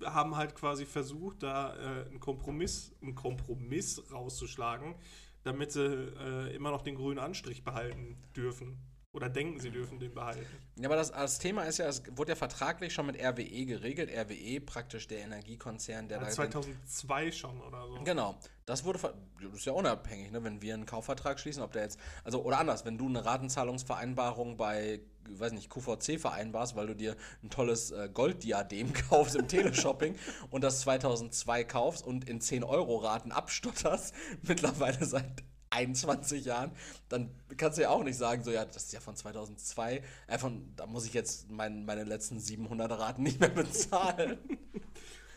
äh, 0.00 0.06
haben 0.06 0.34
halt 0.36 0.54
quasi 0.56 0.86
versucht, 0.86 1.42
da 1.44 1.76
äh, 1.76 2.08
einen 2.08 2.18
Kompromiss, 2.20 2.92
einen 3.00 3.14
Kompromiss 3.14 4.02
rauszuschlagen, 4.10 4.96
damit 5.44 5.70
sie 5.72 5.84
äh, 5.84 6.54
immer 6.54 6.70
noch 6.72 6.82
den 6.82 6.96
grünen 6.96 7.18
Anstrich 7.20 7.62
behalten 7.62 8.16
dürfen. 8.34 8.76
Oder 9.12 9.28
denken, 9.28 9.58
sie 9.58 9.72
dürfen 9.72 9.98
den 9.98 10.14
behalten. 10.14 10.46
ja, 10.76 10.88
aber 10.88 10.94
das, 10.94 11.10
das 11.10 11.40
Thema 11.40 11.64
ist 11.64 11.78
ja, 11.78 11.88
es 11.88 12.02
wurde 12.16 12.30
ja 12.30 12.36
vertraglich 12.36 12.92
schon 12.94 13.06
mit 13.06 13.20
RWE 13.20 13.66
geregelt. 13.66 14.08
RWE 14.08 14.60
praktisch 14.60 15.08
der 15.08 15.20
Energiekonzern, 15.22 16.06
der 16.06 16.18
Ja, 16.18 16.24
da 16.24 16.30
2002 16.30 17.32
schon 17.32 17.60
oder 17.60 17.88
so. 17.88 18.04
Genau, 18.04 18.36
das 18.66 18.84
wurde 18.84 19.00
das 19.00 19.52
ist 19.52 19.64
ja 19.64 19.72
unabhängig, 19.72 20.30
ne? 20.30 20.44
wenn 20.44 20.62
wir 20.62 20.74
einen 20.74 20.86
Kaufvertrag 20.86 21.40
schließen, 21.40 21.60
ob 21.60 21.72
der 21.72 21.82
jetzt, 21.82 21.98
also 22.22 22.44
oder 22.44 22.60
anders, 22.60 22.84
wenn 22.84 22.98
du 22.98 23.08
eine 23.08 23.24
Ratenzahlungsvereinbarung 23.24 24.56
bei, 24.56 25.00
weiß 25.28 25.52
nicht, 25.54 25.70
QVC 25.70 26.20
vereinbarst, 26.20 26.76
weil 26.76 26.86
du 26.86 26.94
dir 26.94 27.16
ein 27.42 27.50
tolles 27.50 27.90
äh, 27.90 28.08
Golddiadem 28.12 28.92
kaufst 29.10 29.34
im 29.34 29.48
Teleshopping 29.48 30.14
und 30.50 30.62
das 30.62 30.82
2002 30.82 31.64
kaufst 31.64 32.06
und 32.06 32.28
in 32.28 32.40
10 32.40 32.62
Euro 32.62 32.98
Raten 32.98 33.32
abstotterst, 33.32 34.14
mittlerweile 34.42 35.04
seit 35.04 35.42
21 35.70 36.44
Jahren, 36.44 36.72
dann 37.08 37.30
kannst 37.56 37.78
du 37.78 37.82
ja 37.82 37.90
auch 37.90 38.02
nicht 38.02 38.16
sagen, 38.16 38.42
so 38.44 38.50
ja, 38.50 38.64
das 38.64 38.76
ist 38.84 38.92
ja 38.92 39.00
von 39.00 39.16
2002, 39.16 40.02
äh, 40.26 40.38
von, 40.38 40.72
da 40.76 40.86
muss 40.86 41.06
ich 41.06 41.14
jetzt 41.14 41.50
mein, 41.50 41.84
meine 41.84 42.04
letzten 42.04 42.40
700 42.40 42.90
Raten 42.98 43.22
nicht 43.22 43.40
mehr 43.40 43.48
bezahlen. 43.50 44.38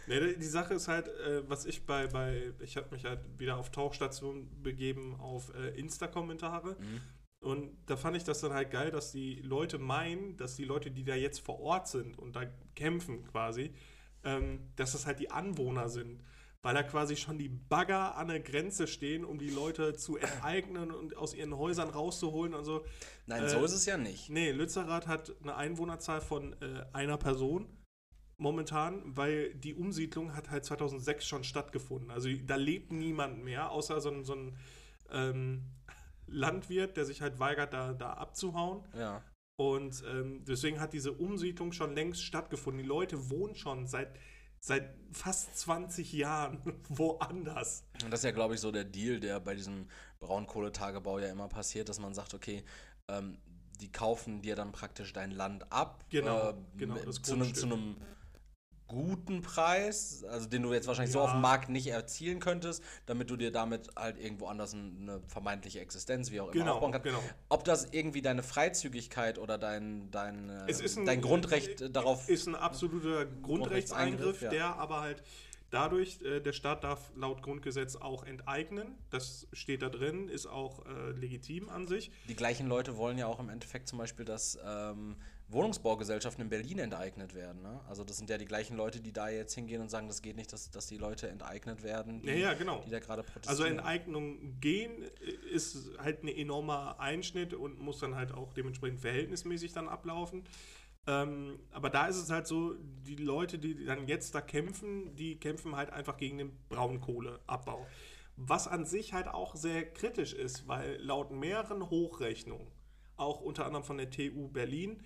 Nee, 0.08 0.34
die- 0.36 0.44
Sache 0.46 0.74
ist 0.74 0.88
halt, 0.88 1.08
äh, 1.08 1.48
was 1.50 1.66
ich 1.66 1.86
bei, 1.86 2.08
bei 2.08 2.52
ich 2.60 2.76
habe 2.78 2.88
mich 2.92 3.06
halt 3.06 3.20
wieder 3.38 3.58
auf 3.58 3.72
Tauchstation 3.72 4.50
begeben 4.62 5.16
auf 5.20 5.54
äh, 5.56 5.70
Insta-Kommentare. 5.80 6.76
Und 7.40 7.72
da 7.88 7.96
fand 7.98 8.16
ich 8.18 8.24
das 8.24 8.40
dann 8.42 8.54
halt 8.54 8.72
geil, 8.72 8.90
dass 8.92 9.12
die 9.12 9.36
Leute 9.42 9.78
meinen, 9.78 10.38
dass 10.38 10.56
die 10.56 10.64
Leute, 10.66 10.92
die 10.92 11.04
da 11.04 11.16
jetzt 11.16 11.40
vor 11.40 11.60
Ort 11.60 11.88
sind 11.88 12.18
und 12.18 12.36
da 12.36 12.44
kämpfen 12.76 13.24
quasi, 13.26 13.74
ähm, 14.24 14.62
dass 14.78 14.94
das 14.94 15.06
halt 15.06 15.20
die 15.20 15.30
Anwohner 15.32 15.90
sind. 15.90 16.22
Weil 16.64 16.74
da 16.74 16.84
quasi 16.84 17.16
schon 17.16 17.38
die 17.38 17.50
Bagger 17.50 18.16
an 18.16 18.30
der 18.30 18.40
Grenze 18.40 18.88
stehen, 18.88 19.24
um 19.26 19.38
die 19.38 19.50
Leute 19.50 19.94
zu 19.94 20.18
enteignen 20.18 20.92
und 20.92 21.16
aus 21.16 21.36
ihren 21.36 21.56
Häusern 21.56 21.90
rauszuholen 21.90 22.54
und 22.56 22.64
so. 22.64 22.86
Nein, 23.28 23.44
Äh, 23.44 23.50
so 23.50 23.64
ist 23.64 23.74
es 23.74 23.86
ja 23.86 23.98
nicht. 23.98 24.30
Nee, 24.30 24.52
Lützerath 24.52 25.08
hat 25.08 25.36
eine 25.44 25.56
Einwohnerzahl 25.56 26.22
von 26.22 26.54
äh, 26.62 26.86
einer 26.94 27.18
Person 27.18 27.68
momentan, 28.38 29.02
weil 29.06 29.54
die 29.56 29.74
Umsiedlung 29.74 30.36
hat 30.36 30.50
halt 30.50 30.66
2006 30.66 31.26
schon 31.26 31.44
stattgefunden. 31.44 32.12
Also 32.12 32.30
da 32.46 32.56
lebt 32.56 32.92
niemand 32.92 33.44
mehr, 33.44 33.72
außer 33.72 34.02
so 34.02 34.10
ein, 34.10 34.24
so 34.24 34.34
ein 34.34 34.58
ähm, 35.12 35.72
Landwirt, 36.28 36.98
der 36.98 37.06
sich 37.06 37.22
halt 37.22 37.40
weigert, 37.40 37.74
da, 37.74 37.94
da 37.94 38.14
abzuhauen. 38.14 38.84
Ja. 38.98 39.22
Und 39.56 40.04
ähm, 40.10 40.44
deswegen 40.46 40.80
hat 40.80 40.94
diese 40.94 41.12
Umsiedlung 41.12 41.74
schon 41.74 41.94
längst 41.94 42.24
stattgefunden. 42.24 42.82
Die 42.82 42.88
Leute 42.88 43.30
wohnen 43.30 43.56
schon 43.56 43.86
seit, 43.86 44.18
seit 44.64 44.96
fast 45.12 45.58
20 45.58 46.14
Jahren 46.14 46.62
woanders. 46.90 47.84
Und 48.04 48.12
das 48.12 48.22
ist 48.22 48.24
ja, 48.24 48.32
glaube 48.32 48.56
ich, 48.56 48.62
so 48.62 48.72
der 48.72 48.86
Deal, 48.86 49.20
der 49.20 49.40
bei 49.42 49.56
diesem 49.56 49.90
Braunkohletagebau 50.22 51.20
ja 51.20 51.28
immer 51.28 51.50
passiert, 51.50 51.90
dass 51.90 52.00
man 52.00 52.14
sagt, 52.14 52.34
okay, 52.34 52.64
ähm, 53.10 53.38
die 53.82 53.92
kaufen 53.92 54.42
dir 54.42 54.56
dann 54.56 54.72
praktisch 54.72 55.12
dein 55.12 55.32
Land 55.32 55.70
ab. 55.72 56.06
Genau, 56.10 56.52
äh, 56.52 56.54
genau, 56.78 56.96
zu 57.12 57.34
einem 57.34 57.98
guten 58.88 59.42
Preis, 59.42 60.24
also 60.30 60.48
den 60.48 60.62
du 60.62 60.74
jetzt 60.74 60.88
wahrscheinlich 60.88 61.14
so 61.14 61.20
Ja. 61.20 61.26
auf 61.26 61.32
dem 61.32 61.42
Markt 61.42 61.70
nicht 61.70 61.88
erzielen 61.88 62.40
könntest, 62.40 62.84
damit 63.06 63.30
du 63.30 63.38
dir 63.38 63.52
damit 63.52 63.90
halt 63.96 64.20
irgendwo 64.20 64.48
anders 64.48 64.74
ein- 64.74 64.98
eine 65.02 65.22
vermeintliche 65.28 65.80
Existenz, 65.80 66.32
wie 66.32 66.42
auch 66.42 66.48
immer, 66.52 66.54
Genau, 66.64 66.74
aufbauen 66.76 66.92
kannst. 66.92 67.06
genau. 67.06 67.20
Ob 67.50 67.64
das 67.64 67.88
irgendwie 67.92 68.22
deine 68.22 68.44
Freizügigkeit 68.44 69.40
oder 69.40 69.58
dein, 69.58 70.12
dein, 70.12 70.50
äh, 70.50 70.66
Es 70.68 70.80
ist 70.80 70.98
ein, 70.98 71.06
dein 71.06 71.22
Grundrecht 71.22 71.82
äh, 71.82 71.90
darauf 71.90 72.30
Ist 72.30 72.48
ein 72.48 72.56
absoluter 72.56 73.26
Grundrechtseingriff, 73.26 73.42
Grundrechtseingriff, 73.44 74.42
ja. 74.42 74.50
der 74.50 74.76
aber 74.76 75.02
halt 75.02 75.24
dadurch, 75.72 76.22
äh, 76.22 76.40
der 76.40 76.54
Staat 76.54 76.84
darf 76.84 77.12
laut 77.16 77.42
Grundgesetz 77.42 77.96
auch 77.96 78.24
enteignen. 78.26 78.96
Das 79.10 79.48
steht 79.54 79.82
da 79.82 79.90
drin, 79.90 80.30
ist 80.30 80.46
auch 80.46 80.86
äh, 80.86 81.12
legitim 81.14 81.68
an 81.70 81.88
sich. 81.88 82.12
Die 82.30 82.36
gleichen 82.36 82.68
Leute 82.68 82.96
wollen 82.98 83.18
ja 83.18 83.26
auch 83.26 83.40
im 83.40 83.50
Endeffekt 83.50 83.88
zum 83.88 83.98
Beispiel, 83.98 84.24
dass 84.26 84.60
ähm, 84.64 85.16
Wohnungsbaugesellschaften 85.54 86.44
in 86.44 86.50
Berlin 86.50 86.80
enteignet 86.80 87.34
werden. 87.34 87.62
Ne? 87.62 87.80
Also 87.88 88.04
das 88.04 88.18
sind 88.18 88.30
ja 88.30 88.38
die 88.38 88.46
gleichen 88.46 88.76
Leute, 88.76 89.00
die 89.00 89.14
da 89.14 89.30
jetzt 89.30 89.54
hingehen 89.54 89.82
und 89.82 89.90
sagen, 89.90 90.08
das 90.08 90.22
geht 90.22 90.36
nicht, 90.36 90.52
dass, 90.52 90.70
dass 90.72 90.88
die 90.88 90.98
Leute 90.98 91.30
enteignet 91.30 91.84
werden, 91.84 92.22
die, 92.22 92.28
Ja, 92.30 92.34
ja, 92.36 92.54
genau. 92.54 92.82
die 92.86 92.90
da 92.90 93.00
gerade 93.00 93.22
Also 93.22 93.32
protestieren. 93.34 93.78
Enteignung 93.80 94.60
gehen 94.60 95.04
ist 95.52 95.92
halt 96.00 96.24
ein 96.24 96.28
enormer 96.28 97.00
Einschnitt 97.00 97.54
und 97.54 97.80
muss 97.80 98.00
dann 98.00 98.16
halt 98.16 98.34
auch 98.34 98.54
dementsprechend 98.54 99.00
verhältnismäßig 99.00 99.74
dann 99.74 99.88
ablaufen. 99.88 100.44
Ähm, 101.06 101.60
aber 101.72 101.90
da 101.90 102.08
ist 102.08 102.18
es 102.18 102.30
halt 102.30 102.48
so, 102.48 102.76
die 103.06 103.16
Leute, 103.18 103.60
die 103.60 103.84
dann 103.86 104.08
jetzt 104.08 104.34
da 104.36 104.42
kämpfen, 104.42 105.16
die 105.16 105.38
kämpfen 105.38 105.76
halt 105.76 105.90
einfach 105.92 106.18
gegen 106.18 106.38
den 106.38 106.52
Braunkohleabbau. 106.70 107.86
Was 108.36 108.68
an 108.68 108.86
sich 108.86 109.14
halt 109.14 109.28
auch 109.28 109.56
sehr 109.56 109.86
kritisch 109.92 110.34
ist, 110.34 110.68
weil 110.68 110.96
laut 111.02 111.32
mehreren 111.32 111.90
Hochrechnungen, 111.90 112.68
auch 113.18 113.42
unter 113.42 113.66
anderem 113.66 113.84
von 113.84 113.98
der 113.98 114.10
TU 114.10 114.48
Berlin, 114.48 115.02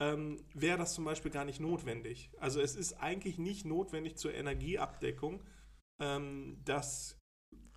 ähm, 0.00 0.44
wäre 0.54 0.78
das 0.78 0.94
zum 0.94 1.04
Beispiel 1.04 1.30
gar 1.30 1.44
nicht 1.44 1.60
notwendig. 1.60 2.30
Also 2.38 2.60
es 2.60 2.76
ist 2.76 2.94
eigentlich 2.94 3.38
nicht 3.38 3.64
notwendig 3.64 4.16
zur 4.16 4.32
Energieabdeckung, 4.34 5.42
ähm, 6.00 6.60
dass 6.64 7.18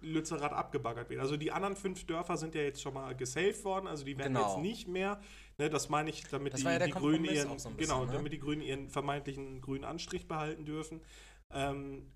Lützerath 0.02 0.54
abgebaggert 0.54 1.10
wird. 1.10 1.22
Also 1.22 1.38
die 1.38 1.52
anderen 1.52 1.76
fünf 1.76 2.06
Dörfer 2.06 2.38
sind 2.38 2.56
ja 2.56 2.62
jetzt 2.62 2.82
schon 2.82 2.94
mal 2.94 3.16
gesaved 3.16 3.64
worden, 3.64 3.88
also 3.88 4.04
die 4.04 4.18
werden 4.18 4.34
Genau. 4.34 4.56
jetzt 4.56 4.62
nicht 4.62 4.88
mehr. 4.88 5.22
Ne, 5.58 5.70
das 5.70 5.90
meine 5.90 6.10
ich, 6.10 6.24
damit 6.28 6.58
die, 6.58 6.64
ja 6.64 6.80
die 6.80 6.92
Grünen 6.92 7.26
ihren, 7.26 7.60
so 7.60 7.70
genau, 7.70 7.76
bisschen, 7.78 8.08
ne? 8.08 8.14
damit 8.14 8.34
die 8.34 8.40
Grünen 8.40 8.62
ihren 8.62 8.90
vermeintlichen 8.90 9.62
grünen 9.62 9.84
Anstrich 9.84 10.28
behalten 10.28 10.66
dürfen. 10.66 11.02
Ähm, 11.52 12.12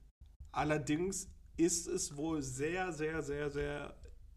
allerdings 0.51 1.29
ist 1.57 1.87
es 1.87 2.17
wohl 2.17 2.41
sehr, 2.41 2.91
sehr, 2.91 3.21
sehr, 3.21 3.49
sehr 3.51 3.95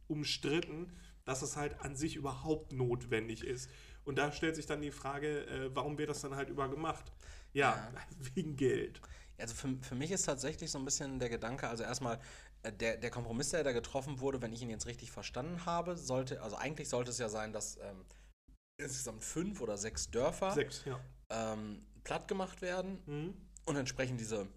umstritten, 0.08 0.92
dass 1.24 1.42
es 1.42 1.56
halt 1.56 1.80
an 1.80 1.96
sich 1.96 2.16
überhaupt 2.16 2.72
notwendig 2.72 3.44
ist. 3.44 3.70
Und 4.08 4.16
da 4.16 4.32
stellt 4.32 4.56
sich 4.56 4.64
dann 4.64 4.80
die 4.80 4.90
Frage, 4.90 5.44
äh, 5.46 5.68
warum 5.76 5.98
wird 5.98 6.08
das 6.08 6.22
dann 6.22 6.34
halt 6.34 6.48
übergemacht? 6.48 7.12
Ja, 7.52 7.76
Ja. 7.76 7.92
wegen 8.34 8.56
Geld. 8.56 9.02
Also 9.36 9.54
für, 9.54 9.76
für 9.82 9.94
mich 9.94 10.10
ist 10.10 10.22
tatsächlich 10.22 10.70
so 10.70 10.78
ein 10.78 10.86
bisschen 10.86 11.18
der 11.18 11.28
Gedanke, 11.28 11.68
also 11.68 11.84
erstmal, 11.84 12.18
äh, 12.62 12.72
der, 12.72 12.96
der 12.96 13.10
Kompromiss, 13.10 13.50
der 13.50 13.62
da 13.64 13.72
getroffen 13.72 14.20
wurde, 14.20 14.40
wenn 14.40 14.54
ich 14.54 14.62
ihn 14.62 14.70
jetzt 14.70 14.86
richtig 14.86 15.10
verstanden 15.12 15.66
habe, 15.66 15.98
sollte, 15.98 16.40
also 16.40 16.56
eigentlich 16.56 16.88
sollte 16.88 17.10
es 17.10 17.18
ja 17.18 17.28
sein, 17.28 17.52
dass 17.52 17.76
ähm, 17.76 18.06
insgesamt 18.80 19.22
fünf 19.22 19.60
oder 19.60 19.76
sechs 19.76 20.10
Dörfer 20.10 20.52
Sechs, 20.52 20.86
ja. 20.86 20.98
ähm, 21.28 21.84
platt 22.02 22.28
gemacht 22.28 22.62
werden 22.62 23.02
Mhm. 23.04 23.34
und 23.66 23.76
entsprechend 23.76 24.20
diese 24.20 24.48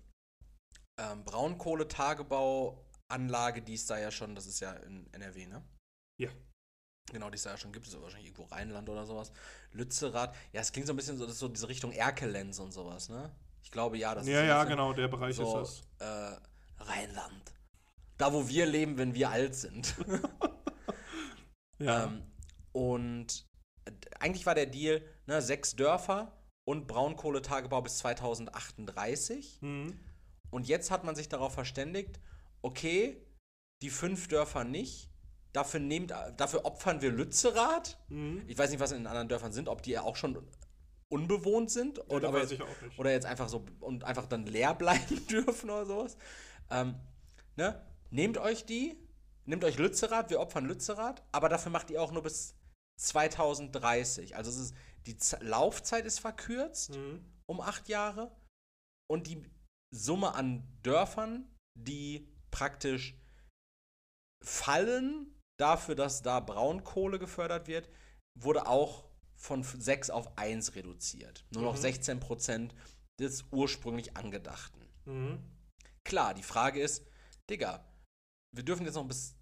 ähm, 0.97 1.25
Braunkohletagebauanlage, 1.25 3.61
die 3.61 3.73
es 3.73 3.85
da 3.85 3.99
ja 3.99 4.11
schon, 4.11 4.33
das 4.33 4.47
ist 4.47 4.61
ja 4.61 4.71
in 4.73 5.11
NRW, 5.13 5.47
ne? 5.47 5.61
Ja. 6.21 6.29
Genau, 7.11 7.29
die 7.29 7.35
es 7.35 7.43
da 7.43 7.51
ja 7.51 7.57
schon 7.57 7.71
gibt, 7.73 7.85
ist 7.87 7.93
ja 7.93 8.01
wahrscheinlich 8.01 8.29
irgendwo 8.31 8.43
Rheinland 8.53 8.87
oder 8.89 9.05
sowas. 9.05 9.31
Lützerath, 9.73 10.33
ja, 10.53 10.61
es 10.61 10.71
klingt 10.71 10.87
so 10.87 10.93
ein 10.93 10.95
bisschen 10.95 11.17
so, 11.17 11.25
das 11.27 11.37
so 11.39 11.47
diese 11.49 11.67
Richtung 11.67 11.91
Erkelenz 11.91 12.59
und 12.59 12.71
sowas, 12.71 13.09
ne? 13.09 13.31
Ich 13.63 13.69
glaube, 13.71 13.97
ja, 13.97 14.15
das 14.15 14.27
Ja, 14.27 14.41
ist 14.41 14.47
ja, 14.47 14.57
bisschen 14.63 14.69
genau, 14.77 14.93
der 14.93 15.07
Bereich 15.07 15.35
so, 15.35 15.61
ist 15.61 15.83
das. 15.99 16.39
äh, 16.79 16.83
Rheinland. 16.83 17.53
Da, 18.17 18.33
wo 18.33 18.47
wir 18.47 18.65
leben, 18.65 18.97
wenn 18.97 19.13
wir 19.13 19.29
alt 19.29 19.55
sind. 19.55 19.95
Ja. 21.79 22.03
Ähm, 22.05 22.23
und 22.73 23.47
eigentlich 24.19 24.45
war 24.45 24.53
der 24.55 24.67
Deal, 24.67 25.01
ne, 25.25 25.41
sechs 25.41 25.75
Dörfer 25.75 26.31
und 26.63 26.87
Braunkohletagebau 26.87 27.81
bis 27.81 27.97
2038. 27.99 29.59
Mhm. 29.61 29.99
Und 30.51 30.67
jetzt 30.67 30.91
hat 30.91 31.03
man 31.03 31.15
sich 31.15 31.27
darauf 31.29 31.53
verständigt, 31.53 32.19
okay, 32.61 33.25
die 33.81 33.89
fünf 33.89 34.27
Dörfer 34.27 34.63
nicht. 34.63 35.09
Dafür, 35.53 35.79
nehmt, 35.81 36.11
dafür 36.37 36.65
opfern 36.65 37.01
wir 37.01 37.11
Lützerath. 37.11 37.97
Mhm. 38.09 38.43
Ich 38.47 38.57
weiß 38.57 38.69
nicht, 38.71 38.79
was 38.79 38.91
in 38.91 38.99
den 38.99 39.07
anderen 39.07 39.27
Dörfern 39.27 39.51
sind, 39.51 39.67
ob 39.67 39.81
die 39.81 39.91
ja 39.91 40.01
auch 40.03 40.15
schon 40.15 40.41
unbewohnt 41.09 41.69
sind 41.69 41.97
Ja, 41.97 42.03
oder, 42.05 42.39
jetzt, 42.39 42.55
oder 42.97 43.11
jetzt 43.11 43.25
einfach 43.25 43.49
so 43.49 43.65
und 43.81 44.05
einfach 44.05 44.27
dann 44.27 44.45
leer 44.45 44.73
bleiben 44.73 45.27
dürfen 45.27 45.69
oder 45.69 45.85
sowas. 45.85 46.17
Ähm, 46.69 46.95
ne? 47.57 47.85
Nehmt 48.11 48.37
euch 48.37 48.65
die, 48.65 48.97
nehmt 49.45 49.63
euch 49.65 49.77
Lützerath, 49.77 50.29
wir 50.29 50.39
opfern 50.39 50.65
Lützerath, 50.65 51.21
aber 51.33 51.49
dafür 51.49 51.71
macht 51.71 51.91
ihr 51.91 52.01
auch 52.01 52.13
nur 52.13 52.23
bis 52.23 52.55
2030. 53.01 54.35
Also 54.37 54.49
ist, 54.49 54.73
die 55.05 55.17
Z 55.17 55.43
Laufzeit 55.43 56.05
ist 56.05 56.19
verkürzt 56.19 56.91
Mhm. 56.95 57.25
um 57.45 57.59
acht 57.59 57.89
Jahre 57.89 58.31
und 59.09 59.27
die 59.27 59.43
Summe 59.93 60.33
an 60.35 60.63
Dörfern, 60.83 61.45
die 61.77 62.31
praktisch 62.51 63.17
fallen 64.43 65.35
dafür, 65.61 65.95
dass 65.95 66.21
da 66.21 66.39
Braunkohle 66.39 67.19
gefördert 67.19 67.67
wird, 67.67 67.89
wurde 68.35 68.67
auch 68.67 69.05
von 69.35 69.63
6 69.63 70.09
auf 70.09 70.37
1 70.37 70.75
reduziert. 70.75 71.45
Nur 71.51 71.63
noch 71.63 71.75
Mhm. 71.75 71.81
16 71.81 72.19
Prozent 72.19 72.75
des 73.19 73.45
ursprünglich 73.51 74.15
angedachten. 74.17 74.81
Mhm. 75.05 75.39
Klar, 76.03 76.33
die 76.33 76.43
Frage 76.43 76.81
ist, 76.81 77.05
Digga, 77.49 77.85
wir 78.53 78.63
dürfen 78.63 78.85
jetzt 78.85 78.95
noch 78.95 79.07
bis 79.07 79.35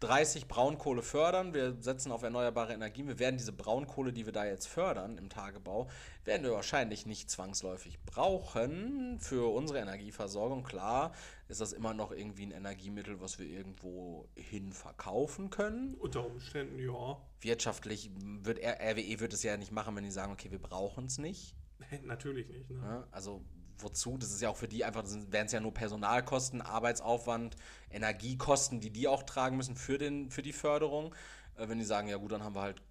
30 0.00 0.46
Braunkohle 0.46 1.02
fördern. 1.02 1.54
Wir 1.54 1.76
setzen 1.80 2.12
auf 2.12 2.22
erneuerbare 2.22 2.72
Energien. 2.72 3.08
Wir 3.08 3.18
werden 3.18 3.36
diese 3.36 3.52
Braunkohle, 3.52 4.12
die 4.12 4.26
wir 4.26 4.32
da 4.32 4.44
jetzt 4.44 4.68
fördern 4.68 5.18
im 5.18 5.28
Tagebau, 5.28 5.88
werden 6.24 6.44
wir 6.44 6.52
wahrscheinlich 6.52 7.04
nicht 7.04 7.30
zwangsläufig 7.30 8.00
brauchen 8.04 9.18
für 9.18 9.52
unsere 9.52 9.80
Energieversorgung. 9.80 10.62
Klar 10.62 11.12
ist 11.48 11.60
das 11.60 11.72
immer 11.72 11.94
noch 11.94 12.12
irgendwie 12.12 12.46
ein 12.46 12.52
Energiemittel, 12.52 13.20
was 13.20 13.38
wir 13.38 13.46
irgendwo 13.46 14.28
hin 14.36 14.72
verkaufen 14.72 15.50
können. 15.50 15.94
Unter 15.94 16.24
Umständen, 16.24 16.78
ja. 16.78 17.20
Wirtschaftlich 17.40 18.10
wird 18.42 18.58
RWE 18.58 19.20
wird 19.20 19.32
es 19.32 19.42
ja 19.42 19.56
nicht 19.56 19.72
machen, 19.72 19.96
wenn 19.96 20.04
die 20.04 20.10
sagen, 20.10 20.32
okay, 20.32 20.50
wir 20.50 20.62
brauchen 20.62 21.06
es 21.06 21.18
nicht. 21.18 21.56
Natürlich 22.02 22.48
nicht. 22.48 22.70
Ne? 22.70 23.06
Also 23.10 23.44
wozu? 23.82 24.16
Das 24.18 24.30
ist 24.30 24.40
ja 24.42 24.50
auch 24.50 24.56
für 24.56 24.68
die 24.68 24.84
einfach, 24.84 25.04
wären 25.28 25.46
es 25.46 25.52
ja 25.52 25.60
nur 25.60 25.72
Personalkosten, 25.74 26.62
Arbeitsaufwand, 26.62 27.56
Energiekosten, 27.90 28.80
die 28.80 28.90
die 28.90 29.08
auch 29.08 29.22
tragen 29.22 29.56
müssen 29.56 29.76
für, 29.76 29.98
den, 29.98 30.30
für 30.30 30.42
die 30.42 30.52
Förderung. 30.52 31.14
Äh, 31.56 31.68
wenn 31.68 31.78
die 31.78 31.84
sagen, 31.84 32.08
ja 32.08 32.16
gut, 32.16 32.32
dann 32.32 32.42
haben 32.42 32.54
wir 32.54 32.62
halt 32.62 32.82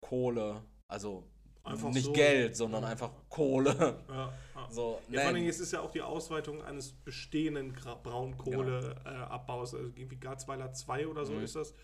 Kohle, 0.00 0.62
also 0.88 1.24
Einfach 1.64 1.90
nicht 1.90 2.04
so. 2.04 2.12
Geld, 2.12 2.56
sondern 2.56 2.84
einfach 2.84 3.10
Kohle. 3.28 4.00
Ja, 4.08 4.32
ja. 4.54 4.70
So, 4.70 5.00
Ja, 5.08 5.20
vor 5.20 5.30
allem, 5.30 5.38
nein. 5.40 5.48
es 5.48 5.58
ist 5.58 5.72
ja 5.72 5.80
auch 5.80 5.90
die 5.90 6.02
Ausweitung 6.02 6.62
eines 6.62 6.92
bestehenden 6.92 7.72
Braunkohleabbaus, 7.72 9.74
also 9.74 9.86
irgendwie 9.86 10.16
Garzweiler 10.16 10.72
2 10.72 11.08
oder 11.08 11.24
so 11.26 11.32
Mhm. 11.32 11.42
ist 11.42 11.56
das. 11.56 11.74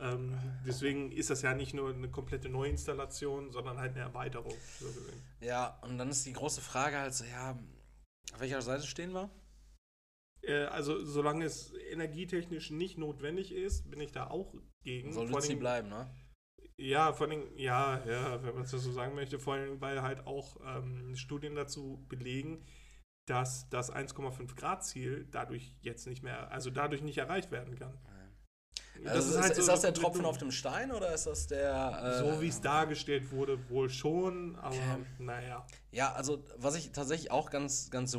Ähm, 0.00 0.36
deswegen 0.66 1.12
ist 1.12 1.30
das 1.30 1.42
ja 1.42 1.54
nicht 1.54 1.72
nur 1.74 1.90
eine 1.92 2.08
komplette 2.10 2.48
Neuinstallation, 2.48 3.50
sondern 3.52 3.78
halt 3.78 3.92
eine 3.92 4.00
Erweiterung. 4.02 4.52
So. 4.80 4.86
Ja, 5.40 5.78
und 5.82 5.98
dann 5.98 6.10
ist 6.10 6.26
die 6.26 6.32
große 6.32 6.60
Frage 6.60 6.98
halt 6.98 7.14
so, 7.14 7.24
ja, 7.24 7.56
auf 8.32 8.40
welcher 8.40 8.62
Seite 8.62 8.86
stehen 8.86 9.12
wir? 9.12 9.30
Äh, 10.42 10.64
also, 10.64 11.04
solange 11.04 11.44
es 11.44 11.72
energietechnisch 11.90 12.70
nicht 12.70 12.98
notwendig 12.98 13.52
ist, 13.52 13.90
bin 13.90 14.00
ich 14.00 14.12
da 14.12 14.28
auch 14.28 14.54
gegen. 14.82 15.12
Soll 15.12 15.28
Vor 15.28 15.40
sie 15.40 15.56
bleiben, 15.56 15.88
ne? 15.88 16.10
Ja, 16.76 17.12
vor 17.12 17.28
allem, 17.28 17.56
ja, 17.56 18.04
ja, 18.04 18.42
wenn 18.42 18.54
man 18.54 18.64
es 18.64 18.70
so 18.70 18.78
sagen 18.78 19.14
möchte, 19.14 19.38
vor 19.38 19.54
allem, 19.54 19.80
weil 19.80 20.02
halt 20.02 20.26
auch 20.26 20.56
ähm, 20.64 21.14
Studien 21.14 21.54
dazu 21.54 22.04
belegen, 22.08 22.66
dass 23.26 23.68
das 23.68 23.92
1,5 23.92 24.56
Grad 24.56 24.84
Ziel 24.84 25.26
dadurch 25.30 25.76
jetzt 25.80 26.06
nicht 26.06 26.22
mehr, 26.22 26.50
also 26.50 26.70
dadurch 26.70 27.00
nicht 27.00 27.18
erreicht 27.18 27.52
werden 27.52 27.76
kann. 27.76 27.96
Also 29.06 29.30
ist, 29.30 29.40
halt 29.40 29.56
ist, 29.56 29.66
so 29.66 29.72
das 29.72 29.80
der 29.80 29.94
Tropfen 29.94 30.24
auf 30.24 30.38
dem 30.38 30.50
Stein 30.50 30.92
oder 30.92 31.12
ist 31.12 31.26
das 31.26 31.46
der. 31.46 32.00
Äh, 32.02 32.18
So 32.18 32.40
wie 32.40 32.48
es 32.48 32.60
dargestellt 32.60 33.30
wurde, 33.30 33.68
wohl 33.68 33.90
schon, 33.90 34.56
aber 34.56 34.74
Okay. 34.76 35.04
naja. 35.18 35.66
Ja, 35.90 36.12
also 36.12 36.44
was 36.56 36.76
ich 36.76 36.92
tatsächlich 36.92 37.30
auch 37.30 37.50
ganz, 37.50 37.90
ganz 37.90 38.16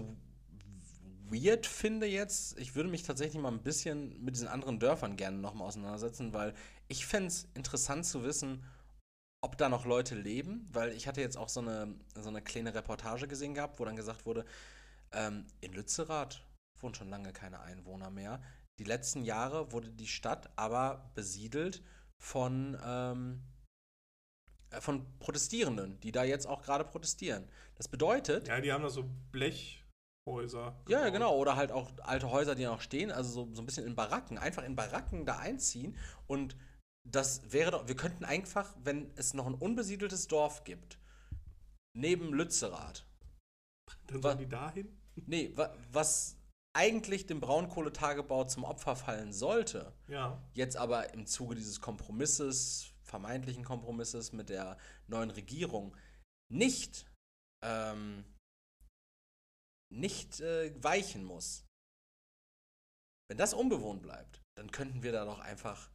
weird 1.29 1.65
finde 1.65 2.05
jetzt, 2.07 2.59
ich 2.59 2.75
würde 2.75 2.89
mich 2.89 3.03
tatsächlich 3.03 3.41
mal 3.41 3.51
ein 3.51 3.63
bisschen 3.63 4.23
mit 4.23 4.35
diesen 4.35 4.47
anderen 4.47 4.79
Dörfern 4.79 5.15
gerne 5.17 5.37
nochmal 5.37 5.67
auseinandersetzen, 5.67 6.33
weil 6.33 6.53
ich 6.87 7.05
fände 7.05 7.27
es 7.27 7.47
interessant 7.55 8.05
zu 8.05 8.23
wissen, 8.23 8.63
ob 9.41 9.57
da 9.57 9.69
noch 9.69 9.85
Leute 9.85 10.15
leben, 10.15 10.67
weil 10.71 10.91
ich 10.91 11.07
hatte 11.07 11.21
jetzt 11.21 11.37
auch 11.37 11.49
so 11.49 11.59
eine, 11.61 11.95
so 12.15 12.29
eine 12.29 12.41
kleine 12.41 12.73
Reportage 12.73 13.27
gesehen 13.27 13.53
gehabt, 13.53 13.79
wo 13.79 13.85
dann 13.85 13.95
gesagt 13.95 14.25
wurde, 14.25 14.45
ähm, 15.11 15.45
in 15.61 15.73
Lützerath 15.73 16.43
wohnen 16.79 16.95
schon 16.95 17.09
lange 17.09 17.31
keine 17.31 17.61
Einwohner 17.61 18.09
mehr. 18.09 18.41
Die 18.79 18.83
letzten 18.83 19.23
Jahre 19.23 19.71
wurde 19.71 19.89
die 19.91 20.07
Stadt 20.07 20.49
aber 20.57 21.09
besiedelt 21.15 21.81
von, 22.21 22.77
ähm, 22.83 23.43
äh, 24.71 24.81
von 24.81 25.05
Protestierenden, 25.19 25.99
die 26.01 26.11
da 26.11 26.23
jetzt 26.23 26.45
auch 26.47 26.61
gerade 26.61 26.83
protestieren. 26.83 27.47
Das 27.75 27.87
bedeutet, 27.87 28.47
Ja, 28.47 28.59
die 28.59 28.71
haben 28.73 28.83
da 28.83 28.89
so 28.89 29.03
Blechhäuser. 29.31 29.83
ja, 30.27 30.73
ja, 30.87 30.99
gebaut. 31.05 31.13
genau. 31.13 31.37
Oder 31.37 31.55
halt 31.55 31.71
auch 31.71 31.91
alte 32.01 32.29
Häuser, 32.31 32.55
die 32.55 32.65
noch 32.65 32.81
stehen, 32.81 33.11
also 33.11 33.29
so, 33.45 33.53
so 33.53 33.61
ein 33.61 33.65
bisschen 33.65 33.85
in 33.85 33.95
Baracken, 33.95 34.37
einfach 34.37 34.63
in 34.63 34.75
Baracken 34.75 35.25
da 35.25 35.37
einziehen. 35.37 35.97
Und 36.27 36.57
das 37.07 37.51
wäre 37.53 37.71
doch, 37.71 37.87
wir 37.87 37.95
könnten 37.95 38.25
einfach, 38.25 38.75
wenn 38.83 39.11
es 39.15 39.33
noch 39.33 39.45
ein 39.45 39.53
unbesiedeltes 39.55 40.27
Dorf 40.27 40.63
gibt, 40.65 40.99
neben 41.95 42.33
Lützerath, 42.33 43.05
Dann 44.07 44.17
wa- 44.23 44.29
sollen 44.29 44.39
die 44.39 44.49
dahin? 44.49 45.01
nee, 45.27 45.51
wa, 45.55 45.73
was 45.91 46.34
eigentlich 46.75 47.25
dem 47.25 47.39
Braunkohletagebau 47.39 48.43
zum 48.43 48.65
Opfer 48.65 48.95
fallen 48.95 49.31
sollte, 49.31 49.93
Ja. 50.07 50.43
jetzt 50.53 50.75
aber 50.75 51.13
im 51.13 51.25
Zuge 51.25 51.55
dieses 51.55 51.79
Kompromisses, 51.79 52.91
vermeintlichen 53.03 53.63
Kompromisses 53.63 54.33
mit 54.33 54.49
der 54.49 54.77
neuen 55.07 55.31
Regierung, 55.31 55.95
nicht, 56.51 57.05
ähm, 57.63 58.25
nicht 59.89 60.41
äh, 60.41 60.73
weichen 60.83 61.23
muss. 61.23 61.65
Wenn 63.29 63.37
das 63.37 63.53
unbewohnt 63.53 64.01
bleibt, 64.03 64.41
dann 64.57 64.69
könnten 64.69 65.01
wir 65.01 65.11
da 65.13 65.25
doch 65.25 65.39
einfach 65.39 65.89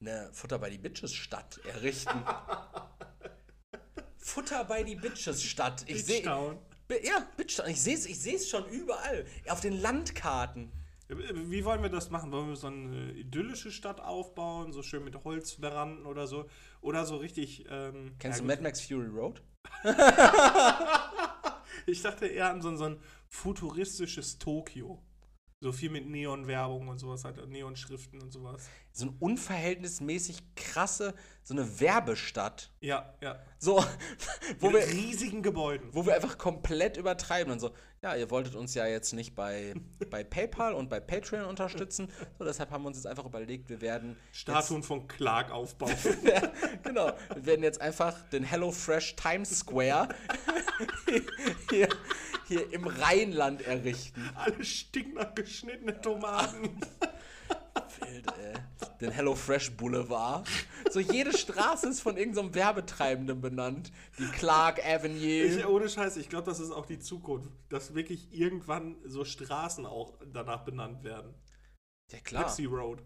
eine 0.00 0.32
Futter 0.32 0.58
bei 0.58 0.68
die 0.68 0.78
Bitches 0.78 1.14
Stadt 1.14 1.58
errichten. 1.64 2.24
Futter 4.18 4.64
bei 4.64 4.82
die 4.82 4.96
Bitches 4.96 5.42
Stadt. 5.42 5.88
Ich 5.88 6.04
sehe. 6.04 6.58
Ja, 7.02 7.26
Bitchtown. 7.36 7.68
Ich 7.70 7.80
sehe 7.80 7.94
es 7.94 8.06
ich 8.06 8.18
seh's 8.18 8.48
schon 8.48 8.66
überall. 8.68 9.24
Auf 9.48 9.60
den 9.60 9.80
Landkarten. 9.80 10.72
Wie 11.08 11.64
wollen 11.64 11.82
wir 11.82 11.90
das 11.90 12.10
machen? 12.10 12.32
Wollen 12.32 12.48
wir 12.48 12.56
so 12.56 12.68
eine 12.68 13.12
idyllische 13.12 13.70
Stadt 13.70 14.00
aufbauen, 14.00 14.72
so 14.72 14.82
schön 14.82 15.04
mit 15.04 15.22
Holzveranden 15.22 16.06
oder 16.06 16.26
so? 16.26 16.46
Oder 16.80 17.04
so 17.04 17.16
richtig. 17.16 17.66
Ähm, 17.70 18.14
Kennst 18.18 18.38
ja, 18.38 18.42
du. 18.42 18.48
Mad 18.48 18.62
Max 18.62 18.80
Fury 18.80 19.08
Road? 19.08 19.42
Ich 21.86 22.02
dachte 22.02 22.26
eher 22.26 22.50
an 22.50 22.62
so, 22.62 22.74
so 22.76 22.84
ein 22.84 23.00
futuristisches 23.28 24.38
Tokio. 24.38 25.02
So 25.60 25.72
viel 25.72 25.90
mit 25.90 26.06
Neon-Werbung 26.06 26.88
und 26.88 26.98
sowas, 26.98 27.24
halt 27.24 27.46
Neon-Schriften 27.48 28.20
und 28.20 28.30
sowas. 28.30 28.68
So 28.96 29.06
eine 29.06 29.16
unverhältnismäßig 29.18 30.54
krasse, 30.54 31.14
so 31.42 31.52
eine 31.52 31.80
Werbestadt. 31.80 32.70
Ja, 32.80 33.12
ja. 33.20 33.40
So, 33.58 33.84
wo 34.60 34.70
Mit 34.70 34.86
wir, 34.86 34.94
riesigen 34.94 35.42
Gebäuden. 35.42 35.88
wo 35.90 36.06
wir 36.06 36.14
einfach 36.14 36.38
komplett 36.38 36.96
übertreiben 36.96 37.52
und 37.52 37.58
so, 37.58 37.74
ja, 38.02 38.14
ihr 38.14 38.30
wolltet 38.30 38.54
uns 38.54 38.72
ja 38.74 38.86
jetzt 38.86 39.12
nicht 39.12 39.34
bei, 39.34 39.74
bei 40.10 40.22
PayPal 40.22 40.74
und 40.74 40.88
bei 40.88 41.00
Patreon 41.00 41.46
unterstützen, 41.46 42.08
so 42.38 42.44
deshalb 42.44 42.70
haben 42.70 42.84
wir 42.84 42.88
uns 42.88 42.98
jetzt 42.98 43.08
einfach 43.08 43.24
überlegt, 43.24 43.68
wir 43.68 43.80
werden 43.80 44.16
Statuen 44.30 44.84
von 44.84 45.08
Clark 45.08 45.50
aufbauen. 45.50 45.96
ja, 46.22 46.52
genau, 46.84 47.10
wir 47.34 47.46
werden 47.46 47.64
jetzt 47.64 47.80
einfach 47.80 48.16
den 48.28 48.44
HelloFresh 48.44 49.16
Times 49.16 49.58
Square 49.58 50.08
hier, 51.68 51.88
hier 52.46 52.72
im 52.72 52.86
Rheinland 52.86 53.62
errichten. 53.62 54.30
Alle 54.36 54.64
geschnittenen 55.34 56.00
Tomaten. 56.00 56.78
Wild, 58.06 58.26
ey. 58.38 58.54
Den 59.00 59.10
HelloFresh 59.10 59.76
Boulevard. 59.76 60.46
So 60.90 61.00
jede 61.00 61.36
Straße 61.36 61.88
ist 61.88 62.00
von 62.00 62.16
irgendeinem 62.16 62.54
Werbetreibenden 62.54 63.40
benannt. 63.40 63.90
Die 64.18 64.26
Clark 64.26 64.84
Avenue. 64.84 65.18
Ich, 65.44 65.66
ohne 65.66 65.88
Scheiß, 65.88 66.16
ich 66.16 66.28
glaube, 66.28 66.46
das 66.46 66.60
ist 66.60 66.70
auch 66.70 66.86
die 66.86 66.98
Zukunft. 66.98 67.50
Dass 67.68 67.94
wirklich 67.94 68.32
irgendwann 68.32 68.96
so 69.04 69.24
Straßen 69.24 69.86
auch 69.86 70.18
danach 70.32 70.64
benannt 70.64 71.02
werden. 71.04 71.34
ja 72.12 72.20
klar, 72.20 72.44
Pepsi 72.44 72.64
Road. 72.66 73.02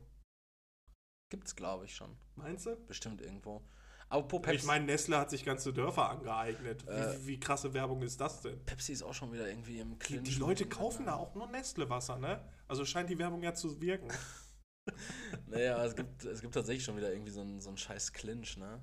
gibt's 1.31 1.55
glaube 1.57 1.85
ich 1.87 1.95
schon. 1.95 2.17
Meinst 2.35 2.67
du? 2.67 2.77
Bestimmt 2.87 3.21
irgendwo. 3.23 3.63
Apropos 4.11 4.41
Pepsi, 4.43 4.57
Ich 4.61 4.65
meine, 4.65 4.87
Nestle 4.87 5.19
hat 5.19 5.29
sich 5.29 5.45
ganze 5.45 5.73
Dörfer 5.73 6.09
angeeignet. 6.09 6.87
Wie, 6.87 6.91
Äh, 6.93 7.27
wie 7.27 7.41
krasse 7.41 7.75
Werbung 7.75 8.01
ist 8.03 8.19
das 8.21 8.41
denn? 8.41 8.65
Pepsi 8.65 8.93
ist 8.93 9.03
auch 9.03 9.13
schon 9.13 9.33
wieder 9.33 9.47
irgendwie 9.49 9.81
im 9.81 9.93
Die, 9.93 9.99
Clinch. 9.99 10.29
die 10.31 10.35
Leute 10.41 10.67
kaufen 10.67 11.05
da 11.07 11.15
auch 11.17 11.35
nur 11.35 11.47
Nestle-Wasser, 11.49 12.17
ne? 12.17 12.41
Also 12.69 12.85
scheint 12.87 13.11
die 13.11 13.19
Werbung 13.19 13.43
ja 13.43 13.53
zu 13.55 13.81
wirken. 13.81 14.09
Naja, 15.47 15.85
es 15.85 15.97
gibt, 15.97 16.25
es 16.25 16.41
gibt 16.41 16.55
tatsächlich 16.55 16.85
schon 16.85 16.97
wieder 16.97 17.11
irgendwie 17.11 17.31
so 17.31 17.41
einen, 17.41 17.61
so 17.61 17.69
einen 17.69 17.79
scheiß 17.79 18.13
Clinch, 18.13 18.57
ne? 18.59 18.81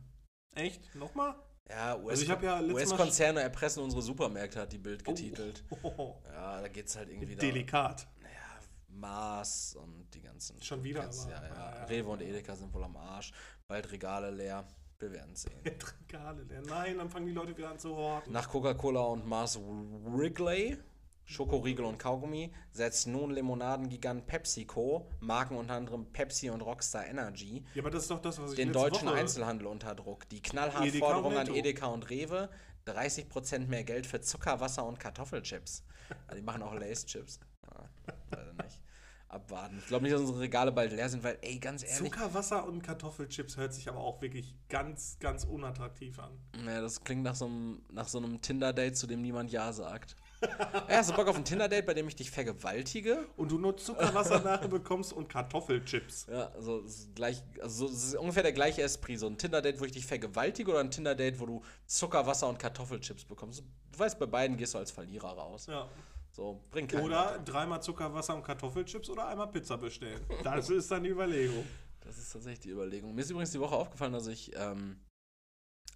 Echt? 0.55 0.95
Nochmal? 0.95 1.35
Ja, 1.69 1.97
US 1.97 2.21
Also 2.21 2.33
ja 2.33 2.61
US-Konzerne 2.61 3.41
erpressen 3.41 3.83
unsere 3.83 4.01
Supermärkte, 4.01 4.59
hat 4.61 4.71
die 4.71 4.77
Bild 4.77 5.03
getitelt. 5.03 5.63
Oh. 5.83 6.15
Ja, 6.25 6.61
da 6.61 6.67
geht's 6.67 6.95
halt 6.95 7.09
irgendwie 7.09 7.35
da. 7.35 7.41
Delikat. 7.41 8.07
Ja, 8.21 8.59
Mars 8.87 9.75
und 9.75 10.07
die 10.13 10.21
ganzen. 10.21 10.61
Schon 10.61 10.83
wieder, 10.83 11.01
Ganzen, 11.01 11.29
ja, 11.31 11.41
ja. 11.41 11.49
ja, 11.49 11.75
ja. 11.75 11.83
Rewe 11.85 12.09
und 12.09 12.21
Edeka 12.21 12.55
sind 12.55 12.73
wohl 12.73 12.83
am 12.83 12.95
Arsch. 12.97 13.31
Bald 13.67 13.91
Regale 13.91 14.31
leer. 14.31 14.65
Wir 14.99 15.11
werden 15.11 15.35
sehen. 15.35 15.59
Regale 16.09 16.43
leer. 16.43 16.61
Nein, 16.61 16.97
dann 16.97 17.09
fangen 17.09 17.25
die 17.25 17.33
Leute 17.33 17.57
wieder 17.57 17.69
an 17.69 17.79
zu 17.79 17.95
horten. 17.95 18.31
Nach 18.31 18.47
Coca-Cola 18.47 19.01
und 19.01 19.27
Mars 19.27 19.59
Wrigley 19.59 20.77
Schokoriegel 21.25 21.85
und 21.85 21.97
Kaugummi 21.97 22.53
setzt 22.71 23.07
nun 23.07 23.31
Limonadengigant 23.31 24.27
PepsiCo, 24.27 25.09
Marken 25.19 25.57
unter 25.57 25.73
anderem 25.73 26.05
Pepsi 26.11 26.49
und 26.51 26.61
Rockstar 26.61 27.07
Energy, 27.07 27.65
Ja, 27.73 27.81
aber 27.81 27.89
das 27.89 28.03
ist 28.03 28.11
doch 28.11 28.21
das, 28.21 28.39
was 28.39 28.51
ich 28.51 28.57
den 28.57 28.71
deutschen 28.71 29.07
Woche... 29.07 29.15
Einzelhandel 29.15 29.67
unter 29.67 29.95
Druck. 29.95 30.29
Die 30.29 30.41
knallhart 30.41 30.85
Edeka 30.85 31.05
Forderung 31.05 31.37
an. 31.37 31.47
Edeka 31.47 31.87
und 31.87 32.09
Rewe, 32.09 32.49
30% 32.85 33.67
mehr 33.67 33.83
Geld 33.83 34.05
für 34.05 34.21
Zucker, 34.21 34.59
Wasser 34.59 34.85
und 34.85 34.99
Kartoffelchips. 34.99 35.83
Also 36.27 36.39
die 36.39 36.45
machen 36.45 36.61
auch 36.61 36.75
Lace-Chips. 36.75 37.39
Ja, 37.63 37.89
leider 38.31 38.53
nicht. 38.63 38.79
Abwarten. 39.27 39.79
Ich 39.79 39.87
glaube 39.87 40.03
nicht, 40.03 40.13
dass 40.13 40.21
unsere 40.21 40.39
Regale 40.39 40.71
bald 40.71 40.93
leer 40.93 41.09
sind, 41.09 41.23
weil, 41.23 41.39
ey, 41.41 41.57
ganz 41.57 41.83
ehrlich, 41.83 41.97
Zucker, 42.11 42.33
Wasser 42.33 42.65
und 42.65 42.83
Kartoffelchips 42.83 43.57
hört 43.57 43.73
sich 43.73 43.89
aber 43.89 43.99
auch 43.99 44.21
wirklich 44.21 44.55
ganz, 44.69 45.17
ganz 45.19 45.43
unattraktiv 45.43 46.19
an. 46.19 46.39
Ja, 46.65 46.79
das 46.79 47.03
klingt 47.03 47.23
nach 47.23 47.35
so 47.35 47.45
einem, 47.45 47.83
nach 47.91 48.07
so 48.07 48.19
einem 48.19 48.39
Tinder-Date, 48.39 48.95
zu 48.95 49.07
dem 49.07 49.21
niemand 49.21 49.51
Ja 49.51 49.73
sagt. 49.73 50.15
Ey, 50.41 50.49
hast 50.95 51.09
du 51.09 51.15
Bock 51.15 51.27
auf 51.27 51.35
ein 51.35 51.45
Tinder-Date, 51.45 51.85
bei 51.85 51.93
dem 51.93 52.07
ich 52.07 52.15
dich 52.15 52.29
vergewaltige? 52.31 53.27
Und 53.37 53.51
du 53.51 53.57
nur 53.57 53.77
Zuckerwasser 53.77 54.39
nachher 54.41 54.67
bekommst 54.69 55.13
und 55.13 55.29
Kartoffelchips. 55.29 56.27
Ja, 56.29 56.49
also, 56.51 56.81
es 56.83 56.99
ist 56.99 57.15
gleich, 57.15 57.41
also 57.61 57.87
so- 57.87 57.93
es 57.93 58.03
ist 58.03 58.15
ungefähr 58.15 58.43
der 58.43 58.53
gleiche 58.53 58.81
Esprit. 58.81 59.19
So 59.19 59.27
ein 59.27 59.37
Tinder-Date, 59.37 59.79
wo 59.79 59.85
ich 59.85 59.91
dich 59.93 60.05
vergewaltige 60.05 60.71
oder 60.71 60.79
ein 60.81 60.91
Tinder-Date, 60.91 61.39
wo 61.39 61.45
du 61.45 61.61
Zucker, 61.85 62.25
Wasser 62.27 62.47
und 62.49 62.59
Kartoffelchips 62.59 63.25
bekommst. 63.25 63.63
Du 63.91 63.99
weißt, 63.99 64.19
bei 64.19 64.25
beiden 64.25 64.57
gehst 64.57 64.73
du 64.73 64.77
als 64.77 64.91
Verlierer 64.91 65.29
raus. 65.29 65.67
Ja. 65.67 65.87
So, 66.31 66.61
bringt 66.69 66.93
Oder 66.93 67.39
dreimal 67.45 67.81
Zuckerwasser 67.81 68.35
und 68.35 68.43
Kartoffelchips 68.43 69.09
oder 69.09 69.27
einmal 69.27 69.47
Pizza 69.47 69.77
bestellen. 69.77 70.19
Das 70.43 70.69
ist 70.69 70.91
dann 70.91 71.03
die 71.03 71.09
Überlegung. 71.09 71.65
Das 72.01 72.19
ist 72.19 72.33
tatsächlich 72.33 72.59
die 72.59 72.69
Überlegung. 72.69 73.15
Mir 73.15 73.21
ist 73.21 73.31
übrigens 73.31 73.49
die 73.49 73.59
Woche 73.59 73.75
aufgefallen, 73.75 74.13
dass 74.13 74.27
ich 74.27 74.51
ähm, 74.55 74.99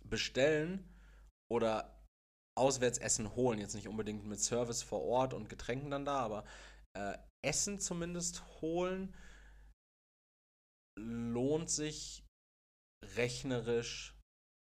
bestellen 0.04 0.84
oder 1.48 1.99
auswärts 2.58 2.98
Essen 2.98 3.36
holen, 3.36 3.60
jetzt 3.60 3.76
nicht 3.76 3.88
unbedingt 3.88 4.26
mit 4.26 4.40
Service 4.40 4.84
vor 4.84 5.04
Ort 5.04 5.34
und 5.34 5.50
Getränken 5.50 5.92
dann 5.92 6.06
da, 6.06 6.20
aber 6.20 6.44
äh, 6.94 7.18
Essen 7.42 7.80
zumindest 7.80 8.44
holen 8.62 9.14
lohnt 10.98 11.70
sich 11.70 12.26
rechnerisch 13.16 14.16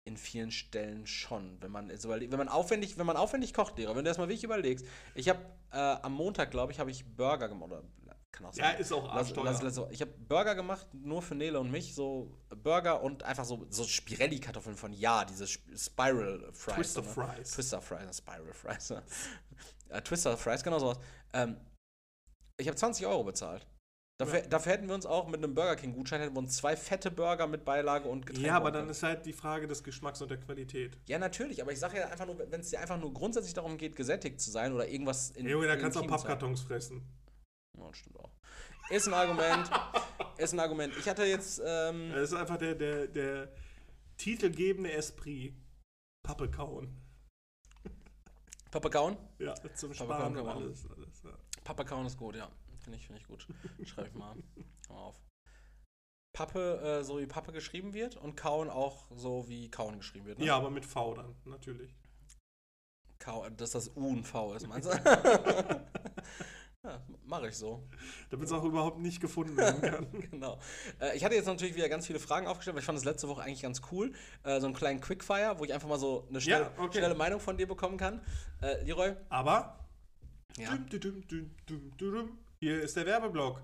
in 0.08 0.18
vielen 0.18 0.52
Stellen 0.52 1.06
schon, 1.06 1.62
wenn 1.62 1.72
man, 1.72 1.96
so, 1.98 2.10
wenn 2.10 2.30
man 2.30 2.48
aufwendig, 2.48 2.98
wenn 2.98 3.06
man 3.06 3.18
aufwendig 3.18 3.54
kocht, 3.54 3.78
Lehrer, 3.78 3.96
wenn 3.96 4.06
du 4.06 4.10
das 4.10 4.18
mal 4.18 4.28
wirklich 4.28 4.44
überlegst. 4.44 4.86
Ich 5.14 5.30
habe 5.30 5.40
äh, 5.72 5.78
am 5.78 6.14
Montag, 6.14 6.52
glaube 6.52 6.72
ich, 6.72 6.80
habe 6.80 6.92
ich 6.92 7.06
Burger 7.16 7.50
gemacht 7.50 7.72
oder 7.72 7.84
kann 8.32 8.46
auch 8.48 8.56
Ja, 8.56 8.72
sein. 8.72 8.80
ist 8.80 8.92
auch 8.92 9.06
Lass, 9.08 9.16
arschteuer. 9.28 9.44
lass, 9.46 9.62
lass. 9.62 9.82
Ich 9.92 10.02
habe 10.02 10.12
Burger 10.12 10.56
gemacht, 10.56 10.88
nur 10.94 11.22
für 11.22 11.36
Nele 11.36 11.60
und 11.60 11.72
mich, 11.72 11.94
so 11.96 12.38
Burger 12.64 13.02
und 13.02 13.24
einfach 13.24 13.46
so, 13.46 13.66
so 13.70 13.84
Spirelli-Kartoffeln 13.84 14.76
von 14.76 14.94
Ja, 14.94 15.26
diese 15.26 15.46
Sp- 15.48 15.66
Spiral 15.76 16.50
Fries. 16.54 16.76
Twister 16.76 17.02
ne? 17.02 17.08
Fries. 17.08 17.52
Twister 17.52 17.82
Fries, 17.82 18.06
ne, 18.06 18.14
Spiral 18.14 18.54
Fries. 18.54 18.90
ne? 18.92 19.04
äh, 19.90 20.02
Twister 20.02 20.38
Fries, 20.38 20.64
genau 20.64 20.80
sowas. 20.80 21.00
Ähm, 21.34 21.58
ich 22.58 22.68
habe 22.68 22.76
20 22.78 23.06
Euro 23.08 23.24
bezahlt. 23.24 23.66
Dafür, 24.20 24.40
Ja. 24.42 24.48
dafür 24.48 24.74
hätten 24.74 24.88
wir 24.90 24.96
uns 24.96 25.06
auch 25.06 25.28
mit 25.30 25.38
einem 25.42 25.56
Burger 25.56 25.78
King-Gutschein 25.78 26.20
hätten 26.20 26.36
wir 26.36 26.40
uns 26.40 26.58
zwei 26.58 26.76
fette 26.76 27.10
Burger 27.10 27.48
mit 27.48 27.64
Beilage 27.64 28.10
und 28.10 28.26
Getränk 28.26 28.46
Ja, 28.48 28.58
aber 28.58 28.70
dann 28.70 28.90
ist 28.90 29.02
halt 29.02 29.26
die 29.26 29.32
Frage 29.32 29.66
des 29.66 29.82
Geschmacks 29.82 30.22
und 30.22 30.30
der 30.30 30.38
Qualität. 30.42 30.98
Ja, 31.08 31.18
natürlich, 31.20 31.62
aber 31.62 31.72
ich 31.72 31.80
sage 31.80 32.00
ja 32.00 32.08
einfach 32.10 32.26
nur, 32.26 32.38
wenn 32.52 32.60
es 32.60 32.70
dir 32.70 32.82
einfach 32.82 33.00
nur 33.00 33.14
grundsätzlich 33.14 33.54
darum 33.54 33.78
geht, 33.78 33.96
gesättigt 33.96 34.42
zu 34.42 34.52
sein 34.52 34.74
oder 34.74 34.90
irgendwas 34.90 35.32
in 35.32 35.46
Ja, 35.46 35.52
Junge, 35.54 35.68
da 35.68 35.78
kannst 35.78 35.96
du 35.96 36.02
auch. 36.02 36.08
Pappkartons 36.08 36.62
fressen. 36.64 37.02
Ja, 37.80 37.94
stimmt 37.94 38.20
auch. 38.20 38.32
Ist 38.90 39.08
ein 39.08 39.14
Argument. 39.14 39.70
ist 40.38 40.54
ein 40.54 40.60
Argument. 40.60 40.96
Ich 40.98 41.08
hatte 41.08 41.24
jetzt. 41.24 41.62
Ähm, 41.64 42.12
Das 42.12 42.32
ist 42.32 42.34
einfach 42.34 42.58
der, 42.58 42.76
der, 42.76 43.08
der 43.08 43.52
titelgebende 44.18 44.92
Esprit. 44.92 45.54
Pappe 46.24 46.50
kauen. 46.52 47.00
Papakauen? 48.72 49.18
Ja, 49.40 49.56
zum 49.74 49.92
Pappe 49.92 49.96
Sparen 49.96 50.36
kauen 50.36 50.46
und 50.46 50.50
alles. 50.50 50.88
alles 50.92 51.24
ja. 51.24 51.32
Papakauen 51.64 52.06
ist 52.06 52.18
gut, 52.18 52.36
ja. 52.36 52.50
Finde 52.84 52.98
ich, 52.98 53.08
finde 53.08 53.22
ich 53.22 53.28
gut. 53.28 53.48
Schreibe 53.84 54.10
ich 54.10 54.14
mal, 54.14 54.36
mal 54.90 54.96
auf. 54.96 55.20
Pappe, 56.34 57.00
äh, 57.00 57.04
so 57.04 57.20
wie 57.20 57.26
Pappe 57.26 57.52
geschrieben 57.52 57.94
wird 57.94 58.16
und 58.16 58.36
Kauen 58.36 58.70
auch 58.70 59.08
so 59.16 59.48
wie 59.50 59.70
Kauen 59.72 59.98
geschrieben 59.98 60.26
wird. 60.28 60.40
Ne? 60.40 60.46
ja, 60.46 60.56
aber 60.56 60.70
mit 60.70 60.86
V 60.86 61.16
dann, 61.16 61.36
natürlich. 61.46 61.96
Kau, 63.18 63.50
dass 63.50 63.72
das 63.72 63.96
U 63.96 64.08
und 64.08 64.24
V 64.24 64.54
ist, 64.54 64.68
meinst 64.68 64.88
du? 64.88 64.92
ja, 66.90 67.02
mache 67.26 67.50
ich 67.50 67.56
so. 67.56 67.88
Damit 68.30 68.48
es 68.48 68.52
auch 68.52 68.64
überhaupt 68.64 69.00
nicht 69.00 69.22
gefunden 69.22 69.56
werden 69.58 69.82
kann. 69.92 70.08
Genau. 70.32 70.60
Äh, 71.00 71.16
ich 71.16 71.24
hatte 71.24 71.36
jetzt 71.36 71.46
natürlich 71.46 71.76
wieder 71.76 71.90
ganz 71.90 72.08
viele 72.08 72.20
Fragen 72.20 72.48
aufgestellt, 72.48 72.76
weil 72.76 72.82
ich 72.82 72.86
fand 72.86 72.98
das 72.98 73.06
letzte 73.06 73.28
Woche 73.28 73.44
eigentlich 73.44 73.62
ganz 73.62 73.82
cool. 73.92 74.14
Äh, 74.44 74.60
so 74.60 74.66
einen 74.66 74.76
kleinen 74.76 75.02
Quickfire, 75.02 75.56
wo 75.60 75.66
ich 75.66 75.74
einfach 75.74 75.88
mal 75.88 76.00
so 76.00 76.26
eine 76.30 76.42
schnelle, 76.42 76.72
Ja, 76.76 76.84
okay. 76.84 77.00
schnelle 77.00 77.16
Meinung 77.16 77.40
von 77.40 77.58
dir 77.58 77.68
bekommen 77.68 77.98
kann. 77.98 78.22
Äh, 78.62 78.84
Leroy? 78.84 79.16
Aber. 79.30 79.88
Ja. 80.58 80.76
Düm, 80.76 81.28
düm, 81.28 81.98
düm. 81.98 82.38
Hier 82.60 82.82
ist 82.82 82.98
der 82.98 83.06
Werbeblock. 83.06 83.62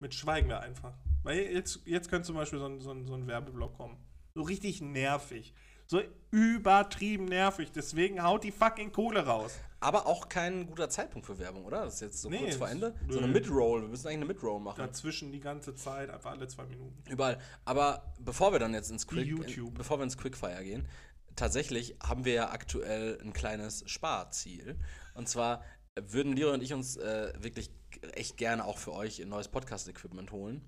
Mit 0.00 0.14
schweigen 0.14 0.48
wir 0.48 0.60
einfach. 0.60 0.94
Weil 1.22 1.40
jetzt, 1.40 1.80
jetzt 1.86 2.08
könnte 2.08 2.26
zum 2.26 2.36
Beispiel 2.36 2.58
so 2.58 2.66
ein, 2.66 2.80
so, 2.80 2.90
ein, 2.90 3.06
so 3.06 3.14
ein 3.14 3.26
Werbeblock 3.26 3.76
kommen. 3.76 3.96
So 4.34 4.42
richtig 4.42 4.80
nervig. 4.80 5.54
So 5.92 6.00
übertrieben 6.30 7.26
nervig. 7.26 7.70
Deswegen 7.70 8.22
haut 8.22 8.44
die 8.44 8.50
fucking 8.50 8.92
Kohle 8.92 9.26
raus. 9.26 9.58
Aber 9.78 10.06
auch 10.06 10.30
kein 10.30 10.66
guter 10.66 10.88
Zeitpunkt 10.88 11.26
für 11.26 11.38
Werbung, 11.38 11.66
oder? 11.66 11.84
Das 11.84 11.96
ist 11.96 12.00
jetzt 12.00 12.22
so 12.22 12.30
Nee, 12.30 12.38
kurz 12.38 12.56
vor 12.56 12.70
Ende. 12.70 12.94
So 13.10 13.18
eine 13.18 13.26
Mid-Roll. 13.26 13.82
Wir 13.82 13.88
müssen 13.88 14.06
eigentlich 14.06 14.16
eine 14.16 14.24
Mid-Roll 14.24 14.58
machen. 14.60 14.78
Dazwischen 14.78 15.32
die 15.32 15.40
ganze 15.40 15.74
Zeit, 15.74 16.08
einfach 16.08 16.30
alle 16.30 16.48
zwei 16.48 16.64
Minuten. 16.64 16.96
Überall. 17.10 17.38
Aber 17.66 18.14
bevor 18.18 18.52
wir 18.52 18.58
dann 18.58 18.72
jetzt 18.72 18.90
ins 18.90 19.06
Quick. 19.06 19.28
In, 19.28 19.74
bevor 19.74 19.98
wir 19.98 20.04
ins 20.04 20.16
Quickfire 20.16 20.64
gehen, 20.64 20.88
tatsächlich 21.36 21.94
haben 22.02 22.24
wir 22.24 22.32
ja 22.32 22.50
aktuell 22.52 23.18
ein 23.20 23.34
kleines 23.34 23.84
Sparziel. 23.84 24.78
Und 25.12 25.28
zwar 25.28 25.62
würden 26.00 26.32
Lira 26.32 26.54
und 26.54 26.62
ich 26.62 26.72
uns 26.72 26.96
äh, 26.96 27.34
wirklich 27.38 27.70
echt 28.14 28.38
gerne 28.38 28.64
auch 28.64 28.78
für 28.78 28.94
euch 28.94 29.20
ein 29.20 29.28
neues 29.28 29.48
Podcast-Equipment 29.48 30.32
holen. 30.32 30.62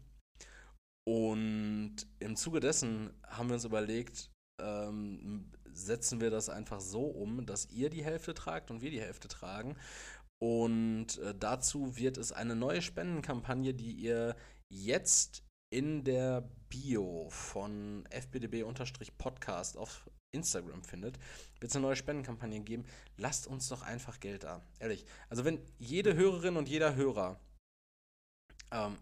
Und 1.06 1.96
im 2.18 2.36
Zuge 2.36 2.60
dessen 2.60 3.14
haben 3.26 3.48
wir 3.48 3.54
uns 3.54 3.64
überlegt, 3.64 4.33
ähm, 4.60 5.50
setzen 5.72 6.20
wir 6.20 6.30
das 6.30 6.48
einfach 6.48 6.80
so 6.80 7.04
um, 7.04 7.46
dass 7.46 7.70
ihr 7.70 7.90
die 7.90 8.04
Hälfte 8.04 8.34
tragt 8.34 8.70
und 8.70 8.82
wir 8.82 8.90
die 8.90 9.00
Hälfte 9.00 9.28
tragen. 9.28 9.76
Und 10.40 11.18
äh, 11.18 11.34
dazu 11.38 11.96
wird 11.96 12.16
es 12.16 12.32
eine 12.32 12.54
neue 12.54 12.82
Spendenkampagne, 12.82 13.74
die 13.74 13.92
ihr 13.92 14.36
jetzt 14.68 15.42
in 15.70 16.04
der 16.04 16.48
Bio 16.68 17.28
von 17.30 18.04
fbdb-podcast 18.10 19.76
auf 19.76 20.08
Instagram 20.32 20.82
findet, 20.82 21.18
wird 21.60 21.70
es 21.70 21.76
eine 21.76 21.86
neue 21.86 21.96
Spendenkampagne 21.96 22.60
geben. 22.60 22.84
Lasst 23.16 23.46
uns 23.46 23.68
doch 23.68 23.82
einfach 23.82 24.20
Geld 24.20 24.44
da. 24.44 24.62
Ehrlich. 24.78 25.04
Also 25.28 25.44
wenn 25.44 25.60
jede 25.78 26.14
Hörerin 26.14 26.56
und 26.56 26.68
jeder 26.68 26.94
Hörer, 26.94 27.40
ähm, 28.70 28.98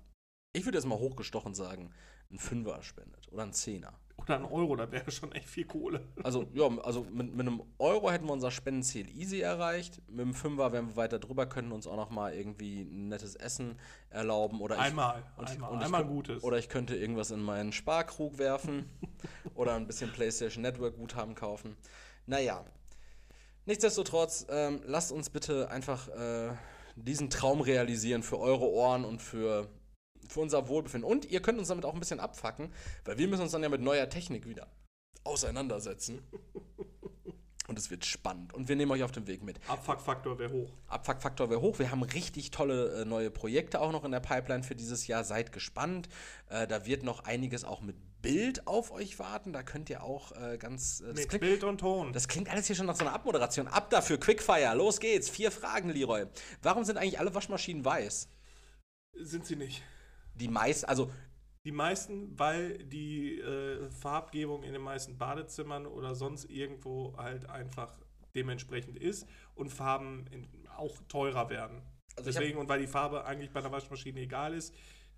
ich 0.55 0.65
würde 0.65 0.79
jetzt 0.79 0.87
mal 0.87 0.99
hochgestochen 0.99 1.55
sagen, 1.55 1.93
einen 2.31 2.39
Fünfer 2.39 2.83
spendet 2.83 3.31
oder 3.33 3.43
einen 3.43 3.53
Zehner. 3.53 3.99
Oder 4.23 4.37
ein 4.37 4.45
Euro, 4.45 4.77
da 4.77 4.91
wäre 4.93 5.11
schon 5.11 5.33
echt 5.33 5.49
viel 5.49 5.65
Kohle. 5.65 6.07
Also, 6.23 6.47
ja, 6.55 6.69
also 6.83 7.05
mit, 7.13 7.35
mit 7.35 7.41
einem 7.47 7.63
Euro 7.79 8.11
hätten 8.11 8.27
wir 8.27 8.33
unser 8.33 8.51
Spendenziel 8.51 9.09
easy 9.11 9.41
erreicht. 9.41 10.01
Mit 10.09 10.21
einem 10.21 10.35
Fünfer 10.35 10.73
wären 10.73 10.89
wir 10.89 10.97
weiter 10.97 11.19
drüber, 11.19 11.47
können 11.47 11.73
uns 11.73 11.87
auch 11.87 11.97
noch 11.97 12.11
mal 12.11 12.33
irgendwie 12.33 12.83
ein 12.83 13.09
nettes 13.09 13.35
Essen 13.35 13.77
erlauben. 14.11 14.61
Oder 14.61 14.77
ich, 14.77 14.83
Einmal. 14.83 15.25
und 15.37 15.49
ich- 15.49 15.55
einmal 15.57 15.71
und 15.73 15.79
ich 15.81 15.85
einmal 15.87 16.01
könnt- 16.03 16.13
Gutes. 16.15 16.45
Oder 16.45 16.59
ich 16.59 16.69
könnte 16.69 16.97
irgendwas 16.97 17.31
in 17.31 17.43
meinen 17.43 17.73
Sparkrug 17.73 18.39
werfen. 18.39 18.89
oder 19.55 19.75
ein 19.75 19.87
bisschen 19.87 20.13
PlayStation 20.13 20.63
Network 20.63 20.97
Guthaben 20.97 21.35
kaufen. 21.35 21.77
Naja. 22.27 22.65
Nichtsdestotrotz, 23.67 24.47
ähm, 24.51 24.81
lasst 24.87 25.13
uns 25.13 25.31
bitte 25.31 25.71
einfach 25.71 26.09
äh, 26.09 26.51
diesen 26.97 27.31
Traum 27.31 27.61
realisieren 27.61 28.23
für 28.23 28.39
eure 28.39 28.69
Ohren 28.69 29.05
und 29.05 29.23
für, 29.23 29.69
für 30.33 30.41
unser 30.41 30.69
Wohlbefinden. 30.69 31.09
Und 31.09 31.25
ihr 31.27 31.41
könnt 31.41 31.59
uns 31.59 31.69
damit 31.69 31.85
auch 31.85 31.95
ein 31.95 32.01
bisschen 32.01 32.21
abfacken, 32.21 32.73
weil 33.05 33.19
wir 33.19 33.29
müssen 33.29 33.43
uns 33.43 33.53
dann 33.53 33.63
ja 33.63 33.69
mit 33.69 33.81
neuer 33.81 34.09
Technik 34.09 34.47
wieder 34.47 34.69
auseinandersetzen. 35.25 36.23
Und 37.69 37.79
es 37.79 37.91
wird 37.91 38.05
spannend. 38.05 38.53
Und 38.53 38.69
wir 38.69 38.75
nehmen 38.75 38.91
euch 38.91 39.05
auf 39.05 39.13
den 39.13 39.29
Weg 39.29 39.45
mit. 39.45 39.61
Abfuckfaktor 39.69 40.39
wäre 40.39 40.53
hoch. 40.53 40.73
Abfuckfaktor 40.89 41.49
wäre 41.49 41.61
hoch. 41.61 41.79
Wir 41.79 41.93
haben 41.93 42.03
richtig 42.03 42.51
tolle 42.51 43.03
äh, 43.03 43.05
neue 43.05 43.31
Projekte 43.31 43.81
auch 43.81 43.93
noch 43.93 44.05
in 44.05 44.11
der 44.11 44.21
Pipeline 44.21 44.65
für 44.65 44.75
dieses 44.75 45.07
Jahr. 45.07 45.23
Seid 45.23 45.53
gespannt. 45.53 46.09
Äh, 46.51 46.67
da 46.67 46.87
wird 46.87 47.05
noch 47.05 47.25
einiges 47.25 47.65
auch 47.65 47.81
mit 47.81 47.97
Bild 48.21 48.67
auf 48.67 48.91
euch 48.91 49.19
warten. 49.21 49.53
Da 49.53 49.63
könnt 49.63 49.89
ihr 49.91 50.03
auch 50.03 50.33
äh, 50.33 50.59
ganz. 50.59 51.01
Äh, 51.01 51.13
Mit 51.13 51.29
klingt, 51.29 51.41
Bild 51.41 51.65
und 51.65 51.79
Ton. 51.79 52.13
das 52.13 52.27
klingt 52.27 52.51
alles 52.51 52.67
hier 52.67 52.75
schon 52.75 52.87
nach 52.87 52.97
so 52.97 53.05
einer 53.05 53.15
Abmoderation. 53.15 53.69
Ab 53.69 53.91
dafür, 53.91 54.19
Quickfire. 54.19 54.75
Los 54.75 54.99
geht's. 54.99 55.31
Vier 55.31 55.53
Fragen, 55.53 55.89
Leroy. 55.89 56.27
Warum 56.63 56.85
sind 56.85 56.97
eigentlich 56.99 57.21
alle 57.21 57.35
Waschmaschinen 57.35 57.85
weiß? 57.85 58.29
Sind 59.15 59.47
sie 59.47 59.57
nicht. 59.57 59.83
Die 60.35 60.49
meisten, 60.49 60.87
also 60.87 61.11
Die 61.65 61.73
meisten, 61.73 62.39
weil 62.39 62.79
die 62.85 63.39
äh, 63.39 63.89
Farbgebung 63.91 64.63
in 64.65 64.73
den 64.73 64.83
meisten 64.83 65.17
Badezimmern 65.19 65.87
oder 65.87 66.15
sonst 66.15 66.45
irgendwo 66.51 67.17
halt 67.17 67.49
einfach 67.49 67.99
dementsprechend 68.35 68.97
ist 68.97 69.27
und 69.55 69.69
Farben 69.71 70.27
in, 70.31 70.49
auch 70.77 70.97
teurer 71.09 71.51
werden. 71.51 71.83
Also 72.17 72.31
ich 72.31 72.37
hab- 72.37 72.43
Deswegen, 72.43 72.59
und 72.59 72.69
weil 72.69 72.81
die 72.81 72.87
Farbe 72.87 73.25
eigentlich 73.25 73.51
bei 73.53 73.61
einer 73.61 73.71
Waschmaschine 73.73 74.21
egal 74.21 74.55
ist, 74.55 74.75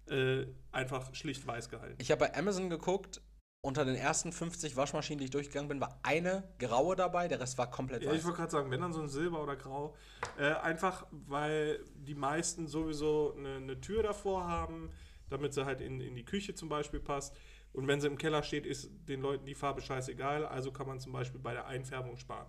äh, 0.09 0.47
einfach 0.73 1.15
schlicht 1.15 1.47
weiß 1.47 1.69
gehalten. 1.71 1.97
ich 1.99 2.11
habe 2.11 2.21
bei 2.27 2.35
Amazon 2.37 2.69
geguckt. 2.69 3.23
Unter 3.65 3.87
den 3.87 3.95
ersten 3.95 4.31
50 4.31 4.77
Waschmaschinen, 4.77 5.19
die 5.19 5.25
ich 5.25 5.31
durchgegangen 5.31 5.69
bin, 5.69 5.81
war 5.81 5.99
eine 6.03 6.45
graue 6.59 6.97
dabei, 6.97 7.29
der 7.29 7.41
Rest 7.41 7.57
war 7.57 7.71
komplett 7.71 8.03
Ja, 8.03 8.11
weiß. 8.11 8.19
ich 8.19 8.25
wollte 8.25 8.37
gerade 8.37 8.51
sagen, 8.51 8.71
wenn 8.71 8.83
dann 8.83 8.93
so 8.93 9.01
ein 9.01 9.09
Silber 9.09 9.43
oder 9.43 9.57
Grau. 9.57 9.97
Äh, 10.39 10.53
einfach, 10.53 11.07
weil 11.11 11.83
die 11.95 12.15
meisten 12.15 12.67
sowieso 12.67 13.35
eine, 13.39 13.57
eine 13.57 13.81
Tür 13.81 14.03
davor 14.03 14.47
haben, 14.47 14.91
damit 15.31 15.55
sie 15.55 15.65
halt 15.65 15.81
in, 15.81 16.01
in 16.03 16.15
die 16.15 16.27
Küche 16.27 16.55
zum 16.55 16.69
Beispiel 16.69 17.01
passt. 17.01 17.35
Und 17.73 17.89
wenn 17.89 18.03
sie 18.03 18.07
im 18.07 18.19
Keller 18.19 18.43
steht, 18.43 18.67
ist 18.67 18.91
den 19.09 19.23
Leuten 19.23 19.47
die 19.47 19.55
Farbe 19.55 19.81
scheißegal. 19.81 20.47
Also 20.47 20.71
kann 20.71 20.87
man 20.87 21.01
zum 21.01 21.13
Beispiel 21.13 21.41
bei 21.41 21.55
der 21.55 21.67
Einfärbung 21.67 22.19
sparen. 22.19 22.47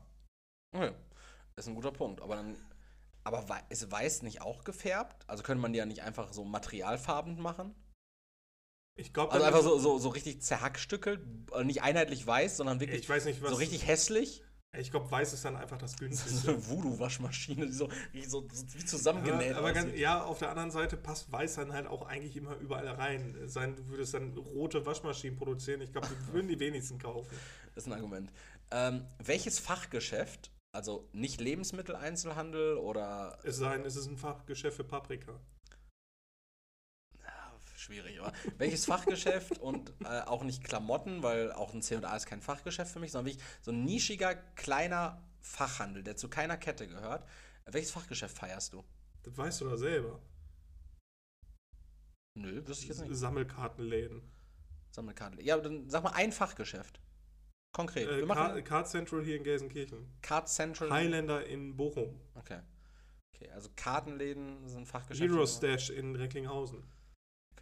Okay. 0.73 0.91
Das 1.55 1.65
ist 1.65 1.69
ein 1.69 1.75
guter 1.75 1.91
Punkt. 1.91 2.21
Aber 2.21 2.35
dann. 2.35 2.57
Aber 3.23 3.43
ist 3.69 3.89
weiß 3.89 4.21
nicht 4.21 4.41
auch 4.41 4.65
gefärbt? 4.65 5.23
Also 5.27 5.43
könnte 5.43 5.61
man 5.61 5.71
die 5.71 5.79
ja 5.79 5.85
nicht 5.85 6.03
einfach 6.03 6.33
so 6.33 6.43
materialfarben 6.43 7.41
machen? 7.41 7.73
Ich 8.97 9.13
glaube, 9.13 9.33
Also 9.33 9.45
einfach 9.45 9.61
so, 9.61 9.77
so, 9.77 9.97
so 9.99 10.09
richtig 10.09 10.41
zerhackstückelt, 10.41 11.19
äh, 11.53 11.63
nicht 11.63 11.81
einheitlich 11.83 12.25
weiß, 12.25 12.57
sondern 12.57 12.79
wirklich 12.79 13.01
Ich 13.01 13.09
weiß 13.09 13.25
nicht, 13.25 13.41
was. 13.41 13.49
so 13.51 13.55
richtig 13.57 13.85
hässlich. 13.87 14.41
Ich 14.77 14.91
glaube, 14.91 15.09
weiß 15.09 15.31
ist 15.31 15.45
dann 15.45 15.55
einfach 15.55 15.77
das 15.77 15.91
So 15.97 15.97
günstigste. 15.99 16.49
eine 16.51 16.67
Voodoo-Waschmaschine, 16.67 17.65
die 17.67 17.71
so, 17.73 17.89
die 18.13 18.23
so, 18.25 18.45
so 18.51 18.65
wie 18.73 18.83
zusammengenäht 18.85 19.51
Ja, 19.51 19.57
aber 19.57 19.71
ganz, 19.73 19.97
ja, 19.97 20.21
auf 20.23 20.39
der 20.39 20.49
anderen 20.49 20.71
Seite 20.71 20.97
passt 20.97 21.31
Weiß 21.31 21.55
dann 21.55 21.71
halt 21.73 21.87
auch 21.87 22.05
eigentlich 22.07 22.35
immer 22.37 22.55
überall 22.57 22.87
rein. 22.87 23.37
Sein, 23.47 23.75
du 23.75 23.87
würdest 23.87 24.13
dann 24.13 24.37
rote 24.37 24.85
Waschmaschinen 24.85 25.37
produzieren. 25.37 25.81
Ich 25.81 25.91
glaube, 25.91 26.07
die 26.07 26.27
würden 26.33 26.47
die 26.47 26.59
wenigsten 26.59 26.97
kaufen. 26.97 27.29
Das 27.73 27.83
ist 27.83 27.87
ein 27.87 27.93
Argument. 27.93 28.31
Ähm, 28.71 29.05
welches 29.23 29.59
Fachgeschäft, 29.59 30.51
also 30.71 31.07
nicht 31.13 31.39
Lebensmitteleinzelhandel 31.39 32.77
oder 32.77 33.37
Es 33.43 33.57
sei 33.57 33.77
denn, 33.77 33.85
es 33.85 33.95
ist 33.95 34.07
ein 34.07 34.17
Fachgeschäft 34.17 34.77
für 34.77 34.83
Paprika. 34.83 35.39
Schwierig, 37.85 38.19
aber 38.19 38.33
welches 38.57 38.85
Fachgeschäft 38.85 39.59
und 39.59 39.93
äh, 40.03 40.21
auch 40.21 40.43
nicht 40.43 40.63
Klamotten, 40.63 41.21
weil 41.21 41.51
auch 41.51 41.71
ein 41.71 41.83
C&A 41.83 42.15
ist 42.15 42.25
kein 42.25 42.41
Fachgeschäft 42.41 42.91
für 42.91 42.99
mich, 42.99 43.11
sondern 43.11 43.31
wirklich 43.31 43.47
so 43.61 43.71
ein 43.71 43.83
nischiger, 43.83 44.33
kleiner 44.33 45.21
Fachhandel, 45.39 46.01
der 46.01 46.15
zu 46.15 46.27
keiner 46.27 46.57
Kette 46.57 46.87
gehört. 46.87 47.27
Welches 47.67 47.91
Fachgeschäft 47.91 48.35
feierst 48.35 48.73
du? 48.73 48.83
Das 49.21 49.37
weißt 49.37 49.61
du 49.61 49.69
doch 49.69 49.77
selber. 49.77 50.19
Nö, 52.33 52.65
wüsste 52.65 52.85
ich 52.85 52.89
jetzt 52.89 53.01
nicht. 53.01 53.15
Sammelkartenläden. 53.15 54.23
Sammelkarte. 54.89 55.43
Ja, 55.43 55.55
dann 55.59 55.87
sag 55.87 56.03
mal 56.03 56.13
ein 56.13 56.31
Fachgeschäft. 56.31 56.99
Konkret. 57.71 58.07
Äh, 58.07 58.17
Wir 58.17 58.27
Card, 58.27 58.65
Card 58.65 58.87
Central 58.87 59.23
hier 59.23 59.35
in 59.35 59.43
Gelsenkirchen. 59.43 60.11
Card 60.23 60.49
Central. 60.49 60.89
Highlander 60.89 61.45
in 61.45 61.77
Bochum. 61.77 62.19
Okay. 62.33 62.61
Okay, 63.35 63.51
also 63.51 63.69
Kartenläden 63.75 64.67
sind 64.67 64.87
Fachgeschäfte. 64.87 65.31
Hero 65.31 65.45
Stash 65.45 65.91
in 65.91 66.15
Recklinghausen. 66.15 66.83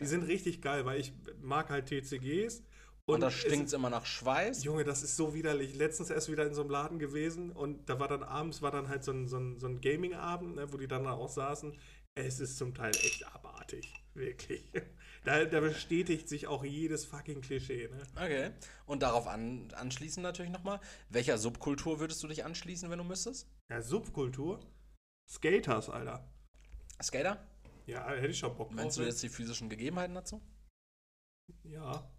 Die 0.04 0.08
sind 0.10 0.24
richtig 0.24 0.62
geil, 0.62 0.86
weil 0.86 1.00
ich 1.00 1.14
mag 1.42 1.70
halt 1.70 1.88
TCGs. 1.88 2.64
Und, 3.06 3.20
da 3.22 3.28
es- 3.28 3.34
stinkt 3.34 3.68
es 3.68 3.74
immer 3.74 3.90
nach 3.90 4.06
Schweiß. 4.06 4.64
Junge, 4.64 4.84
das 4.84 5.04
ist 5.04 5.18
so 5.18 5.34
widerlich. 5.34 5.76
Letztens 5.76 6.10
erst 6.10 6.32
wieder 6.32 6.46
in 6.46 6.54
so 6.54 6.62
einem 6.62 6.70
Laden 6.70 7.00
gewesen 7.00 7.52
und 7.52 7.90
da 7.90 8.00
war 8.00 8.08
dann 8.08 8.24
abends 8.24 8.62
war 8.62 8.72
dann 8.72 8.88
halt 8.88 9.04
so 9.04 9.12
ein, 9.12 9.28
so 9.28 9.38
ein, 9.38 9.60
so 9.60 9.68
ein 9.68 9.82
Gaming-Abend, 9.82 10.56
ne, 10.56 10.72
wo 10.72 10.78
die 10.78 10.88
dann 10.88 11.04
da 11.04 11.12
auch 11.14 11.28
saßen. 11.30 11.78
Es 12.16 12.40
ist 12.40 12.58
zum 12.58 12.74
Teil 12.76 12.92
echt 12.96 13.26
abartig. 13.34 13.94
Wirklich. 14.14 14.64
Da, 15.26 15.46
da 15.46 15.62
bestätigt 15.62 16.28
sich 16.28 16.48
auch 16.48 16.66
jedes 16.66 17.06
fucking 17.06 17.40
Klischee, 17.40 17.88
ne? 17.88 18.04
Okay. 18.18 18.52
Und 18.86 19.04
darauf 19.04 19.26
an, 19.26 19.70
anschließend 19.74 20.22
natürlich 20.22 20.52
nochmal. 20.52 20.82
Welcher 21.08 21.38
Subkultur 21.38 22.02
würdest 22.02 22.22
du 22.24 22.28
dich 22.28 22.44
anschließen, 22.44 22.90
wenn 22.90 22.98
du 22.98 23.06
müsstest? 23.06 23.48
Ja, 23.72 23.82
Subkultur. 23.82 24.60
Skaters, 25.30 25.90
Alter. 25.90 26.30
Skater? 27.02 27.42
Ja, 27.86 28.08
hätte 28.10 28.28
ich 28.28 28.40
schon 28.40 28.56
Bock 28.56 28.70
drauf. 28.70 28.76
Meinst 28.76 28.98
du 28.98 29.02
ne? 29.02 29.08
jetzt 29.08 29.22
die 29.24 29.30
physischen 29.30 29.70
Gegebenheiten 29.70 30.16
dazu? 30.16 30.42
Ja. 31.64 32.10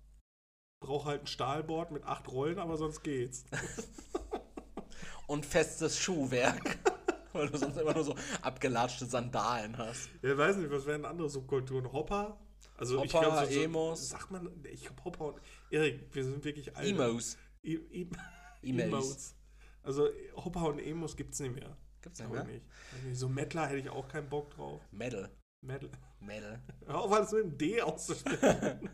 Brauch 0.81 1.07
halt 1.07 1.23
ein 1.23 1.27
Stahlboard 1.27 1.91
mit 1.91 2.05
acht 2.05 2.28
Rollen, 2.28 2.59
aber 2.59 2.77
sonst 2.77 3.03
geht's. 3.03 3.45
Und 5.27 5.47
festes 5.47 5.99
Schuhwerk. 5.99 6.78
Weil 7.32 7.49
du 7.49 7.59
sonst 7.59 7.78
immer 7.78 7.95
nur 7.95 8.05
so 8.05 8.15
abgelatschte 8.43 9.07
Sandalen 9.07 9.77
hast. 9.78 10.09
Ja, 10.23 10.36
weiß 10.36 10.57
nicht, 10.57 10.70
was 10.70 10.86
wären 10.86 11.05
andere 11.05 11.28
Subkulturen? 11.28 11.91
Hopper? 11.93 12.39
Also 12.77 13.03
ich 13.03 13.15
Hopper, 13.15 13.31
glaub, 13.31 13.47
so, 13.47 13.53
so, 13.53 13.61
Emos. 13.61 14.09
Sagt 14.11 14.31
man, 14.31 14.65
ich 14.65 14.82
glaube 14.82 15.05
Hopper 15.05 15.27
und 15.27 15.41
Erik, 15.70 16.15
wir 16.15 16.24
sind 16.24 16.45
wirklich 16.45 16.77
alt. 16.77 16.86
Emos. 16.86 17.39
E 17.62 17.74
e 17.74 18.07
Emos. 18.62 18.82
Emotes. 18.82 19.36
Also 19.82 20.09
Hopper 20.36 20.66
und 20.69 20.78
Emos 20.78 21.16
gibt's 21.16 21.41
nicht 21.41 21.55
mehr. 21.55 21.77
Gibt's 22.03 22.20
nicht 22.20 22.31
mehr? 22.31 22.47
ich 22.47 23.03
nicht. 23.03 23.16
So 23.16 23.28
Mettler 23.28 23.66
hätte 23.66 23.81
ich 23.81 23.89
auch 23.89 24.07
keinen 24.09 24.28
Bock 24.28 24.51
drauf. 24.51 24.81
Metal. 24.93 25.31
Metal. 25.65 25.91
Metal. 26.20 26.61
Hör 26.86 27.01
auf, 27.01 27.12
alles 27.12 27.32
mit 27.32 27.43
dem 27.43 27.59
D 27.59 27.82
auszusprechen. 27.82 28.91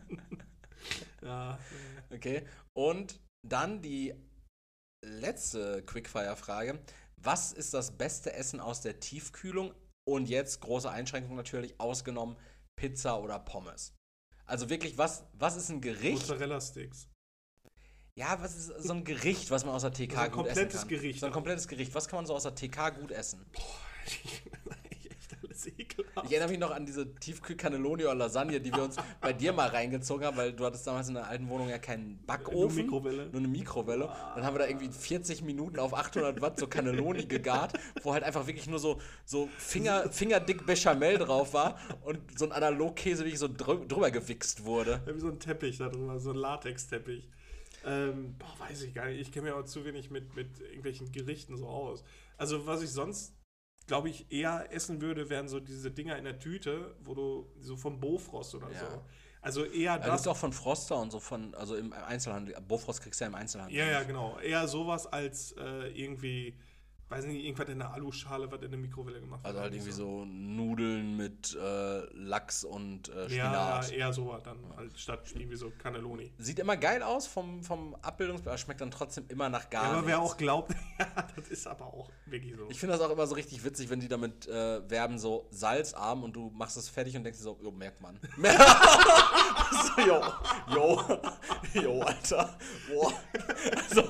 ja. 1.21 1.59
Okay. 2.09 2.45
Und 2.73 3.19
dann 3.47 3.81
die 3.81 4.13
letzte 5.03 5.83
Quickfire-Frage. 5.83 6.81
Was 7.17 7.51
ist 7.51 7.73
das 7.73 7.97
beste 7.97 8.33
Essen 8.33 8.59
aus 8.59 8.81
der 8.81 8.99
Tiefkühlung? 8.99 9.73
Und 10.07 10.29
jetzt 10.29 10.61
große 10.61 10.89
Einschränkung 10.89 11.35
natürlich, 11.35 11.79
ausgenommen 11.79 12.35
Pizza 12.75 13.21
oder 13.21 13.37
Pommes. 13.39 13.93
Also 14.45 14.69
wirklich, 14.69 14.97
was, 14.97 15.25
was 15.33 15.55
ist 15.55 15.69
ein 15.69 15.81
Gericht? 15.81 16.27
Mozzarella-Sticks. 16.27 17.07
Ja, 18.17 18.41
was 18.41 18.55
ist 18.55 18.83
so 18.83 18.93
ein 18.93 19.03
Gericht, 19.03 19.51
was 19.51 19.63
man 19.63 19.75
aus 19.75 19.83
der 19.83 19.93
TK 19.93 20.13
So 20.13 20.19
ein 20.19 20.31
gut 20.31 20.47
essen 20.47 20.55
komplettes 20.55 20.79
kann? 20.81 20.87
Gericht. 20.89 21.19
So 21.19 21.25
ein 21.27 21.31
komplettes 21.31 21.67
Gericht. 21.67 21.95
Was 21.95 22.07
kann 22.07 22.17
man 22.17 22.25
so 22.25 22.35
aus 22.35 22.43
der 22.43 22.55
TK 22.55 22.95
gut 22.99 23.11
essen? 23.11 23.45
echt 24.03 24.80
alles 25.61 25.79
ekelhaft. 25.79 26.25
Ich 26.25 26.31
erinnere 26.31 26.49
mich 26.49 26.59
noch 26.59 26.71
an 26.71 26.85
diese 26.85 27.13
Tiefkühl-Cannelloni 27.15 28.03
oder 28.03 28.15
Lasagne, 28.15 28.59
die 28.59 28.73
wir 28.73 28.83
uns 28.83 28.95
bei 29.19 29.33
dir 29.33 29.53
mal 29.53 29.69
reingezogen 29.69 30.25
haben, 30.25 30.37
weil 30.37 30.53
du 30.53 30.65
hattest 30.65 30.85
damals 30.87 31.07
in 31.07 31.15
der 31.15 31.27
alten 31.27 31.49
Wohnung 31.49 31.69
ja 31.69 31.77
keinen 31.77 32.23
Backofen. 32.25 32.87
Nur 32.87 33.01
Mikrowelle. 33.01 33.25
Nur 33.27 33.39
eine 33.39 33.47
Mikrowelle. 33.47 34.09
Dann 34.35 34.43
haben 34.43 34.55
wir 34.55 34.59
da 34.59 34.67
irgendwie 34.67 34.89
40 34.89 35.43
Minuten 35.43 35.79
auf 35.79 35.93
800 35.93 36.41
Watt 36.41 36.59
so 36.59 36.67
Cannelloni 36.67 37.25
gegart, 37.25 37.73
wo 38.03 38.13
halt 38.13 38.23
einfach 38.23 38.47
wirklich 38.47 38.67
nur 38.67 38.79
so, 38.79 38.99
so 39.25 39.49
Finger, 39.57 40.09
fingerdick 40.11 40.65
Bechamel 40.65 41.17
drauf 41.17 41.53
war 41.53 41.77
und 42.03 42.19
so 42.37 42.45
ein 42.45 42.51
Analogkäse 42.51 43.23
wirklich 43.23 43.39
so 43.39 43.47
drü 43.47 43.85
drüber 43.87 44.11
gewichst 44.11 44.65
wurde. 44.65 45.01
Wie 45.05 45.19
so 45.19 45.29
ein 45.29 45.39
Teppich 45.39 45.77
da 45.77 45.89
drüber, 45.89 46.19
so 46.19 46.31
ein 46.31 46.37
Latexteppich. 46.37 47.27
Ähm, 47.83 48.35
boah, 48.37 48.53
weiß 48.59 48.83
ich 48.83 48.93
gar 48.93 49.07
nicht. 49.07 49.19
Ich 49.19 49.31
kenne 49.31 49.49
mir 49.49 49.55
auch 49.55 49.65
zu 49.65 49.83
wenig 49.85 50.11
mit, 50.11 50.35
mit 50.35 50.59
irgendwelchen 50.59 51.11
Gerichten 51.11 51.57
so 51.57 51.67
aus. 51.67 52.03
Also, 52.37 52.67
was 52.67 52.83
ich 52.83 52.91
sonst, 52.91 53.33
glaube 53.91 54.07
ich, 54.09 54.25
eher 54.31 54.71
essen 54.71 55.01
würde, 55.01 55.29
wären 55.29 55.49
so 55.49 55.59
diese 55.59 55.91
Dinger 55.91 56.17
in 56.17 56.23
der 56.23 56.39
Tüte, 56.39 56.95
wo 57.03 57.13
du 57.13 57.45
so 57.59 57.75
vom 57.75 57.99
Bofrost 57.99 58.55
oder 58.55 58.71
Ja. 58.71 58.79
so. 58.79 59.01
Also 59.41 59.65
eher 59.65 59.97
das 59.97 60.07
das. 60.07 60.21
ist 60.21 60.27
auch 60.27 60.37
von 60.37 60.53
Froster 60.53 60.97
und 60.97 61.11
so 61.11 61.19
von, 61.19 61.53
also 61.55 61.75
im 61.75 61.91
Einzelhandel. 61.91 62.55
Bofrost 62.65 63.01
kriegst 63.01 63.19
du 63.19 63.25
ja 63.25 63.27
im 63.27 63.35
Einzelhandel. 63.35 63.77
Ja, 63.77 63.85
ja, 63.87 64.03
genau. 64.03 64.39
Eher 64.39 64.65
sowas 64.69 65.07
als 65.07 65.51
äh, 65.57 65.89
irgendwie, 65.89 66.55
weiß 67.11 67.25
nicht, 67.25 67.43
irgendwas 67.43 67.67
in 67.69 67.79
der 67.79 67.93
Aluschale, 67.93 68.49
was 68.51 68.61
in 68.61 68.71
der 68.71 68.79
Mikrowelle 68.79 69.19
gemacht 69.19 69.41
Also 69.43 69.55
wird. 69.55 69.63
halt 69.63 69.73
irgendwie 69.73 69.91
so 69.91 70.25
Nudeln 70.25 71.17
mit 71.17 71.55
äh, 71.61 71.99
Lachs 72.13 72.63
und 72.63 73.09
äh, 73.09 73.27
Ja, 73.35 73.81
Spinat. 73.83 73.91
eher 73.91 74.13
sowas 74.13 74.41
dann, 74.43 74.57
halt 74.77 74.97
statt 74.97 75.21
irgendwie 75.35 75.57
so 75.57 75.71
Cannelloni. 75.77 76.31
Sieht 76.37 76.59
immer 76.59 76.77
geil 76.77 77.03
aus 77.03 77.27
vom, 77.27 77.61
vom 77.63 77.95
Abbildungsbild, 78.01 78.47
aber 78.49 78.57
schmeckt 78.57 78.81
dann 78.81 78.91
trotzdem 78.91 79.25
immer 79.27 79.49
nach 79.49 79.69
gar 79.69 79.83
Ja, 79.83 79.97
aber 79.99 80.07
wer 80.07 80.19
auch 80.21 80.37
glaubt, 80.37 80.73
ja, 80.99 81.07
das 81.35 81.49
ist 81.49 81.67
aber 81.67 81.85
auch 81.85 82.09
wirklich 82.25 82.55
so. 82.55 82.69
Ich 82.69 82.79
finde 82.79 82.97
das 82.97 83.05
auch 83.05 83.11
immer 83.11 83.27
so 83.27 83.35
richtig 83.35 83.63
witzig, 83.63 83.89
wenn 83.89 83.99
die 83.99 84.07
damit 84.07 84.47
äh, 84.47 84.89
werben, 84.89 85.19
so 85.19 85.47
salzarm 85.51 86.23
und 86.23 86.33
du 86.35 86.49
machst 86.51 86.77
es 86.77 86.87
fertig 86.89 87.15
und 87.17 87.23
denkst 87.25 87.39
dir 87.39 87.43
so, 87.43 87.59
jo, 87.61 87.71
merkt 87.71 88.01
man. 88.01 88.17
so, 89.71 90.01
jo, 90.01 90.21
jo, 90.73 91.01
jo, 91.81 92.01
Alter. 92.01 92.57
Boah. 92.89 93.13
Also, 93.89 94.03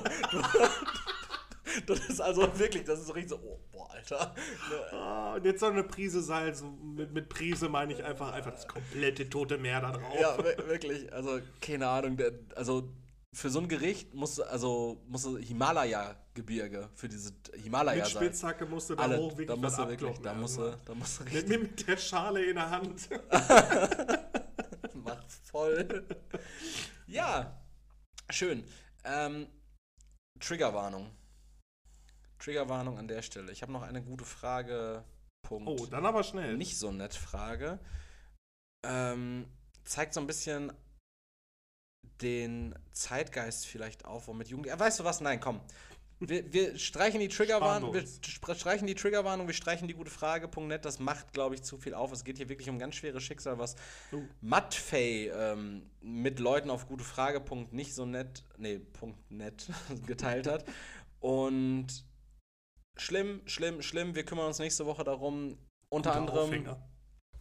das 1.86 2.00
ist 2.08 2.20
also 2.20 2.58
wirklich, 2.58 2.84
das 2.84 3.00
ist 3.00 3.06
so 3.06 3.12
richtig 3.12 3.30
so, 3.30 3.36
oh, 3.44 3.60
boah, 3.72 3.90
Alter. 3.92 4.34
Ne, 4.70 4.92
Ah, 4.98 5.34
und 5.34 5.44
jetzt 5.44 5.60
noch 5.62 5.70
eine 5.70 5.84
Prise 5.84 6.22
Salz. 6.22 6.62
Mit, 6.82 7.12
mit 7.12 7.28
Prise 7.28 7.68
meine 7.68 7.92
ich 7.92 8.02
einfach, 8.04 8.32
einfach 8.32 8.52
das 8.52 8.66
komplette 8.68 9.28
tote 9.30 9.58
Meer 9.58 9.80
da 9.80 9.92
drauf. 9.92 10.14
Ja, 10.20 10.36
wir- 10.38 10.66
wirklich, 10.68 11.12
also 11.12 11.40
keine 11.60 11.88
Ahnung, 11.88 12.16
der, 12.16 12.32
also 12.56 12.88
für 13.34 13.48
so 13.48 13.60
ein 13.60 13.68
Gericht 13.68 14.12
musst 14.12 14.36
du, 14.38 14.42
also 14.42 15.00
musst 15.08 15.24
du 15.24 15.38
Himalaya-Gebirge, 15.38 16.90
für 16.94 17.08
diese 17.08 17.32
Himalaya 17.62 18.04
mit 18.04 18.12
sein. 18.12 18.22
Spitzhacke 18.24 18.66
musst 18.66 18.90
du 18.90 18.94
da 18.94 19.04
Alle, 19.04 19.16
hoch 19.18 19.30
wirklich 19.30 19.46
da 19.48 19.56
musst 19.56 19.78
was 19.78 19.84
du 19.84 19.90
wirklich, 19.90 20.18
da 20.18 20.34
musst 20.34 20.58
du, 20.58 20.62
erstmal. 20.64 20.84
da 20.86 20.94
musst 20.94 21.18
du 21.20 21.24
Mit, 21.24 21.32
richtig 21.34 21.60
mit 21.62 21.88
der 21.88 21.96
Schale 21.96 22.44
in 22.44 22.56
der 22.56 22.70
Hand. 22.70 23.08
Mach 24.94 25.24
voll. 25.44 26.06
ja, 27.06 27.58
schön. 28.30 28.64
Ähm, 29.04 29.46
Triggerwarnung. 30.38 31.10
Triggerwarnung 32.42 32.98
an 32.98 33.08
der 33.08 33.22
Stelle. 33.22 33.52
Ich 33.52 33.62
habe 33.62 33.72
noch 33.72 33.82
eine 33.82 34.02
gute 34.02 34.24
Frage. 34.24 35.04
Punkt. 35.42 35.68
Oh, 35.68 35.86
dann 35.86 36.06
aber 36.06 36.22
schnell. 36.22 36.56
Nicht 36.56 36.78
so 36.78 36.92
nett 36.92 37.14
Frage. 37.14 37.78
Ähm, 38.84 39.46
zeigt 39.84 40.14
so 40.14 40.20
ein 40.20 40.26
bisschen 40.26 40.72
den 42.20 42.74
Zeitgeist 42.92 43.66
vielleicht 43.66 44.04
auf, 44.04 44.28
womit 44.28 44.48
Jugend. 44.48 44.66
Ja, 44.66 44.78
weißt 44.78 45.00
du 45.00 45.04
was? 45.04 45.20
Nein, 45.20 45.40
komm. 45.40 45.60
Wir, 46.20 46.52
wir 46.52 46.78
streichen 46.78 47.18
die 47.18 47.26
Triggerwarnung, 47.26 47.92
wir 47.92 48.04
streichen 48.04 48.86
die 48.86 48.94
Triggerwarnung, 48.94 49.48
wir 49.48 49.54
streichen 49.54 49.88
die 49.88 49.94
gute 49.94 50.10
Frage.net. 50.10 50.84
Das 50.84 51.00
macht, 51.00 51.32
glaube 51.32 51.56
ich, 51.56 51.64
zu 51.64 51.78
viel 51.78 51.94
auf. 51.94 52.12
Es 52.12 52.22
geht 52.22 52.36
hier 52.36 52.48
wirklich 52.48 52.70
um 52.70 52.78
ganz 52.78 52.94
schweres 52.94 53.24
Schicksal, 53.24 53.58
was 53.58 53.74
Oh. 54.12 54.22
Mattfei 54.40 55.32
ähm, 55.34 55.90
mit 56.00 56.38
Leuten 56.38 56.70
auf 56.70 56.86
gute 56.86 57.02
Frage. 57.02 57.40
Punkt 57.40 57.72
nicht 57.72 57.92
so 57.92 58.06
nett, 58.06 58.44
nee, 58.56 58.78
Punkt 58.78 59.30
net 59.32 59.68
geteilt 60.06 60.46
hat. 60.46 60.64
Und 61.18 62.04
schlimm, 62.96 63.42
schlimm, 63.46 63.82
schlimm. 63.82 64.14
Wir 64.14 64.24
kümmern 64.24 64.46
uns 64.46 64.58
nächste 64.58 64.86
Woche 64.86 65.04
darum. 65.04 65.58
Unter 65.88 66.14
anderem. 66.14 66.48
Aufhänger. 66.48 66.88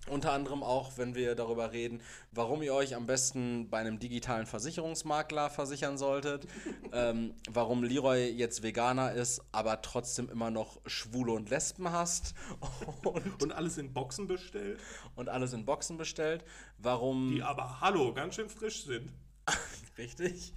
Unter 0.09 0.33
anderem 0.33 0.63
auch, 0.63 0.97
wenn 0.97 1.13
wir 1.13 1.35
darüber 1.35 1.73
reden, 1.73 2.01
warum 2.31 2.63
ihr 2.63 2.73
euch 2.73 2.95
am 2.95 3.05
besten 3.05 3.69
bei 3.69 3.77
einem 3.77 3.99
digitalen 3.99 4.47
Versicherungsmakler 4.47 5.51
versichern 5.51 5.99
solltet, 5.99 6.47
ähm, 6.91 7.35
warum 7.47 7.83
Leroy 7.83 8.29
jetzt 8.31 8.63
Veganer 8.63 9.11
ist, 9.11 9.43
aber 9.51 9.83
trotzdem 9.83 10.27
immer 10.29 10.49
noch 10.49 10.81
Schwule 10.87 11.33
und 11.33 11.51
Lesben 11.51 11.91
hasst 11.91 12.33
und, 13.03 13.43
Und 13.43 13.53
alles 13.53 13.77
in 13.77 13.93
Boxen 13.93 14.27
bestellt, 14.27 14.79
und 15.15 15.29
alles 15.29 15.53
in 15.53 15.65
Boxen 15.65 15.97
bestellt, 15.97 16.43
warum 16.79 17.35
die 17.35 17.43
aber, 17.43 17.79
hallo, 17.79 18.11
ganz 18.11 18.35
schön 18.35 18.49
frisch 18.49 18.85
sind. 18.85 19.13
richtig, 19.99 20.53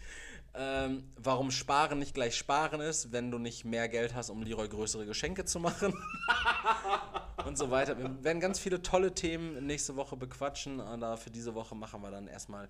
ähm, 0.54 1.04
warum 1.16 1.50
Sparen 1.50 1.98
nicht 1.98 2.14
gleich 2.14 2.36
Sparen 2.36 2.80
ist, 2.80 3.12
wenn 3.12 3.30
du 3.30 3.38
nicht 3.38 3.64
mehr 3.64 3.88
Geld 3.88 4.14
hast, 4.14 4.30
um 4.30 4.42
Leroy 4.42 4.68
größere 4.68 5.06
Geschenke 5.06 5.44
zu 5.44 5.60
machen. 5.60 5.94
und 7.44 7.58
so 7.58 7.70
weiter. 7.70 7.98
Wir 7.98 8.24
werden 8.24 8.40
ganz 8.40 8.58
viele 8.58 8.82
tolle 8.82 9.14
Themen 9.14 9.66
nächste 9.66 9.96
Woche 9.96 10.16
bequatschen, 10.16 10.80
aber 10.80 11.16
für 11.16 11.30
diese 11.30 11.54
Woche 11.54 11.74
machen 11.74 12.02
wir 12.02 12.10
dann 12.10 12.26
erstmal 12.26 12.68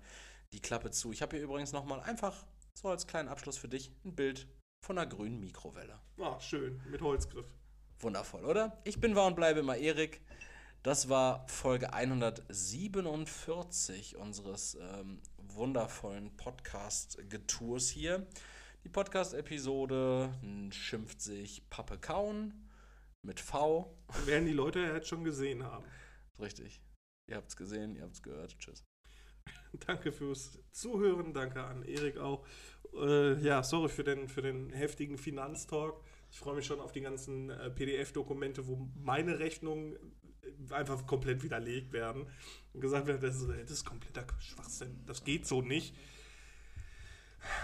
die 0.53 0.61
Klappe 0.61 0.91
zu. 0.91 1.11
Ich 1.11 1.21
habe 1.21 1.35
hier 1.35 1.43
übrigens 1.43 1.71
nochmal 1.71 2.01
einfach 2.01 2.45
so 2.73 2.89
als 2.89 3.07
kleinen 3.07 3.29
Abschluss 3.29 3.57
für 3.57 3.67
dich 3.67 3.91
ein 4.03 4.15
Bild 4.15 4.47
von 4.81 4.97
einer 4.97 5.07
grünen 5.07 5.39
Mikrowelle. 5.39 5.99
Ah, 6.19 6.39
schön, 6.39 6.81
mit 6.89 7.01
Holzgriff. 7.01 7.47
Wundervoll, 7.99 8.45
oder? 8.45 8.81
Ich 8.83 8.99
bin 8.99 9.15
war 9.15 9.27
und 9.27 9.35
bleibe 9.35 9.61
immer 9.61 9.77
Erik. 9.77 10.21
Das 10.83 11.09
war 11.09 11.47
Folge 11.47 11.93
147 11.93 14.17
unseres 14.17 14.75
ähm, 14.75 15.21
wundervollen 15.55 16.35
Podcast-Getours 16.35 17.89
hier. 17.89 18.27
Die 18.83 18.89
Podcast-Episode 18.89 20.33
hm, 20.41 20.71
schimpft 20.71 21.21
sich 21.21 21.69
Pappe 21.69 21.97
Kauen 21.97 22.69
mit 23.21 23.39
V. 23.39 23.97
Werden 24.25 24.45
die 24.45 24.53
Leute 24.53 24.79
ja 24.79 24.93
jetzt 24.93 25.07
schon 25.07 25.23
gesehen 25.23 25.63
haben. 25.63 25.85
Richtig. 26.39 26.81
Ihr 27.27 27.37
habt's 27.37 27.55
gesehen, 27.55 27.95
ihr 27.95 28.03
habt's 28.03 28.21
gehört. 28.21 28.57
Tschüss. 28.59 28.83
Danke 29.87 30.11
fürs 30.11 30.59
Zuhören, 30.71 31.33
danke 31.33 31.63
an 31.63 31.83
Erik 31.83 32.17
auch. 32.17 32.45
Äh, 32.93 33.39
ja, 33.41 33.63
sorry 33.63 33.89
für 33.89 34.03
den, 34.03 34.27
für 34.27 34.41
den 34.41 34.71
heftigen 34.71 35.17
Finanztalk. 35.17 35.95
Ich 36.31 36.39
freue 36.39 36.55
mich 36.55 36.65
schon 36.65 36.79
auf 36.79 36.91
die 36.91 37.01
ganzen 37.01 37.49
äh, 37.49 37.69
PDF-Dokumente, 37.69 38.67
wo 38.67 38.89
meine 38.95 39.39
Rechnungen 39.39 39.97
einfach 40.71 41.05
komplett 41.05 41.43
widerlegt 41.43 41.93
werden 41.93 42.27
und 42.73 42.81
gesagt 42.81 43.07
wird, 43.07 43.23
das 43.23 43.35
ist, 43.37 43.49
das 43.49 43.71
ist 43.71 43.85
kompletter 43.85 44.25
Schwachsinn, 44.39 45.03
das 45.05 45.23
geht 45.23 45.45
so 45.45 45.61
nicht. 45.61 45.95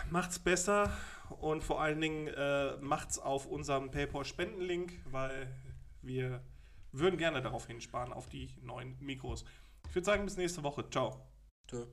Macht's 0.10 0.38
besser 0.38 0.96
und 1.40 1.64
vor 1.64 1.82
allen 1.82 2.00
Dingen 2.02 2.28
äh, 2.28 2.78
macht's 2.78 3.18
auf 3.18 3.48
unserem 3.48 3.90
PayPal-Spendenlink, 3.92 4.94
weil 5.06 5.54
wir 6.02 6.44
würden 6.92 7.18
gerne 7.18 7.42
darauf 7.42 7.68
hinsparen, 7.68 8.14
auf 8.14 8.30
die 8.30 8.50
neuen 8.62 8.98
Mikros. 9.00 9.46
Ich 9.88 9.96
würde 9.96 10.06
sagen, 10.06 10.26
bis 10.26 10.38
nächste 10.38 10.64
Woche. 10.64 10.90
Ciao. 10.90 11.28
Tschö. 11.68 11.86